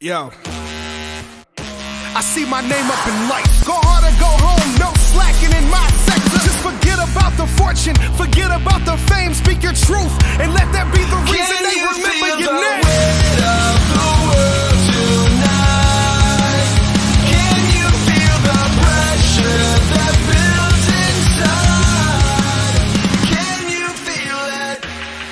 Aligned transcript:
Yo. 0.00 0.30
I 2.14 2.20
see 2.22 2.44
my 2.46 2.60
name 2.62 2.86
up 2.86 3.02
in 3.06 3.28
lights. 3.28 3.64
Go 3.66 3.74
hard 3.74 4.04
or 4.06 4.14
go 4.22 4.30
home, 4.38 4.70
no 4.78 4.94
slacking 5.10 5.50
in 5.50 5.66
my 5.70 5.82
sector. 6.06 6.38
Just 6.38 6.58
forget 6.62 6.98
about 7.02 7.34
the 7.36 7.46
fortune, 7.58 7.94
forget 8.14 8.50
about 8.54 8.84
the 8.86 8.96
fame. 9.10 9.34
Speak 9.34 9.62
your 9.62 9.74
truth, 9.74 10.14
and 10.38 10.54
let 10.54 10.70
that 10.70 10.86
be 10.94 11.02
the 11.02 11.18
reason 11.26 11.50
Can 11.50 11.62
they 11.66 11.82
you 11.82 11.90
remember 11.98 12.26
feel 12.30 12.38
your 12.46 12.54
the 12.54 12.62
name. 12.62 12.80
weight 12.86 13.42
of 13.42 13.74
the 13.90 14.06
world 14.22 14.57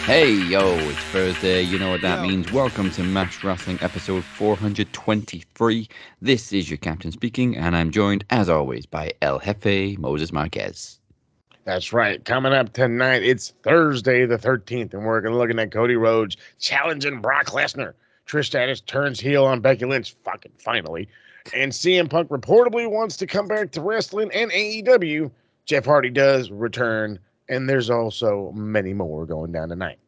Hey, 0.07 0.35
yo, 0.35 0.61
it's 0.63 0.99
Thursday. 1.11 1.63
You 1.63 1.81
know 1.81 1.91
what 1.91 2.01
that 2.03 2.23
Yo. 2.23 2.29
means. 2.29 2.53
Welcome 2.53 2.93
to 2.93 3.03
Max 3.03 3.43
Wrestling 3.43 3.77
episode 3.81 4.23
423. 4.23 5.89
This 6.23 6.53
is 6.53 6.71
your 6.71 6.77
captain 6.77 7.11
speaking, 7.11 7.57
and 7.57 7.77
I'm 7.77 7.91
joined, 7.91 8.25
as 8.31 8.49
always, 8.49 8.87
by 8.87 9.11
El 9.21 9.41
Jefe 9.41 9.99
Moses 9.99 10.33
Marquez. 10.33 11.01
That's 11.65 11.93
right. 11.93 12.25
Coming 12.25 12.53
up 12.53 12.73
tonight, 12.73 13.25
it's 13.25 13.53
Thursday 13.65 14.27
the 14.27 14.39
13th, 14.39 14.95
and 14.95 15.05
we're 15.05 15.21
going 15.21 15.33
to 15.33 15.39
looking 15.39 15.59
at 15.59 15.73
Cody 15.73 15.97
Rhodes 15.97 16.37
challenging 16.61 17.21
Brock 17.21 17.47
Lesnar. 17.47 17.95
Trish 18.29 18.45
Stratus 18.45 18.83
turns 18.83 19.19
heel 19.19 19.45
on 19.45 19.61
Becky 19.61 19.87
Lynch, 19.87 20.15
fucking 20.25 20.53
finally. 20.57 21.09
And 21.53 21.73
CM 21.73 22.09
Punk 22.09 22.29
reportedly 22.29 22.89
wants 22.89 23.17
to 23.17 23.27
come 23.27 23.49
back 23.49 23.73
to 23.73 23.81
wrestling 23.81 24.31
and 24.33 24.53
AEW. 24.53 25.33
Jeff 25.65 25.85
Hardy 25.85 26.11
does 26.11 26.49
return, 26.53 27.19
and 27.49 27.69
there's 27.69 27.91
also 27.91 28.53
many 28.53 28.93
more 28.93 29.27
going 29.27 29.53
down 29.53 29.69
tonight. 29.69 29.99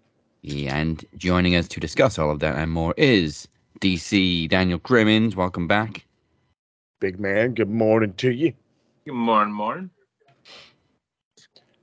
Yeah, 0.43 0.77
and 0.77 1.05
joining 1.17 1.57
us 1.57 1.67
to 1.69 1.81
discuss 1.81 2.19
all 2.19 2.31
of 2.31 2.39
that 2.41 2.57
and 2.57 2.71
more 2.71 2.95
is 2.97 3.49
DC 3.81 4.49
Daniel 4.49 4.79
Crimmins. 4.79 5.35
Welcome 5.37 5.67
back. 5.67 6.05
Big 7.01 7.19
man, 7.21 7.55
good 7.55 7.71
morning 7.71 8.13
to 8.15 8.31
you. 8.33 8.53
Good 9.05 9.15
morning, 9.15 9.55
morning. 9.55 9.91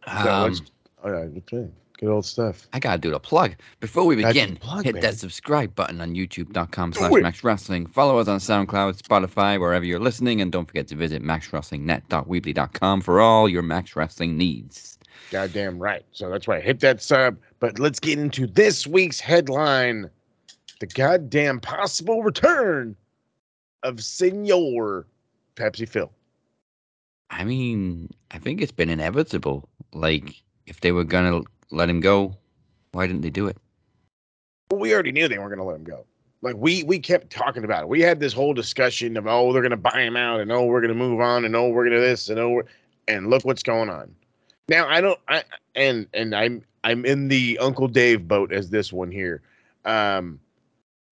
So 0.07 0.11
Um, 0.13 0.49
let's, 0.51 0.61
all 1.03 1.11
right, 1.11 1.29
okay. 1.37 1.67
good 1.97 2.09
old 2.09 2.25
stuff. 2.25 2.67
I 2.73 2.79
gotta 2.79 2.97
do 2.99 3.11
the 3.11 3.19
plug. 3.19 3.55
Before 3.79 4.03
we 4.05 4.15
begin, 4.15 4.55
plug, 4.57 4.85
hit 4.85 4.95
man. 4.95 5.01
that 5.01 5.17
subscribe 5.17 5.73
button 5.75 5.99
on 6.01 6.13
youtube.com 6.13 6.93
slash. 6.93 7.11
Max 7.21 7.43
Wrestling. 7.43 7.87
Follow 7.87 8.19
us 8.19 8.27
on 8.27 8.39
SoundCloud, 8.39 9.01
Spotify, 9.01 9.59
wherever 9.59 9.85
you're 9.85 9.99
listening, 9.99 10.41
and 10.41 10.51
don't 10.51 10.65
forget 10.67 10.87
to 10.89 10.95
visit 10.95 11.23
maxwrestlingnet.weebly.com 11.23 13.01
for 13.01 13.19
all 13.21 13.49
your 13.49 13.63
Max 13.63 13.95
Wrestling 13.95 14.37
needs. 14.37 14.94
Goddamn 15.31 15.79
right. 15.79 16.05
So 16.11 16.29
that's 16.29 16.47
why 16.47 16.57
I 16.57 16.61
Hit 16.61 16.79
that 16.81 17.01
sub. 17.01 17.37
But 17.59 17.79
let's 17.79 17.99
get 17.99 18.19
into 18.19 18.47
this 18.47 18.85
week's 18.85 19.19
headline 19.19 20.09
the 20.79 20.87
goddamn 20.87 21.59
possible 21.59 22.21
return 22.21 22.95
of 23.83 24.03
Senor 24.03 25.07
Pepsi 25.55 25.87
Phil. 25.87 26.11
I 27.29 27.43
mean, 27.43 28.09
I 28.31 28.39
think 28.39 28.61
it's 28.61 28.71
been 28.71 28.89
inevitable. 28.89 29.67
Like, 29.93 30.41
if 30.67 30.81
they 30.81 30.91
were 30.91 31.03
gonna 31.03 31.41
let 31.71 31.89
him 31.89 32.01
go, 32.01 32.35
why 32.91 33.07
didn't 33.07 33.21
they 33.21 33.29
do 33.29 33.47
it? 33.47 33.57
Well, 34.71 34.79
we 34.79 34.93
already 34.93 35.11
knew 35.11 35.27
they 35.27 35.37
weren't 35.37 35.51
going 35.51 35.59
to 35.59 35.65
let 35.65 35.75
him 35.75 35.83
go. 35.83 36.05
Like 36.41 36.55
we 36.57 36.83
we 36.83 36.99
kept 36.99 37.29
talking 37.31 37.63
about 37.63 37.83
it. 37.83 37.89
We 37.89 38.01
had 38.01 38.19
this 38.19 38.33
whole 38.33 38.53
discussion 38.53 39.17
of 39.17 39.27
oh 39.27 39.51
they're 39.51 39.61
going 39.61 39.71
to 39.71 39.77
buy 39.77 40.01
him 40.01 40.15
out 40.15 40.39
and 40.39 40.51
oh 40.51 40.65
we're 40.65 40.81
going 40.81 40.93
to 40.93 40.95
move 40.95 41.19
on 41.19 41.43
and 41.45 41.55
oh 41.55 41.69
we're 41.69 41.87
going 41.87 41.99
to 41.99 42.05
this 42.05 42.29
and 42.29 42.39
oh 42.39 42.61
and 43.07 43.29
look 43.29 43.45
what's 43.45 43.63
going 43.63 43.89
on. 43.89 44.13
Now 44.67 44.87
I 44.87 45.01
don't 45.01 45.19
I 45.27 45.43
and 45.75 46.07
and 46.13 46.35
I'm 46.35 46.63
I'm 46.83 47.05
in 47.05 47.27
the 47.27 47.57
Uncle 47.59 47.87
Dave 47.87 48.27
boat 48.27 48.51
as 48.51 48.69
this 48.69 48.91
one 48.91 49.11
here. 49.11 49.41
Um, 49.85 50.39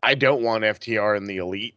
I 0.01 0.15
don't 0.15 0.43
want 0.43 0.63
FTR 0.63 1.15
in 1.17 1.25
the 1.25 1.37
elite 1.37 1.75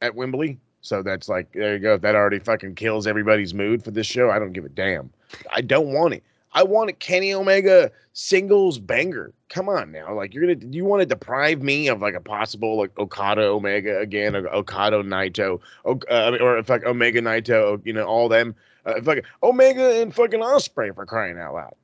at 0.00 0.14
Wembley. 0.14 0.58
So 0.80 1.02
that's 1.02 1.28
like 1.28 1.52
there 1.52 1.74
you 1.74 1.78
go. 1.78 1.96
That 1.96 2.16
already 2.16 2.40
fucking 2.40 2.74
kills 2.74 3.06
everybody's 3.06 3.54
mood 3.54 3.84
for 3.84 3.92
this 3.92 4.06
show. 4.06 4.30
I 4.30 4.38
don't 4.38 4.52
give 4.52 4.64
a 4.64 4.68
damn. 4.68 5.10
I 5.50 5.60
don't 5.60 5.92
want 5.92 6.14
it. 6.14 6.24
I 6.54 6.64
want 6.64 6.90
a 6.90 6.92
Kenny 6.92 7.32
Omega 7.32 7.90
singles 8.12 8.78
banger. 8.78 9.32
Come 9.48 9.68
on 9.68 9.92
now, 9.92 10.14
like 10.14 10.34
you're 10.34 10.54
gonna 10.54 10.66
you 10.70 10.84
want 10.84 11.00
to 11.00 11.06
deprive 11.06 11.62
me 11.62 11.88
of 11.88 12.02
like 12.02 12.14
a 12.14 12.20
possible 12.20 12.76
like 12.76 12.98
Okada 12.98 13.42
Omega 13.42 13.98
again, 14.00 14.34
Okada 14.34 15.02
Naito, 15.02 15.60
o, 15.84 16.00
uh, 16.10 16.36
or 16.40 16.58
if 16.58 16.68
like 16.68 16.84
Omega 16.84 17.22
Naito, 17.22 17.80
you 17.86 17.92
know, 17.92 18.04
all 18.04 18.28
them, 18.28 18.54
uh, 18.86 18.94
if 18.96 19.06
like 19.06 19.24
Omega 19.42 20.00
and 20.00 20.14
fucking 20.14 20.40
Ospreay 20.40 20.94
for 20.94 21.06
crying 21.06 21.38
out 21.38 21.54
loud. 21.54 21.74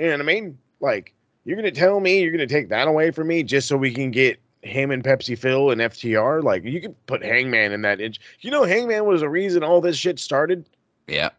You 0.00 0.06
know 0.06 0.12
what 0.12 0.20
I 0.20 0.24
mean? 0.24 0.58
Like 0.80 1.14
you're 1.44 1.56
gonna 1.56 1.70
tell 1.70 2.00
me 2.00 2.20
you're 2.20 2.32
gonna 2.32 2.46
take 2.46 2.68
that 2.68 2.88
away 2.88 3.10
from 3.10 3.28
me 3.28 3.42
just 3.42 3.68
so 3.68 3.76
we 3.76 3.92
can 3.92 4.10
get 4.10 4.40
him 4.62 4.90
and 4.90 5.02
Pepsi 5.02 5.38
Phil 5.38 5.70
and 5.70 5.80
FTR? 5.80 6.42
Like 6.42 6.64
you 6.64 6.80
could 6.80 7.06
put 7.06 7.22
Hangman 7.22 7.72
in 7.72 7.82
that 7.82 8.00
inch. 8.00 8.20
You 8.40 8.50
know, 8.50 8.64
Hangman 8.64 9.04
was 9.04 9.20
the 9.20 9.28
reason 9.28 9.62
all 9.62 9.80
this 9.80 9.96
shit 9.96 10.18
started. 10.18 10.68
Yeah. 11.06 11.30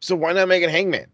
So 0.00 0.16
why 0.16 0.32
not 0.32 0.48
make 0.48 0.62
it 0.62 0.70
Hangman? 0.70 1.06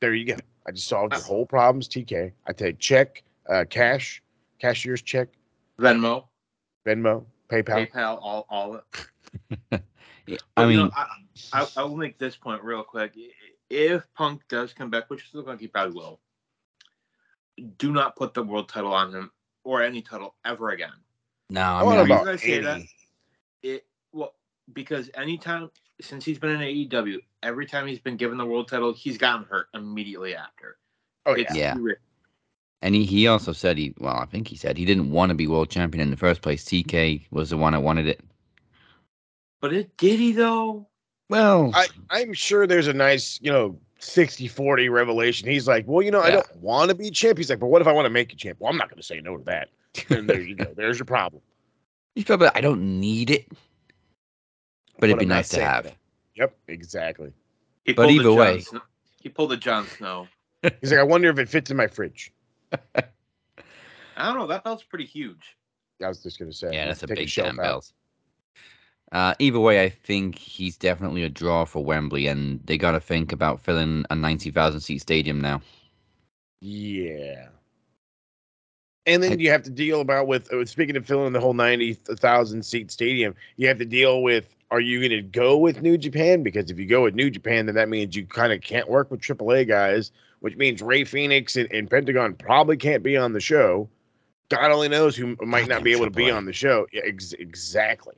There 0.00 0.14
you 0.14 0.26
go. 0.26 0.36
I 0.66 0.72
just 0.72 0.88
solved 0.88 1.12
your 1.12 1.22
whole 1.22 1.46
problems, 1.46 1.88
TK. 1.88 2.32
I 2.46 2.52
take 2.52 2.78
check, 2.78 3.22
uh, 3.48 3.64
cash, 3.68 4.22
cashier's 4.58 5.02
check, 5.02 5.28
Venmo, 5.78 6.24
Venmo, 6.86 7.24
PayPal. 7.50 7.90
PayPal, 7.90 8.18
all, 8.20 8.46
all 8.48 8.80
it. 10.26 10.32
Yeah, 10.32 10.38
But, 10.54 10.62
I 10.62 10.70
you 10.70 10.76
mean, 10.76 10.86
know, 10.86 10.92
I, 10.94 11.06
I, 11.52 11.68
I 11.76 11.82
will 11.84 11.96
make 11.96 12.18
this 12.18 12.36
point 12.36 12.62
real 12.62 12.82
quick. 12.82 13.12
If 13.70 14.06
Punk 14.14 14.42
does 14.48 14.72
come 14.72 14.90
back, 14.90 15.10
which 15.10 15.28
looks 15.32 15.48
like 15.48 15.60
he 15.60 15.68
probably 15.68 15.94
will, 15.94 16.20
do 17.78 17.92
not 17.92 18.16
put 18.16 18.34
the 18.34 18.42
world 18.42 18.68
title 18.68 18.92
on 18.92 19.12
him 19.12 19.30
or 19.64 19.82
any 19.82 20.02
title 20.02 20.34
ever 20.44 20.70
again. 20.70 20.92
no, 21.50 21.62
I'm 21.62 21.86
mean, 21.86 21.96
want 21.96 22.12
I 22.12 22.14
about 22.14 22.26
did 22.26 22.40
say 22.40 22.60
that? 22.60 22.82
It 23.62 23.86
well 24.12 24.34
because 24.72 25.10
anytime 25.14 25.70
since 26.00 26.24
he's 26.24 26.38
been 26.38 26.50
in 26.50 26.60
AEW, 26.60 27.18
every 27.42 27.66
time 27.66 27.86
he's 27.86 27.98
been 27.98 28.16
given 28.16 28.36
the 28.38 28.44
world 28.46 28.68
title, 28.68 28.92
he's 28.92 29.18
gotten 29.18 29.44
hurt 29.44 29.68
immediately 29.74 30.34
after. 30.34 30.76
Oh 31.26 31.34
yeah. 31.34 31.42
It's 31.42 31.54
Yeah. 31.54 31.74
ri- 31.78 31.96
and 32.82 32.94
he, 32.94 33.06
he 33.06 33.26
also 33.28 33.52
said 33.52 33.78
he, 33.78 33.94
well, 33.98 34.14
I 34.16 34.26
think 34.26 34.46
he 34.46 34.56
said 34.56 34.76
he 34.76 34.84
didn't 34.84 35.10
want 35.10 35.30
to 35.30 35.34
be 35.34 35.46
world 35.46 35.70
champion 35.70 36.02
in 36.02 36.10
the 36.10 36.18
first 36.18 36.42
place. 36.42 36.64
TK 36.66 37.22
was 37.30 37.48
the 37.48 37.56
one 37.56 37.72
that 37.72 37.80
wanted 37.80 38.06
it. 38.06 38.20
But 39.64 39.72
it 39.72 39.96
did 39.96 40.20
he 40.20 40.32
though? 40.32 40.86
Well, 41.30 41.70
I, 41.74 41.86
I'm 42.10 42.34
sure 42.34 42.66
there's 42.66 42.86
a 42.86 42.92
nice, 42.92 43.40
you 43.40 43.50
know, 43.50 43.78
60 43.98 44.46
40 44.46 44.90
revelation. 44.90 45.48
He's 45.48 45.66
like, 45.66 45.86
well, 45.88 46.02
you 46.02 46.10
know, 46.10 46.20
I 46.20 46.32
don't 46.32 46.56
want 46.56 46.90
to 46.90 46.94
be 46.94 47.10
champ. 47.10 47.38
He's 47.38 47.48
like, 47.48 47.60
but 47.60 47.68
what 47.68 47.80
if 47.80 47.88
I 47.88 47.92
want 47.92 48.04
to 48.04 48.10
make 48.10 48.30
you 48.30 48.36
champ? 48.36 48.58
Well, 48.60 48.70
I'm 48.70 48.76
not 48.76 48.90
going 48.90 48.98
to 48.98 49.02
say 49.02 49.22
no 49.22 49.38
to 49.38 49.44
that. 49.44 49.70
And 50.10 50.28
there 50.28 50.42
you 50.42 50.54
go. 50.54 50.66
There's 50.76 50.98
your 50.98 51.06
problem. 51.06 51.40
he's 52.14 52.24
probably, 52.24 52.50
I 52.54 52.60
don't 52.60 53.00
need 53.00 53.30
it, 53.30 53.50
but 54.98 55.08
it'd 55.08 55.18
be 55.18 55.24
I'm 55.24 55.28
not 55.30 55.34
nice 55.36 55.48
to 55.48 55.64
have. 55.64 55.84
that. 55.84 55.96
Yep, 56.34 56.54
exactly. 56.68 57.32
He 57.86 57.94
But 57.94 58.02
pulled 58.02 58.10
the 58.18 58.20
either 58.20 58.32
way- 58.34 58.60
Snow- 58.60 58.82
he 59.22 59.30
pulled 59.30 59.50
the 59.50 59.56
Jon 59.56 59.86
Snow. 59.96 60.28
He's 60.82 60.90
like, 60.90 61.00
I 61.00 61.04
wonder 61.04 61.30
if 61.30 61.38
it 61.38 61.48
fits 61.48 61.70
in 61.70 61.78
my 61.78 61.86
fridge. 61.86 62.30
I 62.70 63.02
don't 64.18 64.36
know. 64.36 64.46
That 64.46 64.62
belt's 64.62 64.82
pretty 64.84 65.06
huge. 65.06 65.56
I 66.04 66.08
was 66.08 66.22
just 66.22 66.38
going 66.38 66.50
to 66.50 66.54
say. 66.54 66.68
Yeah, 66.70 66.88
that's 66.88 67.02
a 67.02 67.06
big 67.06 67.30
shelf 67.30 67.46
damn 67.56 67.60
out. 67.60 67.90
Uh, 69.12 69.34
either 69.38 69.60
way, 69.60 69.82
I 69.82 69.90
think 69.90 70.38
he's 70.38 70.76
definitely 70.76 71.22
a 71.22 71.28
draw 71.28 71.64
for 71.64 71.84
Wembley, 71.84 72.26
and 72.26 72.60
they 72.64 72.76
got 72.76 72.92
to 72.92 73.00
think 73.00 73.32
about 73.32 73.60
filling 73.60 74.04
a 74.10 74.14
90,000 74.16 74.80
seat 74.80 75.00
stadium 75.00 75.40
now. 75.40 75.60
Yeah. 76.60 77.48
And 79.06 79.22
then 79.22 79.38
you 79.38 79.50
have 79.50 79.62
to 79.64 79.70
deal 79.70 80.00
about 80.00 80.26
with 80.26 80.50
uh, 80.52 80.64
speaking 80.64 80.96
of 80.96 81.06
filling 81.06 81.34
the 81.34 81.40
whole 81.40 81.52
ninety 81.52 81.92
thousand 81.92 82.64
seat 82.64 82.90
stadium. 82.90 83.34
You 83.56 83.68
have 83.68 83.76
to 83.78 83.84
deal 83.84 84.22
with: 84.22 84.54
Are 84.70 84.80
you 84.80 84.98
going 84.98 85.10
to 85.10 85.20
go 85.20 85.58
with 85.58 85.82
New 85.82 85.98
Japan? 85.98 86.42
Because 86.42 86.70
if 86.70 86.78
you 86.78 86.86
go 86.86 87.02
with 87.02 87.14
New 87.14 87.28
Japan, 87.28 87.66
then 87.66 87.74
that 87.74 87.90
means 87.90 88.16
you 88.16 88.24
kind 88.26 88.50
of 88.50 88.62
can't 88.62 88.88
work 88.88 89.10
with 89.10 89.20
AAA 89.20 89.68
guys, 89.68 90.10
which 90.40 90.56
means 90.56 90.80
Rey 90.80 91.04
Fenix 91.04 91.54
and, 91.56 91.70
and 91.70 91.90
Pentagon 91.90 92.34
probably 92.34 92.78
can't 92.78 93.02
be 93.02 93.14
on 93.14 93.34
the 93.34 93.40
show. 93.40 93.90
God 94.48 94.70
only 94.70 94.88
knows 94.88 95.16
who 95.16 95.36
might 95.42 95.68
not 95.68 95.82
be 95.82 95.92
able 95.92 96.06
to 96.06 96.10
be 96.10 96.30
on 96.30 96.46
the 96.46 96.52
show. 96.54 96.86
Yeah, 96.92 97.02
ex- 97.04 97.34
exactly. 97.34 98.14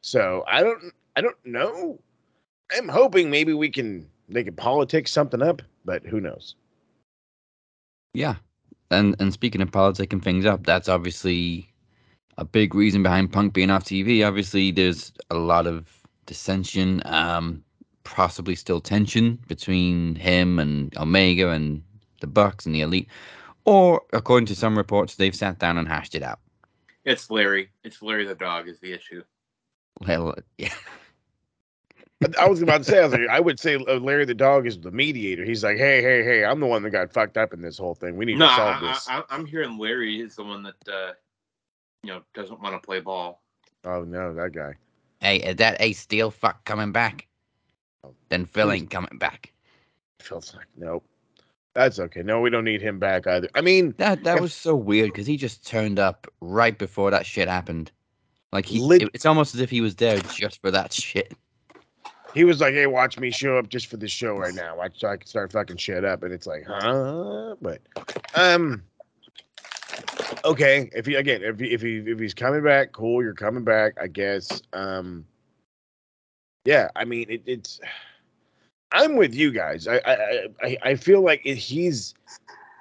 So 0.00 0.44
I 0.46 0.62
don't, 0.62 0.92
I 1.16 1.20
don't 1.20 1.36
know. 1.44 1.98
I'm 2.76 2.88
hoping 2.88 3.30
maybe 3.30 3.54
we 3.54 3.70
can 3.70 4.08
they 4.28 4.44
can 4.44 4.54
politics 4.54 5.10
something 5.10 5.42
up, 5.42 5.62
but 5.84 6.04
who 6.06 6.20
knows? 6.20 6.54
Yeah. 8.14 8.36
And 8.90 9.16
and 9.18 9.32
speaking 9.32 9.60
of 9.60 9.70
politicking 9.70 10.22
things 10.22 10.46
up, 10.46 10.64
that's 10.64 10.88
obviously 10.88 11.72
a 12.38 12.44
big 12.44 12.74
reason 12.74 13.02
behind 13.02 13.32
Punk 13.32 13.52
being 13.52 13.70
off 13.70 13.84
TV. 13.84 14.26
Obviously, 14.26 14.70
there's 14.70 15.12
a 15.30 15.34
lot 15.34 15.66
of 15.66 15.86
dissension, 16.26 17.02
um, 17.04 17.62
possibly 18.04 18.54
still 18.54 18.80
tension 18.80 19.38
between 19.48 20.14
him 20.14 20.58
and 20.58 20.96
Omega 20.96 21.50
and 21.50 21.82
the 22.20 22.26
Bucks 22.26 22.64
and 22.64 22.74
the 22.74 22.80
Elite. 22.82 23.08
Or, 23.64 24.02
according 24.12 24.46
to 24.46 24.54
some 24.54 24.78
reports, 24.78 25.16
they've 25.16 25.34
sat 25.34 25.58
down 25.58 25.76
and 25.76 25.88
hashed 25.88 26.14
it 26.14 26.22
out. 26.22 26.38
It's 27.04 27.30
Larry. 27.30 27.70
It's 27.84 28.00
Larry 28.00 28.24
the 28.24 28.34
dog 28.34 28.68
is 28.68 28.78
the 28.80 28.92
issue. 28.92 29.22
Well, 30.06 30.34
yeah. 30.58 30.72
I 32.38 32.48
was 32.48 32.62
about 32.62 32.78
to 32.78 32.84
say, 32.84 32.98
I 32.98 33.04
was 33.04 33.12
like, 33.12 33.28
I 33.30 33.38
would 33.38 33.60
say 33.60 33.76
uh, 33.76 33.98
Larry 34.00 34.24
the 34.24 34.34
dog 34.34 34.66
is 34.66 34.78
the 34.80 34.90
mediator. 34.90 35.44
He's 35.44 35.62
like, 35.62 35.76
hey, 35.76 36.02
hey, 36.02 36.24
hey, 36.24 36.44
I'm 36.44 36.58
the 36.58 36.66
one 36.66 36.82
that 36.82 36.90
got 36.90 37.12
fucked 37.12 37.36
up 37.36 37.52
in 37.52 37.62
this 37.62 37.78
whole 37.78 37.94
thing. 37.94 38.16
We 38.16 38.24
need 38.24 38.38
No, 38.38 38.48
to 38.48 38.54
solve 38.56 38.82
I, 38.82 38.88
this. 38.92 39.06
I, 39.08 39.22
I'm 39.30 39.46
hearing 39.46 39.78
Larry 39.78 40.20
is 40.20 40.34
the 40.34 40.42
one 40.42 40.64
that 40.64 40.88
uh, 40.92 41.12
you 42.02 42.10
know, 42.10 42.22
doesn't 42.34 42.60
want 42.60 42.74
to 42.74 42.84
play 42.84 42.98
ball. 43.00 43.40
Oh 43.84 44.02
no, 44.02 44.34
that 44.34 44.52
guy. 44.52 44.74
Hey, 45.20 45.36
is 45.38 45.56
that 45.56 45.80
Ace 45.80 46.00
Steel 46.00 46.30
fuck 46.32 46.64
coming 46.64 46.90
back? 46.90 47.28
Then 48.30 48.46
Phil 48.46 48.72
ain't 48.72 48.90
coming 48.90 49.18
back. 49.18 49.52
Feels 50.20 50.54
like 50.54 50.66
nope. 50.76 51.04
That's 51.74 52.00
okay. 52.00 52.22
No, 52.22 52.40
we 52.40 52.50
don't 52.50 52.64
need 52.64 52.82
him 52.82 52.98
back 52.98 53.28
either. 53.28 53.48
I 53.54 53.60
mean, 53.60 53.94
That 53.98 54.24
that 54.24 54.36
If- 54.36 54.42
was 54.42 54.54
so 54.54 54.74
weird 54.74 55.12
because 55.12 55.26
he 55.28 55.36
just 55.36 55.64
turned 55.64 56.00
up 56.00 56.26
right 56.40 56.76
before 56.76 57.12
that 57.12 57.26
shit 57.26 57.46
happened. 57.46 57.92
Like 58.52 58.64
he, 58.66 58.78
Lit- 58.80 59.02
it- 59.02 59.10
it's 59.14 59.26
almost 59.26 59.54
as 59.54 59.60
if 59.60 59.70
he 59.70 59.80
was 59.80 59.94
there 59.96 60.18
just 60.20 60.60
for 60.60 60.70
that 60.70 60.92
shit. 60.92 61.34
he 62.34 62.44
was 62.44 62.60
like, 62.60 62.74
"Hey, 62.74 62.86
watch 62.86 63.18
me 63.18 63.30
show 63.30 63.58
up 63.58 63.68
just 63.68 63.86
for 63.88 63.96
this 63.98 64.10
show 64.10 64.36
right 64.38 64.54
now. 64.54 64.76
Watch 64.76 65.02
I 65.04 65.16
can 65.18 65.26
start 65.26 65.52
fucking 65.52 65.76
shit 65.76 66.04
up." 66.04 66.22
And 66.22 66.32
it's 66.32 66.46
like, 66.46 66.64
huh? 66.66 67.56
But, 67.60 67.80
um, 68.34 68.82
okay. 70.44 70.90
If 70.94 71.06
he 71.06 71.14
again, 71.16 71.42
if 71.42 71.58
he, 71.60 71.66
if 71.72 71.82
he 71.82 71.96
if 71.98 72.18
he's 72.18 72.34
coming 72.34 72.62
back, 72.62 72.92
cool. 72.92 73.22
You're 73.22 73.34
coming 73.34 73.64
back, 73.64 73.94
I 74.00 74.06
guess. 74.06 74.62
Um, 74.72 75.26
yeah. 76.64 76.88
I 76.96 77.04
mean, 77.04 77.26
it, 77.30 77.42
it's. 77.46 77.80
I'm 78.92 79.16
with 79.16 79.34
you 79.34 79.50
guys. 79.50 79.86
I 79.86 79.96
I 80.06 80.46
I- 80.62 80.78
I, 80.82 80.94
feel 80.94 81.20
like 81.20 81.42
it, 81.44 81.56
he's. 81.56 82.14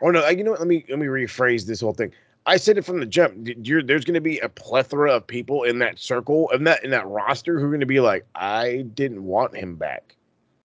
Oh 0.02 0.10
no! 0.12 0.26
You 0.30 0.44
know 0.46 0.52
what? 0.52 0.60
Let 0.62 0.70
me 0.70 0.86
let 0.90 1.00
me 1.00 1.08
rephrase 1.08 1.66
this 1.66 1.82
whole 1.82 1.94
thing. 1.94 2.14
I 2.48 2.56
said 2.56 2.78
it 2.78 2.86
from 2.86 3.02
the 3.02 3.06
jump. 3.06 3.36
You're, 3.62 3.84
there's 3.84 4.06
going 4.06 4.14
to 4.14 4.22
be 4.22 4.40
a 4.40 4.48
plethora 4.48 5.12
of 5.12 5.28
people 5.28 5.64
in 5.64 5.80
that 5.80 6.00
circle 6.00 6.50
and 6.52 6.66
that 6.66 6.82
in 6.82 6.92
that 6.92 7.06
roster 7.06 7.60
who 7.60 7.66
are 7.66 7.70
going 7.70 7.82
to 7.82 7.86
be 7.86 8.00
like, 8.00 8.26
I 8.36 8.86
didn't 8.94 9.26
want 9.26 9.56
him 9.56 9.76
back. 9.76 10.16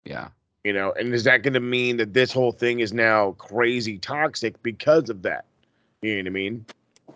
Yeah. 0.05 0.29
You 0.63 0.71
know, 0.71 0.93
and 0.93 1.13
is 1.13 1.25
that 1.25 1.43
going 1.43 1.55
to 1.55 1.59
mean 1.59 1.97
that 1.97 2.13
this 2.13 2.31
whole 2.31 2.53
thing 2.53 2.79
is 2.79 2.93
now 2.93 3.33
crazy 3.33 3.97
toxic 3.97 4.63
because 4.63 5.09
of 5.09 5.23
that? 5.23 5.43
You 6.01 6.15
know 6.15 6.21
what 6.21 6.27
I 6.27 6.29
mean? 6.29 6.65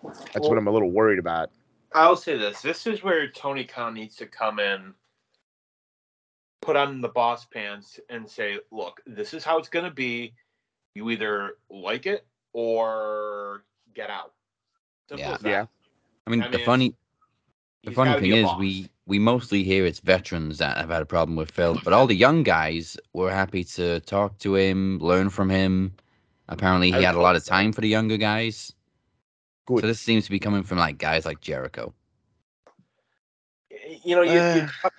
That's 0.03 0.47
what 0.47 0.57
I'm 0.57 0.67
a 0.67 0.71
little 0.71 0.91
worried 0.91 1.19
about. 1.19 1.49
I'll 1.93 2.17
say 2.17 2.37
this: 2.37 2.61
this 2.61 2.85
is 2.85 3.01
where 3.03 3.29
Tony 3.31 3.63
Khan 3.63 3.93
needs 3.93 4.17
to 4.17 4.25
come 4.25 4.59
in, 4.59 4.93
put 6.61 6.75
on 6.75 6.99
the 6.99 7.07
boss 7.07 7.45
pants, 7.45 7.99
and 8.09 8.29
say, 8.29 8.59
"Look, 8.71 9.01
this 9.07 9.33
is 9.33 9.45
how 9.45 9.57
it's 9.57 9.69
going 9.69 9.85
to 9.85 9.91
be. 9.91 10.33
You 10.93 11.09
either 11.09 11.53
like 11.69 12.05
it 12.05 12.25
or 12.51 13.63
get 13.93 14.09
out." 14.09 14.33
Simple 15.09 15.31
Yeah. 15.31 15.37
Yeah. 15.43 15.65
I 16.25 16.29
mean, 16.29 16.41
I 16.41 16.47
the 16.49 16.57
mean, 16.57 16.65
funny 16.65 16.95
the 17.83 17.91
funny 17.91 18.13
thing 18.15 18.31
is 18.33 18.53
we 18.55 18.89
we 19.05 19.19
mostly 19.19 19.63
hear 19.63 19.85
it's 19.85 19.99
veterans 19.99 20.57
that 20.57 20.77
have 20.77 20.89
had 20.89 21.01
a 21.01 21.05
problem 21.05 21.35
with 21.37 21.51
Phil, 21.51 21.79
but 21.83 21.93
all 21.93 22.07
the 22.07 22.15
young 22.15 22.43
guys 22.43 22.97
were 23.13 23.31
happy 23.31 23.63
to 23.63 23.99
talk 24.01 24.37
to 24.39 24.55
him, 24.55 24.99
learn 24.99 25.29
from 25.29 25.49
him. 25.49 25.93
Apparently, 26.49 26.91
he 26.91 27.01
had 27.01 27.15
a 27.15 27.21
lot 27.21 27.35
of 27.35 27.43
time 27.45 27.71
for 27.71 27.81
the 27.81 27.87
younger 27.87 28.17
guys. 28.17 28.73
Good. 29.65 29.81
So 29.81 29.87
this 29.87 29.99
seems 29.99 30.25
to 30.25 30.31
be 30.31 30.39
coming 30.39 30.63
from 30.63 30.77
like 30.77 30.97
guys 30.97 31.25
like 31.25 31.41
Jericho. 31.41 31.93
you 34.03 34.15
know, 34.15 34.23
you, 34.23 34.41
you 34.51 34.61
Uh. 34.61 34.67
talk, 34.81 34.93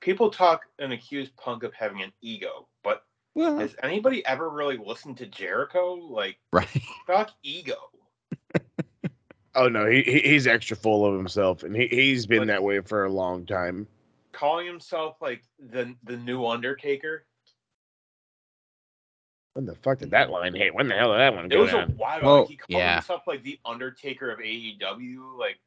people 0.00 0.30
talk 0.30 0.62
and 0.78 0.92
accuse 0.92 1.30
Punk 1.30 1.62
of 1.62 1.74
having 1.74 2.02
an 2.02 2.12
ego, 2.20 2.68
but 2.82 3.04
Well, 3.34 3.58
has 3.58 3.76
anybody 3.82 4.24
ever 4.26 4.48
really 4.50 4.76
listened 4.76 5.18
to 5.18 5.26
Jericho? 5.26 5.94
Like, 5.94 6.38
right? 6.52 6.82
fuck 7.06 7.30
ego. 7.42 7.76
Oh 9.60 9.68
no, 9.68 9.86
he, 9.86 10.02
he 10.02 10.20
he's 10.20 10.46
extra 10.46 10.76
full 10.76 11.04
of 11.04 11.14
himself, 11.16 11.62
and 11.64 11.74
he 11.74 11.88
he's 11.88 12.26
been 12.26 12.40
But- 12.40 12.46
that 12.48 12.62
way 12.62 12.80
for 12.80 13.04
a 13.04 13.10
long 13.10 13.44
time. 13.46 13.86
Calling 14.32 14.66
himself 14.66 15.16
like 15.20 15.42
the 15.58 15.94
the 16.04 16.16
new 16.16 16.46
Undertaker. 16.46 17.24
When 19.54 19.66
the 19.66 19.74
fuck 19.74 19.98
did 19.98 20.10
that 20.12 20.30
line 20.30 20.54
hit? 20.54 20.74
When 20.74 20.86
the 20.88 20.94
hell 20.94 21.10
did 21.12 21.18
that 21.18 21.34
one 21.34 21.46
It 21.46 21.48
go 21.50 21.62
was 21.62 21.70
a 21.70 21.78
down? 21.78 21.94
while. 21.96 22.20
Well, 22.22 22.40
like, 22.40 22.48
he 22.50 22.56
called 22.56 22.78
yeah. 22.78 22.94
himself 22.96 23.22
like 23.26 23.42
the 23.42 23.58
Undertaker 23.64 24.30
of 24.30 24.38
AEW. 24.38 25.36
Like, 25.36 25.58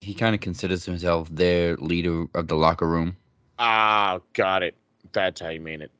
He 0.00 0.14
kind 0.14 0.34
of 0.34 0.40
considers 0.40 0.84
himself 0.84 1.28
their 1.32 1.76
leader 1.78 2.26
of 2.34 2.46
the 2.46 2.54
locker 2.54 2.86
room. 2.86 3.16
Ah, 3.58 4.20
got 4.34 4.62
it. 4.62 4.76
That's 5.12 5.40
how 5.40 5.48
you 5.48 5.60
mean 5.60 5.82
it. 5.82 5.90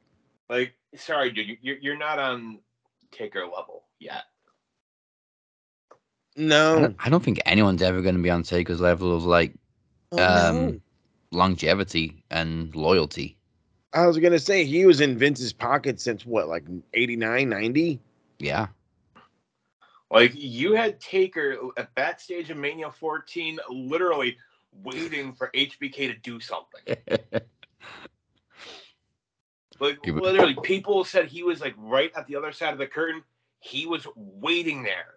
like, 0.48 0.74
sorry, 0.94 1.30
dude, 1.32 1.58
you're 1.62 1.78
you're 1.78 1.98
not 1.98 2.18
on 2.20 2.60
Taker 3.10 3.40
level 3.44 3.84
yet. 3.98 4.24
I 6.37 6.40
No. 6.40 6.81
don't, 6.81 6.96
I 6.99 7.11
don't 7.11 7.23
think 7.23 7.40
anyone's 7.44 7.82
ever 7.82 8.00
going 8.02 8.14
to 8.17 8.23
be 8.23 8.31
on 8.31 8.43
Taker's 8.43 8.81
level 8.81 9.14
of 9.14 9.25
like 9.25 9.52
Oh, 10.12 10.23
um, 10.23 10.67
no. 10.67 10.81
longevity 11.31 12.23
and 12.31 12.75
loyalty. 12.75 13.37
I 13.94 14.06
was 14.06 14.19
gonna 14.19 14.38
say 14.38 14.64
he 14.64 14.87
was 14.87 15.00
in 15.00 15.19
Vince's 15.19 15.52
pocket 15.52 16.00
since 16.00 16.25
what, 16.25 16.49
like 16.49 16.64
89, 16.94 17.49
90? 17.49 18.00
Yeah. 18.38 18.69
Like, 20.11 20.32
you 20.34 20.75
had 20.75 21.00
Taker 21.00 21.56
at 21.76 21.94
backstage 21.94 22.50
of 22.50 22.58
Mania 22.58 22.90
14, 22.90 23.58
literally 23.70 24.37
waiting 24.82 25.32
for 25.34 25.50
HBK 25.55 26.08
to 26.08 26.14
do 26.14 26.40
something. 26.40 26.96
Like 29.81 29.99
literally, 30.06 30.56
people 30.62 31.02
said 31.02 31.26
he 31.26 31.43
was 31.43 31.61
like 31.61 31.75
right 31.76 32.12
at 32.17 32.29
the 32.29 32.37
other 32.37 32.52
side 32.52 32.73
of 32.73 32.79
the 32.79 32.87
curtain. 32.87 33.20
He 33.58 33.87
was 33.87 34.06
waiting 34.14 34.84
there. 34.84 35.14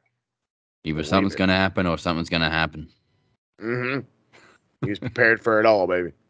Either 0.86 0.98
Believe 0.98 1.08
something's 1.08 1.36
going 1.36 1.50
to 1.50 1.56
happen 1.56 1.88
or 1.88 1.98
something's 1.98 2.30
going 2.30 2.44
to 2.44 2.50
happen. 2.50 2.88
Mm-hmm. 3.62 4.00
He 4.86 4.90
was 4.90 5.00
prepared 5.00 5.42
for 5.42 5.60
it 5.60 5.66
all, 5.66 5.88
baby. 5.88 6.12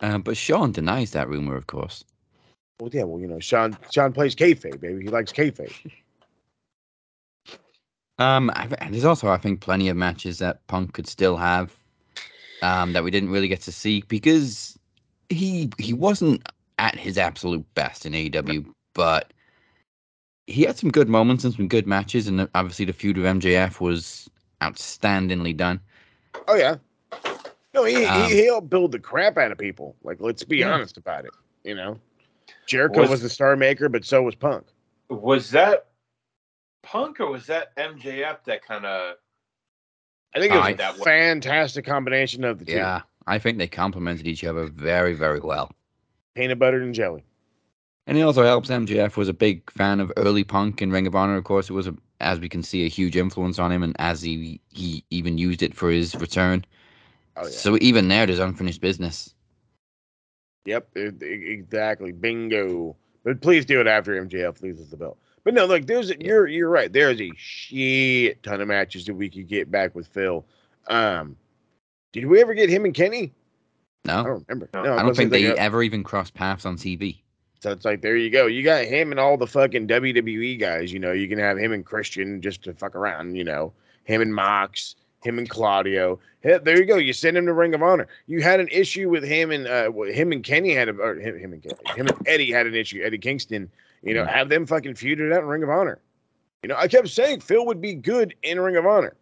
Uh, 0.00 0.18
but 0.18 0.36
Sean 0.36 0.72
denies 0.72 1.12
that 1.12 1.28
rumor, 1.28 1.54
of 1.54 1.68
course. 1.68 2.02
Well, 2.80 2.90
yeah, 2.92 3.04
well, 3.04 3.20
you 3.20 3.28
know, 3.28 3.38
Sean 3.38 3.78
Sean 3.92 4.12
plays 4.12 4.34
kayfabe, 4.34 4.80
baby. 4.80 5.04
He 5.04 5.08
likes 5.08 5.32
kayfabe. 5.32 5.72
Um, 8.18 8.50
and 8.54 8.92
there's 8.92 9.04
also, 9.04 9.28
I 9.28 9.36
think, 9.36 9.60
plenty 9.60 9.88
of 9.88 9.96
matches 9.96 10.38
that 10.38 10.66
Punk 10.66 10.92
could 10.92 11.08
still 11.08 11.36
have 11.36 11.76
um, 12.62 12.92
that 12.92 13.04
we 13.04 13.10
didn't 13.10 13.30
really 13.30 13.48
get 13.48 13.60
to 13.62 13.72
see 13.72 14.02
because 14.08 14.78
he 15.28 15.70
he 15.78 15.92
wasn't 15.92 16.46
at 16.78 16.96
his 16.96 17.18
absolute 17.18 17.64
best 17.74 18.06
in 18.06 18.12
AEW, 18.12 18.66
but 18.94 19.32
he 20.46 20.62
had 20.62 20.76
some 20.76 20.90
good 20.90 21.08
moments 21.08 21.44
and 21.44 21.54
some 21.54 21.68
good 21.68 21.86
matches, 21.86 22.26
and 22.28 22.48
obviously 22.54 22.84
the 22.84 22.92
feud 22.92 23.16
with 23.16 23.26
MJF 23.26 23.80
was 23.80 24.28
outstandingly 24.60 25.56
done. 25.56 25.80
Oh 26.48 26.54
yeah. 26.54 26.76
No, 27.74 27.84
he, 27.84 28.04
Um, 28.04 28.28
he 28.28 28.36
he 28.36 28.46
helped 28.46 28.68
build 28.68 28.92
the 28.92 28.98
crap 28.98 29.38
out 29.38 29.50
of 29.52 29.58
people. 29.58 29.96
Like, 30.02 30.18
let's 30.20 30.44
be 30.44 30.58
Yeah. 30.58 30.72
honest 30.72 30.96
about 30.98 31.24
it. 31.24 31.30
You 31.64 31.74
know, 31.74 31.98
Jericho 32.66 33.00
Was- 33.00 33.10
was, 33.10 33.22
the 33.22 33.28
star 33.30 33.56
maker, 33.56 33.88
but 33.88 34.04
so 34.04 34.22
was 34.22 34.34
Punk. 34.34 34.66
Was 35.08 35.50
that 35.50 35.86
Punk 36.82 37.20
or 37.20 37.30
was 37.30 37.46
that 37.46 37.74
MJF 37.76 38.44
that 38.44 38.64
kind 38.66 38.84
of? 38.84 39.16
I 40.34 40.40
think 40.40 40.52
it 40.52 40.56
was 40.56 40.66
I- 40.66 40.70
a 40.70 40.76
that 40.76 40.96
fantastic 40.98 41.84
combination 41.84 42.44
of 42.44 42.58
the 42.58 42.64
two. 42.64 42.72
Yeah, 42.72 43.02
I 43.26 43.38
think 43.38 43.58
they 43.58 43.68
complemented 43.68 44.26
each 44.26 44.44
other 44.44 44.66
very, 44.66 45.14
very 45.14 45.40
well. 45.40 45.72
Peanut 46.34 46.58
butter 46.58 46.82
and 46.82 46.94
jelly. 46.94 47.24
And 48.06 48.18
it 48.18 48.22
also 48.22 48.42
helps 48.42 48.68
MJF 48.68 49.16
was 49.16 49.28
a 49.28 49.32
big 49.32 49.70
fan 49.70 50.00
of 50.00 50.12
early 50.16 50.42
punk 50.44 50.80
and 50.80 50.92
Ring 50.92 51.06
of 51.06 51.14
Honor. 51.14 51.36
Of 51.36 51.44
course, 51.44 51.70
it 51.70 51.72
was, 51.72 51.86
a, 51.86 51.94
as 52.20 52.40
we 52.40 52.48
can 52.48 52.62
see, 52.62 52.84
a 52.84 52.88
huge 52.88 53.16
influence 53.16 53.58
on 53.60 53.70
him, 53.70 53.82
and 53.82 53.94
as 53.98 54.20
he 54.20 54.60
he 54.70 55.04
even 55.10 55.38
used 55.38 55.62
it 55.62 55.74
for 55.74 55.90
his 55.90 56.14
return. 56.16 56.64
Oh 57.36 57.44
yeah. 57.44 57.50
So 57.50 57.78
even 57.80 58.08
there, 58.08 58.26
there's 58.26 58.40
unfinished 58.40 58.80
business. 58.80 59.34
Yep, 60.64 60.88
it- 60.96 61.22
it- 61.22 61.48
exactly. 61.50 62.12
Bingo. 62.12 62.96
But 63.24 63.40
please 63.40 63.64
do 63.64 63.80
it 63.80 63.86
after 63.86 64.20
MJF 64.20 64.60
loses 64.62 64.90
the 64.90 64.96
belt. 64.96 65.16
But 65.44 65.54
no, 65.54 65.64
look, 65.66 65.86
there's 65.86 66.10
you're 66.18 66.46
you're 66.48 66.68
right. 66.68 66.92
There's 66.92 67.20
a 67.20 67.30
shit 67.36 68.42
ton 68.42 68.60
of 68.60 68.66
matches 68.68 69.04
that 69.06 69.14
we 69.14 69.30
could 69.30 69.46
get 69.48 69.70
back 69.70 69.94
with 69.94 70.08
Phil. 70.08 70.44
Um, 70.88 71.36
did 72.12 72.26
we 72.26 72.40
ever 72.40 72.54
get 72.54 72.68
him 72.68 72.84
and 72.84 72.94
Kenny? 72.94 73.32
No, 74.04 74.20
I 74.20 74.22
don't 74.24 74.44
remember. 74.48 74.68
No, 74.74 74.96
I 74.96 75.02
don't 75.02 75.16
think 75.16 75.32
say 75.32 75.42
they 75.44 75.56
ever 75.56 75.82
even 75.84 76.02
crossed 76.02 76.34
paths 76.34 76.66
on 76.66 76.76
TV. 76.76 77.21
So 77.62 77.70
it's 77.70 77.84
like 77.84 78.02
there 78.02 78.16
you 78.16 78.28
go. 78.28 78.46
You 78.46 78.64
got 78.64 78.86
him 78.86 79.12
and 79.12 79.20
all 79.20 79.36
the 79.36 79.46
fucking 79.46 79.86
WWE 79.86 80.58
guys. 80.58 80.92
You 80.92 80.98
know, 80.98 81.12
you 81.12 81.28
can 81.28 81.38
have 81.38 81.56
him 81.56 81.70
and 81.70 81.86
Christian 81.86 82.42
just 82.42 82.64
to 82.64 82.74
fuck 82.74 82.96
around. 82.96 83.36
You 83.36 83.44
know, 83.44 83.72
him 84.02 84.20
and 84.20 84.34
Mox, 84.34 84.96
him 85.22 85.38
and 85.38 85.48
Claudio. 85.48 86.18
Hey, 86.40 86.58
there 86.60 86.76
you 86.76 86.86
go. 86.86 86.96
You 86.96 87.12
send 87.12 87.36
him 87.36 87.46
to 87.46 87.52
Ring 87.52 87.72
of 87.72 87.80
Honor. 87.80 88.08
You 88.26 88.42
had 88.42 88.58
an 88.58 88.66
issue 88.72 89.08
with 89.08 89.22
him 89.22 89.52
and 89.52 89.68
uh, 89.68 89.92
him 89.92 90.32
and 90.32 90.42
Kenny 90.42 90.74
had 90.74 90.88
a 90.88 90.92
or 90.96 91.14
him, 91.14 91.38
him 91.38 91.52
and 91.52 91.62
Kenny, 91.62 91.76
him 91.94 92.08
and 92.08 92.26
Eddie 92.26 92.50
had 92.50 92.66
an 92.66 92.74
issue. 92.74 93.00
Eddie 93.00 93.18
Kingston. 93.18 93.70
You 94.02 94.14
know, 94.14 94.24
have 94.24 94.48
them 94.48 94.66
fucking 94.66 94.94
feuded 94.94 95.32
out 95.32 95.44
in 95.44 95.48
Ring 95.48 95.62
of 95.62 95.70
Honor. 95.70 96.00
You 96.64 96.68
know, 96.68 96.76
I 96.76 96.88
kept 96.88 97.06
saying 97.10 97.42
Phil 97.42 97.64
would 97.66 97.80
be 97.80 97.94
good 97.94 98.34
in 98.42 98.58
Ring 98.58 98.74
of 98.74 98.86
Honor. 98.86 99.14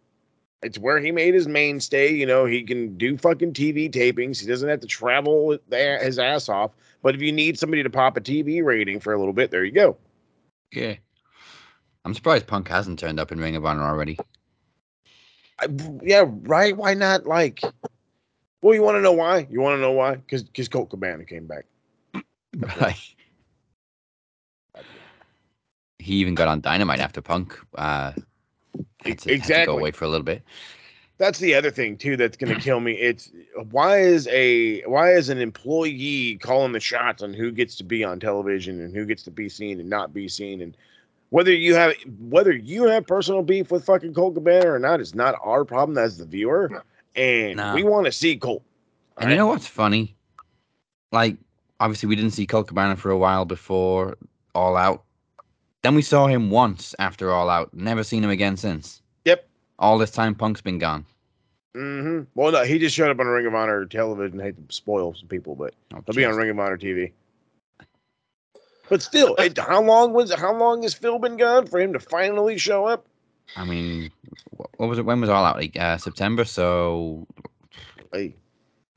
It's 0.63 0.79
where 0.79 0.99
he 0.99 1.11
made 1.11 1.35
his 1.35 1.47
mainstay. 1.47 2.11
You 2.11 2.25
know, 2.25 2.45
he 2.45 2.63
can 2.63 2.97
do 2.97 3.17
fucking 3.17 3.53
TV 3.53 3.91
tapings. 3.91 4.39
He 4.39 4.47
doesn't 4.47 4.67
have 4.67 4.79
to 4.79 4.87
travel 4.87 5.59
his 5.69 6.17
ass 6.17 6.49
off. 6.49 6.71
But 7.01 7.15
if 7.15 7.21
you 7.21 7.31
need 7.31 7.57
somebody 7.57 7.83
to 7.83 7.89
pop 7.89 8.17
a 8.17 8.21
TV 8.21 8.63
rating 8.63 8.99
for 8.99 9.13
a 9.13 9.17
little 9.17 9.33
bit, 9.33 9.51
there 9.51 9.63
you 9.63 9.71
go. 9.71 9.97
Yeah. 10.71 10.95
I'm 12.05 12.13
surprised 12.13 12.47
Punk 12.47 12.67
hasn't 12.67 12.99
turned 12.99 13.19
up 13.19 13.31
in 13.31 13.39
Ring 13.39 13.55
of 13.55 13.65
Honor 13.65 13.83
already. 13.83 14.17
I, 15.59 15.67
yeah, 16.01 16.25
right. 16.27 16.75
Why 16.75 16.93
not? 16.95 17.25
Like, 17.27 17.61
well, 18.61 18.73
you 18.73 18.81
want 18.81 18.95
to 18.97 19.01
know 19.01 19.11
why? 19.11 19.47
You 19.49 19.61
want 19.61 19.77
to 19.77 19.81
know 19.81 19.91
why? 19.91 20.15
Because 20.15 20.43
because 20.43 20.67
Colt 20.67 20.89
Cabana 20.89 21.25
came 21.25 21.47
back. 21.47 21.65
Right. 22.81 22.97
He 25.99 26.15
even 26.15 26.35
got 26.35 26.47
on 26.49 26.59
Dynamite 26.61 26.99
after 26.99 27.21
Punk 27.21 27.57
uh, 27.75 28.11
Had 28.11 28.23
to, 29.03 29.07
had 29.07 29.19
to 29.19 29.31
Exactly. 29.33 29.65
go 29.73 29.77
away 29.79 29.91
for 29.91 30.05
a 30.05 30.09
little 30.09 30.25
bit. 30.25 30.41
That's 31.21 31.37
the 31.37 31.53
other 31.53 31.69
thing 31.69 31.97
too 31.97 32.17
that's 32.17 32.35
going 32.35 32.51
to 32.51 32.59
kill 32.59 32.79
me. 32.79 32.93
It's 32.93 33.29
why 33.69 33.99
is 33.99 34.27
a 34.31 34.81
why 34.87 35.11
is 35.13 35.29
an 35.29 35.37
employee 35.37 36.39
calling 36.41 36.71
the 36.71 36.79
shots 36.79 37.21
on 37.21 37.31
who 37.31 37.51
gets 37.51 37.75
to 37.75 37.83
be 37.83 38.03
on 38.03 38.19
television 38.19 38.81
and 38.81 38.95
who 38.95 39.05
gets 39.05 39.21
to 39.23 39.31
be 39.31 39.47
seen 39.47 39.79
and 39.79 39.87
not 39.87 40.15
be 40.15 40.27
seen 40.27 40.63
and 40.63 40.75
whether 41.29 41.53
you 41.53 41.75
have 41.75 41.93
whether 42.21 42.51
you 42.51 42.85
have 42.85 43.05
personal 43.05 43.43
beef 43.43 43.69
with 43.69 43.85
fucking 43.85 44.15
Colt 44.15 44.33
Cabana 44.33 44.71
or 44.71 44.79
not 44.79 44.99
is 44.99 45.13
not 45.13 45.35
our 45.43 45.63
problem 45.63 45.95
as 45.99 46.17
the 46.17 46.25
viewer, 46.25 46.83
and 47.15 47.57
No. 47.57 47.75
we 47.75 47.83
want 47.83 48.07
to 48.07 48.11
see 48.11 48.35
Colt. 48.35 48.63
And 49.19 49.29
you 49.29 49.37
know 49.37 49.45
what's 49.45 49.67
funny? 49.67 50.15
Like, 51.11 51.37
obviously, 51.79 52.09
we 52.09 52.15
didn't 52.15 52.31
see 52.31 52.47
Colt 52.47 52.67
Cabana 52.67 52.95
for 52.95 53.11
a 53.11 53.17
while 53.17 53.45
before 53.45 54.17
All 54.55 54.75
Out. 54.75 55.03
Then 55.83 55.93
we 55.93 56.01
saw 56.01 56.25
him 56.25 56.49
once 56.49 56.95
after 56.97 57.31
All 57.31 57.47
Out. 57.47 57.71
Never 57.75 58.03
seen 58.03 58.23
him 58.23 58.31
again 58.31 58.57
since. 58.57 59.03
Yep. 59.25 59.47
All 59.77 59.99
this 59.99 60.09
time, 60.09 60.33
Punk's 60.33 60.61
been 60.61 60.79
gone. 60.79 61.05
Mm-hmm. 61.75 62.23
Well, 62.35 62.51
no, 62.51 62.63
he 62.63 62.79
just 62.79 62.95
showed 62.95 63.11
up 63.11 63.19
on 63.19 63.27
Ring 63.27 63.45
of 63.45 63.55
Honor 63.55 63.85
television. 63.85 64.39
I 64.41 64.45
hate 64.45 64.69
to 64.69 64.75
spoil 64.75 65.13
some 65.13 65.29
people, 65.29 65.55
but 65.55 65.73
Oh, 65.93 66.03
he'll 66.05 66.15
be 66.15 66.25
on. 66.25 66.35
Ring 66.35 66.49
of 66.49 66.59
Honor 66.59 66.77
TV. 66.77 67.11
But 68.89 69.01
still, 69.01 69.35
it, 69.35 69.57
how 69.57 69.81
long 69.81 70.11
was 70.11 70.33
how 70.33 70.53
long 70.53 70.83
has 70.83 70.93
Phil 70.93 71.17
been 71.17 71.37
gone 71.37 71.67
for 71.67 71.79
him 71.79 71.93
to 71.93 71.99
finally 71.99 72.57
show 72.57 72.85
up? 72.85 73.05
I 73.55 73.63
mean, 73.63 74.11
what 74.57 74.89
was 74.89 74.99
it? 74.99 75.05
When 75.05 75.21
was 75.21 75.29
All 75.29 75.45
Out? 75.45 75.55
Like 75.55 75.77
uh, 75.79 75.97
September, 75.97 76.43
so 76.43 77.25
Hey, 78.11 78.35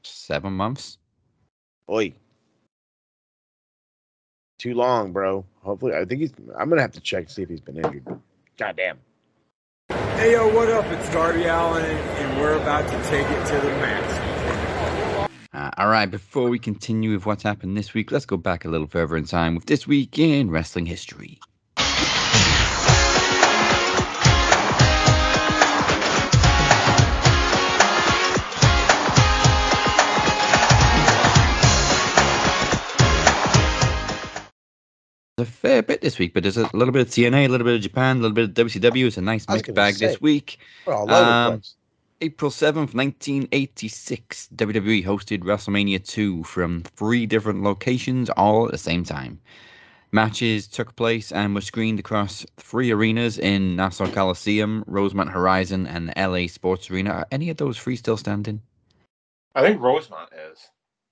seven 0.03 0.53
months. 0.53 0.99
oi, 1.89 2.13
too 4.59 4.75
long, 4.75 5.13
bro. 5.13 5.45
Hopefully, 5.63 5.95
I 5.95 6.05
think 6.05 6.23
he's. 6.23 6.33
I'm 6.59 6.69
gonna 6.69 6.83
have 6.83 6.93
to 6.93 7.01
check 7.01 7.29
to 7.29 7.33
see 7.33 7.43
if 7.43 7.49
he's 7.49 7.61
been 7.61 7.77
injured. 7.77 8.05
God 8.59 8.77
damn. 8.77 8.99
Hey 10.25 10.33
yo, 10.33 10.49
what 10.55 10.71
up? 10.71 10.87
It's 10.87 11.11
Darby 11.11 11.45
Allin, 11.45 11.85
and 11.85 12.41
we're 12.41 12.55
about 12.55 12.89
to 12.89 13.11
take 13.11 13.27
it 13.27 13.47
to 13.47 13.61
the 13.61 13.69
max. 13.77 15.29
Uh, 15.53 15.71
all 15.77 15.89
right, 15.89 16.11
before 16.11 16.49
we 16.49 16.59
continue 16.59 17.13
with 17.13 17.27
what's 17.27 17.43
happened 17.43 17.77
this 17.77 17.93
week, 17.93 18.11
let's 18.11 18.25
go 18.25 18.39
back 18.39 18.65
a 18.65 18.69
little 18.69 18.87
further 18.87 19.19
in 19.19 19.27
time 19.27 19.55
with 19.55 19.67
this 19.67 19.87
week 19.87 20.19
in 20.19 20.51
wrestling 20.51 20.87
history. 20.87 21.39
A 35.45 35.51
fair 35.51 35.83
bit 35.83 36.01
this 36.01 36.19
week, 36.19 36.35
but 36.35 36.43
there's 36.43 36.57
a 36.57 36.69
little 36.75 36.93
bit 36.93 37.03
of 37.03 37.09
TNA, 37.09 37.47
a 37.47 37.49
little 37.49 37.65
bit 37.65 37.77
of 37.77 37.81
Japan, 37.81 38.19
a 38.19 38.21
little 38.21 38.35
bit 38.35 38.45
of 38.45 38.55
WCW. 38.55 39.07
It's 39.07 39.17
a 39.17 39.23
nice 39.23 39.45
I 39.49 39.55
was 39.55 39.63
mixed 39.63 39.75
bag 39.75 39.95
say. 39.95 40.07
this 40.07 40.21
week. 40.21 40.59
We're 40.87 40.95
Um. 40.95 41.63
April 42.21 42.51
7th, 42.51 42.95
1986, 42.95 44.49
WWE 44.55 45.05
hosted 45.05 45.41
WrestleMania 45.41 46.03
2 46.07 46.45
from 46.45 46.83
three 46.83 47.27
different 47.27 47.63
locations 47.63 48.31
all 48.31 48.65
at 48.65 48.71
the 48.71 48.79
same 48.79 49.05
time. 49.05 49.39
Matches 50.13 50.67
took 50.69 50.95
place 50.97 51.33
and 51.33 51.55
were 51.55 51.61
screened 51.61 51.99
across 51.99 52.47
three 52.57 52.93
arenas 52.93 53.37
in 53.37 53.77
Nassau 53.77 54.07
Coliseum, 54.07 54.85
Rosemont 54.87 55.29
Horizon, 55.29 55.87
and 55.87 56.09
the 56.09 56.15
LA 56.17 56.47
Sports 56.47 56.89
Arena. 56.89 57.11
Are 57.11 57.27
any 57.33 57.51
of 57.51 57.57
those 57.57 57.77
three 57.79 57.97
still 57.97 58.17
standing? 58.17 58.63
I 59.55 59.63
think 59.63 59.83
Rosemont 59.83 60.31
is. 60.53 60.59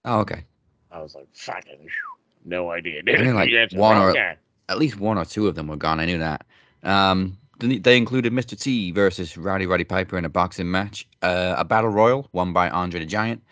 Oh, 0.04 0.20
okay. 0.20 0.44
I 0.90 1.02
was 1.02 1.14
like, 1.14 1.26
fucking, 1.34 1.78
phew, 1.78 2.11
no 2.44 2.70
idea. 2.70 3.02
I 3.06 3.22
mean, 3.22 3.34
like, 3.34 3.50
You 3.50 3.66
one 3.78 3.96
or- 3.96 4.12
guy. 4.12 4.36
At 4.68 4.78
least 4.78 4.98
one 4.98 5.18
or 5.18 5.24
two 5.24 5.48
of 5.48 5.54
them 5.54 5.66
were 5.66 5.76
gone. 5.76 6.00
I 6.00 6.06
knew 6.06 6.18
that. 6.18 6.46
Um, 6.82 7.36
they 7.58 7.96
included 7.96 8.32
Mr. 8.32 8.58
T 8.58 8.90
versus 8.90 9.36
Rowdy 9.36 9.66
Roddy 9.66 9.84
Piper 9.84 10.16
in 10.18 10.24
a 10.24 10.28
boxing 10.28 10.70
match, 10.70 11.06
uh, 11.22 11.54
a 11.58 11.64
battle 11.64 11.90
royal 11.90 12.28
won 12.32 12.52
by 12.52 12.70
Andre 12.70 13.00
the 13.00 13.06
Giant, 13.06 13.42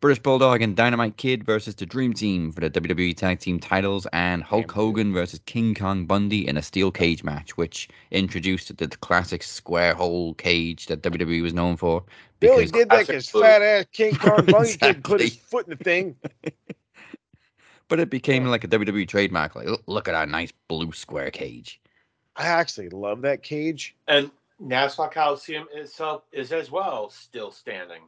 British 0.00 0.22
Bulldog 0.22 0.62
and 0.62 0.76
Dynamite 0.76 1.16
Kid 1.16 1.44
versus 1.44 1.74
the 1.74 1.86
Dream 1.86 2.12
Team 2.12 2.52
for 2.52 2.60
the 2.60 2.70
WWE 2.70 3.16
Tag 3.16 3.40
Team 3.40 3.58
titles, 3.58 4.06
and 4.12 4.42
Hulk 4.42 4.70
Hogan 4.70 5.12
versus 5.12 5.40
King 5.46 5.74
Kong 5.74 6.04
Bundy 6.04 6.46
in 6.46 6.56
a 6.56 6.62
steel 6.62 6.90
cage 6.90 7.24
match, 7.24 7.56
which 7.56 7.88
introduced 8.10 8.76
the, 8.76 8.86
the 8.86 8.96
classic 8.98 9.42
square 9.42 9.94
hole 9.94 10.34
cage 10.34 10.86
that 10.86 11.02
WWE 11.02 11.42
was 11.42 11.54
known 11.54 11.76
for. 11.76 12.04
Billy 12.38 12.66
did 12.66 12.90
that 12.90 13.06
because 13.06 13.30
fat 13.30 13.62
ass 13.62 13.86
King 13.92 14.14
Kong 14.16 14.44
Bunny 14.44 14.74
couldn't 14.80 15.02
put 15.02 15.20
his 15.20 15.36
foot 15.36 15.66
in 15.66 15.76
the 15.76 15.82
thing. 15.82 16.14
But 17.88 18.00
it 18.00 18.10
became 18.10 18.44
like 18.46 18.64
a 18.64 18.68
WWE 18.68 19.06
trademark. 19.06 19.54
Like, 19.54 19.66
"Look- 19.66 19.82
look 19.86 20.08
at 20.08 20.14
our 20.14 20.26
nice 20.26 20.52
blue 20.68 20.92
square 20.92 21.30
cage. 21.30 21.80
I 22.36 22.46
actually 22.48 22.90
love 22.90 23.22
that 23.22 23.42
cage. 23.42 23.96
And 24.08 24.30
Nassau 24.58 25.08
Coliseum 25.08 25.66
itself 25.72 26.22
is 26.32 26.52
as 26.52 26.70
well 26.70 27.10
still 27.10 27.50
standing. 27.50 28.02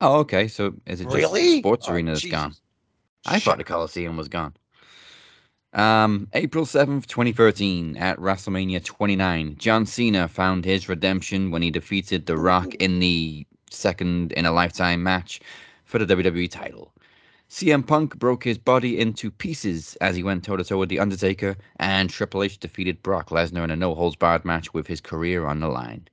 Oh, 0.00 0.20
okay. 0.20 0.48
So 0.48 0.74
is 0.86 1.00
it 1.00 1.04
just 1.04 1.16
Really? 1.16 1.40
the 1.42 1.58
sports 1.58 1.88
Oh, 1.88 1.92
arena 1.92 2.12
that's 2.12 2.22
Jesus. 2.22 2.38
gone? 2.38 2.54
I 3.26 3.38
thought 3.38 3.58
the 3.58 3.64
Coliseum 3.64 4.16
was 4.16 4.28
gone. 4.28 4.54
Um, 5.74 6.28
April 6.34 6.66
7th, 6.66 7.06
2013, 7.06 7.96
at 7.96 8.18
WrestleMania 8.18 8.84
29, 8.84 9.56
John 9.58 9.86
Cena 9.86 10.28
found 10.28 10.64
his 10.64 10.88
redemption 10.88 11.50
when 11.50 11.62
he 11.62 11.70
defeated 11.70 12.26
The 12.26 12.36
Rock 12.36 12.74
in 12.74 12.98
the 12.98 13.46
second 13.70 14.32
in 14.32 14.44
a 14.44 14.52
lifetime 14.52 15.02
match 15.02 15.40
for 15.84 15.98
the 15.98 16.04
WWE 16.04 16.48
title. 16.50 16.92
CM 17.52 17.86
Punk 17.86 18.18
broke 18.18 18.44
his 18.44 18.56
body 18.56 18.98
into 18.98 19.30
pieces 19.30 19.94
as 19.96 20.16
he 20.16 20.22
went 20.22 20.42
toe 20.42 20.56
to 20.56 20.64
toe 20.64 20.78
with 20.78 20.88
The 20.88 20.98
Undertaker, 20.98 21.54
and 21.76 22.08
Triple 22.08 22.42
H 22.42 22.58
defeated 22.58 23.02
Brock 23.02 23.28
Lesnar 23.28 23.62
in 23.62 23.70
a 23.70 23.76
no 23.76 23.94
holds 23.94 24.16
barred 24.16 24.46
match 24.46 24.72
with 24.72 24.86
his 24.86 25.02
career 25.02 25.44
on 25.44 25.60
the 25.60 25.68
line. 25.68 26.08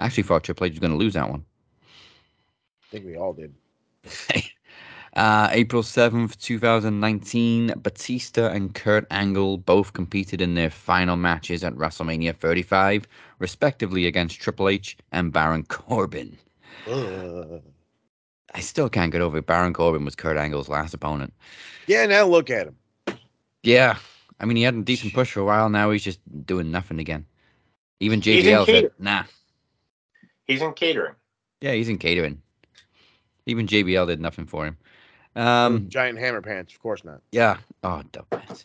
I 0.00 0.06
actually 0.06 0.24
thought 0.24 0.42
Triple 0.42 0.66
H 0.66 0.72
was 0.72 0.80
going 0.80 0.90
to 0.90 0.96
lose 0.96 1.14
that 1.14 1.30
one. 1.30 1.44
I 2.82 2.86
think 2.90 3.06
we 3.06 3.16
all 3.16 3.32
did. 3.32 3.54
Uh, 5.14 5.48
April 5.52 5.82
7th, 5.82 6.38
2019, 6.42 7.72
Batista 7.78 8.50
and 8.50 8.74
Kurt 8.74 9.06
Angle 9.10 9.56
both 9.56 9.94
competed 9.94 10.42
in 10.42 10.54
their 10.54 10.68
final 10.68 11.16
matches 11.16 11.64
at 11.64 11.74
WrestleMania 11.74 12.36
35, 12.36 13.06
respectively 13.38 14.06
against 14.06 14.38
Triple 14.38 14.68
H 14.68 14.98
and 15.12 15.32
Baron 15.32 15.62
Corbin. 15.62 16.36
Ugh. 16.86 17.62
I 18.56 18.60
still 18.60 18.88
can't 18.88 19.12
get 19.12 19.20
over 19.20 19.36
it. 19.36 19.46
Baron 19.46 19.74
Corbin 19.74 20.06
was 20.06 20.14
Kurt 20.14 20.38
Angle's 20.38 20.70
last 20.70 20.94
opponent. 20.94 21.34
Yeah, 21.86 22.06
now 22.06 22.24
look 22.24 22.48
at 22.48 22.68
him. 22.68 23.18
Yeah. 23.62 23.98
I 24.40 24.46
mean, 24.46 24.56
he 24.56 24.62
had 24.62 24.74
a 24.74 24.82
decent 24.82 25.12
push 25.12 25.30
for 25.30 25.40
a 25.40 25.44
while. 25.44 25.68
Now 25.68 25.90
he's 25.90 26.02
just 26.02 26.20
doing 26.46 26.70
nothing 26.70 26.98
again. 26.98 27.26
Even 28.00 28.22
He's 28.22 28.44
JBL 28.44 28.64
said, 28.64 28.90
nah. 28.98 29.24
He's 30.46 30.62
in 30.62 30.72
catering. 30.72 31.14
Yeah, 31.60 31.72
he's 31.72 31.90
in 31.90 31.98
catering. 31.98 32.40
Even 33.44 33.66
JBL 33.66 34.06
did 34.06 34.20
nothing 34.22 34.46
for 34.46 34.66
him. 34.66 34.78
Um, 35.34 35.90
Giant 35.90 36.18
hammer 36.18 36.40
pants, 36.40 36.72
of 36.72 36.80
course 36.80 37.04
not. 37.04 37.20
Yeah. 37.32 37.58
Oh, 37.82 38.02
dope. 38.10 38.32
it. 38.32 38.64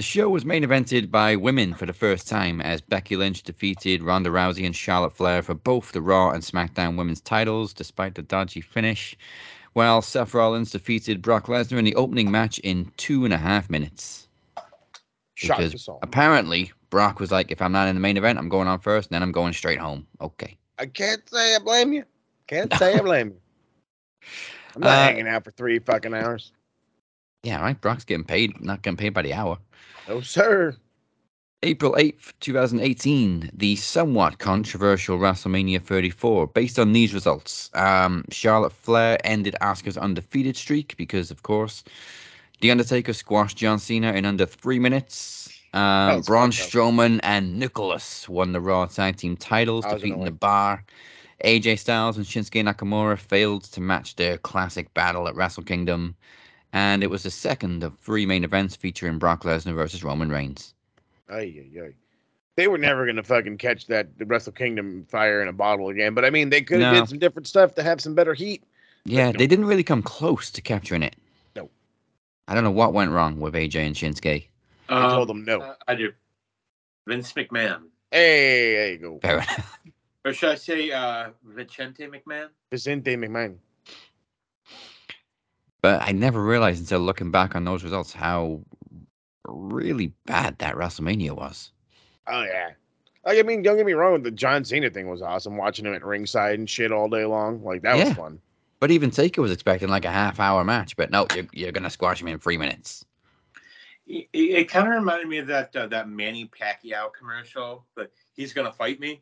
The 0.00 0.04
show 0.04 0.30
was 0.30 0.46
main 0.46 0.64
evented 0.64 1.10
by 1.10 1.36
women 1.36 1.74
for 1.74 1.84
the 1.84 1.92
first 1.92 2.26
time 2.26 2.62
as 2.62 2.80
Becky 2.80 3.16
Lynch 3.16 3.42
defeated 3.42 4.02
Ronda 4.02 4.30
Rousey 4.30 4.64
and 4.64 4.74
Charlotte 4.74 5.14
Flair 5.14 5.42
for 5.42 5.52
both 5.52 5.92
the 5.92 6.00
Raw 6.00 6.30
and 6.30 6.42
SmackDown 6.42 6.96
women's 6.96 7.20
titles, 7.20 7.74
despite 7.74 8.14
the 8.14 8.22
dodgy 8.22 8.62
finish. 8.62 9.14
While 9.74 10.00
Seth 10.00 10.32
Rollins 10.32 10.70
defeated 10.70 11.20
Brock 11.20 11.48
Lesnar 11.48 11.76
in 11.76 11.84
the 11.84 11.94
opening 11.96 12.30
match 12.30 12.58
in 12.60 12.90
two 12.96 13.26
and 13.26 13.34
a 13.34 13.36
half 13.36 13.68
minutes. 13.68 14.26
Because 15.38 15.86
apparently 16.00 16.72
Brock 16.88 17.20
was 17.20 17.30
like, 17.30 17.50
if 17.50 17.60
I'm 17.60 17.72
not 17.72 17.86
in 17.86 17.94
the 17.94 18.00
main 18.00 18.16
event, 18.16 18.38
I'm 18.38 18.48
going 18.48 18.68
on 18.68 18.80
first, 18.80 19.10
and 19.10 19.14
then 19.14 19.22
I'm 19.22 19.32
going 19.32 19.52
straight 19.52 19.80
home. 19.80 20.06
Okay. 20.22 20.56
I 20.78 20.86
can't 20.86 21.28
say 21.28 21.56
I 21.56 21.58
blame 21.58 21.92
you. 21.92 22.06
Can't 22.46 22.72
say 22.72 22.94
I 22.94 23.00
blame 23.00 23.28
you. 23.28 23.40
I'm 24.76 24.80
not 24.80 24.92
Uh, 24.92 25.02
hanging 25.02 25.28
out 25.28 25.44
for 25.44 25.50
three 25.50 25.78
fucking 25.78 26.14
hours. 26.14 26.52
Yeah, 27.42 27.60
right. 27.60 27.78
Brock's 27.78 28.04
getting 28.04 28.24
paid, 28.24 28.62
not 28.62 28.80
getting 28.80 28.96
paid 28.96 29.10
by 29.10 29.20
the 29.20 29.34
hour. 29.34 29.58
No, 30.08 30.20
sir. 30.20 30.76
April 31.62 31.92
8th, 31.92 32.32
2018, 32.40 33.50
the 33.52 33.76
somewhat 33.76 34.38
controversial 34.38 35.18
WrestleMania 35.18 35.82
34. 35.82 36.46
Based 36.46 36.78
on 36.78 36.94
these 36.94 37.12
results, 37.12 37.70
um, 37.74 38.24
Charlotte 38.30 38.72
Flair 38.72 39.18
ended 39.24 39.54
Asuka's 39.60 39.98
undefeated 39.98 40.56
streak 40.56 40.96
because, 40.96 41.30
of 41.30 41.42
course, 41.42 41.84
The 42.60 42.70
Undertaker 42.70 43.12
squashed 43.12 43.58
John 43.58 43.78
Cena 43.78 44.12
in 44.12 44.24
under 44.24 44.46
three 44.46 44.78
minutes. 44.78 45.52
Um, 45.74 46.22
Braun. 46.22 46.50
Strowman 46.50 47.20
and 47.22 47.58
Nicholas 47.58 48.28
won 48.28 48.52
the 48.52 48.60
Raw 48.60 48.86
Tag 48.86 49.16
Team 49.16 49.36
titles, 49.36 49.84
defeating 49.84 50.24
the. 50.24 50.30
Bar. 50.30 50.82
AJ 51.44 51.78
Styles 51.78 52.16
and 52.16 52.26
Shinsuke 52.26 52.62
Nakamura 52.62 53.18
failed 53.18 53.64
to 53.64 53.80
match 53.80 54.16
their 54.16 54.36
classic 54.38 54.92
battle 54.94 55.26
at 55.26 55.34
Wrestle 55.34 55.62
Kingdom, 55.62 56.14
and 56.72 57.02
it 57.02 57.10
was 57.10 57.22
the 57.24 57.30
second 57.30 57.82
of 57.82 57.98
three 57.98 58.26
main 58.26 58.44
events 58.44 58.76
featuring 58.76 59.18
Brock 59.18 59.42
Lesnar 59.44 59.74
versus 59.74 60.02
Roman 60.04 60.30
Reigns. 60.30 60.74
Ay, 61.28 61.54
ay, 61.74 61.80
ay. 61.80 61.90
They 62.56 62.68
were 62.68 62.78
never 62.78 63.06
gonna 63.06 63.22
fucking 63.22 63.58
catch 63.58 63.86
that 63.86 64.18
the 64.18 64.26
Wrestle 64.26 64.52
Kingdom 64.52 65.06
fire 65.08 65.40
in 65.40 65.48
a 65.48 65.52
bottle 65.52 65.88
again. 65.88 66.14
But 66.14 66.24
I 66.24 66.30
mean, 66.30 66.50
they 66.50 66.60
could 66.62 66.80
have 66.80 66.92
No. 66.94 67.00
did 67.00 67.08
some 67.08 67.18
different 67.18 67.46
stuff 67.46 67.74
to 67.76 67.82
have 67.82 68.00
some 68.00 68.14
better 68.14 68.34
heat. 68.34 68.62
Yeah, 69.04 69.30
no. 69.30 69.38
they 69.38 69.46
didn't 69.46 69.64
really 69.64 69.84
come 69.84 70.02
close 70.02 70.50
to 70.50 70.60
capturing 70.60 71.02
it. 71.02 71.16
No. 71.56 71.70
I 72.48 72.54
don't 72.54 72.64
know 72.64 72.70
what 72.70 72.92
went 72.92 73.12
wrong 73.12 73.40
with 73.40 73.54
AJ 73.54 73.76
and 73.86 73.96
Shinsuke. 73.96 74.46
I 74.88 75.04
Um, 75.04 75.10
told 75.10 75.28
them 75.28 75.44
no. 75.44 75.60
uh, 75.60 75.74
I 75.88 75.94
do. 75.94 76.12
Vince 77.06 77.32
McMahon. 77.32 77.84
Hey, 78.10 78.72
there 78.74 78.92
you 78.92 78.98
go. 78.98 79.18
Fair 79.22 79.36
enough. 79.36 79.78
Or 80.24 80.34
should 80.34 80.50
I 80.50 80.54
say 80.56 80.90
uh, 80.90 81.30
Vicente 81.44 82.06
McMahon? 82.08 82.48
Vicente 82.70 83.16
McMahon. 83.16 83.56
But 85.82 86.02
I 86.02 86.12
never 86.12 86.42
realized 86.42 86.80
until 86.80 87.00
looking 87.00 87.30
back 87.30 87.54
on 87.54 87.64
those 87.64 87.82
results 87.84 88.12
how 88.12 88.60
really 89.46 90.12
bad 90.26 90.58
that 90.58 90.74
WrestleMania 90.76 91.32
was. 91.32 91.72
Oh 92.26 92.42
yeah. 92.42 92.70
Like 93.24 93.38
I 93.38 93.42
mean, 93.42 93.62
don't 93.62 93.76
get 93.76 93.86
me 93.86 93.92
wrong. 93.94 94.22
The 94.22 94.30
John 94.30 94.64
Cena 94.64 94.90
thing 94.90 95.08
was 95.08 95.22
awesome. 95.22 95.56
Watching 95.56 95.86
him 95.86 95.94
at 95.94 96.04
ringside 96.04 96.58
and 96.58 96.68
shit 96.68 96.92
all 96.92 97.08
day 97.08 97.24
long, 97.24 97.62
like 97.64 97.82
that 97.82 97.96
Yeah. 97.96 98.04
was 98.08 98.14
fun. 98.14 98.40
But 98.78 98.90
even 98.90 99.10
Taker 99.10 99.42
was 99.42 99.52
expecting 99.52 99.88
like 99.88 100.04
a 100.06 100.10
half 100.10 100.40
hour 100.40 100.64
match, 100.64 100.96
but 100.96 101.10
no, 101.10 101.26
you're, 101.34 101.46
you're 101.52 101.72
going 101.72 101.82
to 101.84 101.90
squash 101.90 102.22
him 102.22 102.28
in 102.28 102.38
three 102.38 102.56
minutes. 102.56 103.04
It, 104.06 104.26
it 104.32 104.68
kind 104.70 104.88
of 104.88 104.94
reminded 104.94 105.28
me 105.28 105.36
of 105.38 105.46
that 105.48 105.76
uh, 105.76 105.86
that 105.88 106.08
Manny 106.08 106.46
Pacquiao 106.58 107.12
commercial, 107.12 107.84
but 107.94 108.10
he's 108.34 108.52
gonna 108.52 108.72
fight 108.72 108.98
me. 108.98 109.20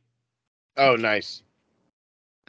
Oh, 0.79 0.97
nice. 0.97 1.43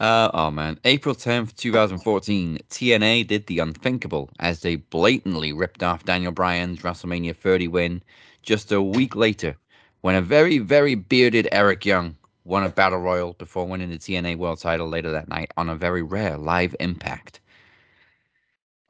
Uh, 0.00 0.30
oh 0.34 0.50
man. 0.50 0.80
April 0.84 1.14
10th, 1.14 1.56
2014, 1.56 2.58
TNA 2.70 3.26
did 3.26 3.46
the 3.46 3.60
unthinkable 3.60 4.30
as 4.40 4.60
they 4.62 4.76
blatantly 4.76 5.52
ripped 5.52 5.82
off 5.84 6.04
Daniel 6.04 6.32
Bryan's 6.32 6.80
WrestleMania 6.82 7.36
30 7.36 7.68
win 7.68 8.02
just 8.42 8.72
a 8.72 8.82
week 8.82 9.14
later 9.14 9.56
when 10.02 10.16
a 10.16 10.22
very, 10.22 10.58
very 10.58 10.94
bearded 10.96 11.48
Eric 11.52 11.84
Young 11.86 12.16
won 12.44 12.64
a 12.64 12.70
battle 12.70 12.98
royal 13.00 13.34
before 13.34 13.66
winning 13.66 13.90
the 13.90 13.98
TNA 13.98 14.36
world 14.38 14.58
title 14.60 14.88
later 14.88 15.12
that 15.12 15.28
night 15.28 15.52
on 15.58 15.68
a 15.68 15.76
very 15.76 16.02
rare 16.02 16.38
live 16.38 16.74
impact. 16.80 17.40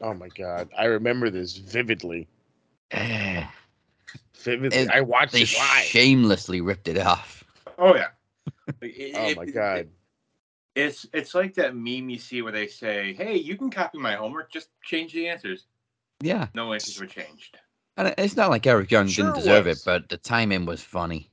Oh 0.00 0.14
my 0.14 0.28
god, 0.28 0.70
I 0.78 0.84
remember 0.86 1.30
this 1.30 1.56
vividly. 1.56 2.28
Eh, 2.92 3.44
Vividly, 4.42 4.86
It- 4.86 4.90
I 4.90 5.00
watched 5.02 5.34
they 5.34 5.42
it 5.42 5.52
live. 5.52 5.90
shamelessly 5.90 6.60
ripped 6.60 6.88
it 6.88 6.98
off. 6.98 7.44
Oh 7.78 7.94
yeah. 7.96 8.08
It- 8.82 8.88
oh 9.14 9.30
it- 9.30 9.36
my 9.36 9.46
it- 9.46 9.54
god. 9.54 9.88
It's 10.80 11.06
it's 11.12 11.34
like 11.34 11.54
that 11.54 11.74
meme 11.76 12.08
you 12.10 12.18
see 12.18 12.42
where 12.42 12.52
they 12.52 12.66
say, 12.66 13.12
"Hey, 13.14 13.36
you 13.36 13.56
can 13.56 13.70
copy 13.70 13.98
my 13.98 14.14
homework, 14.14 14.50
just 14.52 14.68
change 14.82 15.12
the 15.12 15.28
answers." 15.28 15.66
Yeah. 16.20 16.48
No 16.54 16.72
answers 16.72 17.00
were 17.00 17.06
changed. 17.06 17.58
And 17.96 18.14
it's 18.18 18.36
not 18.36 18.50
like 18.50 18.66
Eric 18.66 18.90
Young 18.90 19.08
Sure 19.08 19.26
didn't 19.26 19.36
deserve 19.36 19.66
was. 19.66 19.80
it, 19.80 19.84
but 19.84 20.08
the 20.08 20.16
timing 20.16 20.64
was 20.66 20.82
funny. 20.82 21.30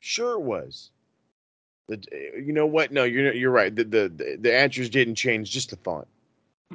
Sure 0.00 0.38
was. 0.38 0.90
The, 1.88 2.00
you 2.36 2.52
know 2.52 2.66
what? 2.66 2.92
No, 2.92 3.04
you're 3.04 3.32
you're 3.32 3.50
right. 3.50 3.74
The, 3.74 3.84
the 3.84 4.08
the 4.08 4.36
the 4.40 4.54
answers 4.56 4.88
didn't 4.90 5.16
change, 5.16 5.50
just 5.50 5.70
the 5.70 5.76
font, 5.76 6.06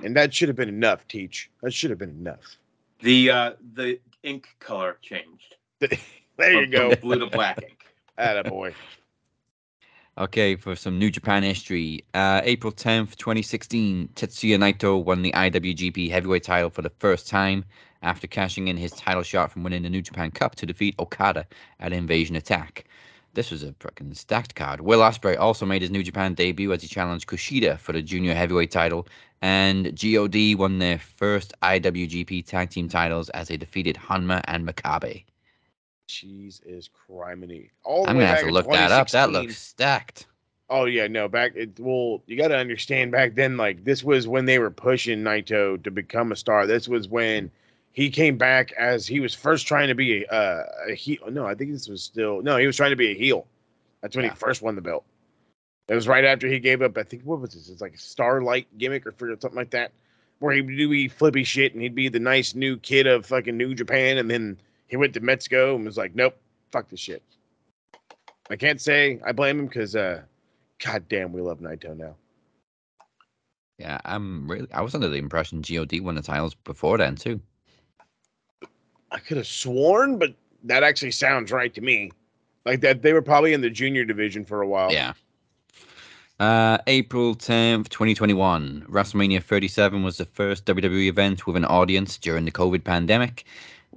and 0.04 0.16
that 0.18 0.34
should 0.34 0.50
have 0.50 0.58
been 0.58 0.70
enough. 0.70 1.08
Teach 1.08 1.50
that 1.62 1.74
should 1.74 1.90
have 1.92 2.00
been 2.00 2.10
enough. 2.10 2.58
The 3.02 3.30
uh 3.32 3.52
the 3.74 4.00
ink 4.24 4.48
color 4.60 4.98
changed. 5.02 5.56
There 6.38 6.52
you 6.52 6.64
from- 6.64 6.72
go. 6.72 6.90
from 6.92 7.00
blue 7.00 7.20
to 7.20 7.28
black 7.28 7.62
ink. 7.70 7.86
Attaboy. 8.20 8.74
Okay, 10.18 10.56
for 10.56 10.78
some 10.78 10.98
New 10.98 11.12
Japan 11.12 11.44
history. 11.44 12.06
Uh, 12.14 12.40
April 12.46 12.72
10th, 12.72 13.18
2016, 13.18 14.08
Tetsuya 14.16 14.58
Naito 14.58 15.04
won 15.04 15.22
the 15.22 15.34
IWGP 15.34 16.10
Heavyweight 16.10 16.44
title 16.44 16.70
for 16.70 16.82
the 16.82 16.90
first 17.00 17.28
time 17.28 17.66
after 18.02 18.26
cashing 18.26 18.70
in 18.70 18.78
his 18.78 18.94
title 18.94 19.24
shot 19.24 19.52
from 19.52 19.64
winning 19.64 19.84
the 19.84 19.90
New 19.90 20.02
Japan 20.02 20.32
Cup 20.32 20.56
to 20.56 20.66
defeat 20.66 20.96
Okada 21.00 21.46
at 21.82 21.92
Invasion 21.92 22.38
Attack. 22.38 22.86
This 23.34 23.52
was 23.52 23.62
a 23.64 23.74
freaking 23.74 24.16
stacked 24.16 24.56
card. 24.56 24.80
Will 24.80 25.02
Ospreay 25.02 25.38
also 25.38 25.66
made 25.66 25.82
his 25.82 25.92
New 25.92 26.02
Japan 26.02 26.34
debut 26.34 26.72
as 26.72 26.82
he 26.82 26.88
challenged 26.88 27.28
Kushida 27.28 27.78
for 27.78 27.92
the 27.92 28.02
Junior 28.02 28.36
Heavyweight 28.36 28.72
title, 28.72 29.10
and 29.42 30.02
God 30.02 30.34
won 30.58 30.80
their 30.80 30.98
first 30.98 31.54
IWGP 31.62 32.46
Tag 32.46 32.70
Team 32.70 32.88
titles 32.88 33.28
as 33.32 33.50
they 33.50 33.58
defeated 33.58 33.98
Honma 33.98 34.40
and 34.46 34.66
Makabe. 34.66 35.26
Jesus 36.08 36.90
criminy. 37.10 37.70
All 37.84 38.08
I'm 38.08 38.16
gonna 38.16 38.28
have 38.28 38.42
to 38.42 38.52
look 38.52 38.70
that 38.72 38.92
up. 38.92 39.10
That 39.10 39.32
looks 39.32 39.58
stacked. 39.58 40.28
Oh 40.70 40.86
yeah, 40.86 41.08
no, 41.08 41.28
back 41.28 41.54
it 41.56 41.80
well, 41.80 42.24
you 42.26 42.38
got 42.38 42.48
to 42.48 42.58
understand 42.58 43.12
back 43.12 43.36
then 43.36 43.56
like 43.56 43.84
this 43.84 44.04
was 44.04 44.28
when 44.28 44.46
they 44.46 44.58
were 44.58 44.72
pushing 44.72 45.20
Naito 45.20 45.82
to 45.84 45.92
become 45.92 46.32
a 46.32 46.36
star. 46.36 46.66
This 46.66 46.88
was 46.88 47.08
when 47.08 47.52
he 47.92 48.10
came 48.10 48.38
back 48.38 48.72
as 48.74 49.06
he 49.06 49.20
was 49.20 49.34
first 49.34 49.68
trying 49.68 49.88
to 49.90 49.96
be 49.96 50.24
a, 50.24 50.28
uh, 50.28 50.64
a 50.90 50.96
heel. 50.96 51.20
No, 51.30 51.46
I 51.46 51.54
think 51.56 51.72
this 51.72 51.88
was 51.88 52.02
still 52.02 52.42
no, 52.42 52.58
he 52.58 52.66
was 52.66 52.76
trying 52.76 52.90
to 52.92 52.96
be 52.96 53.12
a 53.12 53.16
heel. 53.16 53.46
That's 54.02 54.16
when 54.16 54.26
Yeah. 54.26 54.32
he 54.32 54.38
first 54.38 54.62
won 54.62 54.76
the 54.76 54.82
belt. 54.82 55.06
It 55.88 55.94
was 55.94 56.08
right 56.08 56.26
after 56.26 56.48
he 56.48 56.60
gave 56.60 56.82
up. 56.82 56.98
I 56.98 57.04
think 57.04 57.24
what 57.24 57.40
was 57.40 57.54
this? 57.54 57.70
It's 57.70 57.82
like 57.82 57.94
a 57.94 58.00
Starlight 58.00 58.68
gimmick 58.78 59.06
or 59.06 59.14
something 59.20 59.54
like 59.54 59.70
that, 59.70 59.92
where 60.40 60.54
he'd 60.54 60.66
do 60.68 60.90
he 60.90 61.08
flippy 61.08 61.44
shit 61.44 61.74
and 61.74 61.82
he'd 61.84 61.94
be 61.94 62.10
the 62.10 62.20
nice 62.20 62.56
new 62.56 62.78
kid 62.78 63.06
of 63.06 63.28
fucking 63.28 63.56
New 63.56 63.76
Japan, 63.76 64.18
and 64.18 64.30
then 64.30 64.58
he 64.88 64.98
went 64.98 65.14
to 65.14 65.20
Mexico 65.20 65.76
and 65.76 65.86
was 65.86 65.98
like, 65.98 66.16
nope, 66.16 66.38
fuck 66.72 66.90
this 66.90 67.00
shit. 67.00 67.24
I 68.50 68.56
can't 68.56 68.80
say 68.80 69.20
I 69.26 69.32
blame 69.32 69.60
him 69.60 69.68
because 69.68 69.96
uh, 69.96 70.22
God 70.84 71.06
damn, 71.10 71.34
we 71.34 71.42
love 71.42 71.60
Naito 71.60 71.98
now. 71.98 72.16
Yeah, 73.78 74.00
I'm 74.06 74.50
really. 74.50 74.68
I 74.74 74.82
was 74.82 74.96
under 74.96 75.10
the 75.10 75.18
impression 75.18 75.62
God 75.62 76.00
won 76.00 76.16
the 76.16 76.22
titles 76.22 76.54
before 76.54 76.98
then 76.98 77.16
too. 77.16 77.42
I 79.12 79.20
could 79.20 79.38
have 79.38 79.48
sworn, 79.48 80.18
but 80.18 80.34
that 80.64 80.84
actually 80.84 81.12
sounds 81.12 81.52
right 81.52 81.74
to 81.74 81.82
me. 81.82 82.12
Like 82.66 82.82
that, 82.82 83.02
they 83.02 83.14
were 83.14 83.22
probably 83.22 83.54
in 83.54 83.62
the 83.62 83.70
junior 83.70 84.06
division 84.06 84.46
for 84.46 84.62
a 84.62 84.68
while. 84.68 84.92
Yeah. 84.92 85.14
Uh, 86.40 86.78
April 86.88 87.36
10th, 87.36 87.88
2021. 87.90 88.86
WrestleMania 88.90 89.42
37 89.42 90.04
was 90.04 90.18
the 90.18 90.26
first 90.26 90.66
WWE 90.66 91.08
event 91.08 91.48
with 91.48 91.56
an 91.56 91.64
audience 91.66 92.18
during 92.18 92.44
the 92.44 92.52
COVID 92.52 92.84
pandemic, 92.84 93.46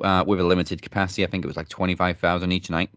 uh, 0.00 0.24
with 0.26 0.40
a 0.40 0.44
limited 0.44 0.82
capacity. 0.82 1.24
I 1.24 1.28
think 1.28 1.44
it 1.44 1.48
was 1.48 1.56
like 1.56 1.68
25,000 1.68 2.52
each 2.52 2.70
night. 2.70 2.90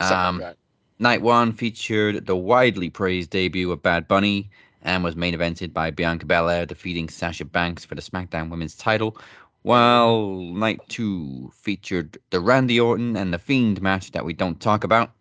Um, 0.00 0.38
that. 0.38 0.56
Night 0.98 1.22
one 1.22 1.52
featured 1.52 2.26
the 2.26 2.36
widely 2.36 2.90
praised 2.90 3.30
debut 3.30 3.70
of 3.70 3.82
Bad 3.82 4.08
Bunny 4.08 4.50
and 4.82 5.04
was 5.04 5.16
main 5.16 5.34
evented 5.34 5.72
by 5.72 5.90
Bianca 5.90 6.26
Belair 6.26 6.66
defeating 6.66 7.08
Sasha 7.08 7.44
Banks 7.44 7.84
for 7.84 7.94
the 7.94 8.02
SmackDown 8.02 8.50
Women's 8.50 8.76
title. 8.76 9.16
While 9.62 10.38
night 10.38 10.80
two 10.88 11.52
featured 11.54 12.18
the 12.30 12.40
Randy 12.40 12.80
Orton 12.80 13.16
and 13.16 13.32
the 13.32 13.38
Fiend 13.38 13.82
match 13.82 14.12
that 14.12 14.24
we 14.24 14.32
don't 14.32 14.60
talk 14.60 14.84
about. 14.84 15.12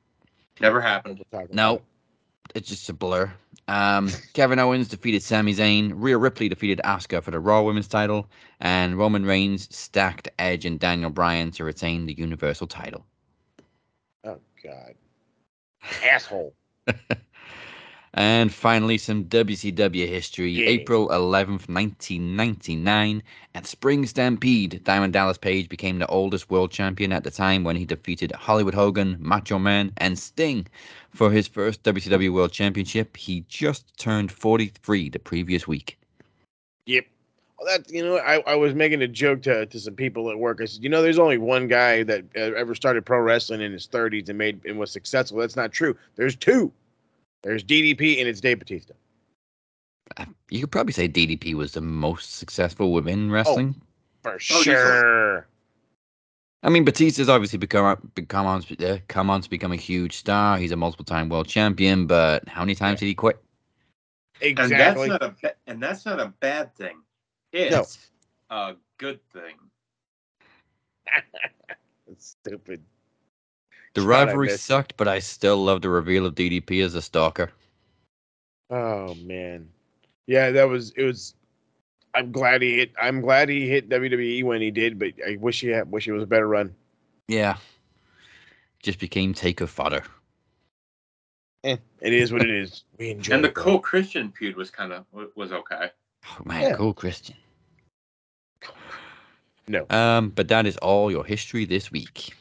Never 0.62 0.80
happened. 0.80 1.18
We'll 1.18 1.42
talk 1.42 1.50
about 1.50 1.56
No, 1.56 1.82
it's 2.56 2.70
just 2.70 2.90
a 2.90 2.94
blur. 2.94 3.32
Um, 3.68 4.10
Kevin 4.34 4.60
Owens 4.60 4.88
defeated 4.88 5.24
Sami 5.24 5.54
Zayn. 5.54 5.92
Rhea 5.96 6.18
Ripley 6.18 6.48
defeated 6.50 6.80
Asuka 6.86 7.22
for 7.22 7.32
the 7.32 7.40
Raw 7.40 7.62
Women's 7.64 7.88
title, 7.88 8.30
and 8.60 8.98
Roman 8.98 9.26
Reigns 9.26 9.74
stacked 9.76 10.30
Edge 10.40 10.66
and 10.66 10.80
Daniel 10.80 11.10
Bryan 11.10 11.52
to 11.52 11.64
retain 11.64 12.06
the 12.06 12.14
Universal 12.14 12.68
title. 12.68 13.06
Oh 14.24 14.40
God, 14.64 14.94
asshole. 16.04 16.54
And 18.18 18.52
finally, 18.52 18.98
some 18.98 19.26
WCW 19.26 20.08
history. 20.08 20.50
Yeah. 20.50 20.66
April 20.66 21.10
11th, 21.10 21.70
1999, 21.70 23.22
at 23.54 23.68
Spring 23.68 24.08
Stampede, 24.08 24.84
Diamond 24.84 25.14
Dallas 25.14 25.38
Page 25.38 25.70
became 25.70 26.00
the 26.00 26.08
oldest 26.08 26.50
world 26.50 26.72
champion 26.72 27.12
at 27.12 27.24
the 27.24 27.30
time 27.30 27.64
when 27.64 27.76
he 27.76 27.86
defeated 27.86 28.32
Hollywood 28.32 28.74
Hogan, 28.74 29.18
Macho 29.20 29.60
Man, 29.60 29.92
and 29.98 30.18
Sting 30.18 30.66
for 31.12 31.30
his 31.30 31.48
first 31.48 31.84
WCW 31.84 32.34
World 32.34 32.52
Championship. 32.52 33.16
He 33.16 33.46
just 33.50 33.96
turned 34.00 34.32
43 34.32 35.10
the 35.10 35.20
previous 35.20 35.68
week. 35.68 36.00
Yep. 36.88 37.06
Well, 37.60 37.78
that 37.78 37.92
you 37.92 38.04
know, 38.04 38.18
I, 38.18 38.40
I 38.48 38.56
was 38.56 38.74
making 38.74 39.04
a 39.04 39.08
joke 39.08 39.44
to, 39.44 39.68
to 39.68 39.80
some 39.80 39.94
people 39.94 40.32
at 40.32 40.40
work. 40.40 40.60
I 40.60 40.66
said, 40.66 40.84
you 40.84 40.90
know, 40.90 41.04
there's 41.04 41.20
only 41.20 41.38
one 41.38 41.68
guy 41.68 42.02
that 42.02 42.26
uh, 42.36 42.40
ever 42.40 42.74
started 42.74 43.06
pro 43.06 43.20
wrestling 43.20 43.62
in 43.62 43.72
his 43.72 43.88
30s 43.88 44.28
and 44.28 44.40
made 44.40 44.66
and 44.66 44.80
was 44.80 44.90
successful. 44.90 45.38
That's 45.38 45.56
not 45.56 45.72
true. 45.72 45.96
There's 46.16 46.36
two. 46.36 46.74
There's 47.44 47.64
DDP 47.64 48.20
and 48.20 48.28
it's 48.28 48.42
Dave 48.42 48.60
Batista. 48.60 48.94
Uh, 50.18 50.26
You 50.50 50.62
could 50.62 50.72
probably 50.72 50.94
say 50.94 51.08
DDP 51.08 51.54
was 51.54 51.74
the 51.74 51.82
most 51.82 52.36
successful 52.36 52.92
within 52.92 53.32
wrestling. 53.32 53.76
For 54.24 54.36
easily. 54.38 54.64
sure. 54.64 55.48
I 56.64 56.70
mean, 56.70 56.84
Batista's 56.84 57.30
obviously 57.30 57.60
become 57.60 58.12
become 58.16 58.46
on 58.46 58.64
uh, 58.84 58.98
come 59.08 59.30
on 59.30 59.42
to 59.42 59.50
become 59.50 59.72
a 59.72 59.78
huge 59.78 60.18
star. 60.18 60.58
He's 60.58 60.72
a 60.72 60.76
multiple 60.76 61.06
time 61.06 61.30
world 61.30 61.48
champion, 61.48 62.08
but 62.08 62.48
how 62.48 62.62
many 62.62 62.76
times 62.76 63.00
did 63.00 63.06
he 63.06 63.14
quit? 63.16 63.40
And 64.42 64.50
Exactly. 64.60 65.10
that's 65.10 65.22
not 65.22 65.24
a 65.44 65.56
and 65.68 65.82
that's 65.82 66.06
not 66.06 66.20
a 66.20 66.34
bad 66.40 66.76
thing. 66.76 67.02
It's 67.54 68.10
a 68.50 68.76
good 68.98 69.20
thing. 69.32 69.56
That's 72.08 72.36
stupid. 72.44 72.84
The 73.98 74.04
God, 74.04 74.10
rivalry 74.10 74.50
sucked, 74.50 74.96
but 74.96 75.08
I 75.08 75.18
still 75.18 75.58
love 75.58 75.82
the 75.82 75.90
reveal 75.90 76.28
of 76.28 76.36
DDP 76.36 76.86
as 76.86 76.94
a 76.94 77.02
stalker. 77.02 77.52
Oh 78.70 79.16
man. 79.16 79.70
Yeah, 80.28 80.52
that 80.52 80.70
was 80.70 80.92
it 80.92 81.02
was 81.04 81.34
I'm 82.14 82.32
glad 82.32 82.62
he 82.62 82.78
hit 82.78 82.92
I'm 83.02 83.22
glad 83.22 83.50
he 83.50 83.68
hit 83.68 83.90
WWE 83.90 84.44
when 84.44 84.62
he 84.62 84.70
did, 84.70 85.00
but 85.00 85.14
I 85.28 85.38
wish 85.38 85.62
he 85.62 85.70
had 85.70 85.90
wish 85.90 86.08
it 86.08 86.12
was 86.12 86.22
a 86.22 86.28
better 86.28 86.48
run. 86.48 86.76
Yeah. 87.28 87.58
Just 88.84 89.00
became 89.00 89.34
taker 89.34 89.66
fodder. 89.66 90.04
Eh, 91.64 91.78
it 92.02 92.14
is 92.14 92.32
what 92.32 92.44
it 92.44 92.52
is. 92.52 92.84
We 93.00 93.10
enjoy 93.10 93.34
And 93.34 93.44
the 93.44 93.48
it, 93.50 93.56
though. 93.56 93.64
Cole 93.64 93.80
Christian 93.80 94.32
feud 94.32 94.56
was 94.56 94.70
kind 94.70 94.94
of 94.94 95.06
was 95.36 95.52
okay. 95.52 95.90
Oh 96.30 96.44
man, 96.46 96.62
Yeah. 96.62 96.76
cool 96.76 96.94
Christian. 96.94 97.36
No. 99.68 99.88
Um, 99.90 100.30
but 100.30 100.50
that 100.50 100.68
is 100.68 100.78
all 100.78 101.10
your 101.10 101.26
history 101.26 101.66
this 101.66 101.92
week. 101.92 102.36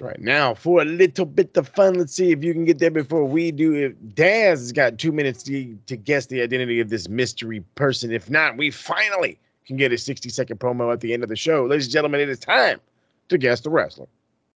Right 0.00 0.20
now, 0.20 0.54
for 0.54 0.80
a 0.80 0.84
little 0.84 1.24
bit 1.24 1.56
of 1.56 1.66
fun, 1.70 1.94
let's 1.94 2.14
see 2.14 2.30
if 2.30 2.44
you 2.44 2.52
can 2.52 2.64
get 2.64 2.78
there 2.78 2.90
before 2.90 3.24
we 3.24 3.50
do. 3.50 3.74
If 3.74 4.14
Daz 4.14 4.60
has 4.60 4.70
got 4.70 4.96
two 4.96 5.10
minutes 5.10 5.42
to, 5.44 5.76
to 5.86 5.96
guess 5.96 6.26
the 6.26 6.40
identity 6.40 6.78
of 6.78 6.88
this 6.88 7.08
mystery 7.08 7.64
person. 7.74 8.12
If 8.12 8.30
not, 8.30 8.56
we 8.56 8.70
finally 8.70 9.40
can 9.66 9.76
get 9.76 9.92
a 9.92 9.98
60 9.98 10.28
second 10.28 10.60
promo 10.60 10.92
at 10.92 11.00
the 11.00 11.12
end 11.12 11.24
of 11.24 11.28
the 11.28 11.34
show. 11.34 11.64
Ladies 11.64 11.86
and 11.86 11.92
gentlemen, 11.92 12.20
it 12.20 12.28
is 12.28 12.38
time 12.38 12.80
to 13.28 13.38
guess 13.38 13.60
the 13.60 13.70
wrestler. 13.70 14.06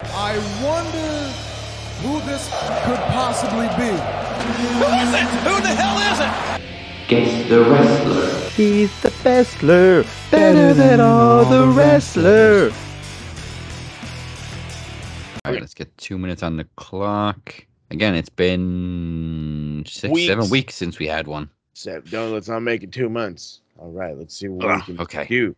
I 0.00 0.36
wonder 0.62 1.08
who 2.02 2.20
this 2.30 2.44
could 2.84 3.00
possibly 3.08 3.68
be. 3.80 3.90
Who 3.90 4.84
is 4.84 5.14
it? 5.14 5.26
Who 5.46 5.60
the 5.62 5.68
hell 5.68 5.98
is 6.12 6.20
it? 6.20 7.08
Guess 7.08 7.48
the 7.48 7.62
wrestler. 7.62 8.50
He's 8.50 9.00
the 9.00 9.10
wrestler, 9.24 10.04
better 10.30 10.74
than 10.74 11.00
all 11.00 11.46
the 11.46 11.66
wrestlers. 11.66 12.74
All 15.44 15.52
right, 15.52 15.60
let's 15.60 15.74
get 15.74 15.96
two 15.96 16.18
minutes 16.18 16.42
on 16.42 16.56
the 16.56 16.64
clock. 16.76 17.66
Again, 17.90 18.14
it's 18.14 18.28
been 18.28 19.84
six, 19.86 20.26
seven 20.26 20.42
Weeks. 20.44 20.50
weeks 20.50 20.74
since 20.74 20.98
we 20.98 21.06
had 21.06 21.26
one. 21.26 21.48
So 21.72 22.00
don't 22.02 22.32
let's 22.32 22.48
not 22.48 22.60
make 22.60 22.82
it 22.82 22.92
two 22.92 23.08
months. 23.08 23.60
All 23.78 23.90
right, 23.90 24.16
let's 24.16 24.36
see 24.36 24.48
what 24.48 24.76
we 24.76 24.82
can 24.82 25.00
okay. 25.00 25.26
do. 25.26 25.56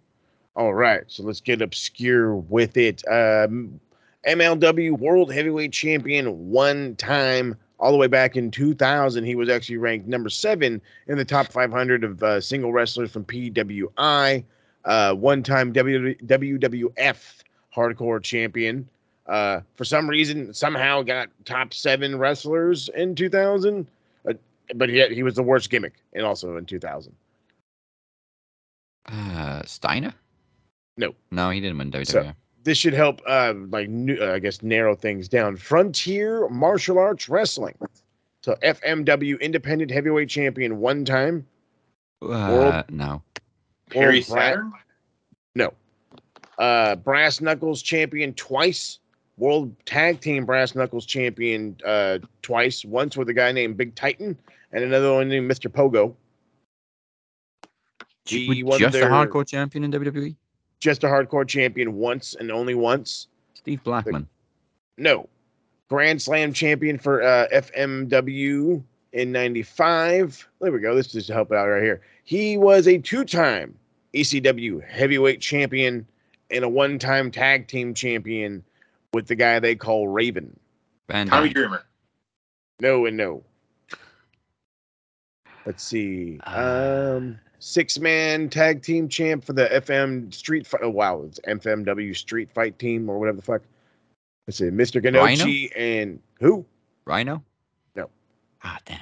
All 0.55 0.73
right, 0.73 1.03
so 1.09 1.25
let's 1.25 1.40
get 1.40 1.62
obscure 1.62 2.37
with 2.37 2.77
it. 2.77 3.03
Um, 3.09 3.81
MLW 4.27 4.99
World 4.99 5.33
Heavyweight 5.33 5.73
Champion 5.73 6.51
one 6.51 6.95
time, 6.97 7.57
all 7.81 7.90
the 7.90 7.99
way 7.99 8.07
back 8.07 8.37
in 8.37 8.53
2000. 8.53 9.25
He 9.25 9.35
was 9.35 9.49
actually 9.49 9.79
ranked 9.79 10.07
number 10.07 10.29
seven 10.29 10.81
in 11.09 11.18
the 11.18 11.25
top 11.25 11.49
500 11.49 12.05
of 12.05 12.23
uh, 12.23 12.40
single 12.40 12.73
wrestlers 12.73 13.11
from 13.11 13.25
PWI. 13.25 14.45
Uh, 14.85 15.14
one 15.14 15.42
time 15.42 15.73
WWF 15.73 17.42
Hardcore 17.75 18.23
Champion. 18.23 18.88
Uh, 19.33 19.62
for 19.77 19.85
some 19.87 20.09
reason, 20.11 20.53
somehow 20.53 21.01
got 21.01 21.31
top 21.47 21.73
seven 21.73 22.18
wrestlers 22.18 22.90
in 22.95 23.14
2000. 23.14 23.87
Uh, 24.29 24.35
but 24.75 24.90
yet 24.90 25.11
he 25.11 25.23
was 25.23 25.35
the 25.35 25.42
worst 25.42 25.71
gimmick, 25.71 25.95
and 26.12 26.27
also 26.27 26.57
in 26.59 26.66
2000. 26.66 27.14
Uh, 29.07 29.62
Steiner? 29.64 30.12
No. 30.99 31.14
No, 31.31 31.49
he 31.49 31.61
didn't 31.61 31.79
win 31.79 31.90
WWF. 31.90 32.07
So- 32.07 32.33
this 32.64 32.79
should 32.79 32.95
help 32.95 33.21
uh 33.27 33.55
like 33.71 33.88
new, 33.88 34.16
uh, 34.23 34.35
i 34.35 34.38
guess 34.38 34.62
narrow 34.62 34.95
things 34.95 35.29
down 35.29 35.57
frontier 35.57 36.49
martial 36.49 36.97
arts 36.97 37.29
wrestling 37.29 37.77
so 38.45 38.55
fmw 38.62 39.40
independent 39.40 39.90
heavyweight 39.90 40.29
champion 40.29 40.79
one 40.79 41.05
time 41.05 41.45
uh, 42.23 42.85
no. 42.88 43.21
Perry 43.90 44.18
World 44.21 44.27
Bra- 44.29 44.37
Saturn? 44.37 44.73
no 45.57 45.75
uh 46.59 46.95
brass 46.95 47.40
knuckles 47.40 47.83
champion 47.83 48.33
twice 48.35 49.01
world 49.38 49.75
tag 49.87 50.21
team 50.21 50.45
brass 50.45 50.75
knuckles 50.75 51.07
champion 51.07 51.77
uh 51.87 52.18
twice 52.42 52.85
once 52.85 53.16
with 53.16 53.29
a 53.29 53.35
guy 53.35 53.51
named 53.53 53.77
big 53.77 53.95
titan 53.95 54.37
and 54.73 54.85
another 54.85 55.12
one 55.14 55.29
named 55.29 55.51
mr 55.51 55.71
pogo 55.71 56.14
He 58.27 58.62
won 58.62 58.79
just 58.79 58.92
their- 58.92 59.09
a 59.09 59.11
hardcore 59.11 59.47
champion 59.47 59.85
in 59.85 59.90
WWE? 59.92 60.35
just 60.81 61.05
a 61.05 61.07
hardcore 61.07 61.47
champion 61.47 61.95
once 61.95 62.35
and 62.35 62.51
only 62.51 62.75
once 62.75 63.29
Steve 63.55 63.83
Blackman. 63.85 64.27
No. 64.99 65.29
Grand 65.88 66.21
Slam 66.21 66.53
champion 66.53 66.99
for 66.99 67.23
uh, 67.23 67.47
FMW 67.55 68.83
in 69.12 69.31
95. 69.33 70.49
There 70.61 70.73
we 70.73 70.81
go. 70.81 70.97
This 70.97 71.14
is 71.14 71.27
to 71.29 71.33
help 71.33 71.53
out 71.53 71.66
right 71.68 71.83
here. 71.83 72.01
He 72.25 72.57
was 72.57 72.88
a 72.88 72.99
two 72.99 73.25
time 73.25 73.77
ECW 74.14 74.83
heavyweight 74.88 75.40
champion 75.40 76.05
and 76.51 76.64
a 76.64 76.68
one 76.68 76.99
time 76.99 77.31
tag 77.31 77.68
team 77.68 77.95
champion 77.95 78.64
with 79.12 79.27
the 79.27 79.35
guy 79.35 79.59
they 79.61 79.75
call 79.75 80.09
Raven. 80.09 80.59
Van 81.09 81.29
Tommy 81.29 81.48
Dam. 81.48 81.55
Dreamer. 81.55 81.85
No 82.81 83.07
and 83.07 83.16
no. 83.16 83.42
Let's 85.66 85.83
see. 85.85 86.40
Uh, 86.44 87.14
Um, 87.18 87.38
six 87.59 87.98
man 87.98 88.48
tag 88.48 88.83
team 88.83 89.09
champ 89.09 89.44
for 89.44 89.53
the 89.53 89.66
FM 89.68 90.33
Street 90.35 90.66
Fight. 90.66 90.81
Oh, 90.83 90.90
wow. 90.90 91.22
It's 91.27 91.38
FMW 91.46 92.16
Street 92.16 92.51
Fight 92.53 92.79
team 92.79 93.09
or 93.09 93.18
whatever 93.18 93.37
the 93.37 93.42
fuck. 93.42 93.62
Let's 94.46 94.59
see. 94.59 94.64
Mr. 94.64 95.03
Gannosuke 95.03 95.72
and 95.77 96.18
who? 96.40 96.64
Rhino? 97.05 97.44
No. 97.94 98.09
Ah, 98.64 98.79
damn. 98.85 98.98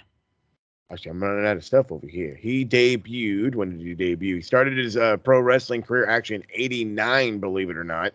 Actually, 0.93 1.13
I'm 1.13 1.23
running 1.23 1.47
out 1.47 1.57
of 1.57 1.65
stuff 1.65 1.93
over 1.93 2.07
here. 2.07 2.35
He 2.35 2.67
debuted. 2.67 3.55
When 3.55 3.79
did 3.79 3.87
he 3.87 3.95
debut? 3.95 4.37
He 4.37 4.43
started 4.43 4.77
his 4.77 4.97
uh, 4.97 5.19
pro 5.19 5.41
wrestling 5.41 5.83
career 5.83 6.07
actually 6.07 6.37
in 6.37 6.45
'89, 6.53 7.39
believe 7.39 7.71
it 7.71 7.77
or 7.77 7.85
not, 7.85 8.13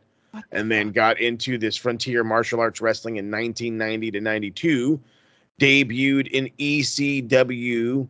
and 0.51 0.71
then 0.71 0.91
got 0.91 1.19
into 1.19 1.57
this 1.57 1.75
frontier 1.75 2.23
martial 2.23 2.59
arts 2.59 2.81
wrestling 2.81 3.17
in 3.17 3.31
1990 3.31 4.11
to 4.11 4.21
92. 4.21 4.99
Debuted 5.59 6.27
in 6.27 6.49
ECW 6.59 8.07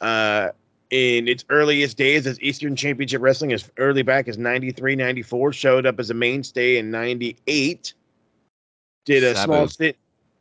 uh, 0.00 0.48
in 0.90 1.28
its 1.28 1.44
earliest 1.50 1.98
days 1.98 2.26
as 2.26 2.40
Eastern 2.40 2.74
Championship 2.74 3.20
Wrestling, 3.20 3.52
as 3.52 3.70
early 3.76 4.02
back 4.02 4.28
as 4.28 4.38
93, 4.38 4.96
94. 4.96 5.52
Showed 5.52 5.86
up 5.86 6.00
as 6.00 6.08
a 6.10 6.14
mainstay 6.14 6.78
in 6.78 6.90
98. 6.90 7.92
Did 9.04 9.24
a 9.24 9.36
small 9.36 9.68
stint 9.68 9.96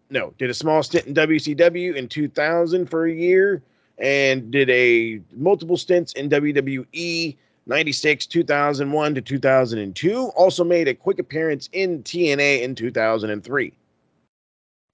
no, 0.09 0.33
did 0.37 0.49
a 0.49 0.53
small 0.53 0.83
stint 0.83 1.07
in 1.07 1.13
WCW 1.13 1.95
in 1.95 2.07
2000 2.07 2.89
for 2.89 3.05
a 3.05 3.11
year 3.11 3.61
and 3.97 4.51
did 4.51 4.69
a 4.69 5.21
multiple 5.35 5.77
stints 5.77 6.13
in 6.13 6.29
WWE 6.29 7.35
96, 7.67 8.25
2001 8.27 9.15
to 9.15 9.21
2002. 9.21 10.27
Also 10.35 10.63
made 10.63 10.87
a 10.87 10.93
quick 10.93 11.19
appearance 11.19 11.69
in 11.73 12.03
TNA 12.03 12.61
in 12.61 12.75
2003. 12.75 13.73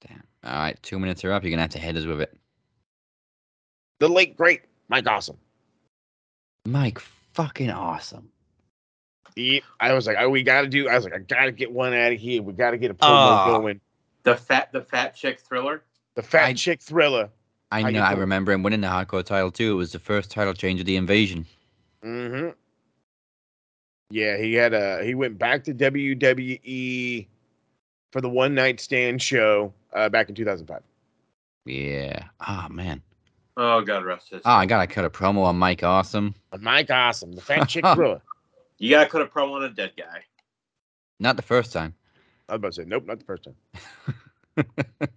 Damn. 0.07 0.23
All 0.43 0.51
right, 0.53 0.81
two 0.81 0.97
minutes 0.99 1.23
are 1.25 1.31
up. 1.31 1.43
You're 1.43 1.49
going 1.49 1.57
to 1.57 1.61
have 1.63 1.69
to 1.71 1.79
hit 1.79 1.97
us 1.97 2.05
with 2.05 2.21
it. 2.21 2.35
The 3.99 4.07
late 4.09 4.35
great 4.37 4.61
Mike 4.89 5.05
Awesome. 5.07 5.37
Mike, 6.65 6.99
fucking 7.33 7.69
awesome. 7.71 8.29
Yep. 9.35 9.63
I 9.79 9.93
was 9.93 10.05
like, 10.07 10.17
oh, 10.19 10.29
we 10.29 10.43
got 10.43 10.61
to 10.61 10.67
do. 10.67 10.87
I 10.89 10.95
was 10.95 11.05
like, 11.05 11.13
I 11.13 11.19
got 11.19 11.45
to 11.45 11.51
get 11.51 11.71
one 11.71 11.93
out 11.93 12.11
of 12.11 12.19
here. 12.19 12.41
We 12.41 12.53
got 12.53 12.71
to 12.71 12.77
get 12.77 12.91
a 12.91 12.93
promo 12.93 13.07
Ah. 13.09 13.47
going. 13.57 13.79
The 14.23 14.35
fat 14.35 14.71
the 14.71 14.81
fat 14.81 15.15
chick 15.15 15.39
thriller. 15.39 15.83
The 16.15 16.21
Fat 16.21 16.45
I- 16.49 16.53
Chick 16.53 16.81
Thriller. 16.81 17.29
I 17.71 17.89
know. 17.89 18.01
I 18.01 18.11
remember 18.13 18.51
him 18.51 18.63
winning 18.63 18.81
the 18.81 18.87
hardcore 18.87 19.23
title 19.23 19.49
too. 19.49 19.71
It 19.71 19.75
was 19.75 19.93
the 19.93 19.99
first 19.99 20.29
title 20.29 20.53
change 20.53 20.81
of 20.81 20.85
the 20.85 20.97
invasion. 20.97 21.45
Mm-hmm. 22.03 22.49
Yeah, 24.11 24.37
he 24.37 24.53
had 24.53 24.73
a 24.73 25.03
he 25.03 25.15
went 25.15 25.37
back 25.37 25.63
to 25.65 25.73
WWE 25.73 27.27
for 28.11 28.21
the 28.21 28.29
one 28.29 28.53
night 28.53 28.79
stand 28.79 29.21
show 29.21 29.73
uh, 29.93 30.09
back 30.09 30.29
in 30.29 30.35
2005. 30.35 30.81
Yeah. 31.65 32.23
Ah, 32.39 32.67
man. 32.69 33.01
Oh 33.57 33.81
God 33.81 34.03
rest 34.03 34.29
his. 34.29 34.41
Oh, 34.45 34.51
I 34.51 34.65
gotta 34.65 34.87
cut 34.87 35.05
a 35.05 35.09
promo 35.09 35.43
on 35.43 35.57
Mike 35.57 35.83
Awesome. 35.83 36.35
But 36.49 36.61
Mike 36.61 36.89
Awesome, 36.89 37.33
the 37.33 37.41
Fat 37.41 37.65
Chick 37.65 37.85
Thriller. 37.93 38.21
You 38.77 38.89
gotta 38.89 39.09
cut 39.09 39.21
a 39.21 39.25
promo 39.25 39.53
on 39.53 39.63
a 39.63 39.69
dead 39.69 39.93
guy. 39.97 40.23
Not 41.19 41.35
the 41.35 41.43
first 41.43 41.71
time. 41.71 41.93
I 42.49 42.53
was 42.53 42.59
about 42.59 42.73
to 42.73 42.81
say, 42.81 42.85
nope, 42.87 43.05
not 43.05 43.19
the 43.19 43.25
first 43.25 43.43
time. 43.43 45.07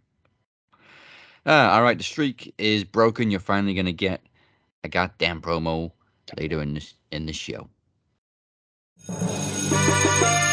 Ah, 1.47 1.75
all 1.77 1.83
right, 1.83 1.97
the 1.97 2.05
streak 2.05 2.55
is 2.59 2.85
broken. 2.85 3.31
You're 3.31 3.41
finally 3.41 3.75
gonna 3.75 3.93
get 3.93 4.21
a 4.85 4.89
goddamn 4.89 5.41
promo 5.41 5.93
later 6.39 6.61
in 6.61 6.75
this 6.75 6.95
in 7.11 7.27
the 7.27 7.33
show. 7.33 7.69
You 9.07 10.44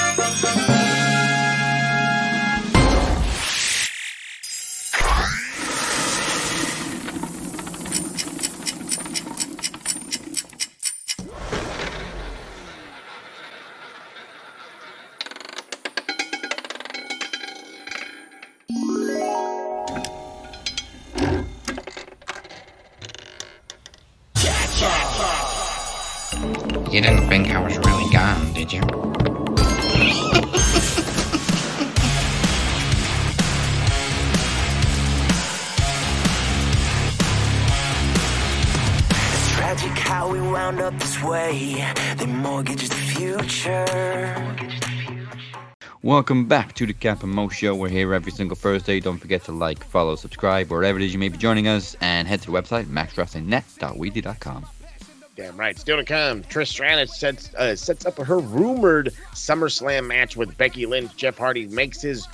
Welcome 46.04 46.46
back 46.46 46.74
to 46.76 46.88
the 46.88 46.94
Cap 46.94 47.22
and 47.22 47.32
Mo 47.32 47.48
Show. 47.50 47.76
We're 47.76 47.90
here 47.90 48.16
every 48.16 48.32
single 48.32 48.56
Thursday. 48.56 49.00
Don't 49.00 49.20
forget 49.20 49.44
to 49.44 49.52
like, 49.52 49.84
follow, 49.84 50.16
subscribe, 50.16 50.72
wherever 50.72 50.98
it 50.98 51.06
is 51.06 51.14
you 51.14 51.20
may 51.20 51.30
be 51.30 51.38
joining 51.38 51.68
us, 51.68 51.96
and 52.02 52.28
head 52.28 52.42
to 52.42 52.52
the 52.52 52.60
website 52.60 52.86
maxwrestlingnet.weebly.com. 52.86 54.66
Damn 55.36 55.58
right. 55.58 55.78
Still 55.78 55.98
to 55.98 56.04
come, 56.04 56.42
Trish 56.42 56.70
Stratus 56.70 57.16
sets 57.20 57.54
uh, 57.54 57.76
sets 57.76 58.08
up 58.08 58.18
her 58.18 58.40
rumored 58.40 59.14
SummerSlam 59.34 60.08
match 60.08 60.36
with 60.36 60.58
Becky 60.58 60.88
Lynch. 60.88 61.16
Jeff 61.16 61.38
Hardy 61.38 61.68
makes 61.68 62.02
his 62.02 62.28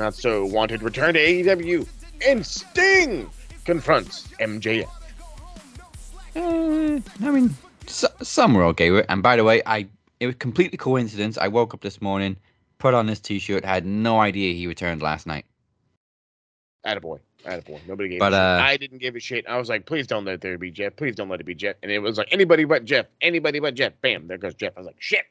Not 0.00 0.14
so 0.14 0.44
wanted 0.44 0.82
return 0.82 1.14
to 1.14 1.20
AEW, 1.20 1.86
and 2.26 2.44
Sting 2.44 3.30
confronts 3.64 4.26
MJF. 4.40 4.90
Uh, 6.34 7.00
I 7.24 7.30
mean, 7.30 7.54
so, 7.86 8.08
some 8.20 8.54
were 8.54 8.64
okay 8.64 8.90
with 8.90 9.00
it. 9.00 9.06
And 9.08 9.22
by 9.22 9.36
the 9.36 9.44
way, 9.44 9.62
I 9.64 9.86
it 10.18 10.26
was 10.26 10.34
completely 10.34 10.76
coincidence. 10.76 11.38
I 11.38 11.46
woke 11.46 11.72
up 11.72 11.82
this 11.82 12.02
morning, 12.02 12.36
put 12.78 12.94
on 12.94 13.06
this 13.06 13.20
T-shirt, 13.20 13.64
had 13.64 13.84
no 13.86 14.20
idea 14.20 14.54
he 14.54 14.66
returned 14.66 15.02
last 15.02 15.26
night. 15.26 15.46
Attaboy. 16.86 17.18
Attaboy. 17.44 17.80
Nobody 17.86 18.08
gave 18.10 18.18
But, 18.20 18.32
a 18.32 18.36
shit. 18.36 18.40
uh, 18.40 18.60
I 18.62 18.76
didn't 18.76 18.98
give 18.98 19.16
a 19.16 19.20
shit. 19.20 19.46
I 19.48 19.56
was 19.58 19.68
like, 19.68 19.86
please 19.86 20.06
don't 20.06 20.24
let 20.24 20.34
it 20.34 20.40
there 20.40 20.58
be 20.58 20.70
Jeff. 20.70 20.94
Please 20.96 21.14
don't 21.14 21.28
let 21.28 21.40
it 21.40 21.44
be 21.46 21.54
Jeff. 21.54 21.76
And 21.82 21.90
it 21.90 21.98
was 21.98 22.18
like, 22.18 22.28
anybody 22.30 22.64
but 22.64 22.84
Jeff. 22.84 23.06
Anybody 23.20 23.58
but 23.60 23.74
Jeff. 23.74 23.92
Bam. 24.02 24.26
There 24.28 24.38
goes 24.38 24.54
Jeff. 24.54 24.72
I 24.76 24.80
was 24.80 24.86
like, 24.86 24.96
shit. 25.00 25.24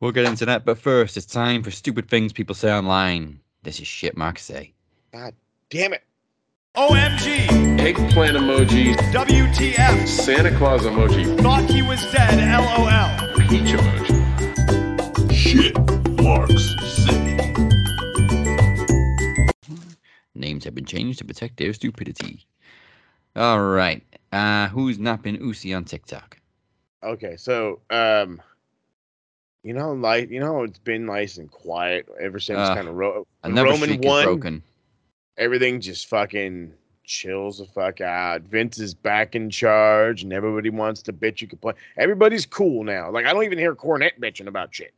We'll 0.00 0.12
get 0.12 0.26
into 0.26 0.44
that, 0.46 0.66
but 0.66 0.78
first, 0.78 1.16
it's 1.16 1.24
time 1.24 1.62
for 1.62 1.70
stupid 1.70 2.08
things 2.10 2.32
people 2.32 2.54
say 2.54 2.70
online. 2.70 3.40
This 3.62 3.80
is 3.80 3.86
shit 3.86 4.14
Mark 4.16 4.38
say. 4.38 4.74
God 5.12 5.34
damn 5.70 5.94
it. 5.94 6.02
OMG, 6.76 7.80
Eggplant 7.80 8.36
emoji, 8.36 8.94
WTF, 9.12 10.06
Santa 10.06 10.54
Claus 10.58 10.82
emoji, 10.82 11.40
thought 11.40 11.64
he 11.70 11.80
was 11.80 12.00
dead, 12.12 12.36
LOL. 12.60 13.46
peach 13.48 13.62
emoji. 13.72 14.25
Shit, 15.46 15.76
Marks 16.22 16.74
say. 16.82 17.54
Names 20.34 20.64
have 20.64 20.74
been 20.74 20.84
changed 20.84 21.18
to 21.20 21.24
protect 21.24 21.56
their 21.56 21.72
stupidity. 21.72 22.44
All 23.36 23.60
right. 23.62 24.02
Uh, 24.32 24.68
who's 24.68 24.98
not 24.98 25.22
been 25.22 25.36
Usi 25.36 25.72
on 25.72 25.84
TikTok? 25.84 26.36
Okay. 27.04 27.36
So, 27.36 27.80
um, 27.90 28.42
you 29.62 29.72
know, 29.72 29.92
like, 29.92 30.30
you 30.30 30.40
know, 30.40 30.62
it's 30.64 30.78
been 30.78 31.06
nice 31.06 31.36
and 31.38 31.50
quiet 31.50 32.08
ever 32.20 32.40
since 32.40 32.58
Uh, 32.58 32.74
kind 32.74 32.88
of 32.88 32.94
ro- 32.96 33.26
Roman 33.44 34.00
one. 34.00 34.24
broken. 34.24 34.62
everything 35.38 35.80
just 35.80 36.08
fucking 36.08 36.72
chills 37.04 37.58
the 37.58 37.66
fuck 37.66 38.00
out. 38.00 38.42
Vince 38.42 38.78
is 38.80 38.94
back 38.94 39.36
in 39.36 39.48
charge, 39.50 40.22
and 40.24 40.32
everybody 40.32 40.70
wants 40.70 41.02
to 41.02 41.12
bitch 41.12 41.40
you 41.40 41.46
complain. 41.46 41.76
Everybody's 41.98 42.46
cool 42.46 42.82
now. 42.82 43.10
Like 43.10 43.26
I 43.26 43.32
don't 43.32 43.44
even 43.44 43.58
hear 43.58 43.74
Cornette 43.76 44.18
bitching 44.20 44.48
about 44.48 44.74
shit. 44.74 44.92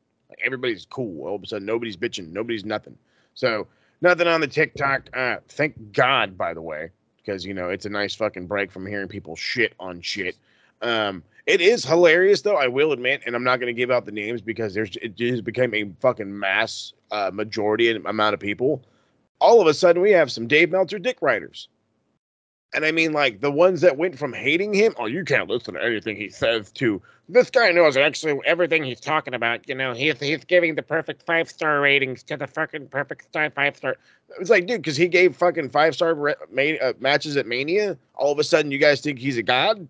Everybody's 0.44 0.86
cool. 0.86 1.26
All 1.26 1.36
of 1.36 1.42
a 1.42 1.46
sudden, 1.46 1.66
nobody's 1.66 1.96
bitching. 1.96 2.32
Nobody's 2.32 2.64
nothing. 2.64 2.96
So 3.34 3.66
nothing 4.00 4.26
on 4.26 4.40
the 4.40 4.46
TikTok. 4.46 5.08
Uh, 5.14 5.36
thank 5.48 5.92
God, 5.92 6.36
by 6.36 6.54
the 6.54 6.62
way, 6.62 6.90
because 7.18 7.44
you 7.44 7.54
know 7.54 7.70
it's 7.70 7.86
a 7.86 7.90
nice 7.90 8.14
fucking 8.14 8.46
break 8.46 8.70
from 8.70 8.86
hearing 8.86 9.08
people 9.08 9.36
shit 9.36 9.74
on 9.78 10.00
shit. 10.00 10.36
Um, 10.82 11.22
it 11.46 11.60
is 11.60 11.84
hilarious 11.84 12.42
though. 12.42 12.56
I 12.56 12.68
will 12.68 12.92
admit, 12.92 13.22
and 13.26 13.34
I'm 13.34 13.44
not 13.44 13.58
going 13.60 13.74
to 13.74 13.78
give 13.78 13.90
out 13.90 14.04
the 14.04 14.12
names 14.12 14.40
because 14.40 14.74
there's 14.74 14.96
it 14.96 15.16
just 15.16 15.44
became 15.44 15.74
a 15.74 15.90
fucking 16.00 16.38
mass 16.38 16.92
uh, 17.10 17.30
majority 17.32 17.90
and 17.90 18.04
amount 18.06 18.34
of 18.34 18.40
people 18.40 18.82
all 19.40 19.60
of 19.60 19.66
a 19.66 19.74
sudden 19.74 20.02
we 20.02 20.10
have 20.10 20.30
some 20.30 20.46
Dave 20.46 20.70
Meltzer 20.70 20.98
dick 20.98 21.18
writers. 21.20 21.68
And 22.74 22.84
I 22.84 22.92
mean, 22.92 23.12
like 23.12 23.40
the 23.40 23.50
ones 23.50 23.80
that 23.80 23.96
went 23.96 24.18
from 24.18 24.32
hating 24.32 24.74
him, 24.74 24.94
oh, 24.98 25.06
you 25.06 25.24
can't 25.24 25.48
listen 25.48 25.74
to 25.74 25.82
anything 25.82 26.16
he 26.16 26.28
says, 26.28 26.70
to 26.72 27.00
this 27.28 27.50
guy 27.50 27.70
knows 27.70 27.96
actually 27.96 28.38
everything 28.44 28.84
he's 28.84 29.00
talking 29.00 29.34
about. 29.34 29.66
You 29.68 29.74
know, 29.74 29.92
he's 29.94 30.18
he's 30.20 30.44
giving 30.44 30.74
the 30.74 30.82
perfect 30.82 31.24
five 31.24 31.48
star 31.50 31.80
ratings 31.80 32.22
to 32.24 32.36
the 32.36 32.46
fucking 32.46 32.88
perfect 32.88 33.24
star 33.24 33.50
five 33.50 33.76
star. 33.76 33.96
It's 34.40 34.50
like, 34.50 34.66
dude, 34.66 34.82
because 34.82 34.96
he 34.96 35.08
gave 35.08 35.36
fucking 35.36 35.70
five 35.70 35.94
star 35.94 36.14
re- 36.14 36.34
ma- 36.50 36.86
uh, 36.86 36.92
matches 37.00 37.36
at 37.36 37.46
Mania. 37.46 37.96
All 38.14 38.32
of 38.32 38.38
a 38.38 38.44
sudden, 38.44 38.70
you 38.70 38.78
guys 38.78 39.00
think 39.00 39.18
he's 39.18 39.38
a 39.38 39.42
god. 39.42 39.86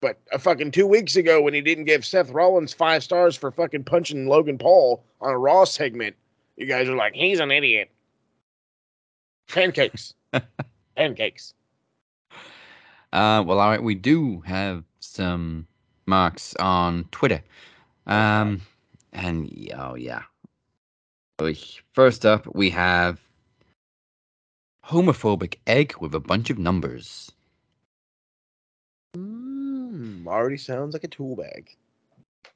But 0.00 0.18
a 0.32 0.38
fucking 0.38 0.70
two 0.70 0.86
weeks 0.86 1.16
ago, 1.16 1.42
when 1.42 1.52
he 1.52 1.60
didn't 1.60 1.84
give 1.84 2.06
Seth 2.06 2.30
Rollins 2.30 2.72
five 2.72 3.04
stars 3.04 3.36
for 3.36 3.50
fucking 3.50 3.84
punching 3.84 4.26
Logan 4.26 4.56
Paul 4.56 5.04
on 5.20 5.32
a 5.32 5.38
Raw 5.38 5.64
segment, 5.64 6.16
you 6.56 6.66
guys 6.66 6.88
are 6.88 6.96
like, 6.96 7.14
he's 7.14 7.38
an 7.38 7.50
idiot. 7.50 7.90
Pancakes. 9.48 10.14
Pancakes. 10.96 11.54
Uh, 13.12 13.42
well, 13.46 13.58
all 13.58 13.70
right, 13.70 13.82
we 13.82 13.94
do 13.94 14.40
have 14.40 14.84
some 15.00 15.66
marks 16.06 16.54
on 16.56 17.04
Twitter. 17.10 17.42
Um, 18.06 18.62
and 19.12 19.50
oh 19.76 19.94
yeah. 19.94 20.22
First 21.94 22.26
up, 22.26 22.46
we 22.54 22.70
have 22.70 23.18
homophobic 24.84 25.56
egg 25.66 25.94
with 26.00 26.14
a 26.14 26.20
bunch 26.20 26.50
of 26.50 26.58
numbers. 26.58 27.32
Mm, 29.16 30.26
already 30.26 30.58
sounds 30.58 30.92
like 30.92 31.04
a 31.04 31.08
tool 31.08 31.36
bag. 31.36 31.74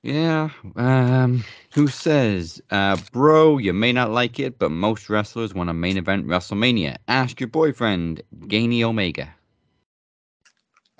Yeah. 0.02 0.50
Um, 0.76 1.44
who 1.72 1.88
says, 1.88 2.60
uh, 2.70 2.98
bro, 3.12 3.56
you 3.56 3.72
may 3.72 3.92
not 3.92 4.10
like 4.10 4.38
it, 4.38 4.58
but 4.58 4.70
most 4.70 5.08
wrestlers 5.08 5.54
want 5.54 5.70
a 5.70 5.74
main 5.74 5.96
event 5.96 6.26
WrestleMania. 6.26 6.98
Ask 7.08 7.40
your 7.40 7.48
boyfriend, 7.48 8.22
Gainy 8.46 8.84
Omega. 8.84 9.34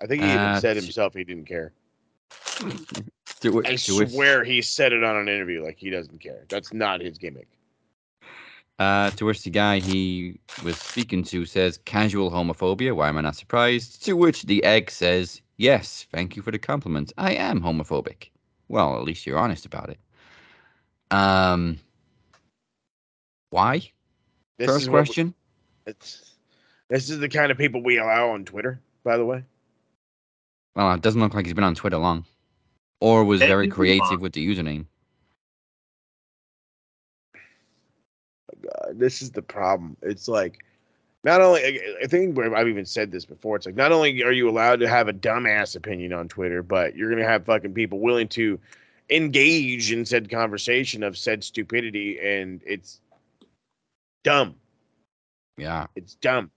I 0.00 0.07
think 0.07 0.22
he 0.22 0.28
even 0.28 0.38
Uh, 0.40 0.61
said 0.61 0.76
himself 0.76 1.14
he 1.14 1.24
didn't 1.24 1.46
care. 1.46 1.72
To 3.40 3.50
whi- 3.52 3.66
I 3.68 3.72
which- 3.72 4.11
swear 4.11 4.42
he 4.42 4.62
said 4.62 4.92
it 4.94 5.04
on 5.04 5.16
an 5.16 5.28
interview 5.28 5.62
like 5.62 5.76
he 5.76 5.90
doesn't 5.90 6.18
care. 6.18 6.44
That's 6.48 6.72
not 6.72 7.02
his 7.02 7.18
gimmick. 7.18 7.48
Uh, 8.78 9.11
to 9.11 9.26
which 9.26 9.42
the 9.42 9.50
guy 9.50 9.80
he 9.80 10.40
was 10.64 10.78
speaking 10.78 11.22
to 11.24 11.44
says, 11.44 11.78
casual 11.85 12.30
homophobia, 12.30 12.96
why 12.96 13.09
am 13.09 13.18
I 13.18 13.20
not 13.20 13.37
surprised? 13.37 14.02
To 14.07 14.14
which 14.14 14.44
the 14.44 14.64
egg 14.64 14.90
says, 14.90 15.42
yes, 15.59 16.07
thank 16.11 16.37
you 16.37 16.42
for 16.42 16.50
the 16.52 16.59
compliment. 16.59 17.12
I 17.18 17.35
am 17.35 17.61
homophobic. 17.61 18.30
Well, 18.68 18.96
at 18.96 19.04
least 19.04 19.26
you're 19.26 19.38
honest 19.38 19.66
about 19.66 19.90
it. 19.90 19.98
Um, 21.11 21.78
why? 23.50 23.90
This 24.57 24.66
First 24.68 24.88
what 24.88 25.00
we- 25.00 25.04
question. 25.07 25.35
it's, 25.87 26.35
this 26.88 27.11
is 27.11 27.18
the 27.18 27.28
kind 27.28 27.52
of 27.52 27.59
people 27.59 27.83
we 27.83 27.98
allow 27.98 28.30
on 28.30 28.44
Twitter, 28.46 28.80
by 29.04 29.18
the 29.18 29.24
way. 29.26 29.44
Well, 30.76 30.92
it 30.94 31.02
doesn't 31.02 31.20
look 31.20 31.34
like 31.34 31.46
he's 31.46 31.54
been 31.54 31.64
on 31.64 31.74
Twitter 31.74 31.98
long. 31.98 32.24
Or 33.00 33.24
was 33.24 33.40
very 33.40 33.68
creative 33.68 34.20
with 34.20 34.32
the 34.32 34.46
username. 34.46 34.87
Uh, 37.34 38.88
this 38.92 39.20
is 39.22 39.30
the 39.30 39.42
problem. 39.42 39.96
It's 40.02 40.26
like 40.28 40.58
not 41.22 41.40
only 41.40 41.62
I- 41.64 41.96
I 42.02 42.06
think 42.06 42.38
I've 42.38 42.68
even 42.68 42.87
said 42.87 43.10
this 43.10 43.24
before. 43.24 43.56
It's 43.56 43.66
like 43.66 43.74
not 43.74 43.92
only 43.92 44.22
are 44.22 44.32
you 44.32 44.48
allowed 44.48 44.80
to 44.80 44.88
have 44.88 45.08
a 45.08 45.12
dumbass 45.12 45.76
opinion 45.76 46.12
on 46.12 46.28
Twitter, 46.28 46.62
but 46.62 46.96
you're 46.96 47.10
gonna 47.10 47.28
have 47.28 47.44
fucking 47.44 47.74
people 47.74 48.00
willing 48.00 48.28
to 48.28 48.58
engage 49.10 49.92
in 49.92 50.04
said 50.06 50.30
conversation 50.30 51.02
of 51.02 51.18
said 51.18 51.44
stupidity, 51.44 52.18
and 52.20 52.62
it's 52.64 53.00
dumb. 54.22 54.54
Yeah. 55.58 55.87
It's 55.94 56.14
dumb. 56.14 56.50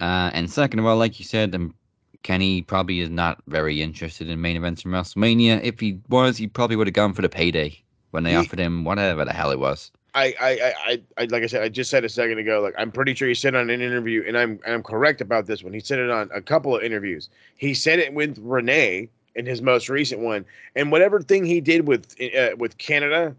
Uh, 0.00 0.30
and 0.34 0.50
second 0.50 0.78
of 0.78 0.86
all, 0.86 0.96
like 0.96 1.18
you 1.18 1.24
said, 1.24 1.54
um, 1.54 1.74
Kenny 2.22 2.62
probably 2.62 3.00
is 3.00 3.10
not 3.10 3.42
very 3.46 3.80
interested 3.80 4.28
in 4.28 4.40
main 4.40 4.56
events 4.56 4.82
from 4.82 4.92
WrestleMania. 4.92 5.62
If 5.62 5.80
he 5.80 6.00
was, 6.08 6.36
he 6.36 6.46
probably 6.46 6.76
would 6.76 6.86
have 6.86 6.94
gone 6.94 7.14
for 7.14 7.22
the 7.22 7.28
payday 7.28 7.80
when 8.10 8.24
they 8.24 8.30
He- 8.30 8.36
offered 8.36 8.58
him 8.58 8.84
whatever 8.84 9.24
the 9.24 9.32
hell 9.32 9.50
it 9.50 9.58
was. 9.58 9.90
I, 10.14 10.34
I, 10.40 10.74
I, 10.86 11.02
I, 11.18 11.24
like 11.26 11.42
I 11.42 11.46
said, 11.46 11.62
I 11.62 11.68
just 11.68 11.90
said 11.90 12.02
a 12.02 12.08
second 12.08 12.38
ago. 12.38 12.60
Like 12.62 12.74
I'm 12.78 12.90
pretty 12.90 13.14
sure 13.14 13.28
he 13.28 13.34
said 13.34 13.54
on 13.54 13.68
an 13.68 13.82
interview, 13.82 14.24
and 14.26 14.36
I'm, 14.38 14.58
I'm 14.66 14.82
correct 14.82 15.20
about 15.20 15.46
this 15.46 15.62
one. 15.62 15.74
He 15.74 15.80
said 15.80 15.98
it 15.98 16.08
on 16.08 16.30
a 16.34 16.40
couple 16.40 16.74
of 16.74 16.82
interviews. 16.82 17.28
He 17.58 17.74
said 17.74 17.98
it 17.98 18.14
with 18.14 18.38
Renee 18.38 19.10
in 19.34 19.44
his 19.44 19.60
most 19.60 19.90
recent 19.90 20.22
one, 20.22 20.46
and 20.74 20.90
whatever 20.90 21.20
thing 21.20 21.44
he 21.44 21.60
did 21.60 21.86
with, 21.86 22.14
uh, 22.34 22.56
with 22.56 22.78
Canada, 22.78 23.36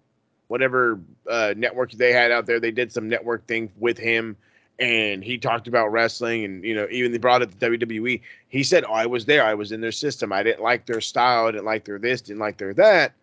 whatever 0.49 0.99
uh, 1.27 1.55
network 1.57 1.93
they 1.93 2.13
had 2.13 2.31
out 2.31 2.45
there, 2.45 2.59
they 2.59 2.69
did 2.71 2.91
some 2.91 3.09
network 3.09 3.47
thing 3.47 3.71
with 3.79 3.97
him, 3.97 4.37
and 4.79 5.23
he 5.23 5.37
talked 5.37 5.67
about 5.67 5.91
wrestling, 5.91 6.45
and 6.45 6.63
you 6.63 6.75
know, 6.75 6.87
even 6.91 7.11
they 7.11 7.17
brought 7.17 7.41
it 7.41 7.51
to 7.59 7.69
WWE. 7.69 8.21
He 8.49 8.63
said, 8.63 8.83
"Oh, 8.87 8.93
I 8.93 9.05
was 9.05 9.25
there. 9.25 9.43
I 9.43 9.53
was 9.53 9.71
in 9.71 9.81
their 9.81 9.91
system. 9.91 10.31
I 10.31 10.43
didn't 10.43 10.61
like 10.63 10.85
their 10.85 11.01
style. 11.01 11.47
I 11.47 11.51
didn't 11.51 11.65
like 11.65 11.85
their 11.85 11.99
this. 11.99 12.21
Didn't 12.21 12.39
like 12.39 12.57
their 12.57 12.73
that, 12.75 13.13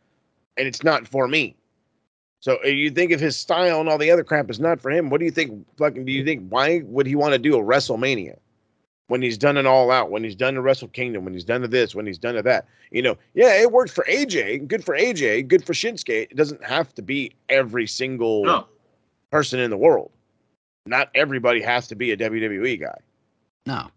and 0.56 0.66
it's 0.66 0.82
not 0.82 1.06
for 1.06 1.28
me." 1.28 1.54
So 2.40 2.58
uh, 2.64 2.68
you 2.68 2.90
think 2.90 3.10
if 3.10 3.20
his 3.20 3.36
style 3.36 3.80
and 3.80 3.88
all 3.88 3.96
the 3.98 4.10
other 4.10 4.24
crap 4.24 4.50
is 4.50 4.60
not 4.60 4.80
for 4.80 4.90
him, 4.90 5.08
what 5.08 5.18
do 5.18 5.24
you 5.24 5.30
think? 5.30 5.64
Fucking, 5.78 6.04
do 6.04 6.12
you 6.12 6.24
think 6.24 6.46
why 6.50 6.82
would 6.84 7.06
he 7.06 7.14
want 7.14 7.32
to 7.32 7.38
do 7.38 7.54
a 7.58 7.62
WrestleMania 7.62 8.36
when 9.06 9.22
he's 9.22 9.38
done 9.38 9.56
it 9.56 9.64
all 9.64 9.90
out? 9.90 10.10
When 10.10 10.22
he's 10.24 10.34
done 10.36 10.54
the 10.56 10.60
Wrestle 10.60 10.88
Kingdom? 10.88 11.24
When 11.24 11.32
he's 11.32 11.44
done 11.44 11.62
to 11.62 11.68
this? 11.68 11.94
When 11.94 12.04
he's 12.04 12.18
done 12.18 12.34
to 12.34 12.42
that? 12.42 12.66
You 12.90 13.00
know, 13.00 13.16
yeah, 13.32 13.54
it 13.62 13.72
worked 13.72 13.92
for 13.92 14.04
AJ. 14.04 14.68
Good 14.68 14.84
for 14.84 14.94
AJ. 14.94 15.48
Good 15.48 15.64
for 15.64 15.72
Shinsuke. 15.72 16.24
It 16.30 16.36
doesn't 16.36 16.62
have 16.62 16.94
to 16.96 17.02
be 17.02 17.32
every 17.48 17.86
single 17.86 18.44
No. 18.44 18.66
person 19.30 19.58
in 19.58 19.70
the 19.70 19.78
world. 19.78 20.10
Not 20.86 21.10
everybody 21.14 21.62
has 21.62 21.88
to 21.88 21.94
be 21.94 22.12
a 22.12 22.16
WWE 22.16 22.80
guy. 22.80 22.98
No. 23.66 23.88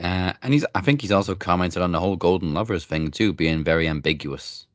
Uh, 0.00 0.32
and 0.42 0.52
he's, 0.52 0.64
I 0.74 0.80
think 0.80 1.00
he's 1.00 1.12
also 1.12 1.34
commented 1.34 1.82
on 1.82 1.92
the 1.92 2.00
whole 2.00 2.16
Golden 2.16 2.52
Lovers 2.54 2.84
thing 2.84 3.10
too, 3.10 3.32
being 3.32 3.62
very 3.64 3.88
ambiguous. 3.88 4.66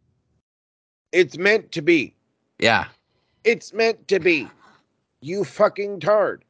It's 1.12 1.38
meant 1.38 1.72
to 1.74 1.82
be. 1.82 2.16
Yeah. 2.60 2.86
It's 3.44 3.74
meant 3.74 4.08
to 4.10 4.20
be. 4.20 4.48
You 5.22 5.44
fucking 5.44 6.00
tard. 6.00 6.44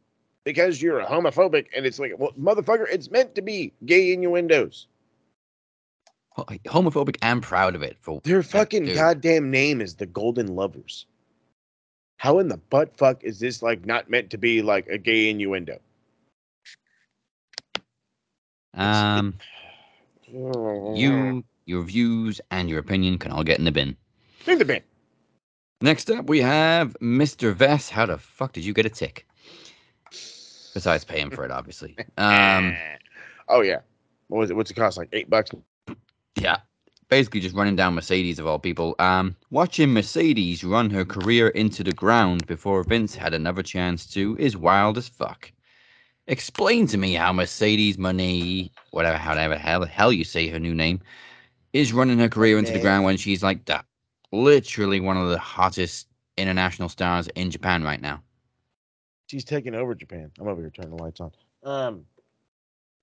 Because 0.46 0.82
you're 0.82 1.00
a 1.00 1.06
homophobic 1.06 1.68
and 1.76 1.86
it's 1.86 2.00
like, 2.00 2.14
well, 2.18 2.32
motherfucker, 2.40 2.86
it's 2.92 3.12
meant 3.12 3.36
to 3.36 3.42
be 3.42 3.72
gay 3.86 4.14
innuendos. 4.14 4.88
ho- 6.32 6.46
homophobic 6.66 7.18
and 7.22 7.44
proud 7.44 7.76
of 7.76 7.84
it. 7.84 7.98
For 8.02 8.20
Their 8.24 8.42
fucking 8.42 8.86
dude. 8.86 8.96
goddamn 8.96 9.52
name 9.52 9.82
is 9.82 9.96
the 9.96 10.06
Golden 10.08 10.56
Lovers. 10.56 11.06
How 12.20 12.40
in 12.40 12.50
the 12.50 12.58
butt 12.58 12.98
fuck 12.98 13.24
is 13.24 13.40
this 13.40 13.64
like 13.64 13.86
not 13.86 14.10
meant 14.10 14.32
to 14.32 14.38
be 14.38 14.62
like 14.62 14.88
a 14.90 14.98
gay 14.98 15.30
innuendo? 15.30 15.80
Um, 18.74 19.36
you, 20.28 21.46
your 21.66 21.84
views, 21.84 22.42
and 22.52 22.70
your 22.70 22.80
opinion 22.80 23.20
can 23.20 23.32
all 23.32 23.46
get 23.46 23.58
in 23.58 23.64
the 23.64 23.72
bin. 23.72 23.96
in 24.46 24.60
the 24.60 24.66
bin. 24.66 24.82
Next 25.80 26.12
up, 26.12 26.26
we 26.26 26.42
have 26.42 26.94
Mr. 27.02 27.56
Vess. 27.56 27.90
How 27.90 28.06
the 28.06 28.18
fuck 28.18 28.52
did 28.52 28.66
you 28.66 28.74
get 28.74 28.86
a 28.86 28.90
tick? 28.90 29.26
Besides 30.74 31.06
paying 31.06 31.30
for 31.30 31.46
it, 31.46 31.52
obviously. 31.52 31.96
Um, 32.18 32.76
oh 33.48 33.62
yeah. 33.62 33.80
What 34.28 34.40
was 34.40 34.52
it? 34.52 34.58
What's 34.58 34.72
it 34.72 34.74
cost? 34.74 34.98
Like 34.98 35.08
eight 35.14 35.30
bucks. 35.30 35.52
yeah, 36.36 36.58
basically 37.10 37.40
just 37.40 37.56
running 37.56 37.76
down 37.76 37.96
Mercedes 37.96 38.40
of 38.40 38.48
all 38.48 38.60
people. 38.60 38.96
Um, 39.00 39.36
watching 39.50 39.92
Mercedes 39.94 40.64
run 40.64 40.90
her 40.92 41.04
career 41.04 41.50
into 41.50 41.84
the 41.84 41.92
ground 41.92 42.48
before 42.48 42.84
Vince 42.84 43.16
had 43.16 43.34
another 43.34 43.64
chance 43.64 44.06
to 44.14 44.38
is 44.40 44.56
wild 44.56 44.98
as 44.98 45.10
fuck. 45.10 45.52
Explain 46.28 46.86
to 46.88 46.98
me 46.98 47.16
how 47.16 47.34
Mercedes 47.34 47.98
Money, 47.98 48.72
whatever, 48.92 49.18
however 49.18 49.58
hell 49.58 49.84
hell 49.86 50.14
you 50.14 50.24
say 50.24 50.48
her 50.48 50.60
new 50.60 50.76
name, 50.76 51.02
is 51.74 51.92
running 51.92 52.20
her 52.20 52.30
career 52.30 52.60
into 52.60 52.72
the 52.72 52.80
ground 52.80 53.04
when 53.04 53.18
she's 53.18 53.42
like 53.42 53.66
that. 53.66 53.86
Literally 54.32 55.00
one 55.00 55.18
of 55.18 55.30
the 55.30 55.40
hottest 55.40 56.08
international 56.38 56.88
stars 56.88 57.28
in 57.30 57.50
Japan 57.50 57.84
right 57.84 58.02
now. 58.02 58.22
She's 59.26 59.44
taking 59.44 59.74
over 59.76 59.96
Japan. 59.96 60.32
I'm 60.40 60.48
over 60.48 60.62
here 60.62 60.70
turning 60.70 60.96
the 60.96 61.04
lights 61.04 61.20
on. 61.20 61.32
Um, 61.64 62.06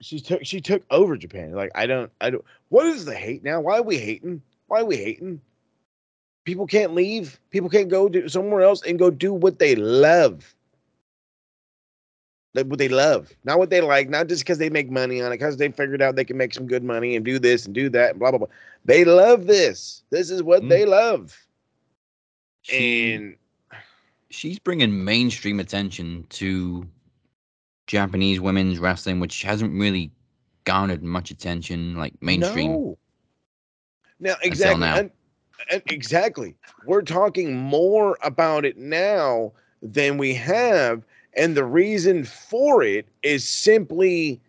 she 0.00 0.20
took 0.20 0.44
she 0.44 0.60
took 0.60 0.82
over 0.90 1.16
Japan. 1.16 1.52
Like 1.52 1.70
I 1.74 1.86
don't 1.86 2.10
I 2.20 2.30
don't. 2.30 2.44
What 2.68 2.86
is 2.86 3.04
the 3.04 3.14
hate 3.14 3.42
now? 3.44 3.60
Why 3.60 3.78
are 3.78 3.82
we 3.82 3.98
hating? 3.98 4.42
Why 4.66 4.80
are 4.80 4.84
we 4.84 4.96
hating? 4.96 5.40
People 6.44 6.66
can't 6.66 6.94
leave. 6.94 7.40
People 7.50 7.68
can't 7.68 7.88
go 7.88 8.08
to 8.08 8.28
somewhere 8.28 8.62
else 8.62 8.82
and 8.82 8.98
go 8.98 9.10
do 9.10 9.32
what 9.32 9.58
they 9.58 9.74
love. 9.74 10.54
Like 12.54 12.66
what 12.66 12.78
they 12.78 12.88
love, 12.88 13.34
not 13.44 13.58
what 13.58 13.68
they 13.68 13.82
like, 13.82 14.08
not 14.08 14.28
just 14.28 14.42
because 14.42 14.56
they 14.58 14.70
make 14.70 14.90
money 14.90 15.20
on 15.20 15.30
it, 15.30 15.36
because 15.36 15.58
they 15.58 15.70
figured 15.70 16.00
out 16.00 16.16
they 16.16 16.24
can 16.24 16.38
make 16.38 16.54
some 16.54 16.66
good 16.66 16.82
money 16.82 17.14
and 17.14 17.24
do 17.24 17.38
this 17.38 17.66
and 17.66 17.74
do 17.74 17.90
that 17.90 18.10
and 18.12 18.18
blah 18.18 18.30
blah 18.30 18.38
blah. 18.38 18.48
They 18.84 19.04
love 19.04 19.46
this. 19.46 20.04
This 20.10 20.30
is 20.30 20.42
what 20.42 20.62
Mm. 20.62 20.68
they 20.70 20.86
love. 20.86 21.38
She- 22.62 23.14
And 23.14 23.36
she's 24.30 24.58
bringing 24.58 25.04
mainstream 25.04 25.60
attention 25.60 26.24
to 26.30 26.88
Japanese 27.86 28.40
women's 28.40 28.78
wrestling, 28.78 29.20
which 29.20 29.42
hasn't 29.42 29.72
really 29.72 30.10
garnered 30.64 31.02
much 31.02 31.30
attention, 31.30 31.96
like 31.96 32.14
mainstream. 32.20 32.72
No. 32.72 32.98
Now, 34.18 34.34
exactly. 34.42 34.80
now. 34.80 34.96
And, 34.96 35.10
and 35.70 35.82
exactly. 35.86 36.56
We're 36.86 37.02
talking 37.02 37.56
more 37.56 38.18
about 38.22 38.64
it 38.64 38.76
now 38.76 39.52
than 39.82 40.18
we 40.18 40.34
have. 40.34 41.02
And 41.34 41.56
the 41.56 41.64
reason 41.64 42.24
for 42.24 42.82
it 42.82 43.06
is 43.22 43.46
simply 43.48 44.40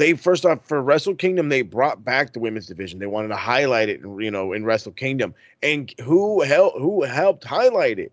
they 0.00 0.14
first 0.14 0.46
off 0.46 0.64
for 0.64 0.82
Wrestle 0.82 1.14
Kingdom, 1.14 1.50
they 1.50 1.60
brought 1.60 2.02
back 2.02 2.32
the 2.32 2.40
women's 2.40 2.66
division. 2.66 3.00
They 3.00 3.06
wanted 3.06 3.28
to 3.28 3.36
highlight 3.36 3.90
it, 3.90 4.00
you 4.00 4.30
know, 4.30 4.54
in 4.54 4.64
Wrestle 4.64 4.92
Kingdom. 4.92 5.34
And 5.62 5.92
who 6.00 6.40
helped 6.40 6.78
who 6.78 7.02
helped 7.02 7.44
highlight 7.44 7.98
it? 7.98 8.10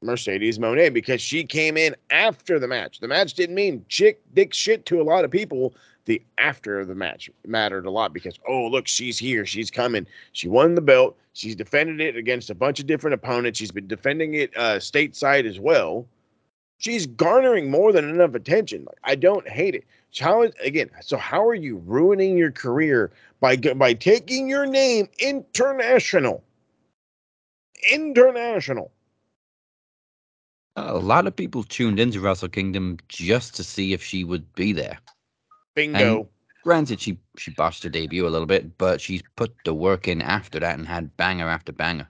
Mercedes 0.00 0.58
Moné, 0.58 0.92
because 0.92 1.20
she 1.20 1.44
came 1.44 1.76
in 1.76 1.96
after 2.10 2.58
the 2.58 2.68
match. 2.68 3.00
The 3.00 3.08
match 3.08 3.34
didn't 3.34 3.56
mean 3.56 3.84
chick 3.88 4.20
dick 4.34 4.54
shit 4.54 4.86
to 4.86 5.00
a 5.00 5.02
lot 5.02 5.24
of 5.24 5.30
people. 5.30 5.74
The 6.04 6.22
after 6.38 6.84
the 6.84 6.94
match 6.94 7.28
mattered 7.46 7.84
a 7.84 7.90
lot 7.90 8.12
because 8.12 8.38
oh 8.48 8.66
look 8.68 8.86
she's 8.86 9.18
here. 9.18 9.44
She's 9.44 9.70
coming. 9.70 10.06
She 10.32 10.48
won 10.48 10.74
the 10.74 10.80
belt. 10.80 11.16
She's 11.32 11.56
defended 11.56 12.00
it 12.00 12.16
against 12.16 12.48
a 12.48 12.54
bunch 12.54 12.80
of 12.80 12.86
different 12.86 13.14
opponents. 13.14 13.58
She's 13.58 13.72
been 13.72 13.88
defending 13.88 14.34
it 14.34 14.56
uh 14.56 14.76
stateside 14.76 15.46
as 15.46 15.58
well. 15.58 16.06
She's 16.78 17.06
garnering 17.06 17.70
more 17.70 17.92
than 17.92 18.08
enough 18.08 18.34
attention. 18.34 18.84
Like 18.86 18.98
i 19.04 19.14
don't 19.16 19.48
hate 19.48 19.74
it. 19.74 19.84
How 20.18 20.42
is 20.42 20.54
again 20.62 20.90
so 21.00 21.16
how 21.16 21.46
are 21.46 21.54
you 21.54 21.82
ruining 21.84 22.38
your 22.38 22.52
career 22.52 23.10
by 23.40 23.56
by 23.56 23.94
taking 23.94 24.48
your 24.48 24.64
name 24.64 25.08
international? 25.18 26.42
International 27.92 28.92
A 30.86 30.98
lot 30.98 31.26
of 31.26 31.34
people 31.34 31.64
tuned 31.64 31.98
into 31.98 32.20
Wrestle 32.20 32.48
Kingdom 32.48 32.98
just 33.08 33.54
to 33.56 33.64
see 33.64 33.92
if 33.92 34.02
she 34.02 34.24
would 34.24 34.52
be 34.54 34.72
there. 34.72 34.98
bingo 35.74 36.28
Granted, 36.64 37.00
she 37.00 37.18
she 37.36 37.50
botched 37.52 37.82
her 37.84 37.88
debut 37.88 38.26
a 38.26 38.28
little 38.28 38.46
bit, 38.46 38.76
but 38.78 39.00
she's 39.00 39.22
put 39.36 39.54
the 39.64 39.72
work 39.72 40.08
in 40.08 40.20
after 40.20 40.58
that 40.60 40.78
and 40.78 40.86
had 40.86 41.16
banger 41.16 41.48
after 41.48 41.72
banger. 41.72 42.08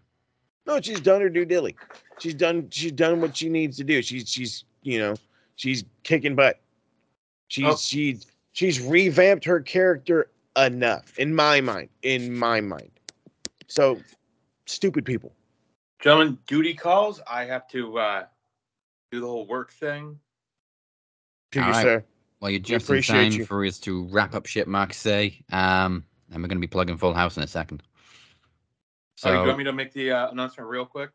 No, 0.66 0.80
she's 0.80 1.00
done 1.00 1.20
her 1.20 1.28
due 1.28 1.44
dilly. 1.44 1.76
She's 2.18 2.34
done. 2.34 2.68
She's 2.70 2.92
done 2.92 3.20
what 3.20 3.36
she 3.36 3.48
needs 3.48 3.76
to 3.76 3.84
do. 3.84 4.02
She's 4.02 4.28
she's 4.28 4.64
you 4.82 4.98
know 4.98 5.14
she's 5.56 5.84
kicking 6.02 6.34
butt. 6.34 6.60
She's 7.48 7.66
Oh. 7.66 7.76
she's 7.76 8.26
she's 8.52 8.80
revamped 8.80 9.44
her 9.44 9.60
character 9.60 10.30
enough 10.56 11.18
in 11.18 11.34
my 11.34 11.60
mind. 11.60 11.90
In 12.02 12.34
my 12.36 12.60
mind. 12.60 12.90
So 13.68 14.00
stupid 14.66 15.04
people. 15.04 15.32
Gentlemen, 16.00 16.38
duty 16.46 16.74
calls. 16.74 17.20
I 17.30 17.44
have 17.44 17.68
to 17.68 17.98
uh, 17.98 18.24
do 19.10 19.20
the 19.20 19.26
whole 19.26 19.46
work 19.46 19.72
thing. 19.72 20.18
To 21.52 21.58
you, 21.58 21.64
All 21.64 21.70
right. 21.70 21.82
sir. 21.82 22.04
Well, 22.40 22.50
you're 22.50 22.60
just 22.60 22.88
in 22.88 22.94
appreciate 22.96 23.32
time 23.32 23.40
you. 23.40 23.46
for 23.46 23.64
us 23.64 23.78
to 23.80 24.04
wrap 24.06 24.34
up 24.34 24.46
shit, 24.46 24.68
Mark 24.68 24.94
say. 24.94 25.42
Um, 25.50 26.04
and 26.30 26.42
we're 26.42 26.48
going 26.48 26.58
to 26.58 26.60
be 26.60 26.66
plugging 26.66 26.96
Full 26.98 27.14
House 27.14 27.36
in 27.36 27.42
a 27.42 27.46
second. 27.46 27.82
So, 29.16 29.30
So, 29.30 29.40
you 29.40 29.46
want 29.46 29.58
me 29.58 29.64
to 29.64 29.72
make 29.72 29.92
the 29.92 30.12
uh, 30.12 30.30
announcement 30.30 30.68
real 30.68 30.86
quick? 30.86 31.10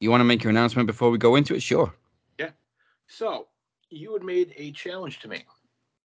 you 0.00 0.10
want 0.10 0.20
to 0.20 0.24
make 0.24 0.42
your 0.44 0.50
announcement 0.50 0.86
before 0.86 1.10
we 1.10 1.18
go 1.18 1.36
into 1.36 1.54
it? 1.54 1.62
Sure. 1.62 1.92
Yeah. 2.38 2.50
So, 3.06 3.46
you 3.90 4.12
had 4.12 4.22
made 4.24 4.52
a 4.56 4.72
challenge 4.72 5.20
to 5.20 5.28
me 5.28 5.44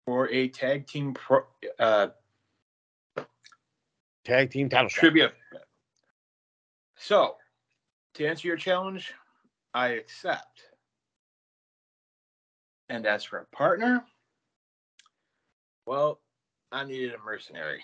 for 0.05 0.29
a 0.29 0.47
tag 0.49 0.87
team 0.87 1.13
pro, 1.13 1.41
uh, 1.79 2.07
Tag 4.23 4.51
team 4.51 4.69
title 4.69 4.87
shot. 4.87 4.99
trivia. 5.01 5.31
So, 6.95 7.37
to 8.13 8.25
answer 8.27 8.47
your 8.47 8.57
challenge, 8.57 9.13
I 9.73 9.89
accept. 9.89 10.61
And 12.91 13.05
as 13.05 13.23
for 13.23 13.37
a 13.37 13.55
partner, 13.55 14.03
well, 15.85 16.19
I 16.73 16.83
needed 16.83 17.13
a 17.13 17.23
mercenary. 17.23 17.79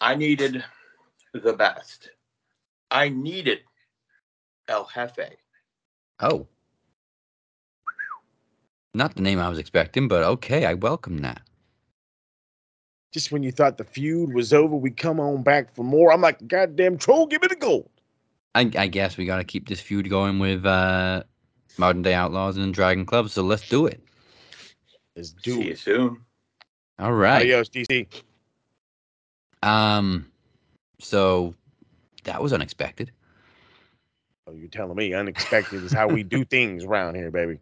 I 0.00 0.14
needed 0.14 0.64
the 1.34 1.52
best. 1.52 2.08
I 2.90 3.10
needed 3.10 3.58
El 4.68 4.86
Jefe. 4.86 5.36
Oh. 6.20 6.46
Not 8.94 9.16
the 9.16 9.22
name 9.22 9.38
I 9.38 9.50
was 9.50 9.58
expecting, 9.58 10.08
but 10.08 10.22
okay, 10.22 10.64
I 10.64 10.72
welcome 10.72 11.18
that. 11.18 11.42
Just 13.12 13.30
when 13.32 13.42
you 13.42 13.52
thought 13.52 13.76
the 13.76 13.84
feud 13.84 14.32
was 14.32 14.54
over, 14.54 14.76
we 14.76 14.90
come 14.90 15.20
on 15.20 15.42
back 15.42 15.74
for 15.74 15.84
more. 15.84 16.10
I'm 16.10 16.22
like, 16.22 16.48
goddamn 16.48 16.96
troll, 16.96 17.26
give 17.26 17.42
me 17.42 17.48
the 17.48 17.56
gold. 17.56 17.90
I, 18.54 18.70
I 18.78 18.86
guess 18.86 19.18
we 19.18 19.26
got 19.26 19.38
to 19.38 19.44
keep 19.44 19.68
this 19.68 19.80
feud 19.80 20.08
going 20.08 20.38
with 20.38 20.64
uh, 20.64 21.24
Modern 21.78 22.02
Day 22.02 22.14
Outlaws 22.14 22.56
and 22.56 22.72
Dragon 22.72 23.04
Club, 23.06 23.30
so 23.30 23.42
let's 23.42 23.68
do 23.68 23.86
it. 23.86 24.00
Let's 25.16 25.30
See 25.30 25.36
do 25.42 25.60
you 25.62 25.70
it. 25.72 25.78
soon. 25.78 26.20
All 26.98 27.12
right. 27.12 27.42
Adios, 27.42 27.68
DC. 27.68 28.06
Um, 29.62 30.26
so 31.00 31.54
that 32.24 32.42
was 32.42 32.52
unexpected. 32.52 33.10
Oh, 34.46 34.52
you're 34.52 34.68
telling 34.68 34.96
me 34.96 35.14
unexpected 35.14 35.82
is 35.82 35.92
how 35.92 36.06
we 36.06 36.22
do 36.22 36.44
things 36.50 36.84
around 36.84 37.14
here, 37.14 37.30
baby. 37.30 37.58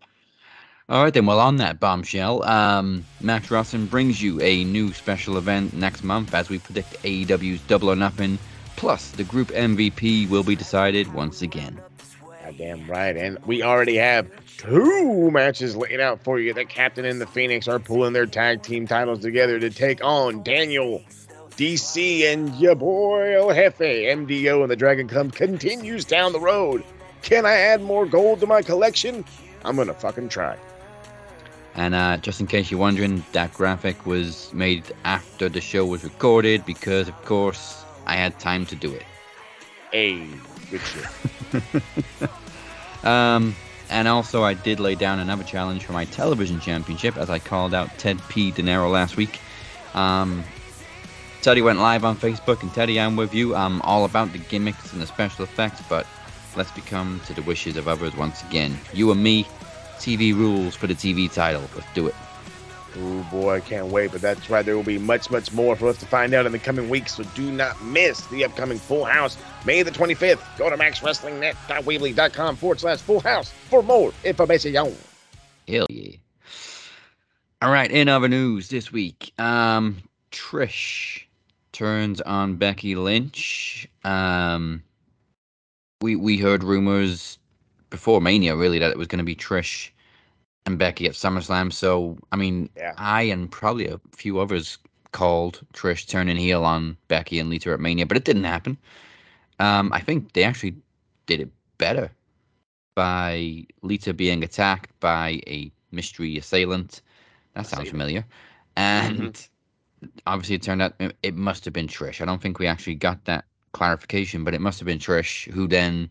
All 0.88 1.02
right, 1.04 1.14
then. 1.14 1.26
Well, 1.26 1.38
on 1.40 1.56
that 1.56 1.78
bombshell, 1.78 2.42
um, 2.44 3.04
Max 3.20 3.50
Wrestling 3.50 3.86
brings 3.86 4.20
you 4.20 4.40
a 4.42 4.64
new 4.64 4.92
special 4.92 5.38
event 5.38 5.72
next 5.74 6.02
month 6.02 6.34
as 6.34 6.50
we 6.50 6.58
predict 6.58 7.00
AEW's 7.04 7.60
Double 7.62 7.90
or 7.90 7.96
Nothing. 7.96 8.38
Plus, 8.76 9.10
the 9.12 9.24
group 9.24 9.48
MVP 9.48 10.28
will 10.28 10.42
be 10.42 10.56
decided 10.56 11.12
once 11.14 11.40
again. 11.40 11.80
Goddamn 12.52 12.86
right. 12.90 13.16
And 13.16 13.38
we 13.46 13.62
already 13.62 13.96
have 13.96 14.30
two 14.58 15.30
matches 15.30 15.74
laid 15.76 16.00
out 16.00 16.22
for 16.22 16.38
you. 16.38 16.52
The 16.52 16.64
Captain 16.64 17.04
and 17.04 17.20
the 17.20 17.26
Phoenix 17.26 17.66
are 17.68 17.78
pulling 17.78 18.12
their 18.12 18.26
tag 18.26 18.62
team 18.62 18.86
titles 18.86 19.20
together 19.20 19.58
to 19.58 19.70
take 19.70 20.04
on 20.04 20.42
Daniel, 20.42 21.02
DC, 21.52 22.30
and 22.30 22.54
your 22.56 22.74
boy 22.74 23.36
El 23.36 23.54
Jefe. 23.54 23.78
MDO 23.78 24.62
and 24.62 24.70
the 24.70 24.76
Dragon 24.76 25.08
Club 25.08 25.32
continues 25.32 26.04
down 26.04 26.32
the 26.32 26.40
road. 26.40 26.84
Can 27.22 27.46
I 27.46 27.52
add 27.54 27.82
more 27.82 28.04
gold 28.04 28.40
to 28.40 28.46
my 28.46 28.62
collection? 28.62 29.24
I'm 29.64 29.76
gonna 29.76 29.94
fucking 29.94 30.28
try. 30.28 30.58
And 31.74 31.94
uh, 31.94 32.18
just 32.18 32.40
in 32.40 32.46
case 32.46 32.70
you're 32.70 32.80
wondering, 32.80 33.24
that 33.32 33.54
graphic 33.54 34.04
was 34.04 34.52
made 34.52 34.84
after 35.04 35.48
the 35.48 35.60
show 35.60 35.86
was 35.86 36.04
recorded 36.04 36.66
because, 36.66 37.08
of 37.08 37.24
course, 37.24 37.82
I 38.06 38.16
had 38.16 38.38
time 38.38 38.66
to 38.66 38.76
do 38.76 38.92
it. 38.92 39.04
Hey, 39.90 40.26
good 40.70 40.80
shit. 40.82 42.30
Um, 43.04 43.54
and 43.90 44.08
also, 44.08 44.42
I 44.42 44.54
did 44.54 44.80
lay 44.80 44.94
down 44.94 45.18
another 45.18 45.44
challenge 45.44 45.84
for 45.84 45.92
my 45.92 46.04
television 46.06 46.60
championship 46.60 47.16
as 47.16 47.28
I 47.28 47.38
called 47.38 47.74
out 47.74 47.98
Ted 47.98 48.20
P. 48.28 48.50
De 48.50 48.62
Niro 48.62 48.90
last 48.90 49.16
week. 49.16 49.40
Um, 49.94 50.44
Teddy 51.42 51.60
went 51.60 51.78
live 51.78 52.04
on 52.04 52.16
Facebook, 52.16 52.62
and 52.62 52.72
Teddy, 52.72 53.00
I'm 53.00 53.16
with 53.16 53.34
you. 53.34 53.54
I'm 53.54 53.82
all 53.82 54.04
about 54.04 54.32
the 54.32 54.38
gimmicks 54.38 54.92
and 54.92 55.02
the 55.02 55.06
special 55.06 55.44
effects, 55.44 55.82
but 55.88 56.06
let's 56.56 56.70
become 56.70 57.20
to 57.26 57.34
the 57.34 57.42
wishes 57.42 57.76
of 57.76 57.88
others 57.88 58.16
once 58.16 58.42
again. 58.44 58.78
You 58.94 59.10
and 59.10 59.22
me, 59.22 59.44
TV 59.98 60.34
rules 60.34 60.74
for 60.74 60.86
the 60.86 60.94
TV 60.94 61.30
title. 61.30 61.62
Let's 61.74 61.92
do 61.94 62.06
it. 62.06 62.14
Oh 62.98 63.28
boy, 63.30 63.56
I 63.56 63.60
can't 63.60 63.86
wait. 63.88 64.12
But 64.12 64.20
that's 64.20 64.50
right, 64.50 64.64
there 64.64 64.76
will 64.76 64.82
be 64.82 64.98
much, 64.98 65.30
much 65.30 65.52
more 65.52 65.76
for 65.76 65.88
us 65.88 65.98
to 65.98 66.06
find 66.06 66.34
out 66.34 66.46
in 66.46 66.52
the 66.52 66.58
coming 66.58 66.88
weeks. 66.88 67.14
So 67.14 67.24
do 67.34 67.50
not 67.50 67.82
miss 67.84 68.26
the 68.26 68.44
upcoming 68.44 68.78
Full 68.78 69.04
House, 69.04 69.36
May 69.64 69.82
the 69.82 69.90
25th. 69.90 70.58
Go 70.58 70.68
to 70.68 70.76
maxwrestlingnet.weebly.com 70.76 72.56
forward 72.56 72.80
slash 72.80 73.00
Full 73.00 73.20
House 73.20 73.50
for 73.50 73.82
more 73.82 74.12
information. 74.24 74.74
Hell 74.74 75.86
yeah. 75.88 76.16
All 77.62 77.70
right, 77.70 77.90
in 77.90 78.08
other 78.08 78.28
news 78.28 78.68
this 78.68 78.90
week, 78.90 79.32
um, 79.38 79.98
Trish 80.32 81.22
turns 81.70 82.20
on 82.20 82.56
Becky 82.56 82.96
Lynch. 82.96 83.88
Um, 84.02 84.82
we 86.00 86.16
we 86.16 86.38
heard 86.38 86.64
rumors 86.64 87.38
before 87.88 88.20
Mania 88.20 88.56
really 88.56 88.80
that 88.80 88.90
it 88.90 88.98
was 88.98 89.06
going 89.06 89.18
to 89.18 89.24
be 89.24 89.36
Trish 89.36 89.90
and 90.66 90.78
Becky 90.78 91.06
at 91.06 91.12
SummerSlam. 91.12 91.72
So 91.72 92.18
I 92.30 92.36
mean, 92.36 92.68
Yeah. 92.76 92.94
I 92.96 93.22
and 93.22 93.50
probably 93.50 93.86
a 93.88 94.00
few 94.16 94.38
others 94.38 94.78
called 95.12 95.60
Trish 95.74 96.08
turning 96.08 96.36
heel 96.36 96.64
on 96.64 96.96
Becky 97.08 97.38
and 97.38 97.50
Lita 97.50 97.72
at 97.72 97.80
Mania, 97.80 98.06
but 98.06 98.16
it 98.16 98.24
didn't 98.24 98.44
happen. 98.44 98.78
Um, 99.58 99.92
I 99.92 100.00
think 100.00 100.32
they 100.32 100.44
actually 100.44 100.74
did 101.26 101.40
it 101.40 101.50
better 101.78 102.10
by 102.94 103.64
Lita 103.82 104.12
being 104.14 104.42
attacked 104.42 104.98
by 105.00 105.40
a 105.46 105.70
mystery 105.90 106.36
assailant. 106.38 107.02
That 107.54 107.66
sounds 107.66 107.90
familiar. 107.90 108.24
And 108.76 109.48
obviously, 110.26 110.56
it 110.56 110.62
turned 110.62 110.82
out 110.82 110.94
it 111.22 111.34
must 111.34 111.64
have 111.64 111.74
been 111.74 111.86
Trish. 111.86 112.20
I 112.20 112.24
don't 112.24 112.40
think 112.40 112.58
we 112.58 112.66
actually 112.66 112.94
got 112.94 113.24
that 113.26 113.44
clarification, 113.72 114.44
but 114.44 114.54
it 114.54 114.60
must 114.60 114.78
have 114.78 114.86
been 114.86 114.98
Trish 114.98 115.50
who 115.52 115.66
then 115.68 116.10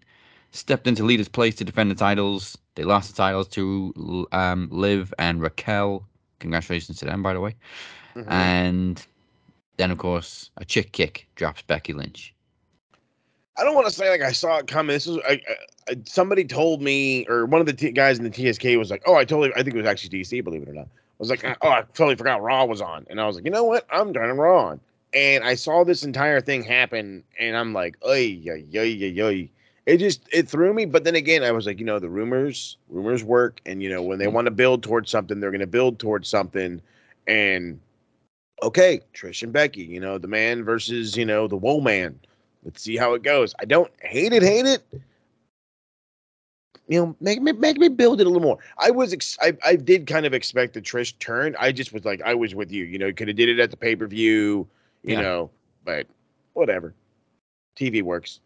stepped 0.51 0.87
into 0.87 1.03
Lita's 1.03 1.29
place 1.29 1.55
to 1.55 1.63
defend 1.63 1.89
the 1.89 1.95
titles. 1.95 2.57
They 2.75 2.83
lost 2.83 3.09
the 3.09 3.17
titles 3.17 3.47
to 3.49 4.27
um, 4.31 4.69
Liv 4.71 5.13
and 5.19 5.41
Raquel. 5.41 6.05
Congratulations 6.39 6.97
to 6.99 7.05
them, 7.05 7.21
by 7.21 7.33
the 7.33 7.39
way. 7.39 7.55
Mhm. 8.15 8.29
And 8.29 9.05
then, 9.77 9.91
of 9.91 9.97
course, 9.97 10.49
a 10.57 10.65
chick 10.65 10.91
kick 10.91 11.27
drops 11.35 11.61
Becky 11.63 11.93
Lynch. 11.93 12.33
I 13.57 13.63
don't 13.63 13.75
want 13.75 13.87
to 13.87 13.93
say 13.93 14.09
like 14.09 14.21
I 14.21 14.31
saw 14.31 14.57
it 14.57 14.67
coming. 14.67 14.93
This 14.93 15.05
was 15.05 15.19
I, 15.27 15.39
I, 15.89 15.97
somebody 16.05 16.45
told 16.45 16.81
me, 16.81 17.25
or 17.27 17.45
one 17.45 17.59
of 17.61 17.67
the 17.67 17.73
t- 17.73 17.91
guys 17.91 18.17
in 18.17 18.23
the 18.23 18.31
TSK 18.31 18.63
was 18.77 18.89
like, 18.89 19.03
"Oh, 19.05 19.15
I 19.15 19.25
totally." 19.25 19.51
I 19.55 19.63
think 19.63 19.75
it 19.75 19.77
was 19.77 19.85
actually 19.85 20.21
DC. 20.21 20.43
Believe 20.43 20.63
it 20.63 20.69
or 20.69 20.73
not, 20.73 20.85
I 20.85 21.19
was 21.19 21.29
like, 21.29 21.43
"Oh, 21.61 21.69
I 21.69 21.81
totally 21.93 22.15
forgot 22.15 22.41
Raw 22.41 22.65
was 22.65 22.81
on," 22.81 23.05
and 23.09 23.19
I 23.19 23.27
was 23.27 23.35
like, 23.35 23.45
"You 23.45 23.51
know 23.51 23.65
what? 23.65 23.85
I'm 23.91 24.13
turning 24.13 24.37
Raw 24.37 24.67
on." 24.67 24.79
And 25.13 25.43
I 25.43 25.55
saw 25.55 25.83
this 25.83 26.03
entire 26.03 26.39
thing 26.39 26.63
happen, 26.63 27.23
and 27.39 27.57
I'm 27.57 27.73
like, 27.73 27.97
"Ay, 28.07 28.41
ay, 28.47 28.65
ay, 28.73 28.97
ay, 29.03 29.21
ay." 29.21 29.49
It 29.85 29.97
just 29.97 30.27
it 30.31 30.47
threw 30.47 30.73
me. 30.73 30.85
But 30.85 31.03
then 31.03 31.15
again, 31.15 31.43
I 31.43 31.51
was 31.51 31.65
like, 31.65 31.79
you 31.79 31.85
know, 31.85 31.99
the 31.99 32.09
rumors, 32.09 32.77
rumors 32.89 33.23
work, 33.23 33.61
and 33.65 33.81
you 33.81 33.89
know, 33.89 34.01
when 34.01 34.19
they 34.19 34.25
mm-hmm. 34.25 34.35
want 34.35 34.45
to 34.45 34.51
build 34.51 34.83
towards 34.83 35.09
something, 35.09 35.39
they're 35.39 35.51
going 35.51 35.61
to 35.61 35.67
build 35.67 35.99
towards 35.99 36.29
something, 36.29 36.81
and 37.27 37.79
okay, 38.61 39.01
Trish 39.13 39.41
and 39.41 39.51
Becky, 39.51 39.83
you 39.83 39.99
know, 39.99 40.17
the 40.17 40.27
man 40.27 40.63
versus 40.63 41.17
you 41.17 41.25
know 41.25 41.47
the 41.47 41.57
woe 41.57 41.81
man. 41.81 42.19
Let's 42.63 42.81
see 42.81 42.95
how 42.95 43.13
it 43.15 43.23
goes. 43.23 43.55
I 43.59 43.65
don't 43.65 43.91
hate 44.01 44.33
it, 44.33 44.43
hate 44.43 44.67
it. 44.67 44.83
You 46.87 46.99
know, 46.99 47.15
make 47.19 47.41
me 47.41 47.53
make 47.53 47.77
me 47.77 47.87
build 47.87 48.21
it 48.21 48.27
a 48.27 48.29
little 48.29 48.45
more. 48.45 48.59
I 48.77 48.91
was 48.91 49.13
ex- 49.13 49.37
I 49.41 49.57
I 49.65 49.75
did 49.75 50.07
kind 50.07 50.25
of 50.25 50.33
expect 50.33 50.73
the 50.73 50.81
Trish 50.81 51.17
turn. 51.19 51.55
I 51.59 51.71
just 51.71 51.93
was 51.93 52.05
like 52.05 52.21
I 52.21 52.35
was 52.35 52.53
with 52.53 52.71
you. 52.71 52.83
You 52.83 52.99
know, 52.99 53.07
you 53.07 53.13
could 53.13 53.29
have 53.29 53.37
did 53.37 53.49
it 53.49 53.59
at 53.59 53.71
the 53.71 53.77
pay 53.77 53.95
per 53.95 54.07
view. 54.07 54.67
You 55.03 55.15
Yeah. 55.15 55.21
know, 55.21 55.49
but 55.85 56.05
whatever. 56.53 56.93
TV 57.75 58.03
works. 58.03 58.41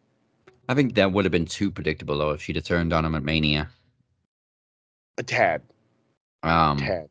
I 0.68 0.74
think 0.74 0.96
that 0.96 1.12
would 1.12 1.26
have 1.26 1.32
been 1.32 1.46
too 1.46 1.70
predictable, 1.70 2.18
though, 2.18 2.32
if 2.32 2.42
she'd 2.42 2.56
have 2.56 2.66
turned 2.66 2.94
on 2.94 3.06
him 3.06 3.16
at 3.16 3.24
Mania. 3.24 3.70
A 5.18 5.24
tad, 5.24 5.62
Um, 6.44 6.78
tad. 6.78 7.10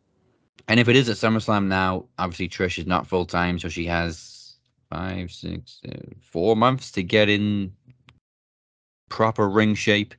And 0.68 0.80
if 0.80 0.88
it 0.88 0.96
is 0.96 1.08
at 1.08 1.16
SummerSlam 1.16 1.66
now, 1.66 2.06
obviously 2.18 2.48
Trish 2.48 2.78
is 2.78 2.86
not 2.86 3.06
full 3.06 3.26
time, 3.26 3.58
so 3.58 3.68
she 3.68 3.84
has 3.86 4.56
five, 4.90 5.30
six, 5.30 5.80
uh, 5.88 5.96
four 6.20 6.56
months 6.56 6.90
to 6.92 7.02
get 7.02 7.28
in 7.28 7.72
proper 9.08 9.48
ring 9.48 9.74
shape, 9.74 10.14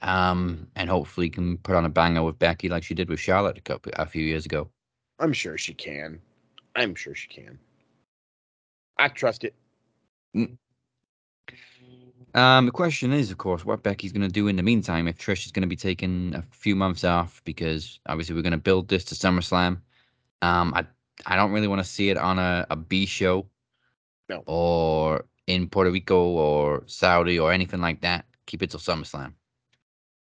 um, 0.00 0.68
and 0.76 0.88
hopefully 0.88 1.28
can 1.30 1.58
put 1.58 1.76
on 1.76 1.84
a 1.84 1.88
banger 1.88 2.22
with 2.22 2.38
Becky 2.38 2.68
like 2.68 2.84
she 2.84 2.94
did 2.94 3.08
with 3.08 3.20
Charlotte 3.20 3.58
a 3.58 3.62
couple 3.62 3.92
a 3.96 4.06
few 4.06 4.22
years 4.24 4.46
ago. 4.46 4.70
I'm 5.18 5.32
sure 5.32 5.58
she 5.58 5.74
can. 5.74 6.20
I'm 6.74 6.94
sure 6.94 7.14
she 7.14 7.28
can. 7.28 7.58
I 8.98 9.08
trust 9.08 9.44
it. 9.44 9.54
Um, 12.34 12.66
the 12.66 12.72
question 12.72 13.12
is, 13.12 13.30
of 13.30 13.38
course, 13.38 13.64
what 13.64 13.82
Becky's 13.82 14.12
going 14.12 14.26
to 14.26 14.32
do 14.32 14.48
in 14.48 14.56
the 14.56 14.62
meantime 14.62 15.06
if 15.06 15.18
Trish 15.18 15.44
is 15.44 15.52
going 15.52 15.62
to 15.62 15.68
be 15.68 15.76
taking 15.76 16.34
a 16.34 16.42
few 16.50 16.74
months 16.74 17.04
off 17.04 17.42
because 17.44 18.00
obviously 18.06 18.34
we're 18.34 18.42
going 18.42 18.52
to 18.52 18.58
build 18.58 18.88
this 18.88 19.04
to 19.06 19.14
SummerSlam. 19.14 19.80
Um, 20.40 20.72
I 20.74 20.86
I 21.26 21.36
don't 21.36 21.52
really 21.52 21.68
want 21.68 21.80
to 21.80 21.88
see 21.88 22.08
it 22.08 22.16
on 22.16 22.38
a, 22.38 22.66
a 22.70 22.76
B 22.76 23.04
show, 23.06 23.46
No. 24.28 24.42
or 24.46 25.26
in 25.46 25.68
Puerto 25.68 25.90
Rico 25.90 26.24
or 26.24 26.82
Saudi 26.86 27.38
or 27.38 27.52
anything 27.52 27.80
like 27.80 28.00
that. 28.00 28.24
Keep 28.46 28.62
it 28.62 28.70
till 28.70 28.80
SummerSlam. 28.80 29.34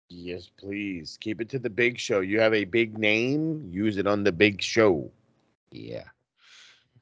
Yes, 0.09 0.49
please 0.57 1.17
keep 1.21 1.41
it 1.41 1.49
to 1.49 1.59
the 1.59 1.69
big 1.69 1.99
show. 1.99 2.19
You 2.21 2.39
have 2.39 2.53
a 2.53 2.65
big 2.65 2.97
name, 2.97 3.67
use 3.71 3.97
it 3.97 4.07
on 4.07 4.23
the 4.23 4.31
big 4.31 4.61
show. 4.61 5.11
Yeah. 5.71 6.05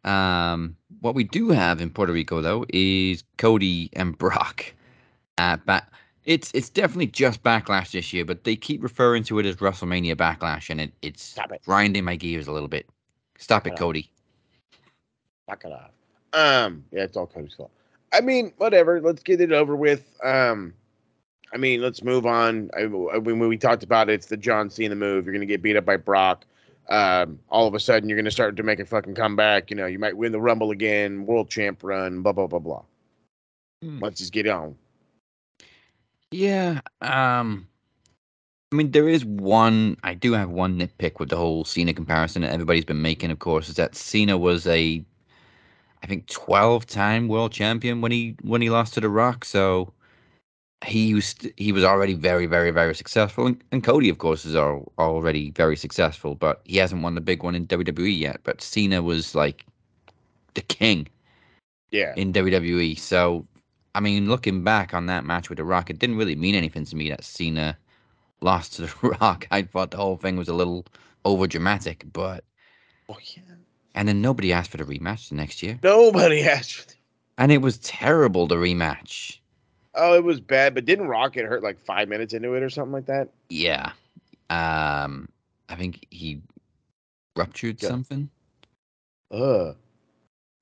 Um, 0.04 0.76
what 1.02 1.14
we 1.16 1.24
do 1.24 1.50
have 1.50 1.80
in 1.82 1.90
Puerto 1.92 2.12
Rico 2.14 2.42
though 2.42 2.66
is 2.70 3.24
Cody 3.38 3.90
and 3.94 4.18
Brock. 4.18 4.74
Uh, 5.42 5.58
but 5.66 5.86
it's 6.26 6.52
it's 6.54 6.70
definitely 6.70 7.08
just 7.08 7.42
Backlash 7.42 7.92
this 7.92 8.14
year, 8.14 8.24
but 8.24 8.44
they 8.44 8.56
keep 8.56 8.84
referring 8.84 9.24
to 9.24 9.40
it 9.40 9.46
as 9.48 9.56
WrestleMania 9.56 10.16
Backlash, 10.16 10.70
and 10.70 10.80
it 10.80 10.92
it's 11.02 11.24
Stop 11.24 11.52
it. 11.52 11.62
grinding 11.66 12.04
my 12.04 12.16
gears 12.16 12.48
a 12.48 12.52
little 12.52 12.68
bit. 12.68 12.88
Stop 13.40 13.66
it, 13.66 13.72
Shut. 13.72 13.80
Cody. 13.80 14.12
Knock 15.48 15.64
it 15.66 15.72
off. 15.72 15.92
Um, 16.34 16.84
yeah, 16.92 17.04
it's 17.04 17.18
all 17.18 17.26
Cody's 17.26 17.54
fault. 17.56 17.72
I 18.14 18.22
mean, 18.22 18.54
whatever. 18.58 19.02
Let's 19.02 19.24
get 19.24 19.42
it 19.42 19.52
over 19.52 19.76
with. 19.76 20.16
Um, 20.24 20.74
I 21.54 21.58
mean, 21.58 21.82
let's 21.82 22.04
move 22.04 22.26
on. 22.28 22.70
I, 22.78 22.82
I- 22.84 23.18
when 23.18 23.40
we 23.40 23.58
talked 23.58 23.84
about 23.84 24.10
it, 24.10 24.14
it's 24.14 24.28
the 24.28 24.38
John 24.38 24.70
Cena 24.70 24.96
move. 24.96 25.26
You're 25.26 25.34
gonna 25.34 25.46
get 25.48 25.64
beat 25.64 25.76
up 25.76 25.86
by 25.86 25.98
Brock. 25.98 26.46
Um, 26.90 27.40
all 27.50 27.66
of 27.68 27.74
a 27.74 27.80
sudden, 27.80 28.08
you're 28.10 28.18
gonna 28.18 28.30
start 28.30 28.56
to 28.58 28.64
make 28.64 28.80
a 28.80 28.86
fucking 28.86 29.16
comeback. 29.16 29.72
You 29.72 29.76
know, 29.78 29.88
you 29.88 29.98
might 29.98 30.16
win 30.16 30.34
the 30.34 30.40
Rumble 30.42 30.70
again, 30.70 31.26
World 31.26 31.50
Champ 31.50 31.80
run, 31.84 32.22
blah 32.22 32.32
blah 32.32 32.46
blah 32.48 32.60
blah. 32.60 32.84
Hmm. 33.82 33.98
Let's 34.04 34.20
just 34.20 34.34
get 34.34 34.48
on. 34.48 34.76
Yeah. 36.32 36.82
Um. 37.02 37.68
I 38.72 38.76
mean, 38.78 38.92
there 38.92 39.08
is 39.10 39.26
one. 39.26 39.98
I 40.04 40.14
do 40.14 40.34
have 40.34 40.50
one 40.50 40.80
nitpick 40.80 41.20
with 41.20 41.30
the 41.30 41.36
whole 41.38 41.66
Cena 41.66 41.94
comparison 41.94 42.42
that 42.44 42.52
everybody's 42.54 42.86
been 42.86 43.02
making. 43.02 43.32
Of 43.32 43.40
course, 43.40 43.68
is 43.70 43.76
that 43.76 43.96
Cena 43.96 44.38
was 44.38 44.66
a, 44.68 45.04
I 46.04 46.08
think, 46.08 46.28
twelve-time 46.28 47.28
world 47.28 47.52
champion 47.52 48.02
when 48.02 48.12
he 48.12 48.36
when 48.44 48.62
he 48.62 48.70
lost 48.70 48.94
to 48.96 49.02
The 49.02 49.10
Rock. 49.10 49.46
So 49.46 49.94
he 50.86 51.14
was 51.16 51.36
he 51.58 51.72
was 51.72 51.84
already 51.84 52.14
very 52.16 52.46
very 52.48 52.72
very 52.72 52.96
successful, 52.96 53.48
and, 53.48 53.64
and 53.72 53.84
Cody, 53.84 54.10
of 54.10 54.18
course, 54.20 54.46
is 54.46 54.56
al- 54.56 54.92
already 55.00 55.52
very 55.52 55.78
successful, 55.78 56.36
but 56.36 56.62
he 56.66 56.78
hasn't 56.78 57.04
won 57.04 57.16
the 57.16 57.22
big 57.22 57.44
one 57.44 57.56
in 57.56 57.68
WWE 57.68 58.18
yet. 58.20 58.42
But 58.44 58.62
Cena 58.62 59.02
was 59.04 59.36
like 59.36 59.66
the 60.56 60.62
king 60.62 61.08
Yeah, 61.92 62.14
in 62.16 62.32
WWE. 62.34 62.96
So, 62.96 63.46
I 63.96 64.00
mean, 64.00 64.30
looking 64.30 64.64
back 64.64 64.94
on 64.94 65.06
that 65.08 65.26
match 65.26 65.50
with 65.50 65.58
The 65.58 65.64
Rock, 65.64 65.90
it 65.90 66.00
didn't 66.00 66.18
really 66.18 66.36
mean 66.36 66.56
anything 66.56 66.86
to 66.86 66.96
me 66.96 67.10
that 67.10 67.24
Cena 67.24 67.78
lost 68.42 68.74
to 68.76 68.82
The 69.02 69.10
Rock. 69.22 69.48
I 69.52 69.64
thought 69.64 69.92
the 69.92 69.98
whole 69.98 70.18
thing 70.18 70.38
was 70.38 70.50
a 70.50 70.54
little 70.54 70.86
over 71.26 71.48
dramatic, 71.48 72.06
but 72.14 72.44
oh, 73.10 73.18
yeah. 73.36 73.42
and 73.96 74.08
then 74.08 74.22
nobody 74.22 74.52
asked 74.54 74.72
for 74.72 74.78
the 74.78 74.84
rematch 74.86 75.30
the 75.30 75.36
next 75.36 75.62
year, 75.64 75.80
Nobody 75.84 76.42
asked 76.48 76.74
for. 76.74 76.94
and 77.38 77.52
it 77.52 77.60
was 77.60 77.78
terrible. 77.80 78.48
The 78.48 78.56
rematch, 78.56 79.40
Oh, 79.94 80.16
it 80.16 80.24
was 80.24 80.40
bad, 80.40 80.74
but 80.74 80.86
didn't 80.86 81.08
Rock 81.08 81.34
get 81.34 81.46
hurt 81.46 81.64
like 81.64 81.80
five 81.80 82.08
minutes 82.10 82.34
into 82.34 82.54
it 82.56 82.64
or 82.64 82.70
something 82.70 82.94
like 82.94 83.06
that? 83.08 83.30
yeah. 83.50 83.92
Um, 84.50 85.30
I 85.70 85.76
think 85.76 86.06
he 86.10 86.42
ruptured 87.36 87.80
Yeah. 87.82 87.88
something. 87.88 88.30
Ugh. 89.32 89.76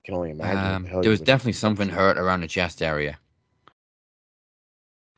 Can 0.04 0.14
only 0.14 0.30
imagine. 0.30 0.58
Um, 0.58 0.82
the 0.84 0.88
there 0.90 1.02
he 1.02 1.08
was 1.08 1.20
definitely 1.20 1.52
something 1.52 1.88
hurt 1.88 2.18
around 2.18 2.40
the 2.40 2.48
chest 2.48 2.82
area. 2.82 3.18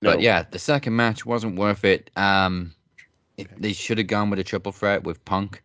No. 0.03 0.13
But 0.13 0.21
yeah, 0.21 0.45
the 0.51 0.59
second 0.59 0.97
match 0.97 1.25
wasn't 1.25 1.57
worth 1.57 1.85
it. 1.85 2.11
Um, 2.17 2.75
it, 3.37 3.49
they 3.61 3.73
should 3.73 3.99
have 3.99 4.09
gone 4.09 4.31
with 4.31 4.41
a 4.41 4.45
triple 4.45 4.73
threat 4.73 5.05
with 5.05 5.25
Punk. 5.25 5.63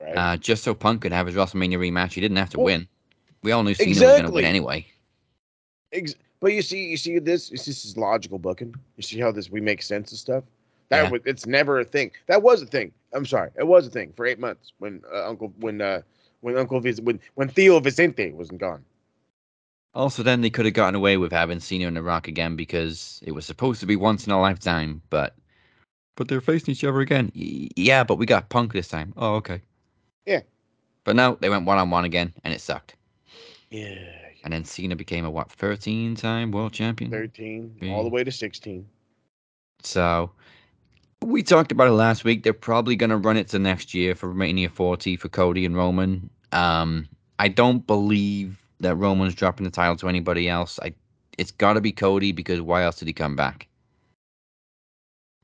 Right? 0.00 0.14
Uh, 0.14 0.36
just 0.36 0.62
so 0.62 0.74
Punk 0.74 1.02
could 1.02 1.12
have 1.12 1.26
his 1.26 1.36
WrestleMania 1.36 1.78
rematch. 1.78 2.12
He 2.12 2.20
didn't 2.20 2.36
have 2.36 2.50
to 2.50 2.58
Well, 2.58 2.66
win. 2.66 2.88
We 3.42 3.52
all 3.52 3.62
knew 3.62 3.74
Cena 3.74 3.90
was 3.90 3.98
going 4.00 4.24
to 4.24 4.30
win 4.30 4.44
anyway. 4.44 4.86
Ex- 5.92 6.14
but 6.40 6.52
you 6.52 6.62
see, 6.62 6.86
you 6.88 6.96
see 6.96 7.18
this. 7.18 7.48
This 7.48 7.68
is 7.68 7.96
logical 7.96 8.38
booking. 8.38 8.74
You 8.96 9.02
see 9.02 9.18
how 9.18 9.32
this 9.32 9.50
we 9.50 9.60
make 9.60 9.82
sense 9.82 10.12
of 10.12 10.18
stuff. 10.18 10.44
That 10.90 11.04
Yeah. 11.04 11.10
was 11.10 11.20
it's 11.24 11.46
never 11.46 11.80
a 11.80 11.84
thing. 11.84 12.10
That 12.26 12.42
was 12.42 12.62
a 12.62 12.66
thing. 12.66 12.92
I'm 13.12 13.26
sorry, 13.26 13.50
it 13.56 13.66
was 13.66 13.86
a 13.86 13.90
thing 13.90 14.12
for 14.16 14.26
eight 14.26 14.38
months 14.38 14.72
when 14.78 15.02
uh, 15.12 15.26
Uncle 15.28 15.52
when 15.58 15.80
uh 15.80 16.02
when 16.40 16.56
Uncle 16.56 16.80
Vic- 16.80 16.98
when 17.02 17.20
when 17.34 17.48
Theo 17.48 17.80
Vicente 17.80 18.32
wasn't 18.32 18.60
gone. 18.60 18.84
Also, 19.92 20.22
then 20.22 20.40
they 20.40 20.50
could 20.50 20.66
have 20.66 20.74
gotten 20.74 20.94
away 20.94 21.16
with 21.16 21.32
having 21.32 21.58
Cena 21.58 21.88
and 21.88 21.96
The 21.96 22.02
Rock 22.02 22.28
again 22.28 22.54
because 22.54 23.20
it 23.24 23.32
was 23.32 23.44
supposed 23.44 23.80
to 23.80 23.86
be 23.86 23.96
once 23.96 24.24
in 24.26 24.32
a 24.32 24.40
lifetime, 24.40 25.02
but 25.10 25.34
but 26.16 26.28
they're 26.28 26.40
facing 26.40 26.72
each 26.72 26.84
other 26.84 27.00
again. 27.00 27.32
Y- 27.34 27.68
yeah, 27.76 28.04
but 28.04 28.16
we 28.16 28.26
got 28.26 28.50
Punk 28.50 28.72
this 28.72 28.88
time. 28.88 29.12
Oh, 29.16 29.34
okay. 29.36 29.62
Yeah. 30.26 30.40
But 31.04 31.16
no, 31.16 31.36
they 31.40 31.48
went 31.48 31.64
one 31.66 31.78
on 31.78 31.90
one 31.90 32.04
again, 32.04 32.32
and 32.44 32.54
it 32.54 32.60
sucked. 32.60 32.94
Yeah. 33.70 33.96
And 34.44 34.52
then 34.52 34.64
Cena 34.64 34.96
became 34.96 35.24
a 35.24 35.30
what, 35.30 35.50
13 35.50 36.14
time 36.14 36.50
world 36.52 36.72
champion? 36.72 37.10
13, 37.10 37.76
Yeah. 37.80 37.92
all 37.92 38.04
the 38.04 38.10
way 38.10 38.22
to 38.22 38.30
16. 38.32 38.86
So 39.82 40.30
we 41.24 41.42
talked 41.42 41.72
about 41.72 41.88
it 41.88 41.92
last 41.92 42.24
week. 42.24 42.42
They're 42.42 42.52
probably 42.52 42.96
going 42.96 43.10
to 43.10 43.16
run 43.16 43.36
it 43.36 43.48
to 43.48 43.58
next 43.58 43.94
year 43.94 44.14
for 44.14 44.32
Mania 44.34 44.68
40 44.68 45.16
for 45.16 45.28
Cody 45.28 45.64
and 45.64 45.76
Roman. 45.76 46.30
Um, 46.52 47.08
I 47.38 47.48
don't 47.48 47.86
believe 47.86 48.62
that 48.80 48.96
Roman's 48.96 49.34
dropping 49.34 49.64
the 49.64 49.70
title 49.70 49.96
to 49.96 50.08
anybody 50.08 50.48
else. 50.48 50.78
I 50.82 50.94
it's 51.38 51.52
got 51.52 51.74
to 51.74 51.80
be 51.80 51.92
Cody 51.92 52.32
because 52.32 52.60
why 52.60 52.82
else 52.82 52.98
did 52.98 53.08
he 53.08 53.14
come 53.14 53.36
back? 53.36 53.66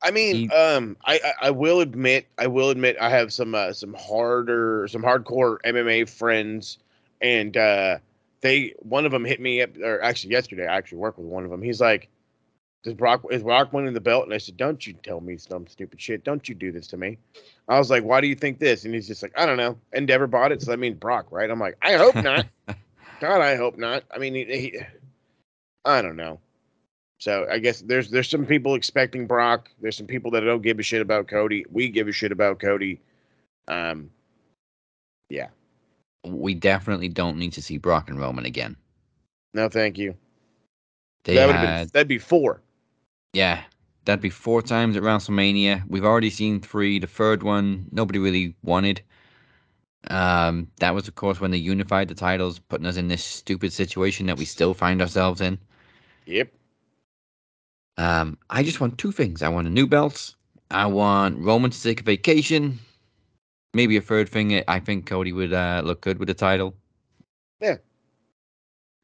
I 0.02 0.10
mean, 0.10 0.50
um, 0.52 0.96
I, 1.06 1.20
I 1.24 1.46
I 1.46 1.50
will 1.50 1.80
admit, 1.80 2.26
I 2.38 2.46
will 2.46 2.70
admit, 2.70 2.96
I 3.00 3.08
have 3.08 3.32
some 3.32 3.54
uh, 3.54 3.72
some 3.72 3.94
harder, 3.94 4.86
some 4.90 5.02
hardcore 5.02 5.56
MMA 5.64 6.08
friends, 6.08 6.78
and 7.22 7.56
uh, 7.56 7.98
they 8.42 8.74
one 8.80 9.06
of 9.06 9.12
them 9.12 9.24
hit 9.24 9.40
me 9.40 9.62
up, 9.62 9.70
or 9.78 10.02
actually 10.02 10.32
yesterday, 10.32 10.66
I 10.66 10.76
actually 10.76 10.98
worked 10.98 11.18
with 11.18 11.28
one 11.28 11.44
of 11.44 11.50
them. 11.50 11.62
He's 11.62 11.80
like, 11.80 12.08
"Does 12.86 12.94
Brock 12.94 13.24
is 13.32 13.42
Brock 13.42 13.72
winning 13.72 13.94
the 13.94 14.00
belt?" 14.00 14.24
And 14.24 14.32
I 14.32 14.38
said, 14.38 14.56
"Don't 14.56 14.86
you 14.86 14.92
tell 14.92 15.20
me 15.20 15.36
some 15.36 15.66
stupid 15.66 16.00
shit. 16.00 16.22
Don't 16.22 16.48
you 16.48 16.54
do 16.54 16.70
this 16.70 16.86
to 16.86 16.96
me." 16.96 17.18
I 17.68 17.80
was 17.80 17.90
like, 17.90 18.04
"Why 18.04 18.20
do 18.20 18.28
you 18.28 18.36
think 18.36 18.60
this?" 18.60 18.84
And 18.84 18.94
he's 18.94 19.08
just 19.08 19.24
like, 19.24 19.36
"I 19.36 19.44
don't 19.44 19.56
know." 19.56 19.76
Endeavor 19.92 20.28
bought 20.28 20.52
it, 20.52 20.62
so 20.62 20.70
that 20.70 20.78
means 20.78 20.96
Brock, 20.96 21.26
right? 21.30 21.50
I'm 21.50 21.58
like, 21.58 21.76
"I 21.82 21.94
hope 21.94 22.14
not." 22.14 22.46
God, 23.20 23.40
I 23.40 23.56
hope 23.56 23.76
not. 23.76 24.04
I 24.14 24.18
mean, 24.18 24.34
he, 24.36 24.44
he, 24.44 24.78
I 25.84 26.00
don't 26.00 26.14
know. 26.14 26.38
So 27.18 27.48
I 27.50 27.58
guess 27.58 27.80
there's 27.80 28.08
there's 28.08 28.28
some 28.28 28.46
people 28.46 28.76
expecting 28.76 29.26
Brock. 29.26 29.68
There's 29.80 29.96
some 29.96 30.06
people 30.06 30.30
that 30.30 30.42
don't 30.42 30.62
give 30.62 30.78
a 30.78 30.84
shit 30.84 31.02
about 31.02 31.26
Cody. 31.26 31.64
We 31.68 31.88
give 31.88 32.06
a 32.06 32.12
shit 32.12 32.30
about 32.30 32.60
Cody. 32.60 33.00
Um, 33.66 34.10
yeah. 35.28 35.48
we 36.24 36.54
definitely 36.54 37.08
don't 37.08 37.36
need 37.36 37.54
to 37.54 37.62
see 37.62 37.78
Brock 37.78 38.08
and 38.08 38.18
Roman 38.20 38.44
again. 38.44 38.76
No, 39.54 39.68
thank 39.68 39.98
you. 39.98 40.14
They 41.24 41.34
that 41.34 41.46
would 41.46 41.56
had, 41.56 41.66
have 41.66 41.86
been 41.86 41.90
that'd 41.92 42.08
be 42.08 42.18
four. 42.18 42.62
Yeah, 43.36 43.64
that'd 44.06 44.22
be 44.22 44.30
four 44.30 44.62
times 44.62 44.96
at 44.96 45.02
WrestleMania. 45.02 45.82
We've 45.88 46.06
already 46.06 46.30
seen 46.30 46.58
three. 46.58 46.98
The 46.98 47.06
third 47.06 47.42
one, 47.42 47.86
nobody 47.92 48.18
really 48.18 48.54
wanted. 48.62 49.02
Um, 50.08 50.68
that 50.80 50.94
was, 50.94 51.06
of 51.06 51.16
course, 51.16 51.38
when 51.38 51.50
they 51.50 51.58
unified 51.58 52.08
the 52.08 52.14
titles, 52.14 52.58
putting 52.58 52.86
us 52.86 52.96
in 52.96 53.08
this 53.08 53.22
stupid 53.22 53.74
situation 53.74 54.24
that 54.26 54.38
we 54.38 54.46
still 54.46 54.72
find 54.72 55.02
ourselves 55.02 55.42
in. 55.42 55.58
Yep. 56.24 56.50
Um, 57.98 58.38
I 58.48 58.62
just 58.62 58.80
want 58.80 58.96
two 58.96 59.12
things. 59.12 59.42
I 59.42 59.50
want 59.50 59.66
a 59.66 59.70
new 59.70 59.86
belt. 59.86 60.34
I 60.70 60.86
want 60.86 61.38
Roman 61.38 61.70
to 61.70 61.82
take 61.82 62.00
a 62.00 62.04
vacation. 62.04 62.78
Maybe 63.74 63.98
a 63.98 64.00
third 64.00 64.30
thing. 64.30 64.64
I 64.66 64.80
think 64.80 65.04
Cody 65.04 65.34
would 65.34 65.52
uh, 65.52 65.82
look 65.84 66.00
good 66.00 66.18
with 66.18 66.28
the 66.28 66.34
title. 66.34 66.74
Yeah. 67.60 67.76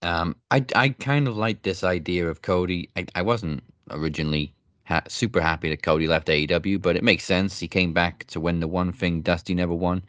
Um, 0.01 0.37
I 0.51 0.65
I 0.75 0.89
kind 0.89 1.29
of 1.29 1.37
like 1.37 1.63
this 1.63 1.85
idea 1.85 2.29
of 2.29 2.41
Cody. 2.41 2.89
I, 2.97 3.05
I 3.15 3.23
wasn't 3.23 3.63
originally 3.93 4.55
ha- 4.85 5.03
super 5.09 5.41
happy 5.41 5.69
that 5.71 5.83
Cody 5.83 6.07
left 6.09 6.29
AEW, 6.29 6.81
but 6.81 6.97
it 6.97 7.03
makes 7.05 7.25
sense. 7.25 7.59
He 7.59 7.69
came 7.69 7.93
back 7.93 8.25
to 8.29 8.41
win 8.41 8.61
the 8.61 8.69
one 8.69 8.93
thing 8.93 9.23
Dusty 9.23 9.55
never 9.55 9.75
won. 9.75 10.03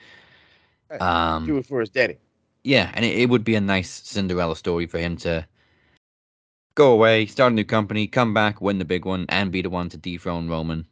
Um, 1.00 1.46
Do 1.46 1.58
it 1.58 1.66
for 1.66 1.80
his 1.80 1.90
daddy. 1.90 2.18
yeah, 2.64 2.92
and 2.94 3.04
it, 3.06 3.18
it 3.18 3.30
would 3.30 3.44
be 3.44 3.56
a 3.56 3.62
nice 3.62 3.90
Cinderella 3.90 4.56
story 4.56 4.86
for 4.86 5.00
him 5.00 5.18
to 5.18 5.46
go 6.76 6.92
away, 6.92 7.26
start 7.26 7.52
a 7.52 7.56
new 7.56 7.64
company, 7.64 8.08
come 8.08 8.34
back, 8.34 8.62
win 8.62 8.80
the 8.80 8.86
big 8.86 9.06
one, 9.06 9.26
and 9.30 9.52
be 9.52 9.62
the 9.62 9.70
one 9.70 9.90
to 9.90 9.98
dethrone 9.98 10.48
Roman. 10.50 10.86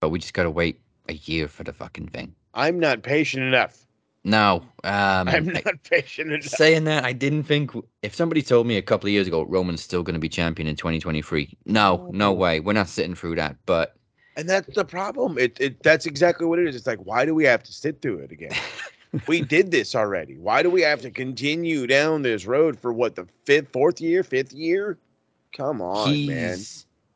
But 0.00 0.08
we 0.10 0.18
just 0.18 0.34
gotta 0.34 0.50
wait 0.50 0.80
a 1.08 1.14
year 1.14 1.46
for 1.48 1.62
the 1.64 1.72
fucking 1.72 2.08
thing. 2.08 2.34
I'm 2.54 2.78
not 2.80 3.02
patient 3.02 3.44
enough. 3.44 3.86
No, 4.24 4.62
um, 4.84 5.28
I'm 5.28 5.48
I- 5.48 5.62
not 5.64 5.82
patient 5.82 6.32
enough. 6.32 6.44
saying 6.44 6.84
that, 6.84 7.04
I 7.04 7.12
didn't 7.12 7.42
think 7.44 7.72
if 8.02 8.14
somebody 8.14 8.42
told 8.42 8.66
me 8.66 8.76
a 8.76 8.82
couple 8.82 9.08
of 9.08 9.12
years 9.12 9.26
ago 9.26 9.42
Roman's 9.42 9.82
still 9.82 10.02
going 10.02 10.14
to 10.14 10.20
be 10.20 10.28
champion 10.28 10.68
in 10.68 10.76
2023. 10.76 11.56
No, 11.66 12.06
no 12.10 12.32
way. 12.32 12.60
We're 12.60 12.72
not 12.72 12.88
sitting 12.88 13.14
through 13.14 13.36
that. 13.36 13.56
But 13.66 13.96
And 14.36 14.48
that's 14.48 14.74
the 14.74 14.84
problem. 14.84 15.38
It, 15.38 15.60
it 15.60 15.82
that's 15.82 16.06
exactly 16.06 16.46
what 16.46 16.58
it 16.58 16.68
is. 16.68 16.76
It's 16.76 16.86
like, 16.86 17.00
why 17.04 17.24
do 17.24 17.34
we 17.34 17.44
have 17.44 17.62
to 17.64 17.72
sit 17.72 18.00
through 18.00 18.18
it 18.18 18.30
again? 18.30 18.52
we 19.26 19.42
did 19.42 19.70
this 19.70 19.94
already. 19.94 20.38
Why 20.38 20.62
do 20.62 20.70
we 20.70 20.82
have 20.82 21.00
to 21.02 21.10
continue 21.10 21.86
down 21.86 22.22
this 22.22 22.46
road 22.46 22.78
for 22.78 22.92
what 22.92 23.16
the 23.16 23.26
fifth, 23.44 23.72
fourth 23.72 24.00
year, 24.00 24.22
fifth 24.22 24.52
year? 24.52 24.98
Come 25.56 25.82
on, 25.82 26.08
he's 26.08 26.26
man. 26.26 26.58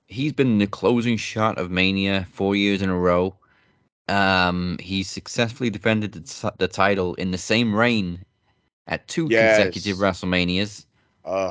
he's 0.09 0.33
been 0.33 0.59
the 0.59 0.67
closing 0.67 1.17
shot 1.17 1.57
of 1.57 1.71
Mania 1.71 2.27
four 2.33 2.57
years 2.57 2.83
in 2.83 2.91
a 2.91 2.99
row. 2.99 3.35
Um, 4.09 4.79
he 4.81 5.03
successfully 5.03 5.69
defended 5.71 6.13
the, 6.13 6.21
t- 6.21 6.57
the 6.59 6.69
title 6.69 7.15
in 7.15 7.33
the 7.33 7.39
same 7.39 7.75
reign 7.75 8.25
at 8.87 9.07
two 9.09 9.27
Yes. 9.31 9.57
consecutive 9.57 9.97
WrestleManias. 9.99 10.87
Uh, 11.25 11.51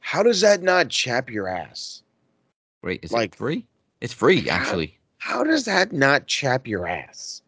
how 0.00 0.22
does 0.22 0.40
that 0.40 0.62
not 0.62 0.88
chap 0.88 1.28
your 1.30 1.48
ass? 1.48 2.02
Wait, 2.82 3.00
is 3.02 3.10
Like- 3.12 3.32
it 3.32 3.36
free? 3.36 3.66
It's 4.00 4.12
free, 4.12 4.42
How- 4.46 4.56
actually. 4.56 4.96
How 5.18 5.44
does 5.44 5.64
that 5.66 5.92
not 5.92 6.26
chap 6.26 6.66
your 6.66 6.86
ass? 6.86 7.42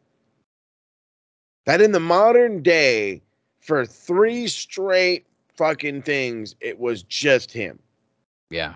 That 1.64 1.80
in 1.80 1.92
the 1.92 2.00
modern 2.00 2.62
day, 2.62 3.22
for 3.60 3.86
three 3.86 4.48
straight 4.48 5.24
fucking 5.56 6.02
things, 6.02 6.54
it 6.60 6.78
was 6.78 7.04
just 7.04 7.52
him. 7.52 7.78
Yeah. 8.50 8.74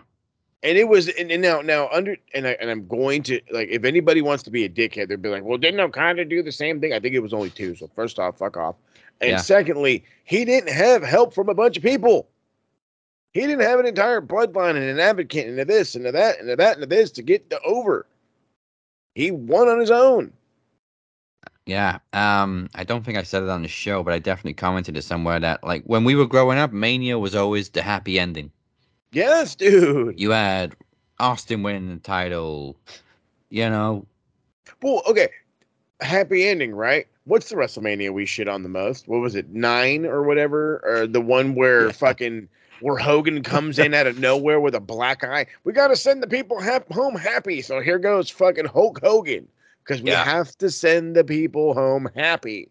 And 0.63 0.79
it 0.79 0.89
was 0.89 1.09
and, 1.09 1.31
and 1.31 1.43
now 1.43 1.61
now 1.61 1.89
under 1.93 2.17
and 2.35 2.47
I 2.47 2.53
and 2.61 2.71
I'm 2.71 2.89
going 2.89 3.23
to 3.25 3.41
like 3.53 3.69
if 3.69 3.85
anybody 3.85 4.23
wants 4.23 4.43
to 4.45 4.51
be 4.51 4.65
a 4.65 4.69
dickhead, 4.69 5.09
they'd 5.09 5.23
be 5.23 5.29
like, 5.29 5.45
well, 5.45 5.59
didn't 5.59 5.81
Okada 5.81 6.25
do 6.25 6.43
the 6.43 6.53
same 6.53 6.81
thing? 6.81 6.93
I 6.93 7.01
think 7.01 7.15
it 7.15 7.21
was 7.21 7.35
only 7.35 7.51
two. 7.51 7.75
So 7.77 7.89
first 7.95 8.19
off, 8.19 8.39
fuck 8.39 8.57
off. 8.57 8.77
And 9.21 9.31
Yeah. 9.31 9.37
secondly, 9.37 10.05
he 10.25 10.45
didn't 10.45 10.71
have 10.71 11.03
help 11.03 11.35
from 11.35 11.49
a 11.49 11.55
bunch 11.55 11.77
of 11.77 11.83
people. 11.83 12.29
He 13.33 13.43
didn't 13.43 13.61
have 13.61 13.79
an 13.79 13.87
entire 13.87 14.23
bloodline 14.23 14.77
and 14.77 14.85
an 14.85 14.99
advocate 14.99 15.47
and 15.47 15.59
this 15.59 15.95
and 15.95 16.07
that 16.07 16.41
and 16.41 16.49
that 16.59 16.79
and 16.79 16.91
this 16.91 17.11
to 17.13 17.23
get 17.23 17.51
to 17.51 17.61
over. 17.63 18.07
He 19.15 19.31
won 19.31 19.69
on 19.69 19.79
his 19.79 19.91
own. 19.91 20.33
Yeah. 21.67 21.99
Um, 22.13 22.71
I 22.75 22.85
don't 22.85 23.05
think 23.05 23.19
I 23.19 23.25
said 23.25 23.43
it 23.43 23.49
on 23.49 23.63
the 23.63 23.69
show, 23.69 24.03
but 24.03 24.15
I 24.15 24.19
definitely 24.21 24.55
commented 24.55 24.97
it 24.97 25.03
somewhere 25.03 25.41
that 25.41 25.65
like 25.65 25.85
when 25.85 26.05
we 26.05 26.15
were 26.15 26.27
growing 26.27 26.59
up, 26.59 26.73
Mania 26.73 27.19
was 27.19 27.35
always 27.35 27.69
the 27.71 27.83
happy 27.83 28.19
ending. 28.19 28.53
Yes, 29.17 29.55
dude. 29.55 30.21
You 30.21 30.33
had 30.33 30.77
Austin 31.19 31.63
winning 31.63 31.89
the 31.89 31.97
title, 31.97 32.77
you 33.49 33.71
know. 33.71 34.05
Well, 34.83 35.03
okay. 35.09 35.29
Happy 36.03 36.47
ending, 36.47 36.75
right? 36.75 37.07
What's 37.25 37.49
the 37.49 37.57
WrestleMania 37.57 38.13
we 38.13 38.27
shit 38.27 38.47
on 38.47 38.63
the 38.63 38.69
most? 38.69 39.09
What 39.09 39.23
was 39.23 39.35
it, 39.35 39.49
nine 39.49 40.05
or 40.05 40.23
whatever? 40.23 40.83
Or 40.85 41.07
the 41.07 41.23
one 41.23 41.55
where 41.55 41.91
fucking 41.93 42.47
where 42.81 42.99
Hogan 42.99 43.43
comes 43.43 43.79
in 43.79 43.95
out 43.95 44.07
of 44.07 44.19
nowhere 44.19 44.61
with 44.61 44.75
a 44.75 44.81
black 44.81 45.25
eye? 45.25 45.47
We 45.65 45.73
got 45.73 45.89
to 45.89 45.97
send 45.97 46.23
the 46.23 46.27
people 46.27 46.61
hap- 46.61 46.93
home 46.93 47.15
happy. 47.17 47.63
So 47.63 47.81
here 47.81 47.99
goes 47.99 48.29
fucking 48.29 48.67
Hulk 48.67 49.01
Hogan 49.03 49.49
because 49.83 50.03
we 50.03 50.11
Yeah. 50.11 50.25
have 50.25 50.55
to 50.59 50.71
send 50.71 51.17
the 51.17 51.25
people 51.25 51.73
home 51.73 52.11
happy. 52.15 52.69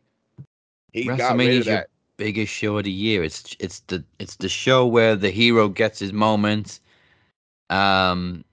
He 0.93 1.06
got 1.06 1.38
rid 1.38 1.58
of 1.58 1.66
that. 1.66 1.88
Biggest 2.18 2.53
show 2.53 2.78
of 2.78 2.84
the 2.86 2.91
year. 2.91 3.24
It's 3.24 3.55
it's 3.59 3.80
the 3.82 4.03
it's 4.20 4.36
the 4.38 4.49
show 4.49 4.86
where 4.86 5.16
the 5.16 5.32
hero 5.32 5.68
gets 5.70 5.99
his 5.99 6.13
moment. 6.13 6.80
Um, 7.70 8.43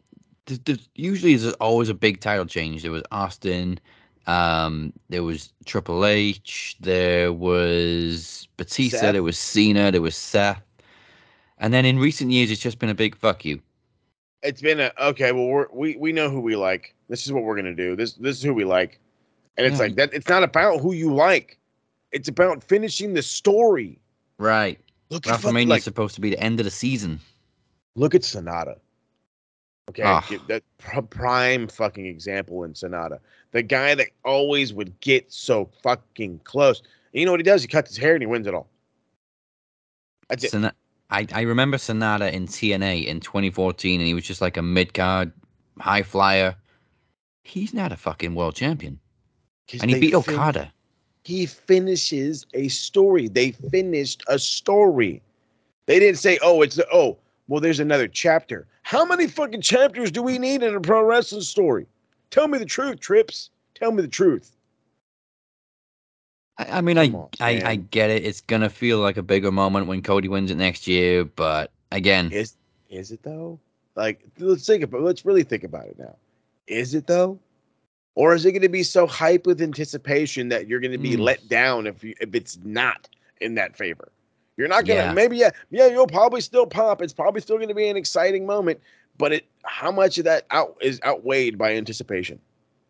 th- 0.47 0.65
th- 0.65 0.89
usually 0.95 1.35
there's 1.37 1.55
always 1.55 1.89
a 1.89 1.95
big 1.95 2.21
title 2.21 2.47
change. 2.47 2.83
There 2.83 2.93
was 2.93 3.03
Austin. 3.13 3.79
Um, 4.27 4.93
there 5.09 5.23
was 5.23 5.53
Triple 5.65 6.05
H. 6.07 6.77
There 6.81 7.33
was 7.33 8.49
Batista. 8.57 8.99
Seth. 8.99 9.13
There 9.13 9.23
was 9.23 9.39
Cena. 9.39 9.91
There 9.91 10.03
was 10.03 10.17
Seth. 10.17 10.63
And 11.59 11.73
then 11.73 11.85
in 11.85 11.99
recent 11.99 12.31
years, 12.31 12.51
it's 12.51 12.61
just 12.61 12.79
been 12.79 12.89
a 12.89 12.95
big 12.95 13.15
fuck 13.17 13.45
you. 13.45 13.61
It's 14.43 14.61
been 14.61 14.81
a 14.81 14.93
okay. 15.01 15.33
Well, 15.33 15.47
we're, 15.47 15.67
we 15.73 15.97
we 15.97 16.13
know 16.13 16.29
who 16.29 16.41
we 16.41 16.57
like. 16.57 16.95
This 17.09 17.27
is 17.27 17.33
what 17.33 17.45
we're 17.45 17.57
gonna 17.57 17.75
do. 17.75 17.95
This 17.95 18.15
this 18.15 18.37
is 18.39 18.43
who 18.43 18.55
we 18.55 18.65
like, 18.65 18.99
and 19.57 19.67
it's 19.67 19.77
Yeah. 19.77 19.83
like 19.83 19.95
that. 19.97 20.13
It's 20.13 20.29
not 20.29 20.43
about 20.43 20.81
who 20.81 20.93
you 20.93 21.15
like. 21.15 21.59
It's 22.13 22.29
about 22.29 22.63
finishing 22.63 23.15
the 23.15 23.23
story. 23.23 23.99
Right. 24.39 24.79
Look 25.11 25.25
WrestleMania 25.25 25.69
like, 25.69 25.79
is 25.79 25.85
supposed 25.85 26.15
to 26.15 26.21
be 26.21 26.31
the 26.31 26.39
end 26.41 26.61
of 26.61 26.65
the 26.65 26.71
season. 26.71 27.21
Look 27.95 28.15
at 28.15 28.23
Sanada. 28.23 28.79
Okay, 29.89 30.03
ah. 30.05 30.25
give 30.29 30.47
that 30.47 30.63
prime 31.11 31.67
fucking 31.69 32.07
example 32.07 32.65
in 32.65 32.73
Sanada. 32.73 33.19
The 33.51 33.63
guy 33.63 33.95
that 33.95 34.09
always 34.25 34.73
would 34.73 34.99
get 35.01 35.31
so 35.33 35.69
fucking 35.83 36.41
close. 36.45 36.81
And 37.13 37.21
you 37.21 37.27
know 37.27 37.33
what 37.33 37.41
he 37.41 37.45
does? 37.45 37.63
He 37.63 37.69
cuts 37.69 37.91
his 37.91 37.99
hair 37.99 38.15
and 38.15 38.23
he 38.23 38.27
wins 38.27 38.47
it 38.47 38.55
all. 38.55 38.69
That's 40.29 40.45
it. 40.45 40.75
I, 41.11 41.27
I 41.33 41.43
remember 41.43 41.77
Sanada 41.77 42.33
in 42.33 42.47
TNA 42.47 43.05
in 43.05 43.21
2014, 43.21 44.01
and 44.01 44.07
he 44.07 44.15
was 44.15 44.25
just 44.25 44.41
like 44.41 44.57
a 44.57 44.63
mid 44.63 44.95
card 44.95 45.31
high 45.79 46.03
flyer. 46.03 46.57
He's 47.45 47.75
not 47.75 47.93
a 47.93 47.97
fucking 47.97 48.35
world 48.35 48.55
champion. 48.55 48.99
and 49.81 49.91
he 49.91 50.01
beat 50.01 50.25
fin- 50.25 50.35
Okada. 50.35 50.73
He 51.25 51.47
finishes 51.47 52.47
a 52.55 52.69
story. 52.69 53.29
They 53.29 53.53
finished 53.53 54.23
a 54.29 54.39
story. 54.39 55.23
They 55.87 55.99
didn't 55.99 56.19
say, 56.19 56.39
"Oh, 56.43 56.63
it's 56.63 56.77
the 56.77 56.87
oh." 56.93 57.19
Well, 57.49 57.61
there's 57.61 57.81
another 57.81 58.09
chapter. 58.09 58.67
How 58.83 59.05
many 59.05 59.27
fucking 59.27 59.61
chapters 59.61 60.11
do 60.11 60.23
we 60.23 60.39
need 60.39 60.63
in 60.63 60.75
a 60.75 60.81
pro 60.81 61.03
wrestling 61.03 61.43
story? 61.43 61.87
Tell 62.31 62.49
me 62.49 62.59
the 62.59 62.65
truth, 62.65 63.01
Trips. 63.01 63.51
Tell 63.75 63.93
me 63.93 64.03
the 64.03 64.09
truth. 64.09 64.57
I, 66.59 66.79
I 66.79 66.81
mean, 66.81 66.99
I, 66.99 67.09
on, 67.09 67.29
I 67.41 67.63
I 67.65 67.77
get 67.77 68.11
it. 68.11 68.25
It's 68.25 68.41
gonna 68.41 68.71
feel 68.71 68.99
like 68.99 69.17
a 69.17 69.23
bigger 69.23 69.51
moment 69.51 69.87
when 69.87 70.03
Cody 70.03 70.29
wins 70.29 70.51
it 70.51 70.57
next 70.57 70.87
year, 70.87 71.25
but 71.25 71.71
again, 71.91 72.31
Is 72.33 72.57
is 72.91 73.11
it 73.11 73.23
though? 73.23 73.59
Like, 73.95 74.25
let's 74.39 74.67
think 74.67 74.83
about. 74.83 75.03
Let's 75.03 75.25
really 75.25 75.43
think 75.43 75.65
about 75.65 75.87
it 75.87 75.99
now. 75.99 76.17
Is 76.67 76.95
it 76.95 77.07
though? 77.07 77.39
Or 78.15 78.35
is 78.35 78.45
it 78.45 78.53
going 78.53 78.63
to 78.63 78.69
be 78.69 78.83
so 78.83 79.07
hype 79.07 79.47
with 79.47 79.63
anticipation 79.63 80.49
that 80.51 80.69
you're 80.69 80.81
going 80.81 80.93
to 80.93 80.99
be 80.99 81.17
Mm. 81.17 81.21
let 81.21 81.49
down 81.49 81.87
if 81.87 82.05
you, 82.05 82.15
if 82.21 82.35
it's 82.35 82.59
not 82.63 83.09
in 83.41 83.55
that 83.55 83.77
favor? 83.77 84.13
You're 84.57 84.69
not 84.69 84.85
going 84.85 85.01
to. 85.01 85.07
Yeah. 85.07 85.13
Maybe 85.13 85.39
yeah, 85.39 85.51
yeah. 85.71 85.87
You'll 85.87 86.07
probably 86.07 86.43
still 86.43 86.67
pop. 86.67 87.01
It's 87.01 87.15
probably 87.15 87.41
still 87.41 87.57
going 87.57 87.69
to 87.69 87.75
be 87.75 87.89
an 87.89 87.97
exciting 87.97 88.45
moment, 88.45 88.81
but 89.17 89.33
it 89.33 89.47
how 89.65 89.91
much 89.91 90.19
of 90.19 90.25
that 90.25 90.47
out 90.51 90.77
is 90.83 91.01
outweighed 91.05 91.57
by 91.57 91.75
anticipation? 91.75 92.39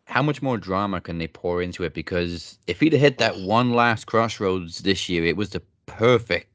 how 0.05 0.21
much 0.21 0.41
more 0.41 0.57
drama 0.57 0.99
can 0.99 1.17
they 1.17 1.27
pour 1.27 1.61
into 1.61 1.83
it? 1.83 1.93
Because 1.93 2.57
if 2.67 2.79
he'd 2.79 2.93
have 2.93 3.01
hit 3.01 3.17
that 3.19 3.39
one 3.39 3.71
last 3.73 4.05
crossroads 4.05 4.79
this 4.79 5.07
year, 5.09 5.23
it 5.25 5.37
was 5.37 5.51
the 5.51 5.61
perfect, 5.85 6.47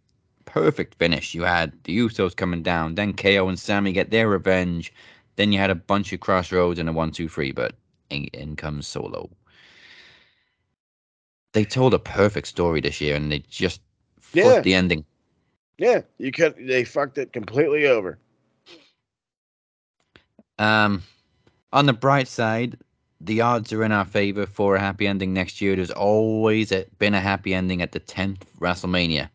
perfect 0.45 0.95
finish. 0.95 1.35
You 1.35 1.43
had 1.43 1.73
the 1.85 1.99
Usos 1.99 2.37
coming 2.37 2.63
down, 2.63 2.95
then 2.95 3.15
KO 3.15 3.49
and 3.49 3.59
Sami 3.59 3.93
get 3.93 4.11
their 4.11 4.29
revenge, 4.29 4.93
then 5.37 5.53
you 5.53 5.59
had 5.59 5.71
a 5.71 5.75
bunch 5.75 6.13
of 6.13 6.21
crossroads 6.21 6.79
and 6.79 6.89
a 6.89 6.93
one, 6.93 7.11
two, 7.11 7.29
three, 7.29 7.53
but 7.53 7.75
in, 8.11 8.25
in 8.33 8.57
comes 8.57 8.87
Solo. 8.87 9.31
They 11.53 11.65
told 11.65 11.95
a 11.95 11.99
perfect 11.99 12.47
story 12.49 12.81
this 12.81 13.01
year, 13.01 13.17
and 13.17 13.31
they 13.33 13.41
just 13.41 13.81
Yeah. 14.33 14.61
the 14.61 14.75
ending. 14.75 15.05
Yeah, 15.79 16.03
you 16.19 16.33
could. 16.33 16.55
They 16.59 16.85
fucked 16.85 17.19
it 17.19 17.33
completely 17.33 17.87
over. 17.87 18.19
Um, 20.59 21.03
on 21.73 21.87
the 21.87 21.93
bright 21.93 22.29
side, 22.29 22.77
the 23.21 23.41
odds 23.41 23.73
are 23.73 23.85
in 23.85 23.93
our 23.93 24.05
favor 24.05 24.47
for 24.47 24.77
a 24.77 24.81
happy 24.81 25.07
ending 25.07 25.33
next 25.33 25.61
year. 25.61 25.77
There's 25.77 25.91
always 25.91 26.73
a, 26.73 26.85
been 26.99 27.15
a 27.15 27.21
happy 27.21 27.55
ending 27.55 27.83
at 27.83 27.93
the 27.93 28.01
10th 28.01 28.45
WrestleMania. 28.61 29.29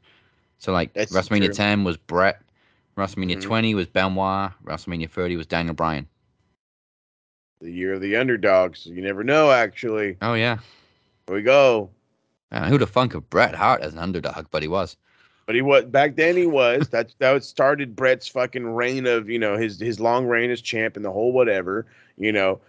So, 0.59 0.71
like, 0.71 0.93
That's 0.93 1.11
WrestleMania 1.11 1.51
true. 1.51 1.53
10 1.53 1.83
was 1.83 1.97
Bret, 1.97 2.41
WrestleMania 2.97 3.39
Mhm. 3.39 3.41
20 3.41 3.75
was 3.75 3.87
Benoit, 3.87 4.51
WrestleMania 4.63 5.09
30 5.09 5.35
was 5.37 5.47
Daniel 5.47 5.75
Bryan. 5.75 6.07
The 7.63 7.71
year 7.71 7.93
of 7.93 8.01
the 8.01 8.17
underdogs. 8.17 8.85
You 8.85 9.01
never 9.01 9.23
know. 9.23 9.49
Actually, 9.49 10.17
Oh, 10.21 10.33
yeah. 10.33 10.57
here 11.27 11.35
we 11.37 11.41
go. 11.41 11.89
Uh, 12.51 12.67
who'd 12.67 12.81
have 12.81 12.89
thunk 12.91 13.13
of 13.15 13.29
Bret 13.29 13.55
Hart 13.55 13.81
as 13.81 13.93
an 13.93 13.99
underdog, 13.99 14.47
but 14.51 14.61
he 14.61 14.67
was. 14.67 14.97
But 15.45 15.55
he 15.55 15.61
was 15.61 15.85
back 15.85 16.15
then. 16.17 16.35
He 16.35 16.45
was 16.45 16.89
that's 16.89 17.13
that 17.19 17.43
started 17.43 17.95
Bret's 17.95 18.27
fucking 18.27 18.65
reign 18.75 19.07
of 19.07 19.29
you 19.29 19.39
know 19.39 19.57
his 19.57 19.79
his 19.79 19.99
long 20.01 20.25
reign 20.25 20.51
as 20.51 20.61
champ 20.61 20.97
and 20.97 21.05
the 21.05 21.11
whole 21.11 21.31
whatever. 21.31 21.85
You 22.17 22.31
know, 22.33 22.59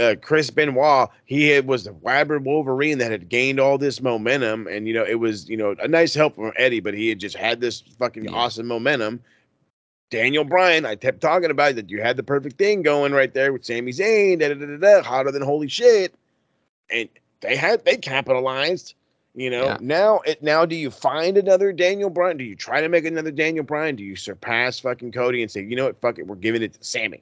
uh, 0.00 0.14
Chris 0.22 0.48
Benoit 0.50 1.08
he 1.24 1.48
had, 1.48 1.66
was 1.66 1.84
the 1.84 1.92
Rabid 1.92 2.44
Wolverine 2.44 2.98
that 2.98 3.10
had 3.10 3.28
gained 3.28 3.58
all 3.60 3.78
this 3.78 4.00
momentum, 4.00 4.68
and 4.68 4.86
you 4.88 4.94
know 4.94 5.04
it 5.04 5.16
was 5.16 5.48
you 5.48 5.56
know 5.56 5.74
a 5.82 5.88
nice 5.88 6.14
help 6.14 6.36
from 6.36 6.52
Eddie, 6.56 6.80
but 6.80 6.94
he 6.94 7.08
had 7.08 7.18
just 7.18 7.36
had 7.36 7.60
this 7.60 7.80
fucking 7.98 8.24
Yeah. 8.26 8.30
awesome 8.32 8.66
momentum. 8.68 9.20
Daniel 10.10 10.44
Bryan, 10.44 10.86
I 10.86 10.96
kept 10.96 11.20
talking 11.20 11.50
about 11.50 11.74
that 11.76 11.90
you 11.90 12.00
had 12.00 12.16
the 12.16 12.22
perfect 12.22 12.56
thing 12.58 12.82
going 12.82 13.12
right 13.12 13.32
there 13.32 13.52
with 13.52 13.64
Sami 13.64 13.92
Zayn, 13.92 14.38
da, 14.38 14.48
da, 14.48 14.54
da, 14.54 14.66
da, 14.66 14.76
da, 14.76 15.02
hotter 15.02 15.32
than 15.32 15.42
holy 15.42 15.68
shit, 15.68 16.14
and 16.90 17.08
they 17.40 17.56
had 17.56 17.84
they 17.84 17.96
capitalized. 17.96 18.94
You 19.36 19.50
know, 19.50 19.64
Yeah. 19.64 19.78
now 19.80 20.20
it 20.20 20.42
now 20.44 20.64
do 20.64 20.76
you 20.76 20.90
find 20.92 21.36
another 21.36 21.72
Daniel 21.72 22.08
Bryan? 22.10 22.36
Do 22.36 22.44
you 22.44 22.54
try 22.54 22.80
to 22.80 22.88
make 22.88 23.04
another 23.04 23.32
Daniel 23.32 23.64
Bryan? 23.64 23.96
Do 23.96 24.04
you 24.04 24.14
surpass 24.14 24.78
fucking 24.78 25.10
Cody 25.10 25.42
and 25.42 25.50
say, 25.50 25.62
you 25.64 25.74
know 25.74 25.86
what, 25.86 26.00
fuck 26.00 26.18
it, 26.20 26.26
we're 26.28 26.36
giving 26.36 26.62
it 26.62 26.74
to 26.74 26.84
Sami? 26.84 27.20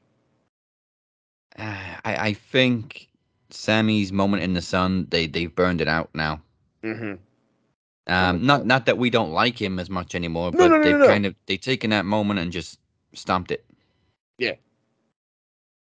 Uh, 1.59 1.63
I, 2.05 2.17
I 2.29 2.33
think 2.35 3.09
Sami's 3.49 4.13
moment 4.13 4.43
in 4.43 4.53
the 4.53 4.61
sun, 4.63 5.07
they, 5.11 5.27
they've 5.27 5.55
burned 5.55 5.81
it 5.81 5.89
out 5.89 6.11
now. 6.15 6.43
Mm-hmm. 6.85 7.15
Um, 8.07 8.45
not 8.47 8.67
not 8.67 8.87
that 8.87 8.99
we 8.99 9.11
don't 9.11 9.33
like 9.33 9.61
him 9.61 9.79
as 9.79 9.89
much 9.91 10.15
anymore, 10.15 10.53
No, 10.53 10.59
but 10.59 10.69
no, 10.69 10.79
no, 10.79 10.83
they've 10.83 11.07
kind 11.07 11.27
of 11.27 11.35
they've 11.47 11.61
taken 11.61 11.91
that 11.91 12.05
moment 12.05 12.41
and 12.41 12.53
just 12.53 12.79
stomped 13.15 13.51
it. 13.51 13.65
Yeah. 14.39 14.55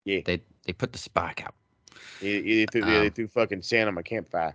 Yeah. 0.04 0.20
They 0.24 0.42
they 0.66 0.72
put 0.72 0.92
the 0.92 0.98
spark 0.98 1.42
out. 1.44 1.54
They, 2.20 2.40
they, 2.42 2.66
threw, 2.66 2.84
they 2.84 3.06
Um, 3.06 3.10
threw 3.10 3.28
fucking 3.28 3.62
sand 3.62 3.88
on 3.88 3.94
my 3.94 4.02
campfire. 4.02 4.54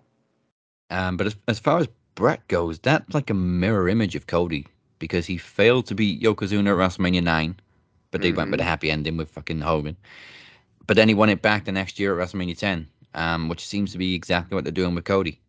Um, 0.90 1.18
but 1.18 1.28
as 1.28 1.36
as 1.48 1.60
far 1.60 1.80
as 1.80 1.88
Bret 2.16 2.48
goes, 2.48 2.80
that's 2.80 3.14
like 3.14 3.30
a 3.30 3.34
mirror 3.36 3.90
image 3.90 4.16
of 4.16 4.28
Cody 4.28 4.68
because 5.00 5.26
he 5.28 5.38
failed 5.38 5.86
to 5.88 5.96
beat 5.96 6.22
Yokozuna 6.22 6.70
at 6.72 6.78
WrestleMania 6.78 7.24
nine, 7.24 7.58
but 8.12 8.22
they 8.22 8.32
went 8.32 8.52
with 8.52 8.60
a 8.60 8.64
Mhm. 8.64 8.68
happy 8.68 8.92
ending 8.92 9.18
with 9.18 9.30
fucking 9.32 9.62
Hogan. 9.62 9.98
But 10.88 10.96
then 10.96 11.08
he 11.10 11.14
won 11.16 11.30
it 11.30 11.42
back 11.42 11.66
the 11.66 11.72
next 11.72 12.00
year 12.00 12.20
at 12.20 12.28
WrestleMania 12.30 12.58
ten, 12.58 12.88
um, 13.14 13.50
which 13.50 13.66
seems 13.68 13.92
to 13.92 13.98
be 13.98 14.16
exactly 14.16 14.56
what 14.56 14.64
they're 14.64 14.72
doing 14.72 14.96
with 14.96 15.06
Cody. 15.06 15.40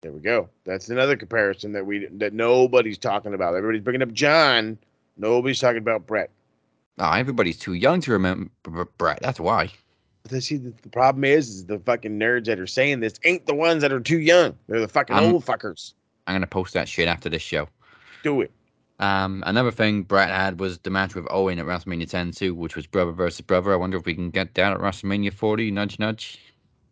There 0.00 0.12
we 0.12 0.20
go. 0.20 0.48
That's 0.64 0.88
another 0.90 1.16
comparison 1.16 1.72
that 1.72 1.84
we 1.84 2.06
that 2.12 2.32
nobody's 2.32 2.98
talking 2.98 3.34
about. 3.34 3.54
Everybody's 3.56 3.82
bringing 3.82 4.02
up 4.02 4.12
John. 4.12 4.78
Nobody's 5.16 5.58
talking 5.58 5.78
about 5.78 6.06
Bret. 6.06 6.30
Oh, 6.98 7.10
everybody's 7.12 7.58
too 7.58 7.74
young 7.74 8.00
to 8.02 8.12
remember 8.12 8.50
Bret. 8.96 9.20
That's 9.20 9.40
why. 9.40 9.70
But 10.22 10.32
the, 10.32 10.40
see, 10.40 10.56
the, 10.56 10.72
the 10.82 10.88
problem 10.88 11.24
is, 11.24 11.48
is 11.48 11.66
the 11.66 11.80
fucking 11.80 12.18
nerds 12.18 12.44
that 12.44 12.60
are 12.60 12.66
saying 12.66 13.00
this 13.00 13.14
ain't 13.24 13.46
the 13.46 13.54
ones 13.54 13.82
that 13.82 13.92
are 13.92 14.00
too 14.00 14.20
young. 14.20 14.56
They're 14.68 14.80
the 14.80 14.88
fucking 14.88 15.16
I'm- 15.16 15.32
old 15.32 15.44
fuckers. 15.44 15.94
I'm 16.26 16.34
gonna 16.34 16.46
post 16.46 16.74
that 16.74 16.88
shit 16.88 17.08
after 17.08 17.28
this 17.28 17.42
show. 17.42 17.68
Do 18.22 18.42
it. 18.42 18.52
Um, 19.00 19.42
another 19.46 19.70
thing 19.70 20.02
Bret 20.02 20.28
had 20.28 20.60
was 20.60 20.78
the 20.80 20.90
match 20.90 21.14
with 21.14 21.26
Owen 21.30 21.58
at 21.58 21.66
WrestleMania 21.66 22.08
10 22.08 22.32
too, 22.32 22.54
which 22.54 22.76
was 22.76 22.86
brother 22.86 23.12
versus 23.12 23.40
brother. 23.40 23.72
I 23.72 23.76
wonder 23.76 23.96
if 23.96 24.04
we 24.04 24.14
can 24.14 24.30
get 24.30 24.54
that 24.54 24.72
at 24.72 24.78
WrestleMania 24.78 25.32
40. 25.32 25.70
Nudge, 25.70 25.98
nudge. 25.98 26.38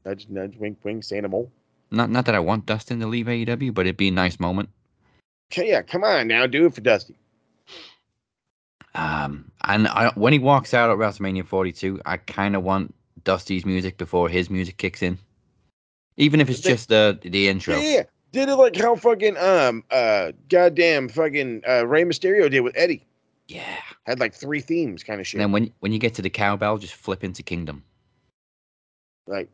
Nudge, 0.04 0.26
nudge, 0.28 0.56
wink, 0.56 0.78
wink, 0.84 1.04
animal. 1.12 1.50
Not, 1.90 2.10
not 2.10 2.26
that 2.26 2.34
I 2.34 2.40
want 2.40 2.66
Dustin 2.66 3.00
to 3.00 3.06
leave 3.06 3.26
AEW, 3.26 3.72
but 3.72 3.86
it'd 3.86 3.96
be 3.96 4.08
a 4.08 4.12
nice 4.12 4.40
moment. 4.40 4.68
Okay, 5.52 5.68
yeah, 5.68 5.82
come 5.82 6.02
on 6.04 6.26
now, 6.28 6.46
do 6.46 6.66
it 6.66 6.74
for 6.74 6.80
Dusty. 6.80 7.14
Um, 8.94 9.50
and 9.62 9.86
I, 9.88 10.10
when 10.14 10.32
he 10.32 10.38
walks 10.38 10.72
out 10.72 10.90
at 10.90 10.96
WrestleMania 10.96 11.46
42, 11.46 12.00
I 12.06 12.16
kind 12.16 12.56
of 12.56 12.62
want 12.62 12.94
Dusty's 13.24 13.66
music 13.66 13.98
before 13.98 14.28
his 14.28 14.48
music 14.48 14.78
kicks 14.78 15.02
in, 15.02 15.18
even 16.16 16.40
if 16.40 16.48
it's 16.48 16.60
They- 16.60 16.70
just 16.70 16.88
the 16.88 17.18
the 17.22 17.48
intro. 17.48 17.76
Yeah, 17.78 18.04
did 18.32 18.48
it 18.48 18.54
like 18.56 18.76
how 18.76 18.96
fucking 18.96 19.36
um 19.36 19.84
uh 19.90 20.32
goddamn 20.48 21.08
fucking 21.08 21.62
uh 21.68 21.86
Rey 21.86 22.04
Mysterio 22.04 22.50
did 22.50 22.60
with 22.60 22.76
Eddie. 22.76 23.04
Yeah. 23.48 23.76
Had 24.04 24.18
like 24.18 24.34
three 24.34 24.60
themes, 24.60 25.04
kind 25.04 25.20
of 25.20 25.26
shit. 25.26 25.40
And 25.40 25.42
then 25.42 25.52
when 25.52 25.70
when 25.80 25.92
you 25.92 25.98
get 25.98 26.14
to 26.14 26.22
the 26.22 26.30
cowbell, 26.30 26.78
just 26.78 26.94
flip 26.94 27.22
into 27.22 27.42
Kingdom. 27.42 27.84
like, 29.26 29.48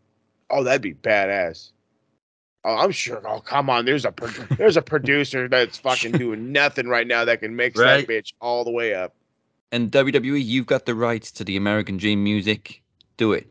oh, 0.51 0.63
that'd 0.63 0.83
be 0.83 0.95
badass. 0.95 1.73
Oh, 2.65 2.77
I'm 2.77 2.93
sure. 2.93 3.21
Oh, 3.27 3.41
come 3.41 3.69
on. 3.69 3.85
There's 3.85 4.05
a 4.05 4.13
pro- 4.13 4.29
there's 4.57 4.77
a 4.77 4.83
producer 4.83 5.49
that's 5.49 5.79
fucking 5.79 6.13
doing 6.13 6.53
nothing 6.53 6.87
right 6.87 7.07
now 7.07 7.25
that 7.25 7.41
can 7.41 7.57
mix 7.57 7.79
Right. 7.79 8.07
that 8.07 8.13
bitch 8.13 8.33
all 8.41 8.65
the 8.65 8.71
way 8.71 8.95
up. 8.95 9.15
And 9.73 9.91
WWE, 9.91 10.45
you've 10.45 10.67
got 10.67 10.87
the 10.87 10.95
rights 10.95 11.33
to 11.33 11.45
the 11.45 11.57
American 11.57 11.97
Dream 11.97 12.23
music. 12.23 12.83
Do 13.17 13.33
it. 13.33 13.49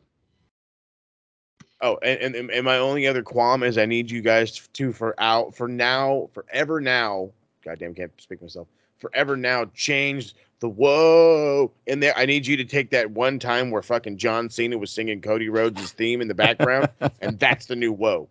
Oh, 1.82 1.97
and, 2.03 2.36
and 2.36 2.51
and 2.51 2.64
my 2.64 2.78
only 2.78 3.07
other 3.07 3.24
qualm 3.24 3.64
is 3.64 3.78
I 3.78 3.86
need 3.88 4.12
you 4.12 4.22
guys 4.22 4.68
to 4.74 4.93
for 4.93 5.16
out 5.20 5.55
for 5.55 5.68
now, 5.68 6.30
forever 6.32 6.80
now. 6.80 7.32
Goddamn, 7.66 7.95
can't 7.95 8.12
speak 8.22 8.41
myself. 8.41 8.68
Forever 8.99 9.36
now, 9.36 9.66
change 9.74 10.36
the 10.59 10.70
whoa 10.70 11.72
in 11.88 11.99
there. 11.99 12.16
I 12.16 12.28
need 12.28 12.45
you 12.45 12.55
to 12.57 12.66
take 12.66 12.91
that 12.91 13.09
one 13.09 13.39
time 13.39 13.72
where 13.72 13.82
fucking 13.82 14.18
John 14.18 14.47
Cena 14.51 14.78
was 14.78 14.91
singing 14.91 15.22
Cody 15.22 15.49
Rhodes' 15.49 15.91
theme 15.91 16.22
in 16.22 16.28
the 16.28 16.36
background, 16.36 16.89
and 17.20 17.39
that's 17.39 17.66
the 17.66 17.76
new 17.76 17.91
whoa. 17.91 18.30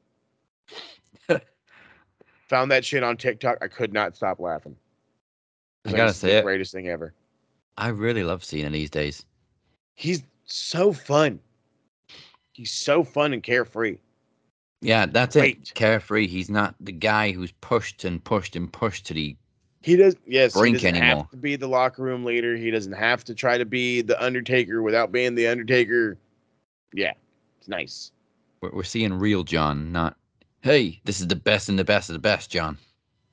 Found 2.48 2.70
that 2.70 2.84
shit 2.84 3.02
on 3.02 3.16
TikTok. 3.16 3.58
I 3.62 3.68
could 3.68 3.92
not 3.92 4.16
stop 4.16 4.40
laughing. 4.40 4.76
I 5.86 5.92
gotta 5.92 6.12
say 6.12 6.28
the 6.28 6.38
it. 6.38 6.42
greatest 6.42 6.72
thing 6.72 6.88
ever. 6.88 7.14
I 7.78 7.88
really 7.88 8.24
love 8.24 8.44
Cena 8.44 8.70
these 8.70 8.90
days. 8.90 9.24
He's 9.94 10.22
so 10.44 10.92
fun. 10.92 11.38
He's 12.52 12.70
so 12.72 13.04
fun 13.04 13.32
and 13.32 13.42
carefree. 13.42 13.96
Yeah, 14.82 15.06
that's 15.06 15.36
Great. 15.36 15.58
it. 15.58 15.74
Carefree. 15.74 16.26
He's 16.26 16.50
not 16.50 16.74
the 16.80 16.92
guy 16.92 17.32
who's 17.32 17.52
pushed 17.60 18.04
and 18.04 18.22
pushed 18.22 18.56
and 18.56 18.72
pushed 18.72 19.06
to 19.06 19.14
the. 19.14 19.36
He 19.82 19.96
does 19.96 20.16
yes, 20.26 20.52
Brink 20.52 20.76
he 20.76 20.82
doesn't 20.82 20.96
anymore. 21.02 21.22
have 21.22 21.30
to 21.30 21.36
be 21.36 21.56
the 21.56 21.68
locker 21.68 22.02
room 22.02 22.24
leader. 22.24 22.56
He 22.56 22.70
doesn't 22.70 22.92
have 22.92 23.24
to 23.24 23.34
try 23.34 23.56
to 23.56 23.64
be 23.64 24.02
the 24.02 24.22
Undertaker 24.22 24.82
without 24.82 25.12
being 25.12 25.34
the 25.34 25.46
Undertaker. 25.46 26.18
Yeah, 26.92 27.12
it's 27.58 27.68
nice. 27.68 28.12
We're, 28.60 28.70
we're 28.72 28.82
seeing 28.82 29.14
real 29.14 29.44
John, 29.44 29.92
not. 29.92 30.16
Hey, 30.62 31.00
this 31.04 31.20
is 31.20 31.28
the 31.28 31.36
best 31.36 31.68
and 31.68 31.78
the 31.78 31.84
best 31.84 32.10
of 32.10 32.12
the 32.14 32.18
best, 32.18 32.50
John. 32.50 32.76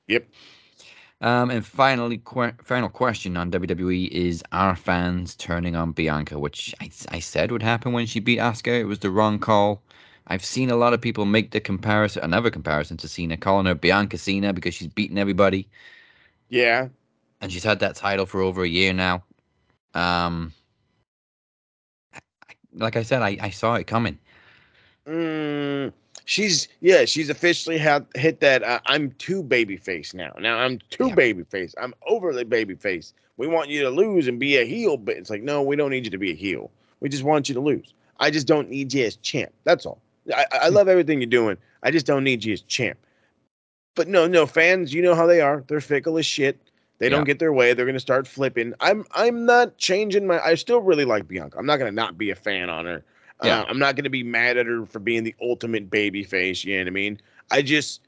Yep. 0.08 0.28
Um, 1.20 1.50
and 1.50 1.66
finally, 1.66 2.20
que- 2.20 2.54
final 2.64 2.90
question 2.90 3.36
on 3.36 3.50
WWE 3.52 4.06
is: 4.06 4.44
Are 4.52 4.76
fans 4.76 5.36
turning 5.36 5.76
on 5.76 5.92
Bianca? 5.92 6.40
Which 6.40 6.74
I, 6.80 6.90
I 7.10 7.20
said 7.20 7.52
would 7.52 7.64
happen 7.64 7.92
when 7.92 8.06
she 8.06 8.20
beat 8.20 8.40
Asuka. 8.40 8.80
It 8.80 8.86
was 8.86 9.00
the 9.00 9.10
wrong 9.10 9.40
call. 9.40 9.82
I've 10.28 10.46
seen 10.46 10.70
a 10.70 10.76
lot 10.76 10.94
of 10.94 11.02
people 11.02 11.26
make 11.26 11.52
the 11.52 11.60
comparison, 11.60 12.24
another 12.24 12.50
comparison 12.52 12.98
to 12.98 13.08
Cena, 13.08 13.36
calling 13.38 13.66
her 13.66 13.76
Bianca 13.76 14.18
Cena 14.18 14.54
because 14.54 14.76
she's 14.76 14.88
beating 14.88 15.18
everybody. 15.18 15.68
Yeah, 16.50 16.90
and 17.42 17.52
she's 17.52 17.64
had 17.64 17.80
that 17.80 17.96
title 17.96 18.26
for 18.26 18.42
over 18.42 18.64
a 18.64 18.68
year 18.68 18.94
now. 18.94 19.24
Um, 19.94 20.54
like 22.74 22.96
I 22.96 23.04
said, 23.04 23.22
I, 23.22 23.38
I 23.42 23.50
saw 23.50 23.76
it 23.76 23.88
coming. 23.88 24.20
Mm, 25.08 25.94
she's 26.28 26.68
yeah, 26.82 27.06
she's 27.06 27.30
officially 27.30 27.78
had 27.78 28.06
hit 28.14 28.42
that. 28.42 28.62
Uh, 28.62 28.80
I'm 28.86 29.12
too 29.14 29.42
babyface 29.42 30.14
now. 30.14 30.34
Now 30.40 30.58
I'm 30.60 30.78
too 30.92 31.08
Yeah. 31.08 31.16
babyface. 31.16 31.74
I'm 31.82 31.94
overly 32.06 32.46
babyface. 32.46 33.14
We 33.38 33.48
want 33.48 33.70
you 33.70 33.82
to 33.84 33.90
lose 33.90 34.28
and 34.28 34.40
be 34.40 34.58
a 34.58 34.66
heel, 34.66 34.98
but 34.98 35.16
it's 35.16 35.30
like 35.30 35.42
no, 35.42 35.64
we 35.64 35.76
don't 35.76 35.90
need 35.90 36.06
you 36.06 36.12
to 36.12 36.18
be 36.18 36.32
a 36.32 36.36
heel. 36.36 36.70
We 37.00 37.10
just 37.10 37.24
want 37.24 37.50
you 37.50 37.56
to 37.56 37.62
lose. 37.62 37.94
I 38.20 38.30
just 38.30 38.46
don't 38.46 38.70
need 38.70 38.94
you 38.94 39.06
as 39.06 39.16
champ. 39.18 39.52
That's 39.64 39.86
all. 39.86 40.02
I, 40.36 40.46
I 40.52 40.58
I 40.64 40.68
love 40.68 40.88
everything 40.88 41.22
you're 41.22 41.30
doing. 41.30 41.58
I 41.82 41.92
just 41.92 42.06
don't 42.06 42.24
need 42.24 42.44
you 42.44 42.54
as 42.54 42.62
champ. 42.62 43.00
But 43.96 44.08
no, 44.08 44.28
no 44.28 44.46
fans, 44.46 44.94
you 44.94 45.02
know 45.02 45.16
how 45.16 45.26
they 45.26 45.42
are. 45.42 45.64
They're 45.68 45.82
fickle 45.82 46.18
as 46.18 46.26
shit. 46.26 46.60
They 47.00 47.10
don't 47.10 47.26
get 47.26 47.40
their 47.40 47.54
way. 47.54 47.74
They're 47.74 47.86
gonna 47.86 48.00
start 48.00 48.28
flipping. 48.28 48.74
I'm 48.80 49.06
I'm 49.12 49.46
not 49.46 49.78
changing 49.78 50.28
my. 50.28 50.40
I 50.44 50.56
still 50.56 50.82
really 50.82 51.06
like 51.06 51.28
Bianca. 51.28 51.58
I'm 51.58 51.66
not 51.66 51.78
gonna 51.78 51.92
not 51.92 52.18
be 52.18 52.32
a 52.32 52.36
fan 52.36 52.70
on 52.70 52.86
her. 52.86 53.04
Yeah. 53.44 53.62
Uh, 53.62 53.66
I'm 53.68 53.80
not 53.80 53.96
gonna 53.96 54.10
be 54.10 54.24
mad 54.24 54.58
at 54.58 54.66
her 54.66 54.86
for 54.86 55.00
being 55.00 55.24
the 55.24 55.36
ultimate 55.42 55.90
baby 55.90 56.24
face. 56.24 56.64
You 56.64 56.76
know 56.78 56.82
what 56.82 56.88
I 56.88 56.92
mean? 56.92 57.20
I 57.52 57.62
just, 57.62 58.02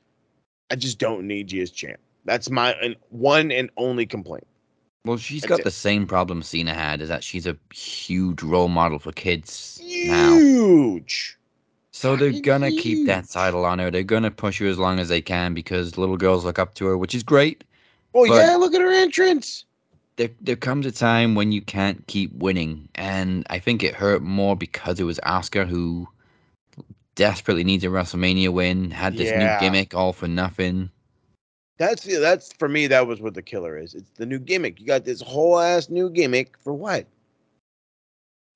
I 0.72 0.76
just 0.76 0.98
don't 1.00 1.28
need 1.28 1.52
you 1.52 1.62
as 1.62 1.72
champ. 1.72 2.00
That's 2.26 2.50
my 2.50 2.72
and 2.74 2.96
one 3.10 3.52
and 3.52 3.70
only 3.78 4.06
complaint. 4.06 4.48
Well, 5.06 5.18
she's 5.18 5.42
That's 5.42 5.50
got 5.50 5.60
it. 5.62 5.64
the 5.64 5.72
same 5.72 6.06
problem 6.06 6.44
Cena 6.44 6.74
had, 6.74 7.02
is 7.02 7.08
that 7.10 7.24
she's 7.24 7.48
a 7.48 7.56
huge 7.74 8.44
role 8.44 8.68
model 8.68 9.00
for 9.00 9.12
kids 9.12 9.80
now. 9.82 10.38
Huge. 10.38 11.38
So 11.92 12.16
they're 12.16 12.30
fucking 12.30 12.42
gonna 12.44 12.72
keep 12.72 13.08
that 13.08 13.30
title 13.30 13.66
on 13.66 13.80
her. 13.80 13.90
They're 13.92 14.04
gonna 14.04 14.32
push 14.32 14.60
her 14.60 14.68
as 14.68 14.78
long 14.78 15.00
as 15.00 15.10
they 15.10 15.22
can 15.22 15.54
because 15.54 15.98
little 15.98 16.18
girls 16.18 16.46
look 16.46 16.60
up 16.60 16.76
to 16.76 16.86
her, 16.88 16.98
which 16.98 17.16
is 17.16 17.24
great. 17.24 17.64
Well, 18.14 18.28
But- 18.28 18.36
yeah. 18.36 18.56
Look 18.56 18.74
at 18.74 18.82
her 18.82 18.92
entrance. 18.92 19.66
There, 20.20 20.32
there 20.42 20.58
comes 20.58 20.86
a 20.86 20.92
time 20.92 21.36
when 21.36 21.54
you 21.54 21.62
can't 21.62 22.06
keep 22.08 22.34
winning, 22.34 22.90
and 22.96 23.48
I 23.50 23.60
think 23.60 23.84
it 23.84 23.96
hurt 23.96 24.22
more 24.22 24.58
because 24.58 25.00
it 25.00 25.06
was 25.06 25.18
Asuka 25.20 25.66
who 25.66 26.10
desperately 27.16 27.64
needs 27.64 27.86
a 27.86 27.88
WrestleMania 27.88 28.50
win, 28.50 28.92
had 28.92 29.16
this 29.16 29.30
Yeah. 29.30 29.40
new 29.40 29.58
gimmick 29.60 29.96
all 29.96 30.12
for 30.12 30.28
nothing. 30.28 30.92
That's 31.78 32.04
that's 32.04 32.52
for 32.52 32.68
me. 32.68 32.88
That 32.88 33.08
was 33.08 33.22
what 33.22 33.34
the 33.34 33.42
killer 33.42 33.78
is. 33.78 33.96
It's 33.96 34.12
the 34.12 34.26
new 34.26 34.40
gimmick. 34.40 34.82
You 34.82 34.86
got 34.86 35.06
this 35.06 35.22
whole 35.22 35.58
ass 35.58 35.90
new 35.90 36.10
gimmick 36.10 36.58
for 36.60 36.74
what? 36.74 37.08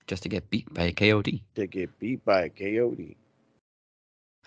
just 0.08 0.24
to 0.24 0.30
get 0.30 0.50
beat 0.50 0.74
by 0.74 0.84
a 0.84 0.92
KOD. 0.94 1.42
To 1.56 1.68
get 1.68 1.98
beat 2.00 2.26
by 2.26 2.44
a 2.44 2.50
KOD. 2.50 3.16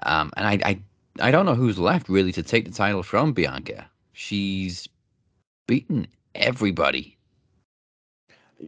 Um, 0.03 0.31
and 0.37 0.47
I, 0.47 0.69
I, 0.69 0.81
I 1.21 1.31
don't 1.31 1.47
know 1.47 1.55
who's 1.55 1.79
left 1.79 2.09
really 2.11 2.33
to 2.33 2.43
take 2.43 2.67
the 2.67 2.71
title 2.73 3.03
from 3.03 3.33
Bianca. 3.33 3.89
She's 4.13 4.89
beaten 5.67 6.07
everybody. 6.37 7.17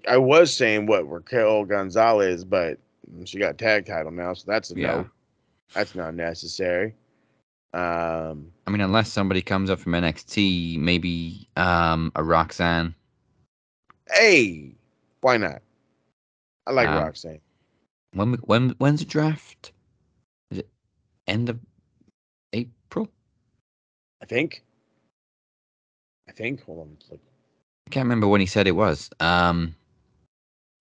I 0.07 0.19
was 0.19 0.55
saying 0.55 0.87
what 0.87 1.09
Raquel 1.11 1.65
Gonzalez, 1.65 2.45
but 2.45 2.79
she 3.25 3.39
got 3.39 3.57
tag 3.59 3.87
title 3.87 4.13
now, 4.13 4.35
so 4.35 4.45
that's 4.47 4.71
a 4.71 4.75
Yeah. 4.79 4.87
no. 4.89 5.11
That's 5.75 5.95
not 5.95 6.15
necessary. 6.15 6.95
Um, 7.75 8.53
I 8.67 8.71
mean, 8.71 8.81
unless 8.81 9.13
somebody 9.13 9.43
comes 9.43 9.69
up 9.71 9.79
from 9.79 9.93
NXT, 9.95 10.79
maybe 10.79 11.49
um, 11.57 12.11
a 12.17 12.23
Roxanne. 12.23 12.95
hey, 14.11 14.75
why 15.21 15.37
not? 15.37 15.61
I 16.67 16.73
like 16.73 16.89
Um, 16.89 16.99
Roxanne. 16.99 17.41
When 18.13 18.33
we- 18.33 18.39
when 18.39 18.71
when's 18.79 19.01
the 19.01 19.07
draft? 19.07 19.73
Is 20.51 20.59
it 20.59 20.71
end 21.27 21.51
of 21.51 21.61
April? 22.55 23.11
I 24.23 24.25
think. 24.27 24.65
I 26.27 26.33
think. 26.33 26.63
Hold 26.63 26.81
on. 26.89 26.97
It's 26.99 27.11
like, 27.11 27.21
I 27.89 27.91
can't 27.91 28.05
remember 28.05 28.29
when 28.29 28.43
he 28.43 28.47
said 28.47 28.67
it 28.67 28.73
was. 28.77 29.09
Um, 29.19 29.75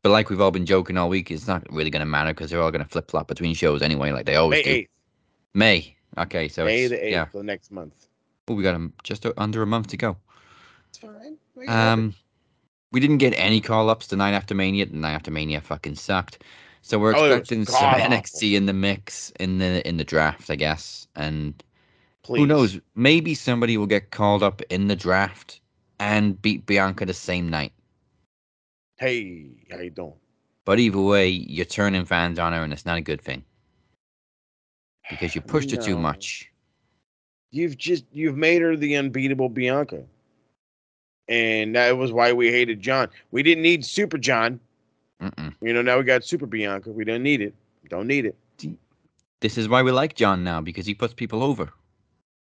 but 0.03 0.09
like 0.09 0.29
we've 0.29 0.41
all 0.41 0.51
been 0.51 0.65
joking 0.65 0.97
all 0.97 1.07
week, 1.07 1.31
it's 1.31 1.47
not 1.47 1.65
really 1.71 1.89
going 1.89 2.01
to 2.01 2.05
matter 2.05 2.33
because 2.33 2.49
they're 2.49 2.61
all 2.61 2.69
going 2.69 2.83
to 2.83 2.89
flip 2.89 3.09
flop 3.09 3.29
between 3.29 3.53
shows 3.53 3.81
anyway, 3.81 4.11
like 4.11 4.25
they 4.25 4.35
always 4.35 4.57
May 4.57 4.63
do. 4.63 4.69
eighth. 4.71 4.89
May. 5.53 5.95
Okay, 6.17 6.49
so 6.49 6.65
May 6.65 6.81
it's, 6.83 6.89
the 6.89 7.05
eighth 7.05 7.11
yeah. 7.13 7.23
for 7.23 7.37
the 7.37 7.45
next 7.45 7.71
month. 7.71 8.07
Oh, 8.49 8.55
we 8.55 8.61
got 8.61 8.75
a, 8.75 8.91
just 9.03 9.23
a, 9.23 9.33
under 9.39 9.61
a 9.61 9.65
month 9.65 9.87
to 9.87 9.97
go. 9.97 10.17
It's 10.89 10.97
fine. 10.97 11.37
Make. 11.55 11.69
Um, 11.69 12.13
we 12.91 12.99
didn't 12.99 13.19
get 13.19 13.33
any 13.37 13.61
call 13.61 13.89
ups 13.89 14.07
the 14.07 14.17
night 14.17 14.33
after 14.33 14.53
Mania. 14.53 14.85
The 14.87 14.97
night 14.97 15.13
after 15.13 15.31
Mania 15.31 15.61
fucking 15.61 15.95
sucked. 15.95 16.43
So 16.81 16.99
we're 16.99 17.15
Oh, 17.15 17.23
expecting 17.23 17.63
some 17.63 17.79
god-awful. 17.79 18.15
NXT 18.17 18.53
in 18.57 18.65
the 18.65 18.73
mix 18.73 19.31
in 19.39 19.59
the 19.59 19.87
in 19.87 19.95
the 19.95 20.03
draft, 20.03 20.49
I 20.49 20.55
guess. 20.57 21.07
And 21.15 21.63
Please. 22.23 22.39
who 22.41 22.47
knows? 22.47 22.81
Maybe 22.95 23.33
somebody 23.33 23.77
will 23.77 23.87
get 23.87 24.11
called 24.11 24.43
up 24.43 24.61
in 24.69 24.89
the 24.89 24.95
draft 24.97 25.61
and 25.99 26.41
beat 26.41 26.65
Bianca 26.65 27.05
the 27.05 27.13
same 27.13 27.49
night. 27.49 27.73
Hey, 28.97 29.47
how 29.71 29.79
you 29.79 29.89
doing? 29.89 30.13
But 30.65 30.79
either 30.79 30.99
way, 30.99 31.29
you're 31.29 31.65
turning 31.65 32.05
fans 32.05 32.39
on 32.39 32.53
her, 32.53 32.63
and 32.63 32.73
it's 32.73 32.85
not 32.85 32.97
a 32.97 33.01
good 33.01 33.21
thing 33.21 33.43
because 35.09 35.35
you 35.35 35.41
pushed 35.41 35.71
her 35.71 35.77
too 35.77 35.97
much. 35.97 36.51
You've 37.51 37.77
just 37.77 38.03
you've 38.11 38.35
made 38.35 38.61
her 38.61 38.75
the 38.75 38.95
unbeatable 38.95 39.49
Bianca. 39.49 40.03
And 41.29 41.75
that 41.75 41.97
was 41.97 42.11
why 42.11 42.33
we 42.33 42.51
hated 42.51 42.81
John. 42.81 43.09
We 43.31 43.43
didn't 43.43 43.61
need 43.61 43.85
Super 43.85 44.17
John. 44.17 44.59
Mm-mm. 45.21 45.53
You 45.61 45.73
know, 45.73 45.81
now 45.81 45.97
we 45.97 46.03
got 46.03 46.23
Super 46.23 46.45
Bianca. 46.45 46.91
We 46.91 47.03
don't 47.03 47.23
need 47.23 47.41
it. 47.41 47.53
Don't 47.89 48.07
need 48.07 48.25
it. 48.25 48.35
This 49.39 49.57
is 49.57 49.69
why 49.69 49.83
we 49.83 49.91
like 49.91 50.15
John 50.15 50.43
now 50.43 50.61
because 50.61 50.85
he 50.85 50.93
puts 50.93 51.13
people 51.13 51.43
over. 51.43 51.71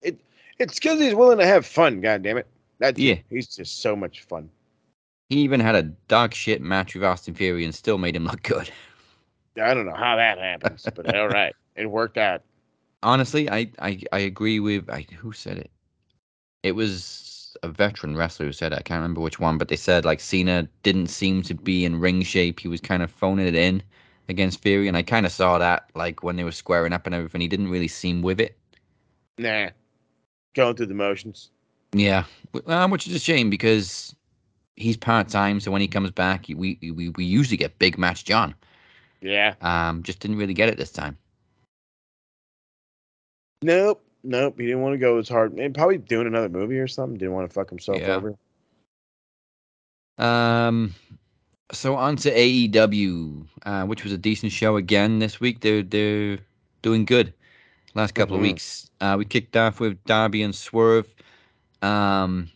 It's 0.01 0.79
because 0.79 0.99
he's 0.99 1.15
willing 1.15 1.37
to 1.39 1.45
have 1.45 1.65
fun. 1.65 2.01
God 2.01 2.23
damn 2.23 2.37
it. 2.37 2.47
That's 2.81 2.99
Yeah. 2.99 3.19
He's 3.29 3.47
just 3.55 3.81
so 3.81 3.95
much 3.95 4.23
fun. 4.23 4.49
He 5.29 5.37
even 5.41 5.61
had 5.61 5.75
a 5.75 5.83
dog 5.83 6.33
shit 6.33 6.61
match 6.61 6.93
with 6.95 7.03
Austin 7.03 7.33
Theory 7.33 7.63
and 7.63 7.73
still 7.73 7.97
made 7.97 8.15
him 8.15 8.25
look 8.25 8.43
good. 8.43 8.71
I 9.61 9.73
don't 9.73 9.85
know 9.85 9.95
how 9.95 10.17
that 10.17 10.39
happens, 10.39 10.89
but 10.93 11.07
all 11.15 11.27
right, 11.29 11.55
it 11.75 11.85
worked 11.87 12.17
out. 12.17 12.43
honestly, 13.03 13.49
I, 13.49 13.71
I 13.79 14.01
I 14.11 14.19
agree 14.19 14.59
with 14.59 14.89
I 14.89 15.03
who 15.17 15.31
said 15.33 15.57
it. 15.57 15.71
It 16.63 16.73
was 16.73 17.55
a 17.63 17.69
veteran 17.69 18.17
wrestler 18.17 18.47
who 18.47 18.53
said 18.53 18.73
it. 18.73 18.79
I 18.79 18.83
can't 18.83 18.99
remember 18.99 19.21
which 19.21 19.39
one, 19.39 19.57
but 19.59 19.67
they 19.69 19.75
said 19.77 20.05
like 20.05 20.19
Cena 20.19 20.67
didn't 20.83 21.07
seem 21.07 21.43
to 21.43 21.55
be 21.55 21.85
in 21.85 21.99
ring 21.99 22.23
shape. 22.23 22.59
He 22.59 22.67
was 22.67 22.81
kind 22.81 23.03
of 23.03 23.11
phoning 23.11 23.47
it 23.47 23.55
in 23.55 23.83
against 24.29 24.61
Theory, 24.61 24.87
and 24.87 24.97
I 24.97 25.03
kind 25.03 25.25
of 25.25 25.31
saw 25.31 25.59
that 25.59 25.89
like 25.95 26.23
when 26.23 26.37
they 26.37 26.43
were 26.45 26.51
squaring 26.51 26.93
up 26.93 27.05
and 27.05 27.15
everything. 27.15 27.41
He 27.41 27.49
didn't 27.49 27.69
really 27.71 27.89
seem 27.89 28.21
with 28.23 28.41
it. 28.41 28.57
Nah, 29.37 29.71
going 30.53 30.75
through 30.75 30.87
the 30.87 30.93
motions. 30.93 31.51
Yeah, 31.93 32.25
w- 32.53 32.73
uh, 32.73 32.87
which 32.87 33.07
is 33.07 33.13
a 33.13 33.19
shame 33.19 33.49
because 33.49 34.15
he's 34.75 34.97
part 34.97 35.29
time. 35.29 35.59
So 35.59 35.71
when 35.71 35.81
he 35.81 35.87
comes 35.87 36.11
back, 36.11 36.45
we 36.47 36.77
we 36.81 37.09
we 37.09 37.25
usually 37.25 37.57
get 37.57 37.77
big 37.79 37.97
match 37.97 38.23
John. 38.25 38.55
Yeah. 39.21 39.55
Um, 39.61 40.01
just 40.03 40.19
didn't 40.19 40.37
really 40.37 40.53
get 40.53 40.69
it 40.69 40.77
this 40.77 40.91
time. 40.91 41.17
Nope. 43.61 44.03
Nope. 44.23 44.59
He 44.59 44.65
didn't 44.65 44.81
want 44.81 44.93
to 44.93 44.97
go 44.97 45.17
as 45.17 45.29
hard. 45.29 45.53
Maybe 45.53 45.73
probably 45.73 45.97
doing 45.97 46.27
another 46.27 46.49
movie 46.49 46.79
or 46.79 46.87
something. 46.87 47.17
Didn't 47.17 47.33
want 47.33 47.49
to 47.49 47.53
fuck 47.53 47.69
himself 47.69 47.99
Yeah. 47.99 48.15
over. 48.15 48.35
Um, 50.17 50.93
so 51.71 51.95
on 51.95 52.15
to 52.17 52.31
AEW, 52.31 53.45
uh, 53.65 53.85
which 53.85 54.03
was 54.03 54.13
a 54.13 54.17
decent 54.17 54.51
show 54.51 54.77
again 54.77 55.19
this 55.19 55.39
week. 55.39 55.61
They're 55.61 55.83
they're 55.83 56.39
doing 56.81 57.05
good. 57.05 57.33
Last 57.93 58.15
couple 58.15 58.35
Mhm. 58.35 58.39
of 58.39 58.43
weeks, 58.43 58.89
uh, 59.01 59.15
we 59.17 59.25
kicked 59.25 59.57
off 59.57 59.79
with 59.79 60.01
Darby 60.05 60.43
and 60.43 60.55
Swerve. 60.55 61.07
Um, 61.81 62.49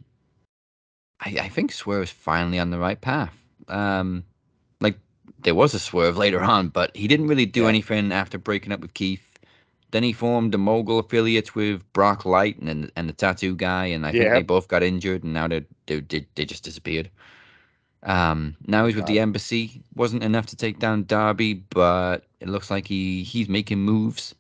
I, 1.22 1.38
I 1.42 1.50
think 1.50 1.72
Swerve's 1.72 2.12
finally 2.12 2.60
on 2.60 2.70
the 2.70 2.80
right 2.80 3.00
path. 3.00 3.34
Um, 3.68 4.24
like 4.82 4.98
there 5.44 5.56
was 5.56 5.74
a 5.74 5.80
Swerve 5.80 6.18
later 6.18 6.42
on, 6.42 6.70
but 6.70 6.96
he 6.96 7.08
didn't 7.08 7.28
really 7.28 7.46
do 7.46 7.64
Yeah. 7.64 7.70
anything 7.70 8.12
after 8.12 8.38
breaking 8.38 8.72
up 8.72 8.82
with 8.82 8.94
Keith. 8.94 9.40
Then 9.92 10.04
he 10.04 10.14
formed 10.14 10.52
the 10.54 10.58
Mogul 10.58 11.00
affiliates 11.00 11.56
with 11.56 11.82
Brock 11.94 12.26
Light 12.26 12.60
and 12.60 12.92
and 12.96 13.08
the 13.10 13.14
Tattoo 13.14 13.56
Guy, 13.56 13.86
and 13.88 14.06
I 14.06 14.12
think 14.12 14.34
they 14.34 14.44
both 14.44 14.68
got 14.68 14.84
injured, 14.84 15.24
and 15.24 15.34
now 15.34 15.48
they 15.48 15.66
they 15.88 16.02
they, 16.02 16.28
they 16.36 16.46
just 16.46 16.64
disappeared. 16.64 17.10
Um, 18.04 18.56
now 18.68 18.86
he's 18.86 18.96
with 18.96 19.06
the 19.08 19.20
embassy. 19.20 19.82
Wasn't 19.96 20.24
enough 20.24 20.48
to 20.48 20.56
take 20.56 20.80
down 20.80 21.06
Darby, 21.06 21.54
but 21.70 22.26
it 22.40 22.50
looks 22.50 22.70
like 22.70 22.88
he 22.88 23.24
he's 23.24 23.50
making 23.50 23.80
moves. 23.80 24.36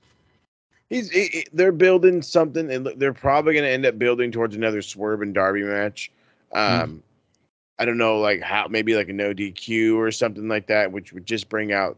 He's 0.89 1.09
he, 1.09 1.27
he- 1.27 1.47
they're 1.53 1.71
building 1.71 2.21
something, 2.21 2.71
and 2.71 2.85
they're 2.97 3.13
probably 3.13 3.53
going 3.53 3.65
to 3.65 3.71
end 3.71 3.85
up 3.85 3.97
building 3.97 4.31
towards 4.31 4.55
another 4.55 4.81
Swerve 4.81 5.21
and 5.21 5.33
Darby 5.33 5.63
match. 5.63 6.11
Um, 6.53 7.03
I 7.79 7.85
don't 7.85 7.97
know, 7.97 8.19
like 8.19 8.41
how 8.41 8.67
maybe 8.67 8.95
like 8.95 9.09
a 9.09 9.13
no 9.13 9.33
DQ 9.33 9.95
or 9.97 10.11
something 10.11 10.47
like 10.47 10.67
that, 10.67 10.91
which 10.91 11.11
would 11.13 11.25
just 11.25 11.49
bring 11.49 11.73
out 11.73 11.97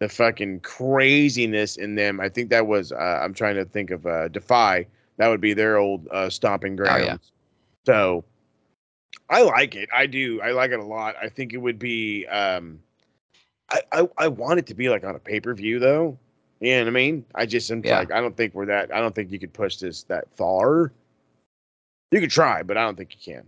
the 0.00 0.08
fucking 0.08 0.60
craziness 0.60 1.76
in 1.76 1.94
them. 1.94 2.20
I 2.20 2.28
think 2.28 2.50
that 2.50 2.66
was 2.66 2.92
uh, 2.92 3.20
I'm 3.22 3.34
trying 3.34 3.54
to 3.56 3.64
think 3.64 3.90
of 3.90 4.06
uh, 4.06 4.28
Defy. 4.28 4.86
That 5.18 5.28
would 5.28 5.40
be 5.40 5.54
their 5.54 5.76
old 5.76 6.08
uh, 6.10 6.28
stomping 6.30 6.74
grounds. 6.76 7.06
yeah. 7.06 7.16
So 7.86 8.24
I 9.30 9.42
like 9.42 9.76
it. 9.76 9.88
I 9.94 10.06
do. 10.06 10.40
I 10.40 10.50
like 10.50 10.72
it 10.72 10.80
a 10.80 10.84
lot. 10.84 11.14
I 11.22 11.28
think 11.28 11.52
it 11.52 11.58
would 11.58 11.78
be. 11.78 12.26
Um, 12.26 12.80
I, 13.70 13.80
I 13.92 14.08
I 14.18 14.28
want 14.28 14.58
it 14.58 14.66
to 14.66 14.74
be 14.74 14.88
like 14.88 15.04
on 15.04 15.14
a 15.14 15.18
pay 15.20 15.40
per 15.40 15.54
view 15.54 15.78
though. 15.78 16.18
You 16.64 16.76
know 16.76 16.80
what 16.84 16.88
I 16.88 16.92
mean? 16.92 17.24
I 17.34 17.44
just 17.46 17.70
am 17.70 17.82
Yeah. 17.84 17.98
like 17.98 18.10
I 18.10 18.20
don't 18.20 18.36
think 18.36 18.54
we're 18.54 18.66
that. 18.66 18.94
I 18.94 19.00
don't 19.00 19.14
think 19.14 19.30
you 19.30 19.38
could 19.38 19.52
push 19.52 19.76
this 19.76 20.04
that 20.04 20.34
far. 20.36 20.92
You 22.10 22.20
could 22.20 22.30
try, 22.30 22.62
but 22.62 22.78
I 22.78 22.84
don't 22.84 22.96
think 22.96 23.14
you 23.14 23.34
can. 23.34 23.44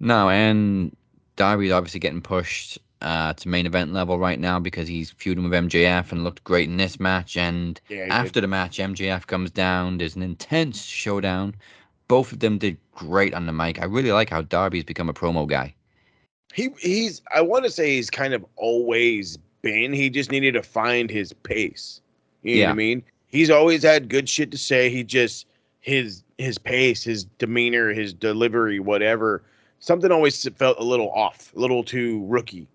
No, 0.00 0.30
and 0.30 0.96
Darby's 1.36 1.72
obviously 1.72 2.00
getting 2.00 2.20
pushed 2.20 2.78
uh, 3.02 3.32
to 3.34 3.48
main 3.48 3.66
event 3.66 3.92
level 3.92 4.18
right 4.18 4.38
now 4.38 4.60
because 4.60 4.86
he's 4.86 5.10
feuding 5.10 5.44
with 5.44 5.52
MJF 5.52 6.12
and 6.12 6.22
looked 6.22 6.44
great 6.44 6.68
in 6.68 6.76
this 6.76 7.00
match. 7.00 7.36
And 7.36 7.80
Yeah, 7.88 8.06
after 8.08 8.34
did. 8.34 8.42
the 8.42 8.48
match, 8.48 8.78
MJF 8.78 9.26
comes 9.26 9.50
down. 9.50 9.98
There's 9.98 10.16
an 10.16 10.22
intense 10.22 10.82
showdown. 10.84 11.56
Both 12.06 12.32
of 12.32 12.40
them 12.40 12.58
did 12.58 12.78
great 12.92 13.34
on 13.34 13.46
the 13.46 13.52
mic. 13.52 13.80
I 13.80 13.84
really 13.86 14.12
like 14.12 14.30
how 14.30 14.42
Darby's 14.42 14.84
become 14.84 15.08
a 15.08 15.14
promo 15.14 15.46
guy. 15.48 15.74
he 16.54 16.70
he's 16.80 17.22
I 17.34 17.40
want 17.42 17.64
to 17.64 17.70
say 17.70 17.96
he's 17.96 18.10
kind 18.10 18.34
of 18.34 18.44
always 18.56 19.38
been. 19.72 19.92
He 19.92 20.10
just 20.10 20.30
needed 20.30 20.54
to 20.54 20.62
find 20.62 21.10
his 21.10 21.32
pace. 21.32 22.00
You 22.42 22.54
know 22.54 22.60
what 22.60 22.62
Yeah. 22.66 22.70
I 22.70 22.74
mean? 22.74 23.02
He's 23.28 23.50
always 23.50 23.82
had 23.82 24.08
good 24.08 24.28
shit 24.28 24.50
to 24.52 24.58
say. 24.58 24.88
He 24.90 25.04
just 25.04 25.46
his 25.80 26.22
his 26.38 26.56
pace, 26.58 27.02
his 27.02 27.24
demeanor, 27.24 27.92
his 27.92 28.12
delivery, 28.12 28.78
whatever. 28.80 29.42
Something 29.80 30.10
always 30.12 30.48
felt 30.56 30.78
a 30.78 30.84
little 30.84 31.10
off, 31.12 31.52
a 31.54 31.58
little 31.60 31.82
too 31.84 32.24
rookie. 32.26 32.66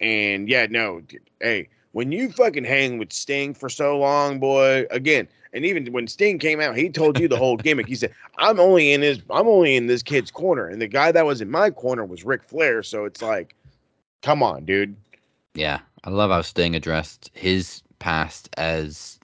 And 0.00 0.48
yeah, 0.48 0.66
no, 0.70 1.00
dude, 1.00 1.20
hey, 1.40 1.68
when 1.92 2.12
you 2.12 2.30
fucking 2.30 2.64
hang 2.64 2.98
with 2.98 3.12
Sting 3.12 3.54
for 3.54 3.68
so 3.68 3.98
long, 3.98 4.38
boy, 4.38 4.86
again, 4.90 5.26
and 5.52 5.64
even 5.64 5.92
when 5.92 6.06
Sting 6.06 6.38
came 6.38 6.60
out, 6.60 6.76
he 6.76 6.88
told 6.88 7.18
you 7.18 7.26
the 7.28 7.36
whole 7.36 7.56
gimmick. 7.64 7.86
He 7.88 7.94
said, 7.96 8.14
"I'm 8.38 8.60
only 8.60 8.92
in 8.92 9.02
his, 9.02 9.20
I'm 9.30 9.48
only 9.48 9.76
in 9.76 9.86
this 9.88 10.02
kid's 10.02 10.30
corner," 10.30 10.68
and 10.68 10.80
the 10.80 10.86
guy 10.88 11.10
that 11.12 11.26
was 11.26 11.40
in 11.40 11.50
my 11.50 11.70
corner 11.70 12.04
was 12.04 12.24
Ric 12.24 12.42
Flair. 12.44 12.82
So 12.82 13.04
it's 13.04 13.20
like, 13.22 13.54
come 14.22 14.42
on, 14.42 14.64
dude. 14.64 14.94
Yeah, 15.54 15.80
I 16.04 16.10
love 16.10 16.30
how 16.30 16.42
Sting 16.42 16.74
addressed 16.74 17.30
his 17.34 17.82
past 17.98 18.48
as 18.56 19.18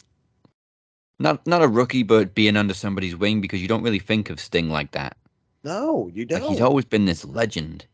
not 1.18 1.46
not 1.46 1.62
a 1.62 1.68
rookie, 1.68 2.02
but 2.02 2.34
being 2.34 2.56
under 2.56 2.74
somebody's 2.74 3.16
wing 3.16 3.40
because 3.40 3.62
you 3.62 3.68
don't 3.68 3.82
really 3.82 3.98
think 3.98 4.30
of 4.30 4.40
Sting 4.40 4.70
like 4.70 4.92
that. 4.92 5.16
No, 5.64 6.10
you 6.14 6.24
don't. 6.26 6.42
he's 6.48 6.60
always 6.60 6.84
been 6.84 7.06
this 7.06 7.24
legend. 7.24 7.86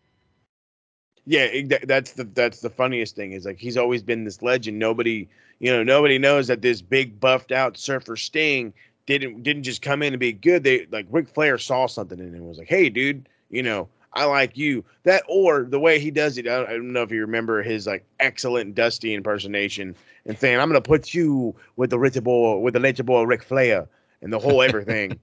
Yeah, 1.26 1.44
it- 1.44 1.86
that's 1.86 2.12
the 2.12 2.24
that's 2.24 2.60
the 2.60 2.70
funniest 2.70 3.14
thing 3.14 3.32
is 3.32 3.44
like 3.44 3.58
he's 3.58 3.76
always 3.76 4.02
been 4.02 4.24
this 4.24 4.42
legend. 4.42 4.78
Nobody, 4.78 5.28
you 5.58 5.70
know, 5.70 5.82
nobody 5.82 6.18
knows 6.18 6.48
that 6.48 6.62
this 6.62 6.82
big 6.82 7.20
buffed 7.20 7.52
out 7.52 7.76
surfer 7.76 8.16
Sting 8.16 8.72
didn't 9.06 9.42
didn't 9.42 9.62
just 9.64 9.82
come 9.82 10.02
in 10.02 10.12
and 10.14 10.20
be 10.20 10.32
good. 10.32 10.64
They 10.64 10.86
like 10.86 11.06
Ric 11.10 11.28
Flair 11.28 11.58
saw 11.58 11.86
something 11.86 12.18
in 12.18 12.28
him 12.28 12.34
and 12.34 12.48
was 12.48 12.58
like, 12.58 12.68
"Hey, 12.68 12.88
dude, 12.88 13.28
you 13.50 13.62
know, 13.62 13.88
I 14.12 14.24
like 14.24 14.56
you." 14.56 14.84
That 15.04 15.22
or 15.28 15.64
the 15.64 15.80
way 15.80 15.98
he 15.98 16.10
does 16.10 16.38
it. 16.38 16.46
I 16.46 16.58
don't, 16.58 16.68
I 16.68 16.72
don't 16.72 16.92
know 16.92 17.02
if 17.02 17.12
you 17.12 17.20
remember 17.20 17.62
his 17.62 17.86
like 17.86 18.04
excellent 18.18 18.74
Dusty 18.74 19.14
impersonation 19.14 19.96
and 20.26 20.38
saying, 20.38 20.58
"I'm 20.58 20.68
gonna 20.68 20.80
put 20.80 21.14
you 21.14 21.54
with 21.76 21.90
the 21.90 21.98
rich 21.98 22.20
boy 22.22 22.58
with 22.58 22.74
the 22.74 23.02
boy 23.04 23.22
Ric 23.22 23.42
Flair 23.42 23.88
and 24.22 24.32
the 24.32 24.38
whole 24.38 24.62
everything." 24.62 25.18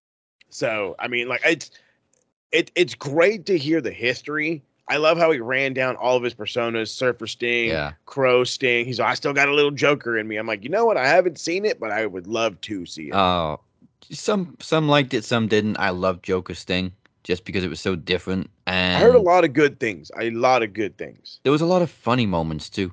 so 0.50 0.96
I 0.98 1.08
mean, 1.08 1.28
like 1.28 1.42
it's 1.44 1.70
it 2.52 2.70
it's 2.74 2.94
great 2.94 3.46
to 3.46 3.58
hear 3.58 3.80
the 3.80 3.92
history. 3.92 4.62
I 4.88 4.98
love 4.98 5.18
how 5.18 5.32
he 5.32 5.40
ran 5.40 5.72
down 5.72 5.96
all 5.96 6.16
of 6.16 6.22
his 6.22 6.34
personas: 6.34 6.88
Surfer 6.88 7.26
Sting, 7.26 7.70
Yeah. 7.70 7.92
Crow 8.04 8.44
Sting. 8.44 8.86
He's 8.86 9.00
I 9.00 9.14
still 9.14 9.32
got 9.32 9.48
a 9.48 9.54
little 9.54 9.72
Joker 9.72 10.16
in 10.16 10.28
me. 10.28 10.36
I'm 10.36 10.46
like, 10.46 10.62
you 10.62 10.70
know 10.70 10.84
what? 10.84 10.96
I 10.96 11.08
haven't 11.08 11.38
seen 11.38 11.64
it, 11.64 11.80
but 11.80 11.90
I 11.90 12.06
would 12.06 12.26
love 12.26 12.60
to 12.62 12.86
see 12.86 13.08
it. 13.08 13.14
Oh, 13.14 13.60
some 14.10 14.56
some 14.60 14.88
liked 14.88 15.12
it, 15.14 15.24
some 15.24 15.48
didn't. 15.48 15.78
I 15.78 15.90
love 15.90 16.22
Joker 16.22 16.54
Sting 16.54 16.92
just 17.26 17.44
because 17.44 17.64
it 17.64 17.68
was 17.68 17.80
so 17.80 17.96
different, 17.96 18.48
and 18.68 18.96
I 18.96 19.00
heard 19.00 19.16
a 19.16 19.20
lot 19.20 19.44
of 19.44 19.52
good 19.52 19.80
things. 19.80 20.12
A 20.16 20.30
lot 20.30 20.62
of 20.62 20.72
good 20.72 20.96
things. 20.96 21.40
there 21.42 21.50
was 21.50 21.60
a 21.60 21.66
lot 21.66 21.82
of 21.82 21.90
funny 21.90 22.24
moments 22.24 22.70
too. 22.70 22.92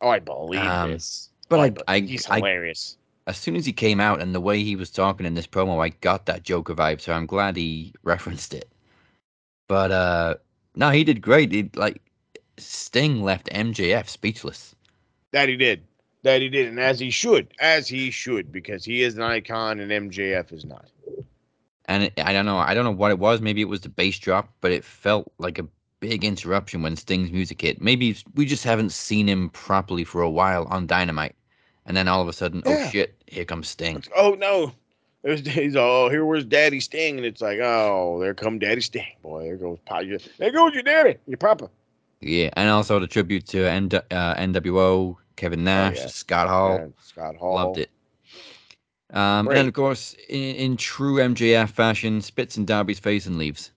Oh, 0.00 0.08
I 0.08 0.20
believe 0.20 0.60
Um, 0.60 0.92
this. 0.92 1.30
but 1.48 1.58
Oh, 1.58 1.62
I- 1.62 1.70
be- 1.70 1.82
I- 1.88 2.00
he's 2.00 2.30
I- 2.30 2.36
hilarious. 2.36 2.96
As 3.26 3.36
soon 3.36 3.56
as 3.56 3.66
he 3.66 3.72
came 3.72 3.98
out 3.98 4.22
and 4.22 4.32
the 4.32 4.40
way 4.40 4.62
he 4.62 4.76
was 4.76 4.88
talking 4.88 5.26
in 5.26 5.34
this 5.34 5.48
promo, 5.48 5.84
I 5.84 5.88
got 5.88 6.26
that 6.26 6.44
Joker 6.44 6.76
vibe. 6.76 7.00
So 7.00 7.12
I'm 7.12 7.26
glad 7.26 7.56
he 7.56 7.92
referenced 8.04 8.54
it. 8.54 8.68
But 9.68 9.90
uh 9.90 10.34
no, 10.76 10.90
he 10.90 11.02
did 11.02 11.20
great. 11.22 11.50
He, 11.50 11.68
like 11.74 12.00
Sting 12.58 13.22
left 13.24 13.48
MJF 13.50 14.08
speechless. 14.08 14.76
that 15.32 15.48
he 15.48 15.56
did. 15.56 15.82
That 16.22 16.40
he 16.40 16.48
did, 16.48 16.68
and 16.68 16.78
as 16.80 16.98
he 17.00 17.10
should, 17.10 17.52
as 17.60 17.88
he 17.88 18.10
should, 18.10 18.50
because 18.52 18.84
he 18.84 19.02
is 19.02 19.16
an 19.16 19.22
icon 19.22 19.80
and 19.80 19.90
MJF 19.90 20.52
is 20.52 20.64
not. 20.64 20.86
And 21.86 22.04
it, 22.04 22.12
I 22.18 22.32
don't 22.32 22.46
know, 22.46 22.58
I 22.58 22.74
don't 22.74 22.84
know 22.84 22.90
what 22.90 23.10
it 23.10 23.18
was. 23.18 23.40
Maybe 23.40 23.60
it 23.60 23.68
was 23.68 23.80
the 23.80 23.88
bass 23.88 24.18
drop, 24.18 24.52
but 24.60 24.72
it 24.72 24.84
felt 24.84 25.32
like 25.38 25.58
a 25.58 25.66
big 26.00 26.24
interruption 26.24 26.82
when 26.82 26.96
Sting's 26.96 27.30
music 27.30 27.62
hit. 27.62 27.80
Maybe 27.80 28.16
we 28.34 28.44
just 28.44 28.64
haven't 28.64 28.90
seen 28.90 29.28
him 29.28 29.50
properly 29.50 30.04
for 30.04 30.20
a 30.20 30.30
while 30.30 30.66
on 30.70 30.86
Dynamite. 30.86 31.34
And 31.86 31.96
then 31.96 32.08
all 32.08 32.20
of 32.20 32.28
a 32.28 32.32
sudden, 32.32 32.62
Yeah. 32.66 32.86
oh 32.86 32.90
shit, 32.90 33.14
here 33.26 33.44
comes 33.44 33.68
Sting. 33.68 34.02
Oh 34.16 34.34
no. 34.38 34.72
There's 35.22 35.46
he's 35.46 35.76
all 35.76 36.06
oh, 36.06 36.10
here 36.10 36.24
was 36.24 36.44
Daddy 36.44 36.80
Sting, 36.80 37.16
and 37.16 37.26
it's 37.26 37.40
like, 37.40 37.58
oh, 37.60 38.18
there 38.20 38.34
come 38.34 38.58
Daddy 38.58 38.80
Sting, 38.80 39.06
boy. 39.22 39.44
There 39.44 39.56
goes 39.56 39.78
Papa. 39.86 40.18
There 40.38 40.52
goes 40.52 40.74
your 40.74 40.82
daddy, 40.82 41.16
your 41.26 41.38
papa. 41.38 41.70
Yeah, 42.20 42.50
and 42.54 42.70
also 42.70 42.98
the 42.98 43.06
tribute 43.06 43.46
to 43.48 43.66
N- 43.66 43.90
uh, 43.92 44.34
NWO, 44.34 45.16
Kevin 45.36 45.64
Nash, 45.64 45.98
Oh, 45.98 46.00
yeah. 46.02 46.06
Scott 46.08 46.48
Hall. 46.48 46.76
And 46.76 46.94
Scott 47.02 47.36
Hall. 47.36 47.54
Loved 47.54 47.78
it. 47.78 47.90
Um, 49.12 49.48
and 49.48 49.68
of 49.68 49.74
course, 49.74 50.14
in, 50.28 50.54
in 50.56 50.76
true 50.76 51.16
MJF 51.16 51.70
fashion, 51.70 52.20
spits 52.20 52.56
in 52.56 52.64
Darby's 52.64 52.98
face 52.98 53.26
and 53.26 53.38
leaves. 53.38 53.70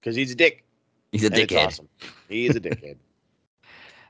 because 0.00 0.14
he's 0.16 0.30
a 0.32 0.36
dick. 0.36 0.64
He's 1.12 1.24
a 1.24 1.26
and 1.26 1.34
dickhead. 1.34 1.66
awesome. 1.66 1.88
He 2.28 2.46
is 2.46 2.54
a 2.56 2.60
dickhead. 2.60 2.96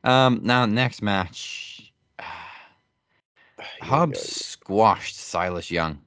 Um, 0.04 0.40
now 0.42 0.66
next 0.66 1.02
match, 1.02 1.92
Here 3.80 3.96
we 3.98 3.98
Hobbs 3.98 4.18
go. 4.18 4.20
squashed 4.20 5.16
Silas 5.16 5.70
Young. 5.70 5.98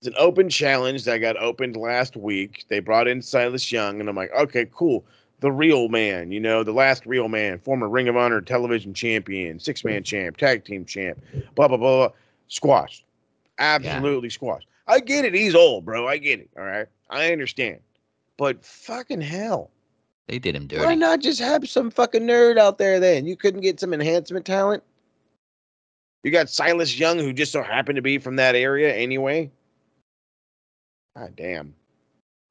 It's 0.00 0.08
an 0.08 0.14
open 0.18 0.48
challenge 0.50 1.04
that 1.04 1.18
got 1.18 1.36
opened 1.38 1.76
last 1.76 2.16
week. 2.16 2.64
They 2.68 2.80
brought 2.80 3.08
in 3.08 3.22
Silas 3.22 3.70
Young, 3.72 4.00
and 4.00 4.08
I'm 4.08 4.16
like, 4.16 4.30
okay, 4.32 4.66
cool. 4.74 5.04
The 5.40 5.50
real 5.52 5.88
man, 5.88 6.30
you 6.32 6.40
know, 6.40 6.62
the 6.62 6.72
last 6.72 7.04
real 7.06 7.28
man, 7.28 7.58
former 7.58 7.88
Ring 7.88 8.08
of 8.08 8.16
Honor 8.16 8.40
television 8.40 8.94
champion, 8.94 9.58
six 9.60 9.84
man 9.84 10.02
champ, 10.02 10.36
tag 10.36 10.64
team 10.64 10.84
champ, 10.86 11.18
blah, 11.54 11.68
blah, 11.68 11.76
blah, 11.76 12.08
blah. 12.08 12.16
Squashed. 12.48 13.04
Absolutely 13.58 14.30
squashed. 14.30 14.68
I 14.86 15.00
get 15.00 15.24
it. 15.24 15.34
He's 15.34 15.54
old, 15.54 15.84
bro. 15.84 16.06
I 16.06 16.18
get 16.18 16.40
it. 16.40 16.50
All 16.56 16.64
right. 16.64 16.86
I 17.10 17.32
understand. 17.32 17.80
But 18.36 18.64
fucking 18.64 19.20
hell. 19.20 19.70
They 20.26 20.38
did 20.38 20.56
him 20.56 20.66
dirty. 20.66 20.84
Why 20.84 20.94
not 20.94 21.20
just 21.20 21.40
have 21.40 21.68
some 21.68 21.90
fucking 21.90 22.22
nerd 22.22 22.58
out 22.58 22.78
there 22.78 22.98
then? 22.98 23.26
You 23.26 23.36
couldn't 23.36 23.60
get 23.60 23.78
some 23.78 23.92
enhancement 23.92 24.46
talent? 24.46 24.82
You 26.22 26.30
got 26.30 26.48
Silas 26.48 26.98
Young, 26.98 27.18
who 27.18 27.32
just 27.32 27.52
so 27.52 27.62
happened 27.62 27.96
to 27.96 28.02
be 28.02 28.18
from 28.18 28.36
that 28.36 28.54
area 28.54 28.94
anyway. 28.94 29.50
God 31.16 31.36
damn. 31.36 31.74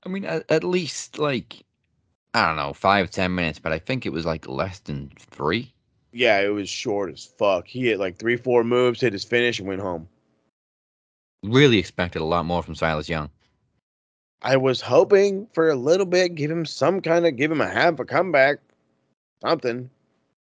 I 0.05 0.09
mean, 0.09 0.25
at, 0.25 0.49
at 0.49 0.63
least 0.63 1.17
like 1.17 1.63
I 2.35 2.47
don't 2.47 2.55
know, 2.55 2.73
five 2.73 3.09
ten 3.09 3.33
minutes, 3.35 3.59
but 3.59 3.73
I 3.73 3.79
think 3.79 4.05
it 4.05 4.13
was 4.13 4.25
like 4.25 4.47
less 4.47 4.79
than 4.79 5.11
three. 5.17 5.73
Yeah, 6.11 6.39
it 6.41 6.49
was 6.49 6.69
short 6.69 7.11
as 7.11 7.25
fuck. 7.25 7.67
He 7.67 7.85
hit 7.87 7.99
like 7.99 8.17
three, 8.17 8.37
four 8.37 8.63
moves, 8.63 9.01
hit 9.01 9.13
his 9.13 9.23
finish, 9.23 9.57
and 9.59 9.67
went 9.67 9.81
home. 9.81 10.07
Really 11.43 11.77
expected 11.77 12.21
a 12.21 12.25
lot 12.25 12.45
more 12.45 12.63
from 12.63 12.75
Silas 12.75 13.09
Young. 13.09 13.29
I 14.41 14.57
was 14.57 14.81
hoping 14.81 15.47
for 15.53 15.69
a 15.69 15.75
little 15.75 16.05
bit, 16.05 16.35
give 16.35 16.51
him 16.51 16.65
some 16.65 17.01
kind 17.01 17.25
of, 17.25 17.35
give 17.35 17.51
him 17.51 17.61
a 17.61 17.69
half 17.69 17.99
a 17.99 18.05
comeback, 18.05 18.57
something. 19.41 19.89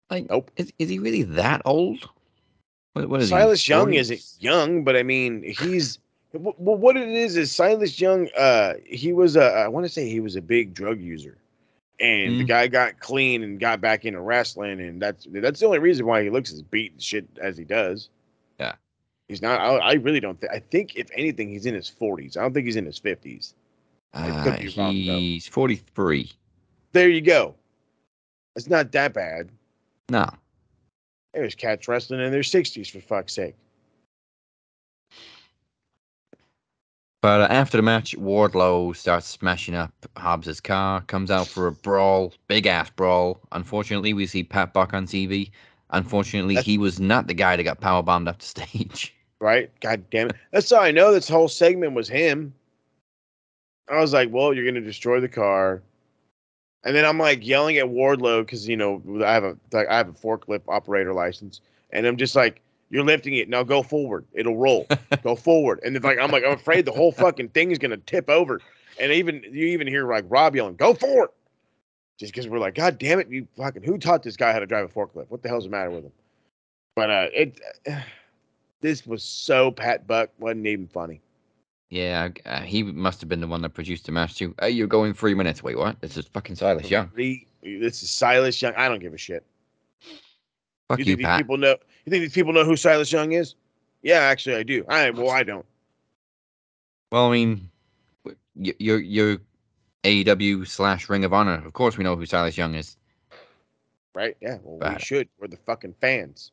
Like, 0.10 0.30
Nope. 0.30 0.52
is, 0.58 0.72
is 0.80 0.90
he 0.90 1.00
really 1.00 1.24
that 1.24 1.62
old? 1.66 2.10
What, 2.94 3.10
what 3.10 3.22
is 3.22 3.30
Silas 3.30 3.66
he? 3.66 3.72
Young 3.72 3.92
40s? 3.92 3.96
isn't 3.96 4.26
young, 4.40 4.84
but 4.84 4.96
I 4.96 5.04
mean, 5.04 5.44
he's 5.44 6.00
well. 6.34 6.54
What 6.58 6.98
it 6.98 7.08
is 7.10 7.38
is 7.38 7.52
Silas 7.52 8.00
Young. 8.00 8.30
Uh, 8.38 8.74
he 8.86 9.14
was 9.14 9.36
a. 9.36 9.44
I 9.44 9.68
want 9.70 9.86
to 9.86 9.90
say 9.90 10.10
he 10.10 10.20
was 10.20 10.36
a 10.36 10.42
big 10.42 10.74
drug 10.74 11.00
user, 11.00 11.38
and 12.00 12.40
the 12.40 12.44
Mm. 12.44 12.48
guy 12.48 12.68
got 12.68 13.00
clean 13.00 13.44
and 13.44 13.60
got 13.60 13.80
back 13.82 14.06
into 14.06 14.20
wrestling, 14.22 14.80
and 14.82 15.02
that's 15.02 15.28
that's 15.32 15.60
the 15.62 15.66
only 15.66 15.80
reason 15.80 16.06
why 16.06 16.24
he 16.24 16.30
looks 16.30 16.52
as 16.52 16.62
beat 16.62 16.94
shit 17.02 17.26
as 17.42 17.58
he 17.58 17.64
does. 17.64 18.10
He's 19.32 19.42
not. 19.42 19.62
I, 19.62 19.78
I 19.78 19.94
really 19.94 20.20
don't. 20.20 20.38
think 20.42 20.52
I 20.52 20.60
think 20.60 20.98
if 20.98 21.10
anything, 21.16 21.48
he's 21.48 21.66
in 21.66 21.74
his 21.74 21.88
forties. 21.88 22.36
I 22.36 22.42
don't 22.42 22.54
think 22.54 22.66
he's 22.66 22.76
in 22.76 22.86
his 22.86 22.98
fifties. 23.00 23.54
Uh, 24.14 24.58
he's 24.58 25.48
forty 25.48 25.78
three. 25.78 26.34
There 26.92 27.08
you 27.08 27.22
go. 27.22 27.56
It's 28.58 28.68
not 28.68 28.92
that 28.92 29.14
bad. 29.14 29.48
No, 30.10 30.30
There's 31.34 31.56
cats 31.56 31.88
wrestling 31.88 32.20
in 32.20 32.34
their 32.34 32.44
sixties 32.44 32.90
for 32.90 33.00
fuck's 33.00 33.32
sake. 33.32 33.56
But 37.22 37.40
uh, 37.40 37.54
after 37.54 37.78
the 37.78 37.84
match, 37.84 38.14
Wardlow 38.18 38.94
starts 38.98 39.28
smashing 39.28 39.76
up 39.76 39.94
Hobbs's 40.18 40.60
car, 40.60 41.00
comes 41.04 41.32
out 41.32 41.48
for 41.48 41.68
a 41.68 41.72
brawl, 41.72 42.34
big 42.50 42.68
ass 42.68 42.90
brawl. 42.90 43.40
Unfortunately, 43.54 44.12
we 44.14 44.26
see 44.26 44.44
Pat 44.44 44.74
Buck 44.74 44.94
on 44.94 45.08
TV. 45.08 45.52
Unfortunately, 45.92 46.56
That's- 46.56 46.66
he 46.66 46.78
was 46.78 47.00
not 47.00 47.28
the 47.28 47.34
guy 47.34 47.56
that 47.56 47.64
got 47.64 47.80
power 47.80 48.04
bombed 48.04 48.28
off 48.28 48.40
the 48.40 48.46
stage. 48.66 49.16
Right? 49.42 49.70
God 49.82 50.04
damn 50.12 50.30
it. 50.30 50.36
That's 50.52 50.70
how 50.70 50.80
I 50.80 50.92
know 50.92 51.12
this 51.12 51.28
whole 51.28 51.50
segment 51.50 51.94
was 51.94 52.08
him. 52.08 52.54
I 53.90 54.00
was 54.00 54.14
like, 54.14 54.30
well, 54.32 54.54
you're 54.54 54.66
gonna 54.66 54.80
destroy 54.80 55.20
the 55.20 55.28
car. 55.28 55.82
And 56.84 56.96
then 56.96 57.04
I'm 57.04 57.18
like 57.18 57.46
yelling 57.46 57.78
at 57.78 57.86
Wardlow 57.86 58.46
because 58.46 58.68
you 58.68 58.78
know 58.78 59.02
I 59.26 59.34
have 59.34 59.44
a 59.44 59.58
like, 59.74 59.88
I 59.90 59.98
have 59.98 60.08
a 60.08 60.14
forklift 60.14 60.62
operator 60.68 61.14
license, 61.14 61.60
and 61.92 62.08
I'm 62.08 62.18
just 62.18 62.36
like, 62.36 62.62
"You're 62.90 63.04
lifting 63.04 63.36
it 63.36 63.50
now. 63.50 63.62
Go 63.62 63.84
forward. 63.84 64.26
It'll 64.34 64.56
roll. 64.56 64.88
go 65.24 65.36
forward." 65.36 65.80
And 65.84 65.96
it's 65.96 66.06
like 66.06 66.18
I'm 66.18 66.32
like 66.32 66.44
I'm 66.44 66.54
afraid 66.54 66.86
the 66.86 66.92
whole 66.92 67.12
fucking 67.12 67.50
thing 67.50 67.70
is 67.72 67.78
gonna 67.78 67.98
tip 67.98 68.30
over. 68.30 68.62
And 69.00 69.12
even 69.12 69.44
you 69.52 69.68
even 69.68 69.86
hear 69.86 70.08
like 70.08 70.26
Rob 70.30 70.56
yelling, 70.56 70.76
"Go 70.76 70.94
forward." 70.94 71.30
just 72.22 72.32
because 72.32 72.48
we're 72.48 72.60
like, 72.60 72.76
God 72.76 73.00
damn 73.00 73.20
it, 73.20 73.30
you 73.30 73.48
fucking 73.58 73.82
who 73.82 73.98
taught 73.98 74.22
this 74.22 74.38
guy 74.38 74.54
how 74.54 74.60
to 74.60 74.68
drive 74.68 74.86
a 74.86 74.88
forklift? 74.88 75.26
What 75.30 75.42
the 75.42 75.50
hell's 75.50 75.64
the 75.64 75.72
matter 75.72 75.90
with 75.90 76.04
him? 76.04 76.12
But 76.96 77.10
uh, 77.10 77.28
it 77.34 77.60
this 78.82 79.06
was 79.08 79.24
so 79.24 79.72
Pat 79.72 80.08
Buck 80.08 80.30
wasn't 80.40 80.68
even 80.68 80.88
funny. 80.88 81.22
Yeah, 81.90 82.30
uh, 82.46 82.62
he 82.62 82.84
must 82.84 83.20
have 83.22 83.30
been 83.30 83.42
the 83.42 83.48
one 83.48 83.62
that 83.64 83.72
produced 83.72 84.06
the 84.06 84.12
match 84.12 84.38
too. 84.38 84.56
Hey, 84.60 84.70
you're 84.72 84.88
going 84.88 85.14
three 85.14 85.34
minutes. 85.34 85.62
Wait, 85.62 85.78
what? 85.78 86.00
This 86.02 86.16
is 86.18 86.26
fucking 86.26 86.56
Silas 86.56 86.90
Young. 86.90 87.10
Three- 87.10 87.48
This 87.62 88.02
is 88.02 88.10
Silas 88.10 88.62
Young. 88.62 88.74
I 88.76 88.88
don't 88.88 89.00
give 89.00 89.14
a 89.14 89.18
shit. 89.18 89.44
Fuck 90.88 91.00
you 91.00 91.06
you, 91.06 91.06
think 91.06 91.18
these 91.20 91.26
Pat. 91.26 91.38
people 91.40 91.58
know? 91.58 91.76
You 92.06 92.10
think 92.10 92.22
these 92.24 92.34
people 92.34 92.54
know 92.54 92.64
who 92.64 92.76
Silas 92.78 93.12
Young 93.12 93.34
is? 93.34 93.56
Yeah, 94.04 94.20
actually, 94.20 94.56
I 94.56 94.64
do. 94.64 94.86
I 94.88 95.10
well, 95.12 95.30
I 95.30 95.44
don't. 95.44 95.66
Well, 97.12 97.28
I 97.28 97.32
mean, 97.32 97.70
you're 98.56 99.00
you're 99.00 99.38
AEW 100.04 100.68
slash 100.68 101.10
Ring 101.10 101.26
of 101.26 101.34
Honor. 101.34 101.62
Of 101.66 101.74
course, 101.74 101.98
we 101.98 102.04
know 102.06 102.16
who 102.16 102.26
Silas 102.26 102.58
Young 102.58 102.76
is. 102.76 102.96
Right? 104.16 104.36
Yeah. 104.42 104.58
Well, 104.64 104.94
we 104.94 105.00
should. 105.00 105.28
We're 105.40 105.48
the 105.48 105.58
fucking 105.58 105.96
fans. 106.02 106.52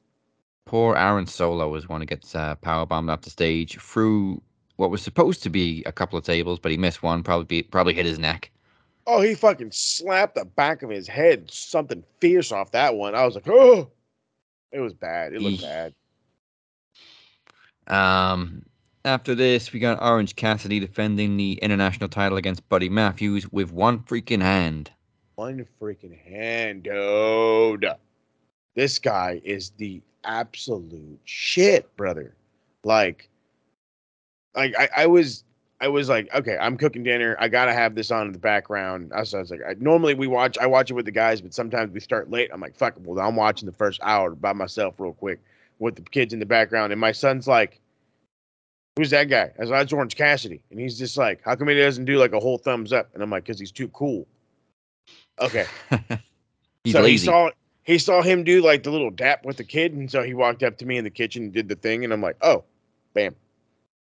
Poor 0.68 0.96
Aaron 0.96 1.26
Solo 1.26 1.70
was 1.70 1.88
one 1.88 2.02
who 2.02 2.06
gets 2.06 2.34
uh, 2.34 2.54
power 2.56 2.84
bombed 2.84 3.08
off 3.08 3.22
the 3.22 3.30
stage 3.30 3.78
through 3.78 4.42
what 4.76 4.90
was 4.90 5.00
supposed 5.00 5.42
to 5.42 5.48
be 5.48 5.82
a 5.86 5.92
couple 5.92 6.18
of 6.18 6.26
tables, 6.26 6.58
but 6.58 6.70
he 6.70 6.76
missed 6.76 7.02
one. 7.02 7.22
Probably 7.22 7.46
be, 7.46 7.62
probably 7.62 7.94
hit 7.94 8.04
his 8.04 8.18
neck. 8.18 8.50
Oh, 9.06 9.22
he 9.22 9.34
fucking 9.34 9.70
slapped 9.72 10.34
the 10.34 10.44
back 10.44 10.82
of 10.82 10.90
his 10.90 11.08
head. 11.08 11.50
Something 11.50 12.04
fierce 12.20 12.52
off 12.52 12.72
that 12.72 12.96
one. 12.96 13.14
I 13.14 13.24
was 13.24 13.34
like, 13.34 13.48
oh, 13.48 13.90
it 14.70 14.80
was 14.80 14.92
bad. 14.92 15.32
It 15.32 15.40
looked 15.40 15.62
bad. 15.62 15.94
Um, 17.86 18.66
after 19.06 19.34
this, 19.34 19.72
we 19.72 19.80
got 19.80 20.02
Orange 20.02 20.36
Cassidy 20.36 20.80
defending 20.80 21.38
the 21.38 21.54
international 21.62 22.10
title 22.10 22.36
against 22.36 22.68
Buddy 22.68 22.90
Matthews 22.90 23.50
with 23.50 23.72
one 23.72 24.00
freaking 24.00 24.42
hand. 24.42 24.90
One 25.36 25.66
freaking 25.80 26.22
hand, 26.22 26.82
dude. 26.82 27.90
This 28.74 28.98
guy 28.98 29.40
is 29.42 29.70
the 29.78 30.02
absolute 30.28 31.18
shit, 31.24 31.94
brother. 31.96 32.34
Like, 32.84 33.28
like 34.54 34.74
I, 34.78 34.88
I 34.96 35.06
was, 35.06 35.42
I 35.80 35.88
was 35.88 36.08
like, 36.08 36.32
okay, 36.34 36.56
I'm 36.60 36.76
cooking 36.76 37.02
dinner. 37.02 37.36
I 37.40 37.48
gotta 37.48 37.72
have 37.72 37.96
this 37.96 38.10
on 38.10 38.26
in 38.26 38.32
the 38.32 38.38
background. 38.38 39.12
I 39.14 39.20
was, 39.20 39.34
I 39.34 39.40
was 39.40 39.50
like, 39.50 39.60
I, 39.68 39.74
normally 39.80 40.14
we 40.14 40.28
watch, 40.28 40.56
I 40.58 40.66
watch 40.66 40.90
it 40.90 40.94
with 40.94 41.06
the 41.06 41.10
guys, 41.10 41.40
but 41.40 41.54
sometimes 41.54 41.92
we 41.92 42.00
start 42.00 42.30
late. 42.30 42.50
I'm 42.52 42.60
like, 42.60 42.76
fuck, 42.76 42.96
it, 42.96 43.02
well, 43.02 43.26
I'm 43.26 43.34
watching 43.34 43.66
the 43.66 43.72
first 43.72 44.00
hour 44.02 44.30
by 44.30 44.52
myself 44.52 44.94
real 44.98 45.14
quick 45.14 45.40
with 45.80 45.96
the 45.96 46.02
kids 46.02 46.32
in 46.32 46.38
the 46.38 46.46
background, 46.46 46.92
and 46.92 47.00
my 47.00 47.12
son's 47.12 47.48
like. 47.48 47.80
Who's 48.96 49.10
that 49.10 49.30
guy? 49.30 49.52
I 49.56 49.60
was 49.60 49.70
like, 49.70 49.78
that's 49.78 49.92
Orange 49.92 50.16
Cassidy. 50.16 50.60
And 50.72 50.80
he's 50.80 50.98
just 50.98 51.16
like, 51.16 51.40
how 51.44 51.54
come 51.54 51.68
he 51.68 51.76
doesn't 51.76 52.04
do 52.04 52.18
like 52.18 52.32
a 52.32 52.40
whole 52.40 52.58
thumbs 52.58 52.92
up? 52.92 53.08
And 53.14 53.22
I'm 53.22 53.30
like, 53.30 53.44
because 53.44 53.60
he's 53.60 53.70
too 53.70 53.86
cool. 53.90 54.26
Okay. 55.40 55.66
He's 56.84 56.94
so 56.94 57.00
he 57.00 57.12
lazy. 57.12 57.26
saw 57.26 57.50
he 57.88 57.98
saw 57.98 58.20
him 58.20 58.44
do 58.44 58.60
like 58.60 58.82
the 58.82 58.90
little 58.90 59.10
dap 59.10 59.46
with 59.46 59.56
the 59.56 59.64
kid, 59.64 59.94
and 59.94 60.10
so 60.10 60.22
he 60.22 60.34
walked 60.34 60.62
up 60.62 60.76
to 60.76 60.84
me 60.84 60.98
in 60.98 61.04
the 61.04 61.10
kitchen 61.10 61.44
and 61.44 61.52
did 61.54 61.70
the 61.70 61.74
thing, 61.74 62.04
and 62.04 62.12
I'm 62.12 62.20
like, 62.20 62.36
oh, 62.42 62.64
bam, 63.14 63.34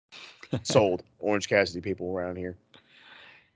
sold. 0.64 1.04
Orange 1.20 1.48
Cassidy 1.48 1.80
people 1.80 2.12
around 2.12 2.36
here. 2.36 2.58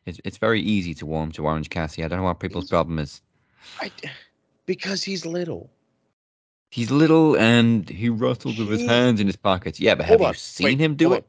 It's 0.06 0.22
it's 0.24 0.38
very 0.38 0.62
easy 0.62 0.94
to 0.96 1.06
warm 1.06 1.34
to 1.34 1.46
Orange 1.46 1.70
Cassidy. 1.70 2.06
I 2.06 2.08
don't 2.08 2.20
know 2.20 2.24
what 2.24 2.40
people's 2.40 2.70
problem 2.70 2.98
is. 2.98 3.22
I, 3.82 3.92
because 4.66 5.04
he's 5.04 5.26
little. 5.26 5.70
He's 6.70 6.90
little 6.90 7.36
and 7.38 7.90
he 7.90 8.08
rustles 8.08 8.58
with 8.58 8.70
his 8.70 8.88
hands 8.88 9.20
in 9.20 9.28
his 9.28 9.36
pockets. 9.36 9.82
Yeah, 9.82 9.96
but 9.96 10.06
have 10.06 10.22
on, 10.22 10.30
you 10.30 10.34
seen 10.36 10.66
wait, 10.66 10.80
him 10.80 10.96
do 10.96 11.12
it? 11.12 11.26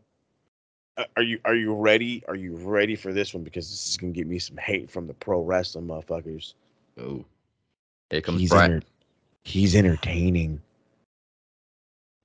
on. 0.96 1.04
Uh, 1.04 1.08
Are 1.16 1.22
you 1.22 1.40
are 1.44 1.56
you 1.56 1.74
ready? 1.74 2.22
Are 2.28 2.36
you 2.36 2.54
ready 2.54 2.94
for 2.94 3.12
this 3.12 3.34
one? 3.34 3.42
Because 3.42 3.68
this 3.68 3.88
is 3.88 3.96
gonna 3.96 4.12
get 4.12 4.28
me 4.28 4.38
some 4.38 4.58
hate 4.58 4.88
from 4.88 5.08
the 5.08 5.14
pro 5.14 5.42
wrestling 5.42 5.88
motherfuckers. 5.88 6.54
Oh, 7.00 7.24
here 8.12 8.20
comes 8.20 8.40
He's 8.40 8.50
Bret. 8.50 8.70
enter- 8.70 8.86
he's 9.42 9.74
entertaining. 9.74 10.60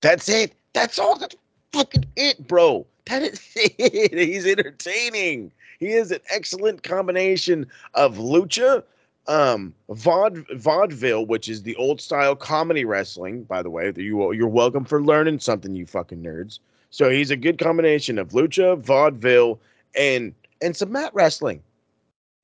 That's 0.01 0.29
it. 0.29 0.53
That's 0.73 0.99
all. 0.99 1.17
That's 1.17 1.35
fucking 1.73 2.05
it, 2.15 2.45
bro. 2.47 2.85
That 3.05 3.23
is 3.23 3.41
it. 3.55 4.13
He's 4.13 4.45
entertaining. 4.45 5.51
He 5.79 5.87
is 5.87 6.11
an 6.11 6.19
excellent 6.29 6.83
combination 6.83 7.65
of 7.93 8.17
lucha, 8.17 8.83
um, 9.27 9.73
vaud- 9.89 10.45
vaudeville, 10.55 11.25
which 11.25 11.49
is 11.49 11.63
the 11.63 11.75
old 11.77 12.01
style 12.01 12.35
comedy 12.35 12.83
wrestling. 12.85 13.43
By 13.43 13.61
the 13.63 13.69
way, 13.69 13.91
you 13.95 14.31
you're 14.33 14.47
welcome 14.47 14.85
for 14.85 15.01
learning 15.01 15.39
something, 15.39 15.75
you 15.75 15.85
fucking 15.85 16.21
nerds. 16.21 16.59
So 16.89 17.09
he's 17.09 17.31
a 17.31 17.35
good 17.37 17.59
combination 17.59 18.17
of 18.19 18.29
lucha, 18.29 18.77
vaudeville, 18.79 19.59
and 19.95 20.33
and 20.61 20.75
some 20.75 20.91
mat 20.91 21.11
wrestling. 21.13 21.61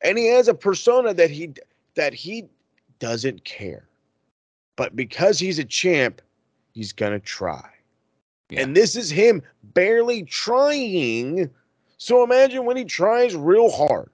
And 0.02 0.18
he 0.18 0.28
has 0.28 0.48
a 0.48 0.54
persona 0.54 1.14
that 1.14 1.30
he 1.30 1.54
that 1.96 2.14
he 2.14 2.46
doesn't 3.04 3.43
care. 3.43 3.86
But 4.78 4.95
because 4.95 5.38
he's 5.38 5.60
a 5.60 5.66
champ, 5.66 6.22
he's 6.72 6.93
gonna 6.93 7.20
try. 7.20 7.70
Yeah. 8.49 8.62
And 8.62 8.76
this 8.78 8.95
is 8.95 9.10
him 9.10 9.43
barely 9.62 10.24
trying. 10.24 11.49
So 11.97 12.24
imagine 12.24 12.64
when 12.66 12.78
he 12.78 12.86
tries 12.86 13.36
real 13.36 13.70
hard. 13.70 14.10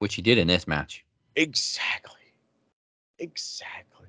which 0.00 0.16
he 0.16 0.22
did 0.22 0.36
in 0.36 0.48
this 0.48 0.66
match. 0.66 1.04
Exactly. 1.36 2.18
Exactly. 3.20 4.08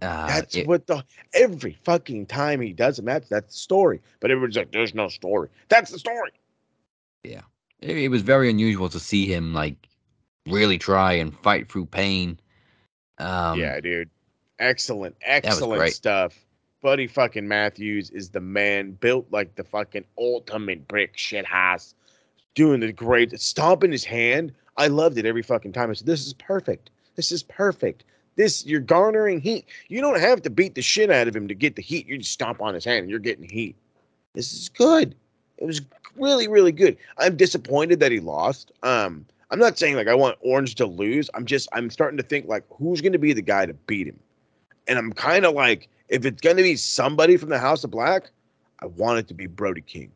Uh, 0.00 0.26
That's 0.26 0.56
it- 0.56 0.66
what 0.66 0.86
the 0.86 1.04
every 1.34 1.76
fucking 1.84 2.24
time 2.24 2.62
he 2.62 2.72
does 2.72 2.98
a 2.98 3.02
match, 3.02 3.24
that's 3.28 3.52
the 3.52 3.58
story. 3.58 4.00
But 4.20 4.30
everyone's 4.30 4.56
like, 4.56 4.72
there's 4.72 4.94
no 4.94 5.08
story. 5.08 5.50
That's 5.68 5.90
the 5.90 5.98
story. 5.98 6.30
it, 7.22 7.42
it 7.82 8.08
was 8.08 8.22
very 8.22 8.48
unusual 8.48 8.88
to 8.90 8.98
see 9.00 9.26
him 9.26 9.52
like 9.52 9.88
really 10.46 10.78
try 10.78 11.12
and 11.12 11.36
fight 11.40 11.70
through 11.70 11.86
pain. 11.86 12.38
Um, 13.20 13.58
yeah, 13.58 13.80
dude. 13.80 14.10
Excellent, 14.58 15.16
excellent 15.22 15.92
stuff. 15.92 16.34
Buddy 16.82 17.06
fucking 17.06 17.46
Matthews 17.46 18.10
is 18.10 18.30
the 18.30 18.40
man, 18.40 18.92
built 18.92 19.26
like 19.30 19.54
the 19.54 19.64
fucking 19.64 20.04
ultimate 20.18 20.88
brick 20.88 21.16
shit 21.16 21.44
house, 21.44 21.94
doing 22.54 22.80
the 22.80 22.92
great, 22.92 23.38
stomping 23.40 23.92
his 23.92 24.04
hand. 24.04 24.52
I 24.76 24.86
loved 24.86 25.18
it 25.18 25.26
every 25.26 25.42
fucking 25.42 25.72
time. 25.72 25.90
I 25.90 25.92
said, 25.92 26.06
"This 26.06 26.26
is 26.26 26.32
perfect. 26.34 26.90
This 27.16 27.32
is 27.32 27.42
perfect. 27.42 28.04
This 28.36 28.64
you're 28.64 28.80
garnering 28.80 29.40
heat. 29.40 29.66
You 29.88 30.00
don't 30.00 30.20
have 30.20 30.40
to 30.42 30.50
beat 30.50 30.74
the 30.74 30.82
shit 30.82 31.10
out 31.10 31.28
of 31.28 31.36
him 31.36 31.48
to 31.48 31.54
get 31.54 31.76
the 31.76 31.82
heat. 31.82 32.06
You 32.06 32.18
just 32.18 32.32
stomp 32.32 32.62
on 32.62 32.74
his 32.74 32.84
hand, 32.84 33.00
and 33.00 33.10
you're 33.10 33.18
getting 33.18 33.48
heat. 33.48 33.76
This 34.34 34.52
is 34.52 34.68
good. 34.70 35.14
It 35.58 35.66
was 35.66 35.82
really, 36.16 36.48
really 36.48 36.72
good. 36.72 36.96
I'm 37.18 37.36
disappointed 37.36 38.00
that 38.00 38.12
he 38.12 38.20
lost. 38.20 38.72
Um, 38.82 39.26
I'm 39.50 39.58
not 39.58 39.78
saying 39.78 39.96
like 39.96 40.08
I 40.08 40.14
want 40.14 40.38
Orange 40.40 40.74
to 40.76 40.86
lose. 40.86 41.28
I'm 41.34 41.44
just 41.44 41.68
I'm 41.72 41.90
starting 41.90 42.16
to 42.18 42.22
think 42.22 42.46
like 42.46 42.64
who's 42.70 43.00
going 43.00 43.12
to 43.12 43.18
be 43.18 43.32
the 43.32 43.42
guy 43.42 43.66
to 43.66 43.74
beat 43.74 44.06
him, 44.06 44.18
and 44.86 44.98
I'm 44.98 45.12
kind 45.12 45.44
of 45.44 45.54
like 45.54 45.88
if 46.08 46.24
it's 46.24 46.40
going 46.40 46.56
to 46.56 46.62
be 46.62 46.76
somebody 46.76 47.36
from 47.36 47.48
the 47.48 47.58
House 47.58 47.84
of 47.84 47.90
Black, 47.90 48.30
I 48.80 48.86
want 48.86 49.18
it 49.18 49.28
to 49.28 49.34
be 49.34 49.46
Brody 49.46 49.80
King. 49.80 50.12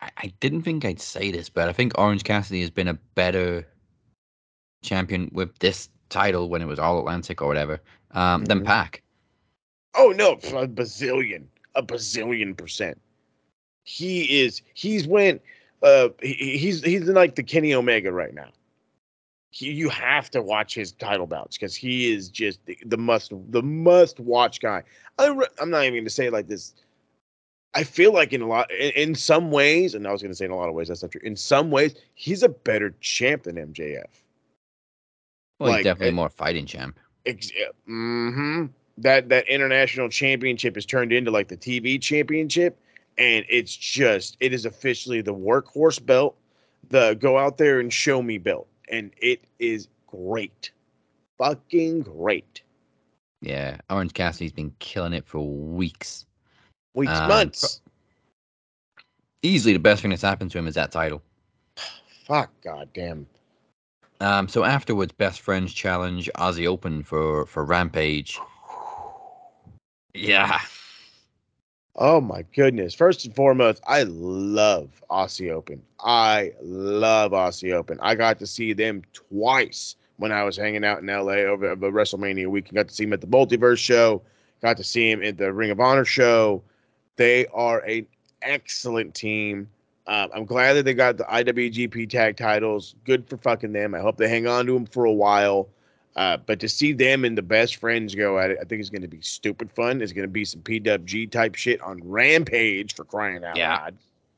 I, 0.00 0.10
I 0.16 0.32
didn't 0.40 0.62
think 0.62 0.84
I'd 0.84 1.00
say 1.00 1.30
this, 1.30 1.48
but 1.48 1.68
I 1.68 1.72
think 1.72 1.98
Orange 1.98 2.24
Cassidy 2.24 2.60
has 2.60 2.70
been 2.70 2.88
a 2.88 2.94
better 3.14 3.66
champion 4.82 5.30
with 5.32 5.58
this 5.58 5.88
title 6.08 6.48
when 6.48 6.62
it 6.62 6.66
was 6.66 6.78
All 6.78 6.98
Atlantic 6.98 7.42
or 7.42 7.48
whatever 7.48 7.80
um, 8.12 8.44
than 8.44 8.60
Mhm. 8.60 8.66
Pac. 8.66 9.02
Oh 9.96 10.12
no, 10.16 10.32
a 10.32 10.66
bazillion, 10.68 11.44
a 11.74 11.82
bazillion 11.82 12.56
percent. 12.56 13.00
He 13.84 14.40
is. 14.42 14.62
He's 14.74 15.06
went. 15.06 15.42
Uh, 15.84 16.08
he, 16.22 16.56
he's 16.56 16.82
he's 16.82 17.02
like 17.08 17.34
the 17.34 17.42
Kenny 17.42 17.74
Omega 17.74 18.10
right 18.10 18.34
now. 18.34 18.48
He, 19.50 19.70
you 19.70 19.88
have 19.90 20.30
to 20.30 20.42
watch 20.42 20.74
his 20.74 20.92
title 20.92 21.26
bouts 21.26 21.56
because 21.56 21.76
he 21.76 22.12
is 22.12 22.28
just 22.28 22.58
the, 22.64 22.76
the 22.86 22.96
must 22.96 23.32
the 23.50 23.62
must 23.62 24.18
watch 24.18 24.60
guy. 24.60 24.82
I, 25.18 25.26
I'm 25.60 25.70
not 25.70 25.82
even 25.82 25.94
going 25.94 26.04
to 26.04 26.10
say 26.10 26.26
it 26.26 26.32
like 26.32 26.48
this. 26.48 26.74
I 27.74 27.84
feel 27.84 28.12
like 28.12 28.32
in 28.32 28.40
a 28.40 28.46
lot 28.48 28.70
in, 28.72 28.90
in 28.92 29.14
some 29.14 29.50
ways, 29.50 29.94
and 29.94 30.06
I 30.08 30.12
was 30.12 30.22
going 30.22 30.32
to 30.32 30.36
say 30.36 30.46
in 30.46 30.50
a 30.50 30.56
lot 30.56 30.68
of 30.70 30.74
ways 30.74 30.88
that's 30.88 31.02
not 31.02 31.12
true. 31.12 31.20
In 31.22 31.36
some 31.36 31.70
ways, 31.70 31.94
he's 32.14 32.42
a 32.42 32.48
better 32.48 32.94
champ 33.00 33.42
than 33.44 33.56
MJF. 33.56 34.04
Well, 35.60 35.68
Like, 35.70 35.78
he's 35.78 35.84
definitely 35.84 36.08
it- 36.08 36.14
more 36.14 36.30
fighting 36.30 36.66
champ. 36.66 36.98
Ex- 37.26 37.52
mm-hmm. 37.88 38.66
That 38.98 39.28
that 39.28 39.48
international 39.48 40.08
championship 40.08 40.76
is 40.76 40.86
turned 40.86 41.12
into 41.12 41.30
like 41.30 41.48
the 41.48 41.56
TV 41.56 42.00
championship, 42.00 42.78
and 43.18 43.44
it's 43.48 43.74
just 43.74 44.36
it 44.40 44.52
is 44.52 44.64
officially 44.64 45.20
the 45.20 45.34
workhorse 45.34 46.04
belt, 46.04 46.36
the 46.88 47.14
go 47.14 47.38
out 47.38 47.58
there 47.58 47.80
and 47.80 47.92
show 47.92 48.22
me 48.22 48.38
belt, 48.38 48.68
and 48.88 49.10
it 49.18 49.44
is 49.58 49.88
great, 50.06 50.70
fucking 51.38 52.02
great. 52.02 52.62
Yeah, 53.40 53.76
Orange 53.90 54.14
Cassidy's 54.14 54.52
been 54.52 54.72
killing 54.78 55.12
it 55.12 55.26
for 55.26 55.46
weeks. 55.46 56.24
Weeks, 56.94 57.12
Um, 57.12 57.28
months. 57.28 57.80
Easily 59.42 59.74
the 59.74 59.78
best 59.78 60.00
thing 60.00 60.10
that's 60.10 60.22
happened 60.22 60.50
to 60.52 60.58
him 60.58 60.66
is 60.66 60.74
that 60.76 60.90
title. 60.92 61.22
Fuck, 62.26 62.50
goddamn. 62.62 63.26
Um, 64.20 64.48
so 64.48 64.64
afterwards, 64.64 65.12
best 65.12 65.40
friends 65.42 65.74
challenge 65.74 66.30
Aussie 66.36 66.66
Open 66.66 67.02
for 67.02 67.44
for 67.46 67.64
Rampage. 67.64 68.38
Yeah, 70.16 70.60
Oh 71.96 72.20
my 72.20 72.44
goodness! 72.54 72.92
First 72.92 73.24
and 73.24 73.34
foremost, 73.36 73.80
I 73.86 74.02
love 74.02 75.00
Aussie 75.10 75.52
Open. 75.52 75.80
I 76.00 76.52
love 76.60 77.30
Aussie 77.30 77.72
Open. 77.72 77.98
I 78.02 78.16
got 78.16 78.38
to 78.40 78.46
see 78.48 78.72
them 78.72 79.02
twice 79.12 79.94
when 80.16 80.32
I 80.32 80.42
was 80.42 80.56
hanging 80.56 80.84
out 80.84 81.00
in 81.00 81.06
LA 81.06 81.44
over 81.44 81.74
the 81.76 81.90
WrestleMania 81.90 82.46
week. 82.46 82.52
weekend. 82.52 82.74
Got 82.74 82.88
to 82.88 82.94
see 82.94 83.04
him 83.04 83.12
at 83.12 83.20
the 83.20 83.28
Multiverse 83.28 83.78
show. 83.78 84.22
Got 84.60 84.76
to 84.78 84.84
see 84.84 85.08
him 85.08 85.22
at 85.22 85.38
the 85.38 85.52
Ring 85.52 85.70
of 85.70 85.78
Honor 85.78 86.04
show. 86.04 86.62
They 87.16 87.46
are 87.48 87.78
an 87.80 88.06
excellent 88.42 89.14
team. 89.14 89.68
Um, 90.08 90.30
I'm 90.34 90.44
glad 90.46 90.74
that 90.74 90.84
they 90.84 90.94
got 90.94 91.16
the 91.16 91.24
IWGP 91.24 92.10
tag 92.10 92.36
titles. 92.36 92.96
Good 93.04 93.28
for 93.28 93.36
fucking 93.36 93.72
them. 93.72 93.94
I 93.94 94.00
hope 94.00 94.16
they 94.16 94.28
hang 94.28 94.48
on 94.48 94.66
to 94.66 94.74
them 94.74 94.86
for 94.86 95.04
a 95.04 95.12
while. 95.12 95.68
Uh, 96.16 96.36
but 96.36 96.60
to 96.60 96.68
see 96.68 96.92
them 96.92 97.24
and 97.24 97.36
the 97.36 97.42
best 97.42 97.76
friends 97.76 98.14
go 98.14 98.38
at 98.38 98.50
it, 98.50 98.58
I 98.60 98.64
think 98.64 98.80
it's 98.80 98.90
going 98.90 99.02
to 99.02 99.08
be 99.08 99.20
stupid 99.20 99.70
fun. 99.72 100.00
It's 100.00 100.12
going 100.12 100.22
to 100.26 100.28
be 100.32 100.44
some 100.44 100.60
PWG 100.60 101.30
type 101.30 101.56
shit 101.56 101.80
on 101.80 102.00
Rampage 102.04 102.94
for 102.94 103.04
crying 103.04 103.44
out 103.44 103.56
Yeah. 103.56 103.74
loud. 103.74 103.96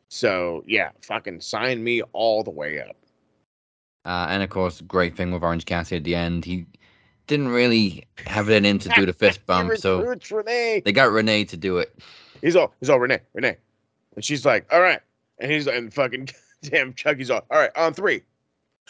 So 0.08 0.64
yeah, 0.66 0.90
fucking 1.02 1.40
sign 1.40 1.84
me 1.84 2.00
all 2.12 2.42
the 2.42 2.50
way 2.50 2.80
up. 2.80 2.96
Uh, 4.06 4.26
and 4.30 4.42
of 4.42 4.50
course, 4.50 4.80
great 4.82 5.16
thing 5.16 5.32
with 5.32 5.42
Orange 5.42 5.66
Cassidy 5.66 5.96
at 5.96 6.04
the 6.04 6.14
end. 6.14 6.44
He 6.44 6.64
didn't 7.26 7.48
really 7.48 8.06
have 8.24 8.48
it 8.48 8.64
in 8.64 8.78
to 8.78 8.88
do 8.90 9.04
the 9.04 9.12
fist 9.12 9.44
bump, 9.46 9.76
so 9.76 10.14
they 10.84 10.92
got 10.92 11.10
Renee 11.10 11.44
to 11.46 11.56
do 11.56 11.78
it. 11.78 11.98
He's 12.40 12.54
all, 12.54 12.72
he's 12.78 12.88
all 12.88 13.00
Renee, 13.00 13.18
Renee, 13.34 13.56
and 14.14 14.24
she's 14.24 14.46
like, 14.46 14.72
all 14.72 14.80
right, 14.80 15.00
and 15.40 15.50
he's 15.50 15.66
and 15.66 15.92
fucking 15.92 16.28
damn 16.62 16.94
Chucky's 16.94 17.30
all, 17.30 17.44
all 17.50 17.58
right, 17.58 17.76
on 17.76 17.94
three, 17.94 18.22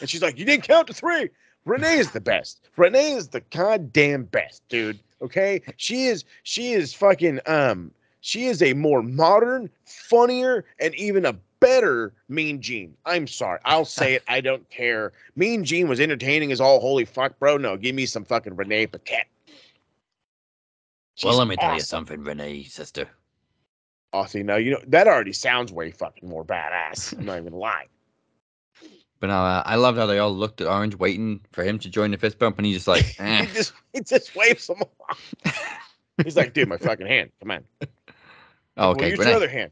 and 0.01 0.11
she's 0.11 0.21
like, 0.21 0.39
you 0.39 0.45
didn't 0.45 0.65
count 0.65 0.89
to 0.89 0.93
three. 0.93 1.31
Renee 1.67 1.99
is 1.99 2.13
the 2.13 2.21
best. 2.21 2.61
Renee 2.77 3.13
is 3.13 3.29
the 3.29 3.41
goddamn 3.51 4.25
best, 4.25 4.63
dude. 4.69 4.99
Okay, 5.21 5.61
she 5.77 6.07
is 6.07 6.25
she 6.45 6.73
is 6.73 6.95
fucking 6.95 7.41
um 7.47 7.91
she 8.21 8.47
is 8.47 8.63
a 8.63 8.73
more 8.73 9.03
modern, 9.03 9.69
funnier, 9.85 10.65
and 10.81 10.95
even 10.95 11.27
a 11.27 11.35
better 11.61 12.13
Mean 12.29 12.61
Gene. 12.61 12.97
I'm 13.05 13.27
sorry, 13.27 13.59
I'll 13.65 13.85
say 14.01 14.15
it. 14.15 14.23
I 14.29 14.41
don't 14.41 14.69
care. 14.71 15.13
Mean 15.35 15.65
Gene 15.65 15.89
was 15.89 16.01
entertaining 16.01 16.53
as 16.53 16.61
all 16.61 16.81
holy 16.81 17.05
fuck, 17.05 17.39
bro. 17.39 17.57
No, 17.57 17.77
give 17.77 17.95
me 17.95 18.07
some 18.07 18.25
fucking 18.25 18.57
Renee 18.57 18.87
Paquette. 18.87 19.27
well, 21.23 21.37
let 21.37 21.49
me 21.49 21.57
tell 21.57 21.75
you 21.75 21.81
something, 21.81 22.23
Renee, 22.23 22.65
sister. 22.65 23.09
Oh, 24.13 24.25
see, 24.25 24.43
now 24.43 24.57
you 24.57 24.71
know 24.71 24.81
that 24.87 25.09
already 25.09 25.33
sounds 25.33 25.73
way 25.73 25.91
fucking 25.91 26.29
more 26.29 26.45
badass. 26.45 27.13
I'm 27.19 27.25
not 27.25 27.39
even 27.39 27.55
lying. 27.55 27.89
But 29.19 29.31
uh, 29.31 29.63
I 29.65 29.77
loved 29.77 29.99
how 29.99 30.07
they 30.07 30.19
all 30.19 30.33
looked 30.35 30.61
at 30.61 30.67
Orange, 30.67 30.95
waiting 30.97 31.41
for 31.53 31.65
him 31.65 31.79
to 31.79 31.89
join 31.89 32.11
the 32.11 32.19
fist 32.19 32.39
bump, 32.39 32.59
and 32.59 32.67
he 32.67 32.75
just 32.75 32.87
like, 32.87 33.17
eh. 33.19 33.45
he 33.47 33.55
just 33.55 33.73
he 33.93 34.01
just 34.03 34.37
waves 34.37 34.67
them 34.67 34.83
off. 35.09 35.35
He's 36.25 36.37
like, 36.37 36.53
dude, 36.55 36.69
my 36.69 36.77
fucking 36.79 37.07
hand. 37.07 37.31
Come 37.41 37.51
on. 37.51 37.65
oh, 37.83 37.87
Well, 38.77 38.91
okay, 38.93 39.11
use 39.11 39.19
Renee. 39.19 39.31
your 39.31 39.37
other 39.37 39.49
hand. 39.49 39.71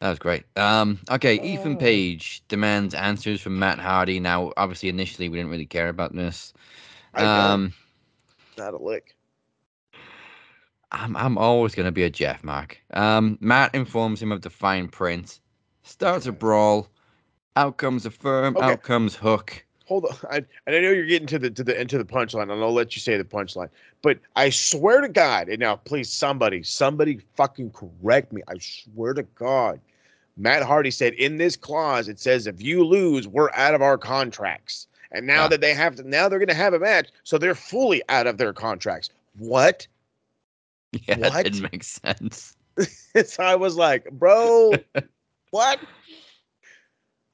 That 0.00 0.10
was 0.10 0.18
great. 0.18 0.44
Um, 0.56 0.98
okay, 1.10 1.38
Oh. 1.38 1.44
Ethan 1.44 1.76
Page 1.78 2.42
demands 2.48 2.94
answers 2.94 3.40
from 3.40 3.58
Matt 3.58 3.78
Hardy. 3.78 4.20
Now, 4.20 4.52
obviously, 4.56 4.88
initially 4.90 5.28
we 5.28 5.38
didn't 5.38 5.50
really 5.50 5.66
care 5.66 5.88
about 5.88 6.14
this. 6.14 6.52
Um, 7.14 7.72
Not 8.58 8.74
a 8.74 8.78
lick. 8.78 9.16
I'm 10.92 11.16
I'm 11.16 11.38
always 11.38 11.74
gonna 11.74 11.92
be 11.92 12.04
a 12.04 12.10
Jeff 12.10 12.44
Mark. 12.44 12.78
Um, 12.92 13.38
Matt 13.40 13.74
informs 13.74 14.22
him 14.22 14.30
of 14.30 14.42
the 14.42 14.50
fine 14.50 14.88
print. 14.88 15.40
Starts 15.82 16.26
a 16.26 16.32
brawl. 16.32 16.88
Out 17.56 17.76
comes 17.76 18.04
a 18.06 18.10
firm. 18.10 18.56
Okay. 18.56 18.66
Out 18.66 18.82
comes 18.82 19.14
Hook. 19.14 19.64
Hold 19.86 20.06
on. 20.06 20.16
I, 20.30 20.36
and 20.66 20.76
I 20.76 20.80
know 20.80 20.90
you're 20.90 21.06
getting 21.06 21.28
to 21.28 21.38
the 21.38 21.50
to 21.50 21.62
the 21.64 21.80
into 21.80 21.98
the 21.98 22.04
punchline, 22.04 22.42
and 22.44 22.52
I'll 22.52 22.72
let 22.72 22.96
you 22.96 23.00
say 23.00 23.16
the 23.16 23.24
punchline. 23.24 23.68
But 24.02 24.18
I 24.36 24.50
swear 24.50 25.00
to 25.00 25.08
God, 25.08 25.48
and 25.48 25.60
now 25.60 25.76
please 25.76 26.10
somebody, 26.10 26.62
somebody 26.62 27.20
fucking 27.36 27.70
correct 27.70 28.32
me. 28.32 28.42
I 28.48 28.58
swear 28.58 29.14
to 29.14 29.22
God. 29.22 29.80
Matt 30.36 30.64
Hardy 30.64 30.90
said 30.90 31.14
in 31.14 31.36
this 31.36 31.56
clause, 31.56 32.08
it 32.08 32.18
says 32.18 32.48
if 32.48 32.60
you 32.60 32.84
lose, 32.84 33.28
we're 33.28 33.50
out 33.52 33.74
of 33.74 33.82
our 33.82 33.96
contracts. 33.96 34.88
And 35.12 35.28
now 35.28 35.42
Yeah. 35.42 35.48
that 35.48 35.60
they 35.60 35.74
have 35.74 35.94
to 35.96 36.08
now 36.08 36.28
they're 36.28 36.40
gonna 36.40 36.54
have 36.54 36.74
a 36.74 36.80
match, 36.80 37.08
so 37.22 37.38
they're 37.38 37.54
fully 37.54 38.02
out 38.08 38.26
of 38.26 38.36
their 38.38 38.52
contracts. 38.52 39.10
What? 39.38 39.86
Yeah, 41.08 41.16
that 41.16 41.32
What? 41.32 41.44
didn't 41.44 41.72
make 41.72 41.82
sense. 41.82 42.56
so 43.26 43.42
I 43.42 43.56
was 43.56 43.76
like, 43.76 44.08
bro, 44.12 44.76
what? 45.50 45.80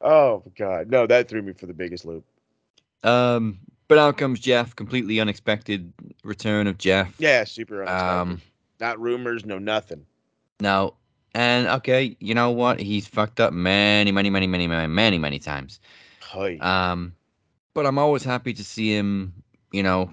Oh 0.00 0.42
god, 0.56 0.90
no, 0.90 1.06
that 1.06 1.28
threw 1.28 1.42
me 1.42 1.52
for 1.52 1.66
the 1.66 1.74
biggest 1.74 2.04
loop. 2.04 2.24
Um, 3.02 3.58
but 3.88 3.98
out 3.98 4.16
comes 4.18 4.40
Jeff. 4.40 4.76
Completely 4.76 5.20
unexpected 5.20 5.92
return 6.24 6.66
of 6.66 6.78
Jeff. 6.78 7.14
Yeah, 7.18 7.44
super 7.44 7.82
unexpected. 7.82 8.06
Um, 8.06 8.42
Not 8.80 9.00
rumors, 9.00 9.44
no 9.44 9.58
nothing. 9.58 10.06
No, 10.60 10.94
and 11.34 11.68
okay, 11.68 12.16
you 12.20 12.34
know 12.34 12.50
what? 12.50 12.80
He's 12.80 13.06
fucked 13.06 13.40
up 13.40 13.52
many, 13.52 14.10
many, 14.10 14.30
many, 14.30 14.46
many, 14.46 14.66
many, 14.66 14.86
many, 14.86 15.18
many 15.18 15.38
times. 15.38 15.80
Hey. 16.32 16.58
Um, 16.58 17.14
but 17.74 17.86
I'm 17.86 17.98
always 17.98 18.24
happy 18.24 18.52
to 18.54 18.64
see 18.64 18.94
him, 18.94 19.32
you 19.72 19.82
know, 19.82 20.12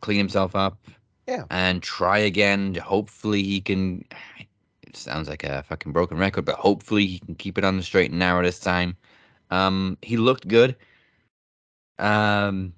clean 0.00 0.18
himself 0.18 0.54
up. 0.54 0.78
Yeah. 1.26 1.44
And 1.50 1.82
try 1.82 2.18
again. 2.18 2.74
Hopefully 2.74 3.42
he 3.42 3.60
can. 3.60 4.04
It 4.86 4.98
sounds 4.98 5.28
like 5.28 5.42
a 5.42 5.64
fucking 5.64 5.90
broken 5.90 6.18
record, 6.18 6.44
but 6.44 6.54
hopefully 6.54 7.04
he 7.04 7.18
can 7.18 7.34
keep 7.34 7.58
it 7.58 7.64
on 7.64 7.76
the 7.76 7.82
straight 7.82 8.10
and 8.10 8.20
narrow 8.20 8.44
this 8.44 8.60
time. 8.60 8.96
Um, 9.54 9.98
he 10.02 10.16
looked 10.16 10.48
good. 10.48 10.76
Um, 11.98 12.72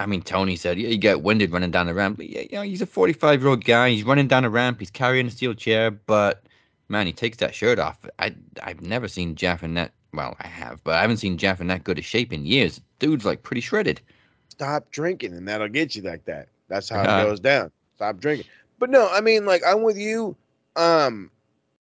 I 0.00 0.06
mean, 0.06 0.22
Tony 0.22 0.56
said 0.56 0.78
yeah, 0.78 0.88
you 0.88 0.98
get 0.98 1.22
winded 1.22 1.52
running 1.52 1.70
down 1.70 1.86
the 1.86 1.94
ramp. 1.94 2.20
You 2.20 2.48
know, 2.52 2.62
he's 2.62 2.82
a 2.82 2.86
45 2.86 3.40
year 3.40 3.48
old 3.48 3.64
guy. 3.64 3.90
He's 3.90 4.04
running 4.04 4.28
down 4.28 4.44
a 4.44 4.50
ramp. 4.50 4.80
He's 4.80 4.90
carrying 4.90 5.26
a 5.26 5.30
steel 5.30 5.54
chair, 5.54 5.90
but 5.90 6.42
man, 6.88 7.06
he 7.06 7.12
takes 7.12 7.38
that 7.38 7.54
shirt 7.54 7.78
off. 7.78 8.04
I 8.18 8.34
I've 8.62 8.80
never 8.82 9.08
seen 9.08 9.36
Jeff 9.36 9.62
in 9.62 9.74
that. 9.74 9.92
Well, 10.12 10.36
I 10.40 10.46
have, 10.46 10.82
but 10.84 10.94
I 10.94 11.00
haven't 11.00 11.16
seen 11.18 11.38
Jeff 11.38 11.60
in 11.60 11.66
that 11.68 11.84
good 11.84 11.98
a 11.98 12.02
shape 12.02 12.32
in 12.32 12.46
years. 12.46 12.80
Dude's 12.98 13.24
like 13.24 13.42
pretty 13.42 13.60
shredded. 13.60 14.00
Stop 14.48 14.90
drinking, 14.90 15.32
and 15.34 15.46
that'll 15.48 15.68
get 15.68 15.96
you 15.96 16.02
like 16.02 16.24
that. 16.26 16.48
That's 16.68 16.88
how 16.88 17.02
Yeah. 17.02 17.20
it 17.20 17.24
goes 17.24 17.40
down. 17.40 17.72
Stop 17.96 18.18
drinking. 18.18 18.46
But 18.78 18.90
no, 18.90 19.08
I 19.08 19.20
mean, 19.20 19.44
like 19.46 19.62
I'm 19.66 19.82
with 19.82 19.96
you. 19.98 20.36
Um, 20.76 21.30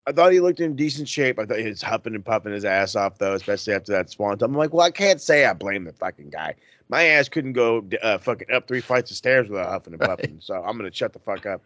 I 0.08 0.14
thought 0.14 0.32
he 0.34 0.40
looked 0.40 0.62
in 0.62 0.76
decent 0.76 1.10
shape. 1.10 1.40
I 1.40 1.46
thought 1.46 1.60
he 1.60 1.68
was 1.68 1.82
huffing 1.82 2.16
and 2.16 2.26
puffing 2.26 2.54
his 2.54 2.66
ass 2.66 2.96
off 2.96 3.20
though, 3.20 3.34
especially 3.36 3.74
after 3.74 3.92
that 3.94 4.10
swan. 4.10 4.38
I'm 4.42 4.54
like, 4.56 4.74
well, 4.74 4.86
I 4.86 4.92
can't 4.92 5.22
say 5.22 5.46
I 5.46 5.54
blame 5.54 5.86
the 5.86 5.94
fucking 5.94 6.30
guy. 6.30 6.56
My 6.90 7.04
ass 7.04 7.30
couldn't 7.30 7.54
go 7.54 7.86
uh, 8.02 8.18
fucking 8.20 8.52
up 8.52 8.68
three 8.68 8.82
flights 8.82 9.12
of 9.12 9.18
stairs 9.18 9.50
without 9.50 9.70
huffing 9.70 9.94
and 9.94 10.02
Right. 10.02 10.04
puffing. 10.04 10.40
So 10.42 10.56
I'm 10.56 10.78
gonna 10.78 10.92
shut 10.94 11.14
the 11.14 11.20
fuck 11.20 11.46
up. 11.46 11.64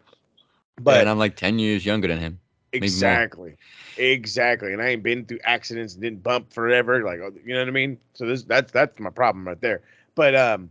But 0.78 1.00
But 1.00 1.00
and 1.00 1.08
I'm 1.08 1.18
like 1.18 1.36
10 1.36 1.58
years 1.58 1.84
younger 1.86 2.08
than 2.08 2.18
him. 2.18 2.40
Exactly. 2.72 3.56
Exactly. 3.96 4.72
And 4.72 4.82
I 4.82 4.88
ain't 4.88 5.02
been 5.02 5.24
through 5.24 5.40
accidents 5.44 5.94
and 5.94 6.02
didn't 6.02 6.22
bump 6.22 6.52
forever. 6.52 7.04
Like, 7.04 7.20
oh, 7.20 7.32
you 7.44 7.54
know 7.54 7.60
what 7.60 7.68
I 7.68 7.72
mean? 7.72 7.98
So 8.14 8.26
this 8.26 8.42
that's 8.44 8.72
that's 8.72 8.98
my 8.98 9.10
problem 9.10 9.46
right 9.46 9.60
there. 9.60 9.82
But 10.14 10.34
um 10.34 10.70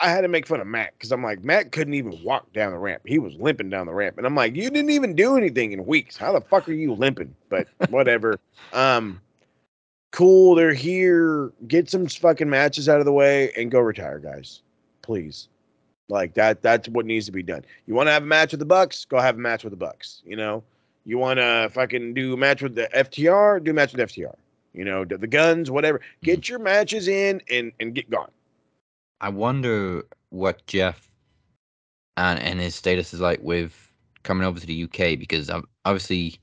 I 0.00 0.10
had 0.10 0.20
to 0.20 0.28
make 0.28 0.46
fun 0.46 0.60
of 0.60 0.66
Matt 0.66 0.92
because 0.96 1.10
I'm 1.10 1.22
like, 1.22 1.42
Matt 1.42 1.72
couldn't 1.72 1.94
even 1.94 2.22
walk 2.22 2.52
down 2.52 2.72
the 2.72 2.78
ramp. 2.78 3.02
He 3.04 3.18
was 3.18 3.34
limping 3.34 3.70
down 3.70 3.86
the 3.86 3.94
ramp. 3.94 4.16
And 4.16 4.26
I'm 4.26 4.34
like, 4.34 4.54
you 4.54 4.70
didn't 4.70 4.90
even 4.90 5.16
do 5.16 5.36
anything 5.36 5.72
in 5.72 5.86
weeks. 5.86 6.16
How 6.16 6.32
the 6.32 6.40
fuck 6.40 6.68
are 6.68 6.72
you 6.72 6.94
limping? 6.94 7.34
But 7.48 7.66
whatever. 7.90 8.38
um 8.72 9.20
cool, 10.12 10.54
they're 10.54 10.72
here. 10.72 11.52
Get 11.66 11.90
some 11.90 12.06
fucking 12.06 12.48
matches 12.48 12.88
out 12.88 13.00
of 13.00 13.06
the 13.06 13.12
way 13.12 13.52
and 13.56 13.70
go 13.70 13.80
retire, 13.80 14.18
guys. 14.18 14.62
Please. 15.02 15.48
Like 16.08 16.34
that 16.34 16.62
that's 16.62 16.88
what 16.88 17.04
needs 17.04 17.26
to 17.26 17.32
be 17.32 17.42
done. 17.42 17.64
You 17.86 17.94
want 17.94 18.06
to 18.06 18.12
have 18.12 18.22
a 18.22 18.26
match 18.26 18.52
with 18.52 18.60
the 18.60 18.66
Bucks? 18.66 19.04
Go 19.04 19.18
have 19.20 19.34
a 19.34 19.40
match 19.40 19.64
with 19.64 19.72
the 19.72 19.76
Bucks, 19.76 20.22
you 20.24 20.36
know? 20.36 20.62
You 21.04 21.18
want 21.18 21.38
to 21.38 21.70
fucking 21.72 22.14
do 22.14 22.34
a 22.34 22.36
match 22.36 22.62
with 22.62 22.74
the 22.74 22.88
FTR? 22.94 23.64
Do 23.64 23.70
a 23.70 23.74
match 23.74 23.92
with 23.92 24.08
FTR. 24.08 24.34
You 24.74 24.84
know, 24.84 25.04
the, 25.04 25.18
the 25.18 25.26
guns, 25.26 25.70
whatever. 25.70 26.00
Get 26.22 26.48
your 26.48 26.58
matches 26.58 27.08
in 27.08 27.42
and 27.50 27.72
and 27.80 27.94
get 27.94 28.08
gone. 28.10 28.30
I 29.20 29.28
wonder 29.30 30.04
what 30.30 30.66
Jeff 30.66 31.10
and, 32.16 32.38
and 32.40 32.60
his 32.60 32.74
status 32.74 33.12
is 33.14 33.20
like 33.20 33.40
with 33.42 33.92
coming 34.22 34.46
over 34.46 34.60
to 34.60 34.66
the 34.66 34.84
UK 34.84 35.18
because 35.18 35.50
obviously 35.84 36.38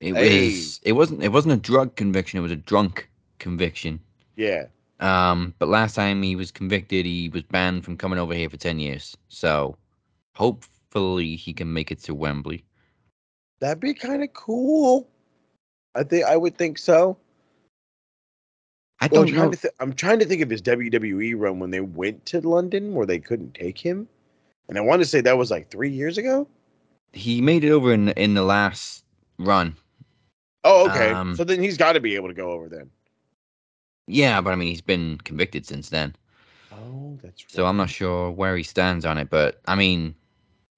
it 0.00 0.14
Hey. 0.14 0.46
was 0.46 0.80
it 0.82 0.92
wasn't 0.92 1.22
it 1.22 1.32
wasn't 1.32 1.54
a 1.54 1.56
drug 1.56 1.96
conviction 1.96 2.38
it 2.38 2.42
was 2.42 2.52
a 2.52 2.56
drunk 2.56 3.08
conviction 3.38 3.98
Yeah. 4.36 4.66
um 5.00 5.54
but 5.58 5.68
last 5.68 5.94
time 5.94 6.22
he 6.22 6.36
was 6.36 6.50
convicted 6.50 7.06
he 7.06 7.28
was 7.28 7.42
banned 7.44 7.84
from 7.84 7.96
coming 7.96 8.18
over 8.18 8.34
here 8.34 8.50
for 8.50 8.56
10 8.58 8.78
years 8.78 9.16
so 9.28 9.76
hopefully 10.34 11.36
he 11.36 11.52
can 11.54 11.72
make 11.72 11.90
it 11.90 12.00
to 12.00 12.14
Wembley 12.14 12.64
That'd 13.60 13.80
be 13.80 13.94
kind 13.94 14.22
of 14.22 14.32
cool. 14.34 15.08
I 15.94 16.02
think 16.02 16.26
I 16.26 16.36
would 16.36 16.58
think 16.58 16.76
so. 16.76 17.16
I 19.00 19.08
Well, 19.10 19.22
don't 19.22 19.28
I'm, 19.28 19.34
trying 19.34 19.50
know 19.50 19.50
to 19.52 19.56
th- 19.56 19.74
I'm 19.80 19.92
trying 19.94 20.18
to 20.20 20.24
think 20.24 20.42
of 20.42 20.50
his 20.50 20.62
WWE 20.62 21.34
run 21.34 21.58
when 21.60 21.70
they 21.70 21.80
went 21.80 22.24
to 22.26 22.40
London 22.40 22.94
where 22.94 23.06
they 23.06 23.18
couldn't 23.18 23.54
take 23.54 23.78
him. 23.78 24.08
And 24.68 24.78
I 24.78 24.80
want 24.80 25.00
to 25.02 25.06
say 25.06 25.20
that 25.20 25.38
was 25.38 25.50
like 25.50 25.70
three 25.70 25.90
years 25.90 26.18
ago. 26.18 26.48
he 27.12 27.40
made 27.40 27.64
it 27.64 27.70
over 27.70 27.92
in 27.92 28.10
in 28.10 28.34
the 28.34 28.42
last 28.42 29.04
run 29.38 29.76
Oh, 30.64 30.86
okay. 30.86 31.12
Um, 31.12 31.34
so 31.36 31.44
then 31.44 31.62
he's 31.62 31.76
got 31.76 31.92
to 31.92 32.00
be 32.00 32.16
able 32.16 32.28
to 32.28 32.34
go 32.34 32.50
over 32.50 32.68
then. 32.68 32.90
yeah 34.06 34.40
but 34.40 34.52
I 34.52 34.56
mean 34.56 34.68
he's 34.68 34.80
been 34.80 35.18
convicted 35.18 35.66
since 35.66 35.88
then 35.90 36.14
Oh, 36.72 37.18
that's 37.22 37.42
right. 37.44 37.50
so 37.50 37.66
I'm 37.66 37.76
not 37.76 37.90
sure 37.90 38.30
where 38.30 38.56
he 38.56 38.62
stands 38.62 39.04
on 39.04 39.18
it 39.18 39.30
but 39.30 39.60
I 39.66 39.74
mean 39.74 40.14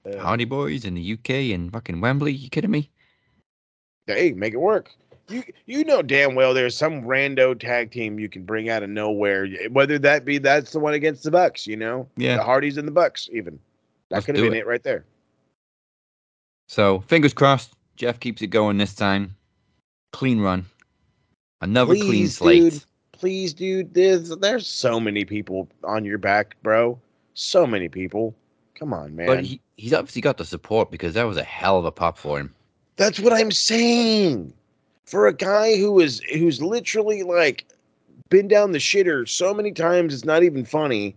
Uh, 0.04 0.16
Hardy 0.18 0.44
Boys 0.44 0.84
in 0.84 0.94
the 0.94 1.02
UK 1.02 1.52
and 1.52 1.72
fucking 1.72 2.00
Wembley. 2.00 2.32
You 2.32 2.48
kidding 2.50 2.70
me? 2.70 2.90
hey, 4.06 4.32
make 4.32 4.54
it 4.54 4.58
work. 4.60 4.90
You 5.28 5.42
you 5.66 5.84
know 5.84 6.00
damn 6.02 6.34
well 6.34 6.54
there's 6.54 6.76
some 6.76 7.02
rando 7.02 7.58
tag 7.58 7.90
team 7.90 8.18
you 8.18 8.28
can 8.28 8.44
bring 8.44 8.68
out 8.70 8.82
of 8.82 8.88
nowhere, 8.90 9.46
whether 9.70 9.98
that 9.98 10.24
be 10.24 10.38
that's 10.38 10.72
the 10.72 10.78
one 10.78 10.94
against 10.94 11.22
the 11.22 11.30
Bucks, 11.30 11.66
you 11.66 11.76
know, 11.76 12.08
Yeah. 12.16 12.36
the 12.36 12.42
Hardys 12.42 12.76
and 12.78 12.88
the 12.88 12.92
Bucks, 12.92 13.28
even 13.32 13.58
that 14.10 14.24
could 14.24 14.36
have 14.36 14.44
been 14.44 14.54
it. 14.54 14.60
it 14.60 14.66
right 14.66 14.82
there. 14.82 15.04
So 16.68 17.00
fingers 17.00 17.32
crossed, 17.34 17.74
Jeff 17.96 18.20
keeps 18.20 18.42
it 18.42 18.48
going 18.48 18.78
this 18.78 18.94
time. 18.94 19.34
Clean 20.12 20.40
run. 20.40 20.64
Another 21.60 21.94
clean 21.94 22.06
Please, 22.10 22.36
slate. 22.36 22.72
dude. 22.72 22.84
Please, 23.12 23.52
dude. 23.52 23.94
There's 23.94 24.30
there's 24.36 24.66
so 24.66 25.00
many 25.00 25.24
people 25.24 25.68
on 25.84 26.04
your 26.04 26.18
back, 26.18 26.56
bro. 26.62 26.98
So 27.34 27.66
many 27.66 27.88
people. 27.88 28.34
Come 28.74 28.92
on, 28.94 29.16
man. 29.16 29.26
But 29.26 29.44
he, 29.44 29.60
he's 29.76 29.92
obviously 29.92 30.22
got 30.22 30.36
the 30.38 30.44
support 30.44 30.90
because 30.90 31.14
that 31.14 31.24
was 31.24 31.36
a 31.36 31.42
hell 31.42 31.78
of 31.78 31.84
a 31.84 31.90
pop 31.90 32.16
for 32.16 32.38
him. 32.38 32.54
That's 32.96 33.18
what 33.18 33.32
I'm 33.32 33.50
saying. 33.50 34.52
For 35.08 35.26
a 35.26 35.32
guy 35.32 35.76
who 35.78 36.00
is 36.00 36.20
who's 36.32 36.60
literally 36.60 37.22
like 37.22 37.64
been 38.28 38.46
down 38.46 38.72
the 38.72 38.78
shitter 38.78 39.26
so 39.26 39.54
many 39.54 39.72
times, 39.72 40.12
it's 40.12 40.26
not 40.26 40.42
even 40.42 40.66
funny. 40.66 41.16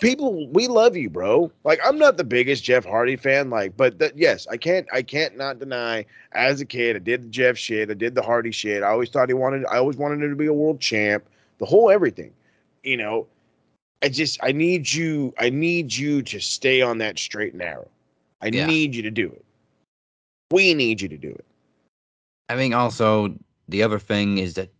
People, 0.00 0.48
we 0.48 0.66
love 0.66 0.96
you, 0.96 1.08
bro. 1.08 1.52
Like 1.62 1.78
I'm 1.84 1.96
not 1.96 2.16
the 2.16 2.24
biggest 2.24 2.64
Jeff 2.64 2.84
Hardy 2.84 3.14
fan, 3.14 3.48
like, 3.48 3.76
but 3.76 4.00
that 4.00 4.18
yes, 4.18 4.48
I 4.50 4.56
can't, 4.56 4.84
I 4.92 5.02
can't 5.02 5.36
not 5.36 5.60
deny. 5.60 6.06
As 6.32 6.60
a 6.60 6.64
kid, 6.64 6.96
I 6.96 6.98
did 6.98 7.22
the 7.22 7.28
Jeff 7.28 7.56
shit, 7.56 7.88
I 7.88 7.94
did 7.94 8.16
the 8.16 8.22
Hardy 8.22 8.50
shit. 8.50 8.82
I 8.82 8.88
always 8.88 9.10
thought 9.10 9.28
he 9.28 9.34
wanted, 9.34 9.64
I 9.66 9.76
always 9.76 9.96
wanted 9.96 10.24
him 10.24 10.30
to 10.30 10.36
be 10.36 10.46
a 10.46 10.52
world 10.52 10.80
champ. 10.80 11.24
The 11.58 11.66
whole 11.66 11.88
everything, 11.88 12.32
you 12.82 12.96
know. 12.96 13.28
I 14.02 14.08
just, 14.08 14.40
I 14.42 14.50
need 14.50 14.92
you, 14.92 15.32
I 15.38 15.50
need 15.50 15.94
you 15.94 16.22
to 16.22 16.40
stay 16.40 16.80
on 16.82 16.98
that 16.98 17.16
straight 17.18 17.52
and 17.52 17.60
narrow. 17.60 17.86
I 18.40 18.48
Yeah. 18.48 18.66
need 18.66 18.94
you 18.94 19.02
to 19.02 19.10
do 19.10 19.26
it. 19.26 19.44
We 20.50 20.74
need 20.74 21.00
you 21.00 21.08
to 21.08 21.18
do 21.18 21.28
it. 21.28 21.44
I 22.50 22.56
think 22.56 22.74
also 22.74 23.32
the 23.68 23.84
other 23.84 24.00
thing 24.00 24.38
is 24.38 24.54
that 24.54 24.70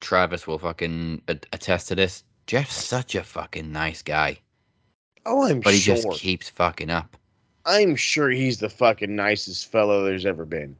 Travis 0.00 0.46
will 0.46 0.58
fucking 0.58 1.20
attest 1.28 1.88
to 1.88 1.94
this. 1.94 2.24
Jeff's 2.46 2.82
such 2.82 3.14
a 3.14 3.22
fucking 3.22 3.70
nice 3.70 4.00
guy, 4.02 4.38
Oh, 5.26 5.44
I'm 5.46 5.60
but 5.60 5.74
he 5.74 5.80
sure. 5.80 5.96
just 5.96 6.10
keeps 6.20 6.48
fucking 6.48 6.88
up. 6.90 7.16
I'm 7.66 7.94
sure 7.94 8.30
he's 8.30 8.58
the 8.58 8.70
fucking 8.70 9.14
nicest 9.14 9.70
fellow 9.70 10.02
there's 10.04 10.24
ever 10.26 10.46
been. 10.46 10.76